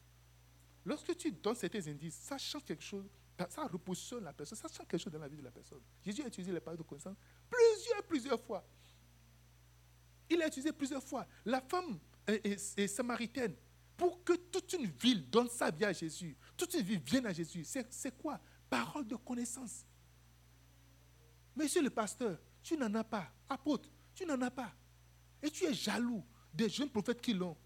Lorsque 0.85 1.17
tu 1.17 1.33
donnes 1.33 1.55
certains 1.55 1.87
indices, 1.87 2.17
ça 2.17 2.37
change 2.37 2.65
quelque 2.65 2.83
chose, 2.83 3.07
ça 3.49 3.67
repositionne 3.67 4.25
la 4.25 4.33
personne, 4.33 4.59
ça 4.59 4.69
change 4.69 4.87
quelque 4.87 5.03
chose 5.03 5.13
dans 5.13 5.19
la 5.19 5.29
vie 5.29 5.37
de 5.37 5.43
la 5.43 5.51
personne. 5.51 5.81
Jésus 6.05 6.23
a 6.23 6.27
utilisé 6.27 6.53
les 6.53 6.61
paroles 6.61 6.79
de 6.79 6.83
connaissance 6.83 7.17
plusieurs, 7.49 8.03
plusieurs 8.05 8.41
fois. 8.41 8.65
Il 10.29 10.43
a 10.43 10.47
utilisé 10.47 10.73
plusieurs 10.73 11.03
fois. 11.03 11.27
La 11.45 11.61
femme 11.61 11.99
est, 12.27 12.87
samaritaine. 12.87 13.55
Pour 13.97 14.25
que 14.25 14.33
toute 14.33 14.73
une 14.73 14.87
ville 14.87 15.29
donne 15.31 15.49
sa 15.49 15.71
vie 15.71 15.85
à 15.85 15.93
Jésus, 15.93 16.37
toute 16.57 16.75
une 16.75 16.83
ville 16.83 17.01
vienne 17.01 17.27
à 17.27 17.33
Jésus, 17.33 17.65
c'est 17.65 18.19
quoi? 18.19 18.41
Parole 18.69 19.07
de 19.07 19.15
connaissance. 19.15 19.87
Monsieur 21.55 21.83
le 21.83 21.91
pasteur, 21.91 22.39
tu 22.63 22.77
n'en 22.77 22.93
as 22.95 23.05
pas. 23.05 23.31
Apôtre, 23.49 23.89
tu 24.15 24.27
n'en 24.27 24.41
as 24.41 24.51
pas. 24.51 24.73
Et 25.41 25.51
tu 25.51 25.65
es 25.65 25.73
jaloux 25.73 26.25
des 26.53 26.69
jeunes 26.69 26.91
prophètes 26.91 27.21
qui 27.21 27.35
l'ont. 27.35 27.57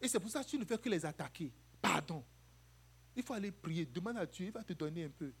Et 0.00 0.08
c'est 0.08 0.20
pour 0.20 0.30
ça 0.30 0.44
que 0.44 0.48
tu 0.48 0.58
ne 0.58 0.64
fais 0.64 0.78
que 0.78 0.88
les 0.88 1.04
attaquer. 1.04 1.52
Pardon. 1.80 2.24
Il 3.14 3.22
faut 3.22 3.34
aller 3.34 3.50
prier, 3.50 3.86
demande 3.86 4.16
à 4.16 4.26
Dieu, 4.26 4.46
il 4.46 4.52
va 4.52 4.64
te 4.64 4.72
donner 4.72 5.04
un 5.04 5.10
peu. 5.10 5.32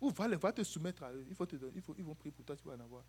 Ou 0.00 0.10
va, 0.10 0.28
va 0.36 0.52
te 0.52 0.62
soumettre 0.62 1.02
à 1.02 1.12
eux. 1.12 1.24
Il 1.28 1.34
faut 1.34 1.46
te 1.46 1.56
ils 1.96 2.04
vont 2.04 2.14
prier 2.14 2.32
pour 2.32 2.44
toi, 2.44 2.56
tu 2.56 2.64
vas 2.64 2.74
en 2.74 2.80
avoir. 2.80 3.04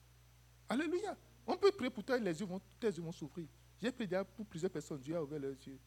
Alléluia. 0.68 1.18
On 1.45 1.58
peut 1.58 1.72
prier 1.72 1.89
pour 1.89 2.04
toi 2.04 2.18
et 2.18 2.22
les 2.22 2.39
yeux 2.39 2.45
vont, 2.45 2.62
tes 2.80 2.88
yeux 2.88 3.02
vont 3.02 3.12
s'ouvrir. 3.12 3.47
J'ai 3.82 3.91
prié 3.91 4.22
pour 4.36 4.45
plusieurs 4.45 4.72
personnes, 4.72 5.00
Dieu 5.00 5.16
a 5.16 5.24
ouvert 5.24 5.39
leurs 5.39 5.56
yeux. 5.66 5.80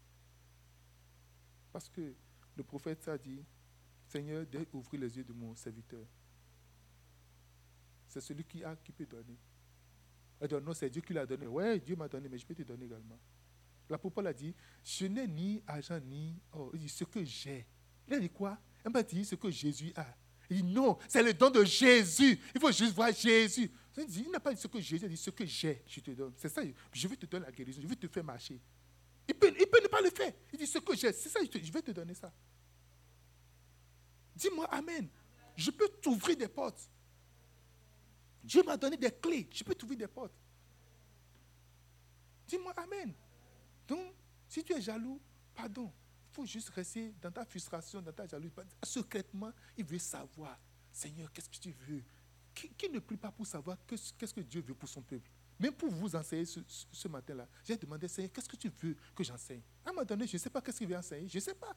Parce 1.72 1.88
que 1.88 2.14
le 2.56 2.62
prophète 2.62 3.06
a 3.08 3.16
dit, 3.16 3.42
Seigneur, 4.06 4.44
ouvrir 4.72 5.00
les 5.00 5.16
yeux 5.16 5.24
de 5.24 5.32
mon 5.32 5.54
serviteur. 5.54 6.04
C'est 8.08 8.20
celui 8.20 8.44
qui 8.44 8.62
a, 8.62 8.76
qui 8.76 8.92
peut 8.92 9.06
donner. 9.06 9.38
Dit, 10.42 10.54
non, 10.62 10.74
c'est 10.74 10.90
Dieu 10.90 11.00
qui 11.00 11.14
l'a 11.14 11.24
donné. 11.24 11.46
Oui, 11.46 11.80
Dieu 11.80 11.96
m'a 11.96 12.08
donné, 12.08 12.28
mais 12.28 12.36
je 12.36 12.44
peux 12.44 12.54
te 12.54 12.62
donner 12.62 12.84
également. 12.84 13.18
La 13.88 13.98
Paul 13.98 14.26
a 14.26 14.32
dit, 14.32 14.54
je 14.84 15.06
n'ai 15.06 15.26
ni 15.26 15.62
argent 15.66 16.00
ni 16.00 16.40
oh, 16.52 16.70
il 16.74 16.80
dit, 16.80 16.88
ce 16.88 17.04
que 17.04 17.24
j'ai, 17.24 17.66
il 18.12 18.16
a 18.16 18.20
dit 18.20 18.30
quoi? 18.30 18.58
Il 18.84 18.90
m'a 18.90 19.02
dit 19.02 19.24
ce 19.24 19.34
que 19.34 19.50
Jésus 19.50 19.92
a. 19.96 20.06
Il 20.50 20.56
dit 20.56 20.72
non, 20.72 20.98
c'est 21.08 21.22
le 21.22 21.32
don 21.32 21.50
de 21.50 21.64
Jésus. 21.64 22.38
Il 22.54 22.60
faut 22.60 22.70
juste 22.70 22.94
voir 22.94 23.12
Jésus. 23.12 23.70
Il 23.96 24.30
n'a 24.30 24.40
pas 24.40 24.52
dit 24.52 24.60
ce 24.60 24.66
que 24.66 24.80
Jésus 24.80 25.04
a 25.04 25.08
dit, 25.08 25.16
ce 25.16 25.30
que 25.30 25.44
j'ai, 25.44 25.82
je 25.86 26.00
te 26.00 26.10
donne. 26.10 26.32
C'est 26.36 26.48
ça, 26.48 26.62
je 26.92 27.08
vais 27.08 27.16
te 27.16 27.26
donner 27.26 27.46
la 27.46 27.52
guérison, 27.52 27.80
je 27.82 27.86
vais 27.86 27.96
te 27.96 28.08
faire 28.08 28.24
marcher. 28.24 28.60
Il 29.28 29.34
peut, 29.34 29.52
il 29.58 29.66
peut 29.66 29.82
ne 29.82 29.88
pas 29.88 30.00
le 30.00 30.10
faire. 30.10 30.32
Il 30.52 30.58
dit 30.58 30.66
ce 30.66 30.78
que 30.78 30.94
j'ai, 30.96 31.12
c'est 31.12 31.28
ça, 31.28 31.40
je, 31.40 31.72
vais 31.72 31.82
te 31.82 31.90
donner 31.90 32.14
ça. 32.14 32.32
Dis-moi 34.34 34.66
Amen. 34.66 35.08
Je 35.56 35.70
peux 35.70 35.88
t'ouvrir 35.88 36.36
des 36.36 36.48
portes. 36.48 36.90
Dieu 38.42 38.62
m'a 38.62 38.76
donné 38.76 38.96
des 38.96 39.10
clés. 39.10 39.48
Je 39.52 39.62
peux 39.62 39.74
t'ouvrir 39.74 39.98
des 39.98 40.08
portes. 40.08 40.34
Dis-moi 42.48 42.72
Amen. 42.76 43.14
Donc, 43.86 44.14
si 44.48 44.64
tu 44.64 44.74
es 44.74 44.80
jaloux, 44.80 45.20
pardon. 45.54 45.92
Il 46.32 46.36
faut 46.36 46.46
juste 46.46 46.70
rester 46.70 47.12
dans 47.20 47.30
ta 47.30 47.44
frustration, 47.44 48.00
dans 48.00 48.12
ta 48.12 48.26
jalousie. 48.26 48.54
Secrètement, 48.82 49.52
il 49.76 49.84
veut 49.84 49.98
savoir, 49.98 50.58
Seigneur, 50.90 51.30
qu'est-ce 51.30 51.50
que 51.50 51.58
tu 51.58 51.74
veux? 51.86 52.02
Qui, 52.54 52.88
ne 52.88 53.00
prie 53.00 53.18
pas 53.18 53.30
pour 53.30 53.46
savoir 53.46 53.76
qu'est-ce 53.86 54.32
que 54.32 54.40
Dieu 54.40 54.62
veut 54.62 54.74
pour 54.74 54.88
son 54.88 55.02
peuple? 55.02 55.30
Même 55.60 55.74
pour 55.74 55.90
vous 55.90 56.16
enseigner 56.16 56.46
ce, 56.46 57.08
matin-là, 57.08 57.46
j'ai 57.62 57.76
demandé, 57.76 58.08
Seigneur, 58.08 58.32
qu'est-ce 58.32 58.48
que 58.48 58.56
tu 58.56 58.70
veux 58.80 58.96
que 59.14 59.22
j'enseigne? 59.22 59.60
À 59.84 59.90
un 59.90 59.92
moment 59.92 60.06
donné, 60.06 60.26
je 60.26 60.36
ne 60.36 60.38
sais 60.38 60.48
pas 60.48 60.62
qu'est-ce 60.62 60.78
qu'il 60.78 60.88
veut 60.88 60.96
enseigner. 60.96 61.28
Je 61.28 61.36
ne 61.36 61.42
sais 61.42 61.54
pas. 61.54 61.76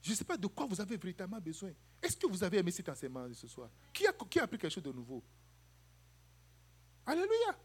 Je 0.00 0.10
ne 0.12 0.16
sais 0.16 0.24
pas 0.24 0.38
de 0.38 0.46
quoi 0.46 0.64
vous 0.64 0.80
avez 0.80 0.96
véritablement 0.96 1.40
besoin. 1.40 1.72
Est-ce 2.02 2.16
que 2.16 2.26
vous 2.26 2.42
avez 2.42 2.56
aimé 2.56 2.70
cet 2.70 2.88
enseignement 2.88 3.28
ce 3.34 3.48
soir? 3.48 3.68
Qui 3.92 4.06
a, 4.06 4.12
qui 4.12 4.40
a 4.40 4.44
appris 4.44 4.56
quelque 4.56 4.72
chose 4.72 4.82
de 4.82 4.92
nouveau? 4.92 5.22
Alléluia. 7.04 7.58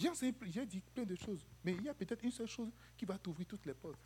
J'ai 0.00 0.66
dit 0.66 0.80
plein 0.80 1.04
de 1.04 1.14
choses, 1.14 1.46
mais 1.62 1.72
il 1.72 1.82
y 1.82 1.88
a 1.88 1.94
peut-être 1.94 2.24
une 2.24 2.30
seule 2.30 2.46
chose 2.46 2.72
qui 2.96 3.04
va 3.04 3.18
t'ouvrir 3.18 3.46
toutes 3.46 3.66
les 3.66 3.74
portes. 3.74 4.00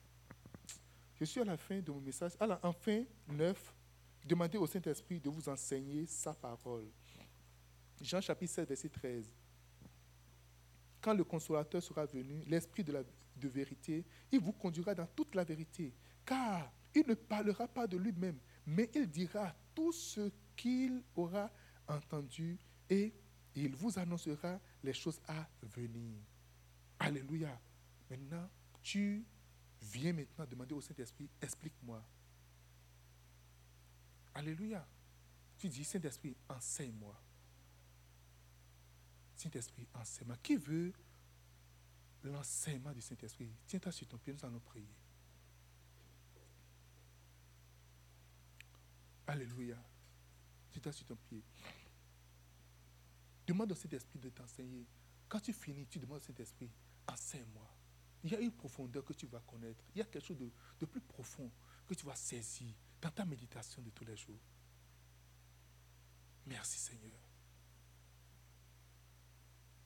Je 1.15 1.25
suis 1.25 1.41
à 1.41 1.45
la 1.45 1.57
fin 1.57 1.81
de 1.81 1.91
mon 1.93 2.01
message. 2.01 2.33
Alors, 2.41 2.59
enfin, 2.63 3.05
9, 3.29 3.75
demandez 4.27 4.59
au 4.59 4.67
Saint-Esprit 4.67 5.21
de 5.21 5.31
vous 5.31 5.49
enseigner 5.49 6.07
sa 6.07 6.35
parole. 6.35 6.89
Jean 8.01 8.21
chapitre 8.21 8.53
7, 8.53 8.69
verset 8.69 8.89
13. 8.89 9.33
Quand 11.01 11.15
le 11.15 11.23
consolateur 11.23 11.83
sera 11.83 12.07
venu, 12.07 12.43
l'Esprit 12.47 12.83
la, 12.85 13.03
de 13.37 13.49
vérité, 13.49 14.05
il 14.33 14.41
vous 14.41 14.53
conduira 14.53 14.95
dans 14.95 15.07
toute 15.07 15.35
la 15.35 15.45
vérité, 15.45 15.95
car 16.25 16.73
il 16.95 17.07
ne 17.07 17.15
parlera 17.15 17.69
pas 17.69 17.87
de 17.87 17.97
lui-même, 17.97 18.39
mais 18.67 18.91
il 18.95 19.07
dira 19.07 19.55
tout 19.75 19.93
ce 19.93 20.31
qu'il 20.57 21.03
aura 21.15 21.51
entendu 21.87 22.59
et 22.89 23.13
il 23.55 23.75
vous 23.75 23.99
annoncera 23.99 24.59
les 24.85 24.93
choses 24.93 25.19
à 25.27 25.49
venir. 25.63 26.21
Alléluia. 26.99 27.59
Maintenant, 28.11 28.49
tu 28.83 29.25
viens 29.81 30.13
maintenant 30.13 30.45
demander 30.47 30.75
au 30.75 30.81
Saint-Esprit, 30.81 31.29
explique-moi. 31.41 32.03
Alléluia. 34.35 34.87
Tu 35.59 35.69
dis, 35.69 35.85
Saint-Esprit, 35.85 36.37
enseigne-moi. 36.49 37.17
Saint-Esprit, 39.37 39.87
enseigne-moi. 39.95 40.37
Qui 40.43 40.57
veut 40.57 40.93
l'enseignement 42.23 42.93
du 42.93 43.01
Saint-Esprit? 43.01 43.51
Tiens-toi 43.67 43.93
sur 43.93 44.07
ton 44.07 44.19
pied, 44.19 44.35
nous 44.35 44.45
allons 44.45 44.61
prier. 44.61 44.89
Alléluia. 49.27 49.77
Tiens-toi 50.73 50.93
sur 50.93 51.07
ton 51.07 51.17
pied. 51.17 51.43
Demande 53.47 53.73
au 53.73 53.75
Saint-Esprit 53.75 54.19
de 54.19 54.31
t'enseigner. 54.31 54.87
Quand 55.29 55.41
tu 55.41 55.53
finis, 55.53 55.87
tu 55.87 55.99
demandes 55.99 56.19
au 56.19 56.25
Saint-Esprit, 56.25 56.71
enseigne-moi. 57.07 57.69
Il 58.23 58.33
y 58.33 58.37
a 58.37 58.41
une 58.41 58.53
profondeur 58.53 59.05
que 59.05 59.13
tu 59.13 59.27
vas 59.27 59.41
connaître. 59.41 59.85
Il 59.95 59.99
y 59.99 60.03
a 60.03 60.05
quelque 60.05 60.25
chose 60.25 60.39
de, 60.39 60.87
plus 60.87 61.01
profond 61.01 61.51
que 61.87 61.95
tu 61.95 62.07
vas 62.07 62.17
saisir 62.17 62.75
dans 63.01 63.11
ta 63.11 63.25
méditation 63.25 63.83
de 63.83 63.91
tous 63.91 64.05
les 64.05 64.17
jours. 64.17 64.41
Merci 66.47 66.79
Seigneur. 66.79 67.13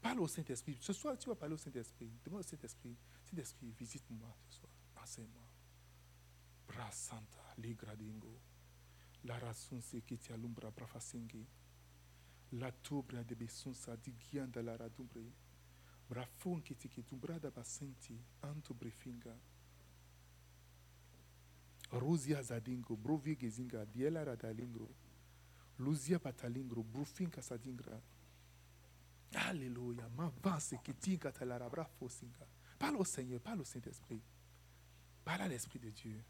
Parle 0.01 0.21
au 0.21 0.29
Saint-Esprit. 0.29 0.79
Ce 0.81 0.93
soir, 0.93 1.19
tu 1.19 1.29
vas 1.29 1.35
parler 1.35 1.55
au 1.55 1.59
Saint-Esprit. 1.59 2.13
Demande 2.25 2.41
au 2.41 2.45
Saint-Esprit, 2.45 2.97
Saint-Esprit, 3.25 3.73
visite-moi 3.73 4.37
ce 4.49 4.59
soir. 4.59 4.73
Enseigne-moi. 5.03 5.43
Bra 6.69 6.91
Santa, 6.93 7.55
Ligradingo. 7.59 8.41
La 9.25 9.37
rasunse 9.39 9.97
qui 10.07 10.17
ti 10.17 10.33
alumbra 10.33 10.71
brafasingi. 10.71 11.45
La 12.53 12.73
tubra 12.73 13.23
de 13.23 13.35
besunsa 13.35 13.95
di 13.97 14.15
gianda 14.17 14.63
la 14.63 14.77
radumbre. 14.77 15.47
Brafon 16.07 16.63
qui 16.63 16.75
ti 16.75 16.89
kidumbra 16.89 17.39
da 17.39 17.51
basenti, 17.51 18.19
anto 18.41 18.73
brefinga. 18.73 19.39
Rosia 21.91 22.43
zadingo, 22.43 22.97
brovi 22.97 23.37
gezinga, 23.37 23.85
diela 23.85 24.23
radalingro. 24.23 24.89
Luzia 25.77 26.19
patalingro, 26.19 26.83
brufinka 26.83 27.43
sadingra. 27.43 28.01
Alléluia. 29.33 30.09
M'avance 30.09 30.81
qui 30.83 30.95
tinka 30.95 31.31
talarabra 31.31 31.85
fosinga. 31.85 32.47
Parle 32.79 32.97
au 32.97 33.05
Seigneur, 33.05 33.41
parle 33.41 33.61
au 33.61 33.65
Saint-Esprit. 33.65 34.23
Parle 35.25 35.43
à 35.43 35.49
l'Esprit 35.49 35.79
de 35.79 35.91
Dieu. 35.91 36.25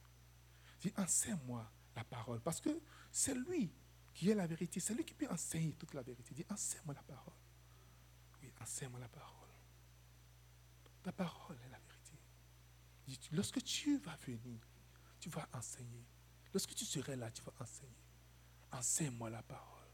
Dis, 0.80 0.92
enseigne-moi 0.96 1.70
la 1.94 2.04
parole. 2.04 2.40
Parce 2.40 2.60
que 2.60 2.80
c'est 3.10 3.34
lui 3.34 3.70
qui 4.18 4.30
est 4.30 4.34
la 4.34 4.48
vérité. 4.48 4.80
C'est 4.80 4.94
lui 4.94 5.04
qui 5.04 5.14
peut 5.14 5.28
enseigner 5.30 5.74
toute 5.74 5.94
la 5.94 6.02
vérité. 6.02 6.34
Dis, 6.34 6.44
enseigne-moi 6.50 6.92
la 6.92 7.04
parole. 7.04 7.36
Oui, 8.42 8.52
enseigne-moi 8.60 8.98
la 8.98 9.08
parole. 9.08 9.48
La 11.04 11.12
parole 11.12 11.56
est 11.64 11.68
la 11.70 11.78
vérité. 11.78 12.18
Dis, 13.06 13.20
lorsque 13.30 13.62
tu 13.62 13.96
vas 13.98 14.16
venir, 14.16 14.60
tu 15.20 15.28
vas 15.28 15.48
enseigner. 15.52 16.04
Lorsque 16.52 16.74
tu 16.74 16.84
serais 16.84 17.14
là, 17.14 17.30
tu 17.30 17.42
vas 17.42 17.52
enseigner. 17.60 18.02
Enseigne-moi 18.72 19.30
la 19.30 19.42
parole. 19.44 19.88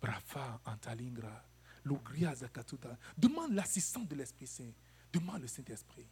Brafa 0.00 0.60
antalingra. 0.64 1.44
Lugria 1.84 2.32
zakatuta. 2.36 2.96
Demande 3.18 3.54
l'assistance 3.54 4.06
de 4.06 4.14
l'Esprit 4.14 4.46
Saint. 4.46 4.72
Demande 5.12 5.40
le 5.40 5.48
Saint-Esprit. 5.48 6.06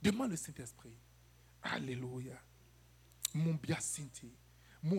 Demande 0.00 0.30
le 0.30 0.36
Saint-Esprit. 0.38 0.96
Alléluia. 1.60 2.42
Mon 3.34 3.52
biasinti. 3.52 4.26
Mon 4.26 4.41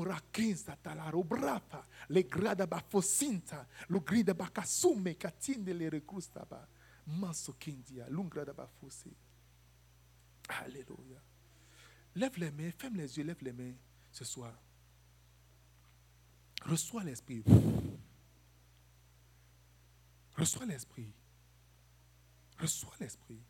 rakin 0.06 0.56
satalaro 0.56 1.24
brafa. 1.24 1.86
Le 2.10 2.24
grada 2.24 2.66
bafosinta. 2.66 3.68
Le 3.90 4.00
grida 4.00 4.34
bakasume 4.34 5.16
katinde 5.16 5.74
le 5.74 5.90
recrusta 5.90 6.46
ba. 6.46 6.68
Manso 7.08 7.54
kindia. 7.54 8.08
Lungrada 8.10 8.54
bafosi. 8.54 9.14
Alléluia. 10.50 11.22
Lève 12.16 12.38
les 12.38 12.52
mains, 12.52 12.72
ferme 12.72 12.98
les 12.98 13.18
yeux, 13.18 13.24
lève 13.24 13.42
les 13.42 13.54
mains 13.54 13.74
ce 14.12 14.24
soir. 14.24 14.54
Reçois 16.66 17.04
l'Esprit. 17.04 17.44
Reçois 20.38 20.66
l'Esprit. 20.66 21.12
Reçois 22.58 22.94
l'Esprit. 23.00 23.42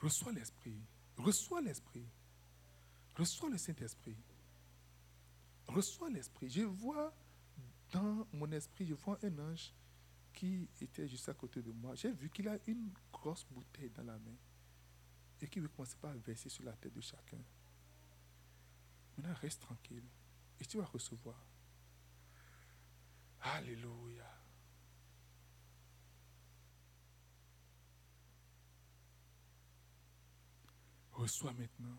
Reçois 0.00 0.32
l'Esprit. 0.32 0.80
Reçois 1.16 1.60
l'Esprit. 1.60 2.06
Reçois 3.20 3.50
le 3.50 3.58
Saint-Esprit. 3.58 4.16
Reçois 5.66 6.08
l'Esprit. 6.08 6.48
Je 6.48 6.62
vois 6.62 7.14
dans 7.92 8.26
mon 8.32 8.50
esprit, 8.50 8.86
je 8.86 8.94
vois 8.94 9.18
un 9.22 9.38
ange 9.38 9.74
qui 10.32 10.66
était 10.80 11.06
juste 11.06 11.28
à 11.28 11.34
côté 11.34 11.60
de 11.60 11.70
moi. 11.70 11.94
J'ai 11.96 12.12
vu 12.12 12.30
qu'il 12.30 12.48
a 12.48 12.56
une 12.66 12.90
grosse 13.12 13.44
bouteille 13.50 13.90
dans 13.90 14.04
la 14.04 14.18
main 14.18 14.38
et 15.38 15.48
qui 15.48 15.60
veut 15.60 15.68
commencer 15.68 15.96
par 16.00 16.14
verser 16.14 16.48
sur 16.48 16.64
la 16.64 16.72
tête 16.72 16.94
de 16.94 17.00
chacun. 17.02 17.36
Maintenant, 19.18 19.34
reste 19.34 19.60
tranquille 19.60 20.08
et 20.58 20.64
tu 20.64 20.78
vas 20.78 20.86
recevoir. 20.86 21.36
Alléluia. 23.42 24.24
Reçois 31.12 31.52
maintenant. 31.52 31.98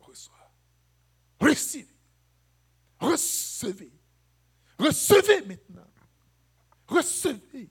Reçois. 0.00 0.52
Recevez. 1.40 1.86
Recevez. 3.00 3.92
Recevez 4.78 5.42
maintenant. 5.46 5.90
Recevez. 6.86 7.70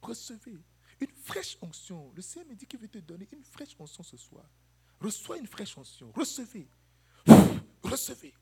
Recevez. 0.00 0.58
Une 1.00 1.10
fraîche 1.24 1.56
onction. 1.60 2.12
Le 2.14 2.22
Seigneur 2.22 2.48
me 2.50 2.54
dit 2.54 2.66
qu'il 2.66 2.78
veut 2.78 2.88
te 2.88 2.98
donner 2.98 3.28
une 3.32 3.44
fraîche 3.44 3.74
onction 3.78 4.02
ce 4.02 4.16
soir. 4.16 4.44
Reçois 5.00 5.38
une 5.38 5.46
fraîche 5.46 5.76
onction. 5.76 6.12
Recevez. 6.12 6.68
Recevez. 7.82 8.34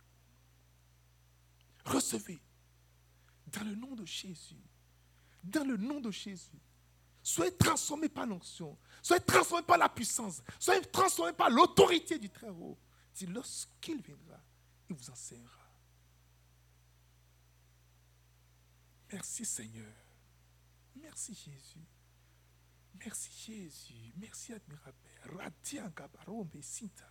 Recevez. 1.85 2.41
Dans 3.47 3.65
le 3.65 3.75
nom 3.75 3.95
de 3.95 4.05
Jésus. 4.05 4.63
Dans 5.43 5.65
le 5.65 5.77
nom 5.77 6.01
de 6.01 6.11
Jésus. 6.11 6.61
Soyez 7.31 7.57
transformés 7.57 8.09
par 8.09 8.27
l'onction. 8.27 8.77
Soyez 9.01 9.23
transformés 9.23 9.65
par 9.65 9.79
la 9.79 9.89
puissance. 9.89 10.43
Soyez 10.59 10.81
transformés 10.87 11.33
par 11.33 11.49
l'autorité 11.49 12.19
du 12.19 12.29
Très-Haut. 12.29 12.77
Lorsqu'il 13.29 14.03
viendra, 14.03 14.41
il 14.89 14.97
vous 14.97 15.11
enseignera. 15.11 15.71
Merci 19.13 19.45
Seigneur. 19.45 19.93
Merci 20.97 21.35
Jésus. 21.35 21.87
Merci 22.95 23.31
Jésus. 23.47 24.13
Merci 24.17 24.53
admirable 24.53 24.99
Père. 25.05 25.37
Radia 25.37 25.89
Gabarombe 25.91 26.61
Sinta. 26.61 27.07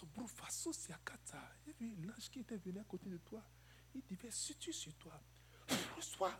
Il 0.00 1.66
y 1.66 1.70
avait 1.70 2.06
l'ange 2.06 2.30
qui 2.30 2.40
était 2.40 2.56
venu 2.56 2.78
à 2.78 2.84
côté 2.84 3.10
de 3.10 3.18
toi. 3.18 3.44
Il 3.94 4.02
devait 4.06 4.30
situer 4.30 4.72
sur 4.72 4.94
toi. 4.94 5.20
Reçois. 5.96 6.32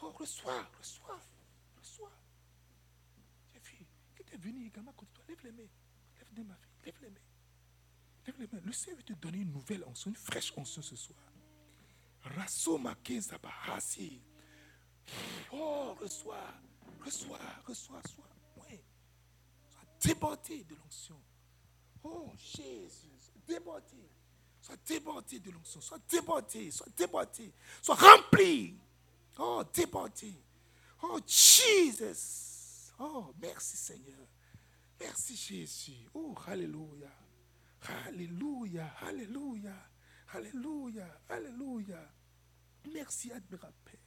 Oh, 0.00 0.10
reçois, 0.10 0.62
reçois, 0.78 1.20
reçois. 1.88 2.12
J'ai 3.52 3.60
vu 3.60 3.86
qui 4.14 4.22
était 4.22 4.36
venu 4.36 4.66
également 4.66 4.92
de 4.92 5.06
toi. 5.14 5.24
Lève 5.28 5.42
les 5.44 5.52
mains. 5.52 5.68
Lève 6.18 6.28
les 6.36 6.44
mains, 6.44 6.54
ma. 6.54 6.84
Lève 6.84 6.98
les 7.02 7.10
mains. 7.10 7.20
Lève 8.26 8.36
les 8.38 8.46
mains. 8.46 8.60
Le 8.64 8.72
Seigneur 8.72 8.98
veut 8.98 9.04
te 9.04 9.12
donner 9.14 9.38
une 9.38 9.52
nouvelle 9.52 9.84
onction, 9.84 10.10
une 10.10 10.16
fraîche 10.16 10.52
onction 10.56 10.82
ce 10.82 10.96
soir. 10.96 11.18
Rasoma 12.22 12.96
Bahasi. 13.42 14.20
Oh, 15.52 15.94
reçois, 15.98 16.52
reçois, 17.02 17.38
reçois, 17.66 18.02
sois, 18.14 18.28
oui. 18.56 18.78
Sois 19.70 19.80
débordé 20.00 20.64
de 20.64 20.74
l'onction. 20.74 21.18
Oh, 22.04 22.32
Jésus, 22.36 23.08
débordé. 23.46 24.10
Sois 24.60 24.76
débordé 24.84 25.40
de 25.40 25.50
l'onction. 25.50 25.80
Sois 25.80 25.98
débordé, 26.10 26.70
sois 26.70 26.88
débordé. 26.94 27.52
Sois 27.80 27.94
rempli. 27.94 28.78
Oh, 29.38 29.62
débordé. 29.72 30.34
Oh, 31.02 31.20
Jesus. 31.26 32.92
Oh, 32.98 33.32
merci 33.40 33.76
Seigneur. 33.76 34.26
Merci 35.00 35.36
Jésus. 35.36 36.08
Oh, 36.14 36.34
Alléluia. 36.46 37.10
Alléluia. 38.06 38.92
Alléluia. 39.00 39.90
Alléluia. 40.32 41.20
Alléluia. 41.28 42.12
Merci, 42.92 43.32
admirable. 43.32 43.98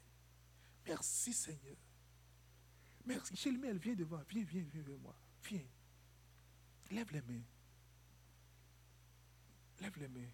Merci, 0.85 1.33
Seigneur. 1.33 1.77
Merci. 3.05 3.35
elle 3.69 3.77
viens 3.77 3.95
devant. 3.95 4.21
Viens, 4.29 4.43
viens, 4.43 4.65
viens 4.71 4.83
vers 4.83 4.97
moi. 4.99 5.15
Viens. 5.43 5.65
Lève 6.91 7.11
les 7.11 7.21
mains. 7.21 7.43
Lève 9.79 9.97
les 9.97 10.07
mains. 10.07 10.31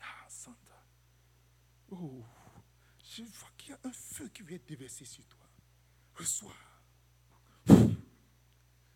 Ah, 0.00 0.26
Santa. 0.28 0.86
Oh, 1.90 2.22
je 3.16 3.22
vois 3.22 3.50
qu'il 3.56 3.70
y 3.70 3.72
a 3.74 3.78
un 3.84 3.92
feu 3.92 4.28
qui 4.28 4.42
vient 4.42 4.58
déverser 4.66 5.04
sur 5.04 5.24
toi. 5.26 5.46
Reçois. 6.14 6.56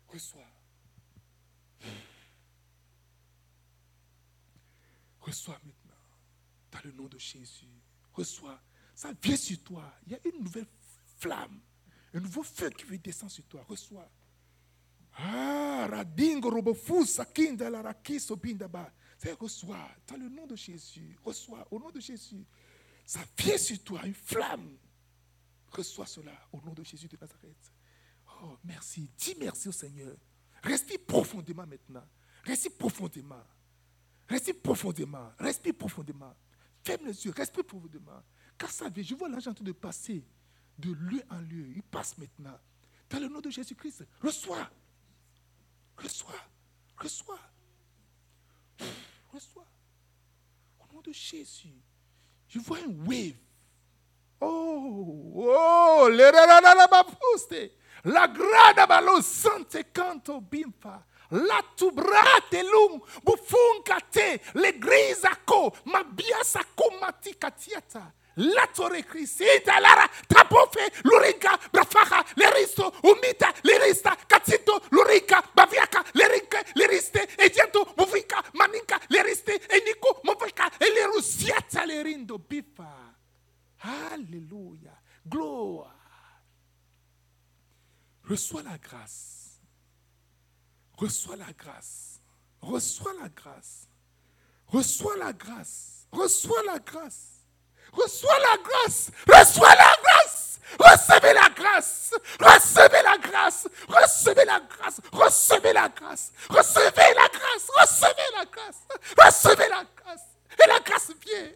Reçois. 0.07 0.47
Reçois 5.21 5.59
maintenant. 5.63 5.95
Dans 6.71 6.79
le 6.83 6.91
nom 6.91 7.07
de 7.07 7.17
Jésus. 7.17 7.65
Reçois. 8.13 8.59
Ça 8.95 9.13
vient 9.21 9.37
sur 9.37 9.63
toi. 9.63 9.93
Il 10.05 10.11
y 10.11 10.15
a 10.15 10.19
une 10.25 10.43
nouvelle 10.43 10.67
flamme. 11.17 11.61
Un 12.13 12.19
nouveau 12.19 12.43
feu 12.43 12.69
qui 12.71 12.85
veut 12.85 12.97
descendre 12.97 13.31
sur 13.31 13.45
toi. 13.45 13.63
Reçois. 13.67 14.09
Ah, 15.13 15.87
radingo 15.89 16.49
robofusa 16.49 17.25
kinda 17.25 17.69
la 17.69 17.81
rakiso 17.81 18.35
bindaba. 18.35 18.91
C'est 19.17 19.33
reçois 19.33 19.89
dans 20.07 20.17
le 20.17 20.29
nom 20.29 20.47
de 20.47 20.55
Jésus. 20.55 21.17
Reçois 21.23 21.67
au 21.71 21.79
nom 21.79 21.91
de 21.91 21.99
Jésus. 21.99 22.45
Ça 23.09 23.21
vient 23.39 23.57
sur 23.57 23.83
toi, 23.83 24.05
une 24.05 24.13
flamme. 24.13 24.77
Reçois 25.71 26.05
cela 26.05 26.31
au 26.53 26.61
nom 26.61 26.73
de 26.73 26.83
Jésus 26.83 27.07
de 27.07 27.17
Nazareth. 27.19 27.73
Oh, 28.43 28.55
merci. 28.63 29.09
Dis 29.17 29.35
merci 29.39 29.67
au 29.67 29.71
Seigneur. 29.71 30.15
Respire 30.61 30.99
profondément 31.07 31.65
maintenant. 31.65 32.07
Respire 32.43 32.77
profondément. 32.77 33.43
Respire 34.27 34.61
profondément. 34.61 35.33
Respire 35.39 35.73
profondément. 35.73 36.35
Ferme 36.83 37.07
les 37.07 37.25
yeux. 37.25 37.33
Respire 37.35 37.65
profondément. 37.65 38.21
Car 38.55 38.69
ça 38.69 38.89
vient. 38.89 39.03
Je 39.03 39.15
vois 39.15 39.27
l'ange 39.27 39.47
en 39.47 39.55
train 39.55 39.65
de 39.65 39.71
passer 39.71 40.23
de 40.77 40.91
lieu 40.91 41.23
en 41.31 41.39
lieu. 41.39 41.67
Il 41.75 41.81
passe 41.81 42.15
maintenant. 42.15 42.59
Dans 43.09 43.19
le 43.19 43.27
nom 43.27 43.41
de 43.41 43.49
Jésus-Christ. 43.49 44.05
Reçois. 44.21 44.69
Reçois. 45.97 46.47
Reçois. 46.95 47.39
Reçois. 49.33 49.67
Au 50.79 50.93
nom 50.93 51.01
de 51.01 51.11
Jésus. 51.11 51.81
Je 52.49 52.59
vois 52.59 52.77
un 52.77 53.07
wave. 53.07 53.35
Oh, 54.41 55.31
oh, 55.35 56.07
le 56.09 56.31
la 58.03 58.27
grada 58.27 58.87
balo 58.87 59.21
sante 59.21 59.91
canto 59.91 60.41
bimpa. 60.41 61.05
La 61.31 61.61
tubrate 61.75 62.63
lum 62.63 62.99
bufunka 63.23 63.99
te 64.09 64.39
le 64.55 64.71
grisa 64.79 65.35
ko 65.45 65.71
mabiasa 65.85 66.63
ko 66.75 66.89
mati 66.99 67.35
katiata. 67.37 68.11
La 68.35 68.67
tore 68.67 69.03
crisita 69.03 69.79
lara 69.79 70.07
tapofe 70.27 70.91
lurika 71.03 71.59
brafaja 71.71 72.23
leristo 72.35 72.93
umita 73.03 73.53
lerista 73.63 74.15
katito 74.27 74.81
lurika 74.91 75.43
baviaka 75.55 76.03
lerike 76.13 76.63
leriste 76.75 77.27
ejiento 77.37 77.85
bufika 77.97 78.43
maninka 78.53 78.99
leriste 79.09 79.59
eniko 79.69 80.21
mofika 80.23 80.71
elerusiata 80.79 81.85
lerindo 81.85 82.37
bifa. 82.37 83.15
Alléluia. 83.81 84.93
Gloire. 85.25 85.95
Reçois 88.23 88.63
la 88.63 88.77
grâce. 88.77 89.59
Reçois 90.97 91.35
la 91.35 91.51
grâce. 91.53 92.21
Reçois 92.61 93.13
la 93.21 93.29
grâce. 93.29 93.87
Reçois 94.67 95.17
la 95.17 95.33
grâce. 95.33 96.07
Reçois 96.11 96.63
la 96.63 96.79
grâce. 96.79 97.38
Reçois 97.93 98.39
la 98.39 98.57
grâce. 98.57 99.11
Reçois 99.27 99.75
la 99.75 99.95
grâce. 100.03 100.59
Recevez 100.79 101.33
la 101.33 101.49
grâce. 101.49 102.13
Recevez 102.39 103.01
la 103.03 103.17
grâce. 103.17 103.67
Recevez 103.87 104.45
la 104.45 104.59
grâce. 104.59 105.01
Recevez 105.11 105.73
la 105.73 105.89
grâce. 105.89 106.31
Recevez 106.49 107.13
la 107.15 107.27
grâce. 107.29 107.69
Recevez 107.77 108.29
la 108.35 108.45
grâce. 108.45 108.87
Recevez 109.17 109.69
la 109.69 109.83
grâce. 109.95 110.21
Et 110.63 110.67
la 110.67 110.79
grâce 110.79 111.11
vient. 111.25 111.51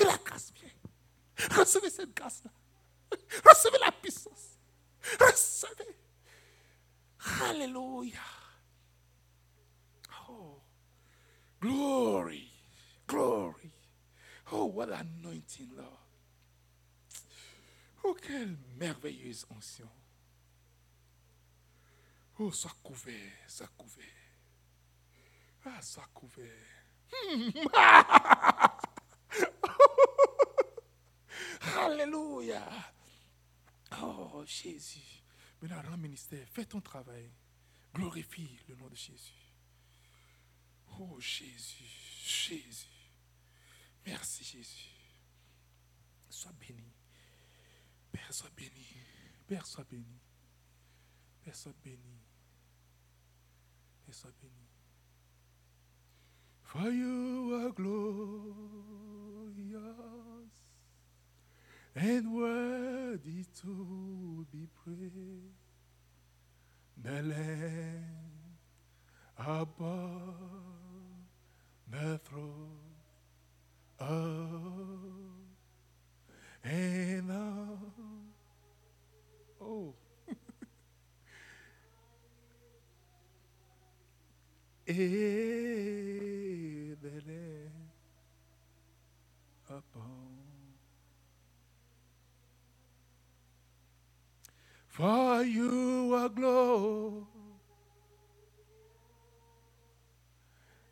Et 0.00 0.04
la 0.04 0.16
grâce 0.24 0.52
vient. 0.54 1.58
Recevez 1.58 1.90
cette 1.90 2.14
grâce-là. 2.14 2.50
Recevez 3.44 3.78
la 3.78 3.92
puissance. 3.92 4.58
Recevez. 5.20 5.96
Alléluia. 7.48 8.20
Oh, 10.28 10.60
glory, 11.60 12.50
glory. 13.06 13.70
Oh, 14.52 14.66
what 14.66 14.90
anointing, 14.90 15.70
Lord. 15.76 15.88
Oh, 18.04 18.14
quelle 18.14 18.56
merveilleuse 18.78 19.44
onction. 19.50 19.88
Oh, 22.38 22.52
sois 22.52 22.70
couvert, 22.82 23.32
sois 23.48 23.66
couvert. 23.76 24.04
Ah, 25.64 25.82
sois 25.82 26.06
couvert. 26.14 26.52
Alléluia. 31.76 32.62
Oh, 34.00 34.44
Jésus. 34.46 35.22
Maintenant, 35.60 35.82
rends 35.90 35.96
ministère. 35.96 36.46
Fais 36.52 36.66
ton 36.66 36.80
travail. 36.80 37.28
Glorifie 37.94 38.60
le 38.68 38.76
nom 38.76 38.86
de 38.88 38.94
Jésus. 38.94 39.52
Oh, 41.00 41.18
Jésus, 41.18 41.84
Jésus. 42.22 42.95
Merci, 44.06 44.44
Jésus. 44.44 44.94
Sois 46.30 46.52
béni. 46.60 46.92
Père, 48.12 48.32
sois 48.32 48.50
béni. 48.56 48.86
Père, 49.48 49.66
sois 49.66 49.84
béni. 49.84 50.20
Père, 51.42 51.56
sois 51.56 51.74
béni. 51.82 52.20
Père, 54.04 54.14
sois 54.14 54.30
béni. 54.40 54.52
For 56.62 56.90
you 56.90 57.52
are 57.54 57.72
glorious 57.72 57.96
and 61.94 62.32
worthy 62.32 63.44
to 63.60 64.46
be 64.52 64.66
praised. 64.66 65.54
The 67.02 67.22
Lamb 67.22 68.58
above 69.38 70.36
the 71.88 72.18
throne. 72.24 72.85
Oh, 74.00 74.98
and 76.64 77.30
oh, 77.32 77.78
oh. 79.62 79.94
Upon. 89.70 90.28
For 94.88 95.42
you 95.44 96.14
are 96.14 96.28
glory 96.28 97.24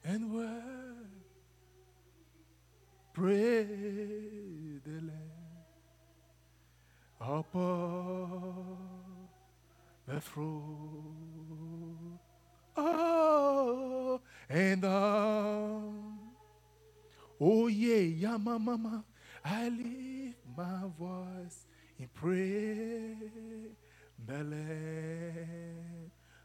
and 0.05 0.35
word. 0.35 0.64
Praise 3.25 4.83
the 4.85 5.01
Lamb 5.01 5.17
upon 7.23 8.77
the 10.07 10.21
throne. 10.21 12.19
Oh, 12.77 14.21
ah, 14.21 14.27
and 14.51 14.85
on. 14.85 16.19
Oh, 17.41 17.67
yeah, 17.69 17.97
yeah, 17.97 18.37
mama, 18.37 18.59
mama. 18.59 19.05
I 19.43 19.71
lift 19.71 20.45
my 20.55 20.83
voice 20.99 21.65
in 21.99 22.09
praise 22.09 23.73
the 24.27 24.45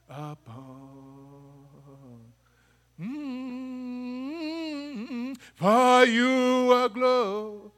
upon. 0.10 1.20
Mm, 3.00 3.08
for 5.56 6.06
you 6.06 6.72
are 6.74 6.90
glorious 6.90 7.72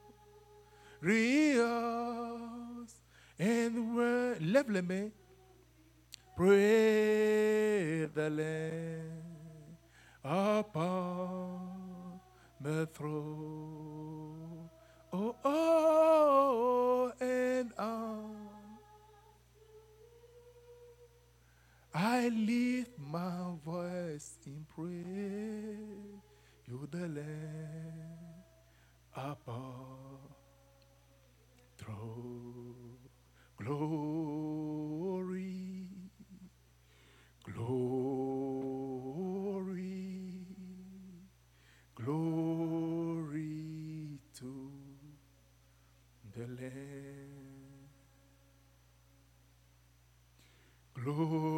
and 3.40 3.96
wor- 3.96 4.38
lève 4.42 4.70
les. 4.72 5.12
Praise 6.36 8.10
the 8.16 8.30
Lamb 8.32 9.78
upon 10.26 12.20
the 12.62 12.88
throne. 12.96 14.70
Oh, 15.14 15.36
oh, 15.46 17.14
and 17.22 17.72
on. 17.80 18.51
I 21.94 22.30
lift 22.30 22.98
my 23.00 23.52
voice 23.66 24.38
in 24.46 24.66
praise. 24.76 26.22
You 26.68 26.88
the 26.92 27.08
Lamb 27.10 28.46
above 29.16 30.32
throne. 31.78 32.98
Glory, 33.58 33.90
glory, 37.44 38.38
glory 41.96 43.50
to 44.36 44.72
the 46.36 46.48
Lamb. 46.62 47.90
Glory, 50.96 51.51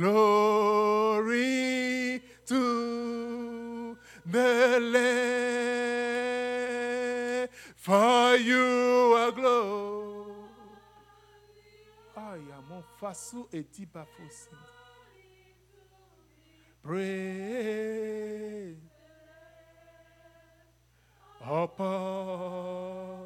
Glory 0.00 1.36
to 2.46 3.96
the 4.24 4.80
Lamb, 4.80 5.98
for 7.76 8.36
you 8.36 9.14
are 9.14 9.30
glory. 9.30 10.32
Aïe, 12.16 12.40
mon 12.70 12.82
façon 12.98 13.46
est 13.52 13.70
dit 13.74 13.84
pas 13.84 14.06
possible. 14.16 14.56
Upon 21.42 23.18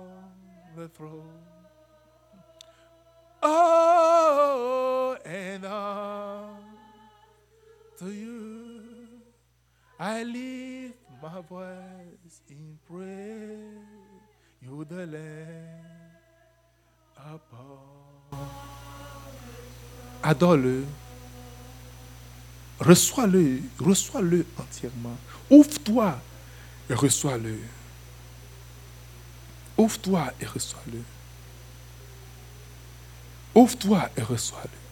the 0.76 0.88
throne. 0.88 1.38
Oh, 3.42 5.16
and 5.24 5.64
on. 5.66 6.53
I 9.98 10.22
lift 10.24 10.96
my 11.22 11.40
voice 11.48 12.42
in. 12.50 12.78
You. 14.62 14.86
Adore-le. 20.22 20.84
Reçois-le, 22.80 23.60
reçois-le 23.78 24.46
entièrement. 24.58 25.16
Ouvre-toi 25.50 26.18
et 26.90 26.94
reçois-le. 26.94 27.58
Ouvre-toi 29.76 30.32
et 30.40 30.46
reçois-le. 30.46 31.02
Ouvre-toi 33.54 34.10
et 34.16 34.22
reçois-le. 34.22 34.83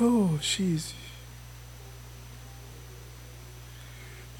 Oh 0.00 0.38
Jésus. 0.40 0.92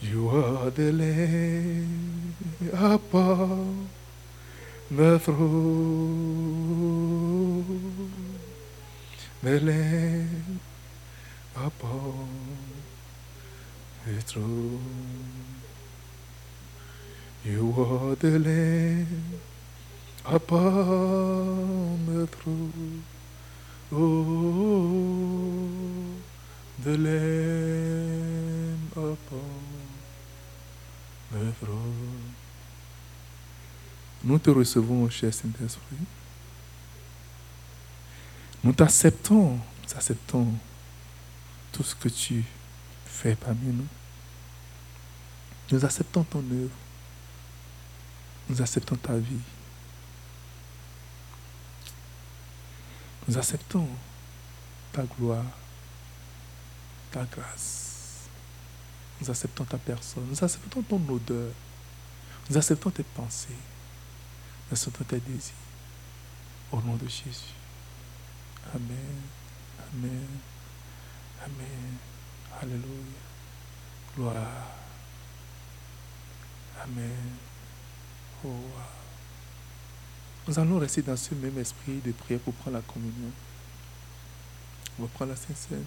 You 0.02 0.28
are 0.28 0.70
the 0.70 0.90
Lamb 0.90 2.34
upon 2.72 3.88
the 4.90 5.18
throne. 5.20 5.44
The 9.44 9.60
Lamb 9.60 10.60
upon 11.54 12.28
the 14.04 14.20
throne. 14.22 14.80
You 17.44 17.74
are 17.78 18.16
the 18.16 18.38
Lamb 18.40 19.40
upon 20.26 22.06
the 22.06 22.26
throne. 22.26 23.04
Oh, 23.92 25.68
the 26.82 26.96
Lamb 26.96 28.90
upon 28.92 29.60
the 31.30 31.52
throne. 31.60 32.34
Nous 34.24 34.38
te 34.38 34.50
recevons, 34.50 35.08
cher 35.10 35.32
Saint-Esprit. 35.34 36.06
Nous 38.62 38.72
t'acceptons, 38.72 39.58
nous 39.58 39.94
acceptons 39.94 40.46
tout 41.70 41.82
ce 41.82 41.94
que 41.94 42.08
tu 42.08 42.42
fais 43.04 43.36
parmi 43.36 43.66
nous. 43.66 43.86
Nous 45.70 45.84
acceptons 45.84 46.24
ton 46.24 46.38
œuvre. 46.38 46.70
Nous 48.48 48.62
acceptons 48.62 48.96
ta 48.96 49.16
vie. 49.16 49.40
Nous 53.26 53.38
acceptons 53.38 53.88
ta 54.92 55.02
gloire, 55.02 55.44
ta 57.10 57.24
grâce. 57.24 58.28
Nous 59.20 59.30
acceptons 59.30 59.64
ta 59.64 59.78
personne. 59.78 60.26
Nous 60.28 60.44
acceptons 60.44 60.82
ton 60.82 61.00
odeur. 61.08 61.52
Nous 62.50 62.56
acceptons 62.56 62.90
tes 62.90 63.02
pensées. 63.02 63.48
Nous 64.68 64.74
acceptons 64.74 65.04
tes 65.04 65.20
désirs. 65.20 65.54
Au 66.72 66.80
nom 66.80 66.96
de 66.96 67.08
Jésus. 67.08 67.54
Amen. 68.74 69.20
Amen. 69.92 70.28
Amen. 71.44 71.96
Alléluia. 72.60 73.20
Gloire. 74.16 74.66
Amen. 76.82 77.36
Oh. 78.44 79.03
Nous 80.46 80.58
allons 80.58 80.78
rester 80.78 81.00
dans 81.00 81.16
ce 81.16 81.34
même 81.34 81.58
esprit 81.58 82.00
de 82.04 82.12
prière 82.12 82.40
pour 82.40 82.52
prendre 82.54 82.76
la 82.76 82.82
communion. 82.82 83.30
On 84.98 85.02
va 85.02 85.08
prendre 85.08 85.30
la 85.30 85.36
Sainte 85.36 85.56
Seine. 85.56 85.84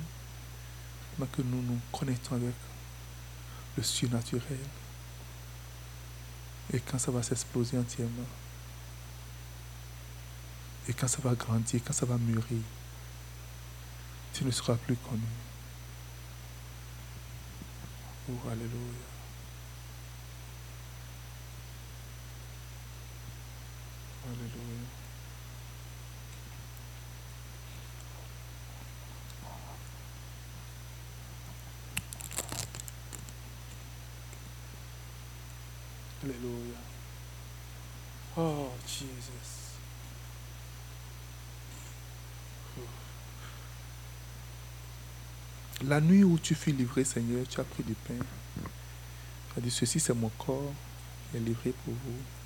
Maintenant 1.20 1.36
que 1.36 1.42
nous 1.44 1.62
nous 1.62 1.80
connectons 1.92 2.36
avec 2.36 2.56
le 3.76 3.84
surnaturel. 3.84 4.58
Et 6.74 6.80
quand 6.80 6.98
ça 6.98 7.12
va 7.12 7.22
s'exploser 7.22 7.78
entièrement. 7.78 8.28
Et 10.88 10.94
quand 10.94 11.08
ça 11.08 11.20
va 11.22 11.36
grandir, 11.36 11.82
quand 11.86 11.94
ça 11.94 12.06
va 12.06 12.18
mûrir, 12.18 12.62
tu 14.34 14.44
ne 14.44 14.52
seras 14.52 14.76
plus 14.76 14.96
connu. 14.96 15.22
Oh, 18.30 18.50
Alléluia. 18.50 19.17
Alléluia. 24.28 24.84
Alléluia. 36.24 36.78
Oh, 38.36 38.70
Jesus. 38.86 39.68
La 45.84 46.02
nuit 46.02 46.24
où 46.24 46.38
tu 46.38 46.54
fus 46.54 46.72
livré, 46.72 47.04
Seigneur, 47.04 47.48
tu 47.48 47.60
as 47.62 47.64
pris 47.64 47.84
du 47.84 47.94
pain. 47.94 48.16
Tu 48.56 49.60
as 49.60 49.62
dit, 49.62 49.72
ceci 49.72 50.00
c'est 50.00 50.14
mon 50.14 50.30
corps 50.30 50.74
qui 51.32 51.38
est 51.38 51.40
livré 51.40 51.72
pour 51.86 51.94
vous. 51.94 52.37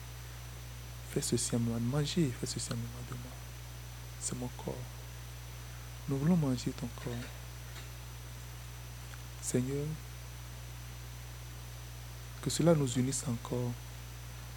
Fais 1.12 1.22
ceci 1.22 1.56
en 1.56 1.60
mémoire 1.60 1.80
de 1.80 1.86
manger, 1.86 2.32
fais 2.40 2.48
ceci 2.48 2.72
en 2.72 2.76
mémoire 2.76 3.04
de 3.10 3.16
moi. 3.16 3.32
C'est 4.20 4.38
mon 4.38 4.48
corps. 4.64 4.76
Nous 6.08 6.18
voulons 6.18 6.38
manger 6.38 6.72
ton 6.72 6.88
corps. 7.04 7.14
Seigneur, 9.42 9.86
que 12.42 12.50
cela 12.50 12.74
nous 12.74 12.88
unisse 12.94 13.24
encore 13.28 13.72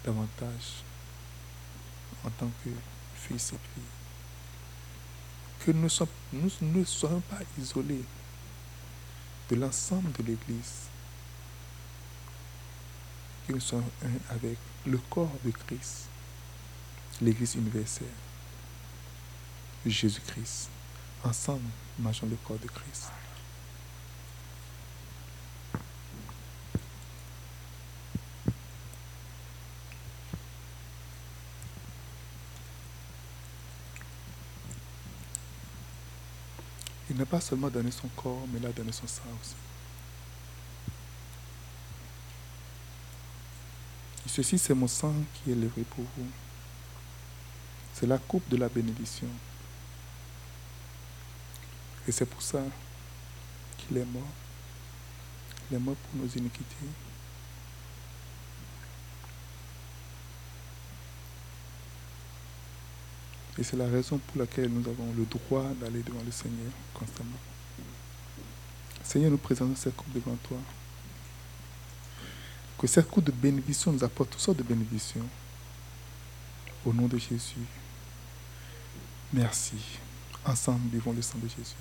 davantage 0.03 0.83
en 2.23 2.29
tant 2.29 2.49
que 2.63 2.69
fils 3.15 3.53
et 3.53 3.57
filles. 3.73 3.83
Que 5.59 5.71
nous, 5.71 5.89
nous 6.33 6.51
ne 6.61 6.83
soyons 6.83 7.21
pas 7.21 7.39
isolés 7.59 8.03
de 9.49 9.55
l'ensemble 9.55 10.11
de 10.13 10.23
l'Église. 10.23 10.89
Que 13.47 13.53
nous 13.53 13.59
soyons 13.59 13.89
un 14.03 14.35
avec 14.35 14.57
le 14.85 14.97
corps 15.09 15.31
de 15.43 15.51
Christ, 15.51 16.07
l'Église 17.21 17.55
universelle, 17.55 18.07
Jésus-Christ. 19.85 20.69
Ensemble, 21.23 21.69
mangeons 21.97 22.27
le 22.27 22.35
corps 22.35 22.59
de 22.59 22.67
Christ. 22.67 23.09
Il 37.09 37.15
n'a 37.17 37.25
pas 37.25 37.39
seulement 37.39 37.69
donné 37.69 37.91
son 37.91 38.09
corps, 38.09 38.45
mais 38.51 38.59
il 38.59 38.65
a 38.65 38.71
donné 38.71 38.91
son 38.91 39.07
sang 39.07 39.23
aussi. 39.41 39.55
Ceci, 44.27 44.59
c'est 44.59 44.73
mon 44.73 44.87
sang 44.87 45.13
qui 45.33 45.51
est 45.51 45.55
livré 45.55 45.83
pour 45.83 46.03
vous. 46.17 46.27
C'est 47.95 48.07
la 48.07 48.17
coupe 48.17 48.49
de 48.49 48.57
la 48.57 48.67
bénédiction. 48.67 49.29
Et 52.05 52.11
c'est 52.11 52.25
pour 52.25 52.41
ça 52.41 52.61
qu'il 53.77 53.95
est 53.95 54.05
mort. 54.05 54.21
Il 55.71 55.77
est 55.77 55.79
mort 55.79 55.95
pour 55.95 56.21
nos 56.21 56.27
iniquités. 56.27 56.89
Et 63.57 63.63
c'est 63.63 63.77
la 63.77 63.87
raison 63.87 64.17
pour 64.17 64.39
laquelle 64.39 64.67
nous 64.67 64.85
avons 64.89 65.13
le 65.15 65.23
droit 65.23 65.63
d'aller 65.79 66.03
devant 66.03 66.21
le 66.25 66.31
Seigneur 66.31 66.73
constamment. 66.93 67.39
Seigneur, 69.05 69.31
nous 69.31 69.37
présentons 69.37 69.77
cette 69.77 69.95
coupe 69.95 70.11
devant 70.11 70.35
toi. 70.43 70.57
Que 72.77 72.87
cette 72.87 73.09
coupe 73.09 73.23
de 73.23 73.31
bénédiction 73.31 73.93
nous 73.93 74.03
apporte 74.03 74.31
toutes 74.31 74.41
sortes 74.41 74.57
de 74.57 74.63
bénédictions. 74.63 75.25
Au 76.85 76.91
nom 76.91 77.07
de 77.07 77.17
Jésus. 77.17 77.55
Merci. 79.35 79.75
Ensemble, 80.45 80.89
vivons 80.93 81.11
le 81.11 81.21
sang 81.21 81.37
de 81.39 81.49
Jésus. 81.49 81.75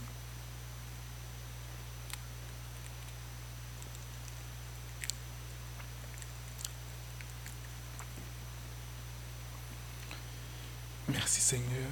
Merci 11.08 11.40
Seigneur. 11.40 11.90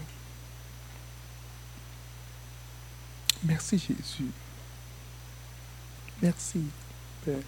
Merci 3.44 3.78
Jésus. 3.78 4.32
Merci 6.20 6.64
Père 7.24 7.39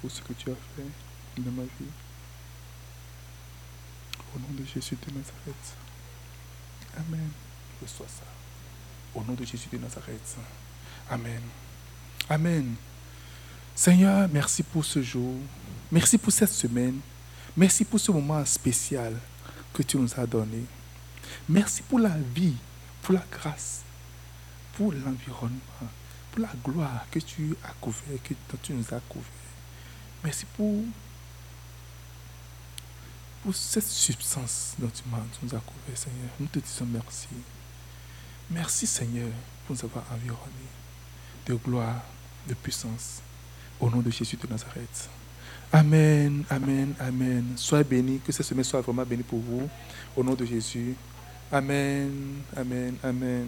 pour 0.00 0.10
ce 0.10 0.20
que 0.22 0.32
tu 0.32 0.50
as 0.50 0.54
fait 0.54 1.40
dans 1.40 1.52
ma 1.52 1.62
vie. 1.62 1.92
Au 4.34 4.40
nom 4.40 4.48
de 4.58 4.64
Jésus 4.64 4.96
de 4.96 5.12
Nazareth. 5.14 5.83
Amen. 6.96 7.30
Reçois 7.82 8.06
ça. 8.08 8.24
Au 9.14 9.22
nom 9.22 9.34
de 9.34 9.44
Jésus 9.44 9.68
de 9.72 9.78
Nazareth. 9.78 10.36
Amen. 11.10 11.40
Amen. 12.28 12.74
Seigneur, 13.74 14.28
merci 14.32 14.62
pour 14.62 14.84
ce 14.84 15.02
jour. 15.02 15.34
Merci 15.90 16.16
pour 16.18 16.32
cette 16.32 16.50
semaine. 16.52 17.00
Merci 17.56 17.84
pour 17.84 18.00
ce 18.00 18.10
moment 18.10 18.44
spécial 18.44 19.16
que 19.72 19.82
tu 19.82 19.96
nous 19.96 20.08
as 20.16 20.26
donné. 20.26 20.64
Merci 21.48 21.82
pour 21.82 21.98
la 21.98 22.16
vie, 22.34 22.54
pour 23.02 23.14
la 23.14 23.24
grâce, 23.30 23.82
pour 24.76 24.92
l'environnement, 24.92 25.88
pour 26.30 26.40
la 26.40 26.50
gloire 26.64 27.06
que 27.10 27.18
tu 27.18 27.54
as 27.64 27.72
couvert, 27.80 28.18
que 28.22 28.56
tu 28.62 28.72
nous 28.72 28.94
as 28.94 29.00
couvert. 29.08 29.28
Merci 30.22 30.46
pour, 30.56 30.82
pour 33.44 33.54
cette 33.54 33.84
substance 33.84 34.74
dont 34.78 34.88
tu, 34.88 35.02
nous 35.42 35.54
as 35.54 35.60
couvert, 35.60 35.96
Seigneur. 35.96 36.30
Nous 36.40 36.46
te 36.46 36.58
disons 36.58 36.86
merci. 36.86 37.28
Merci, 38.50 38.86
Seigneur, 38.86 39.28
pour 39.66 39.76
nous 39.76 39.84
avoir 39.84 40.04
environnés 40.10 40.72
de 41.46 41.54
gloire, 41.54 42.02
de 42.48 42.54
puissance. 42.54 43.20
Au 43.78 43.90
nom 43.90 43.98
de 43.98 44.10
Jésus 44.10 44.36
de 44.36 44.46
Nazareth. 44.46 45.10
Amen, 45.70 46.44
amen, 46.48 46.94
amen. 46.98 47.44
Soyez 47.56 47.84
bénis, 47.84 48.20
que 48.20 48.32
cette 48.32 48.46
semaine 48.46 48.64
soit 48.64 48.80
vraiment 48.80 49.04
bénie 49.04 49.22
pour 49.22 49.40
vous. 49.40 49.68
Au 50.16 50.24
nom 50.24 50.34
de 50.34 50.44
Jésus. 50.46 50.94
Amen, 51.52 52.42
amen, 52.56 52.96
amen. 53.02 53.46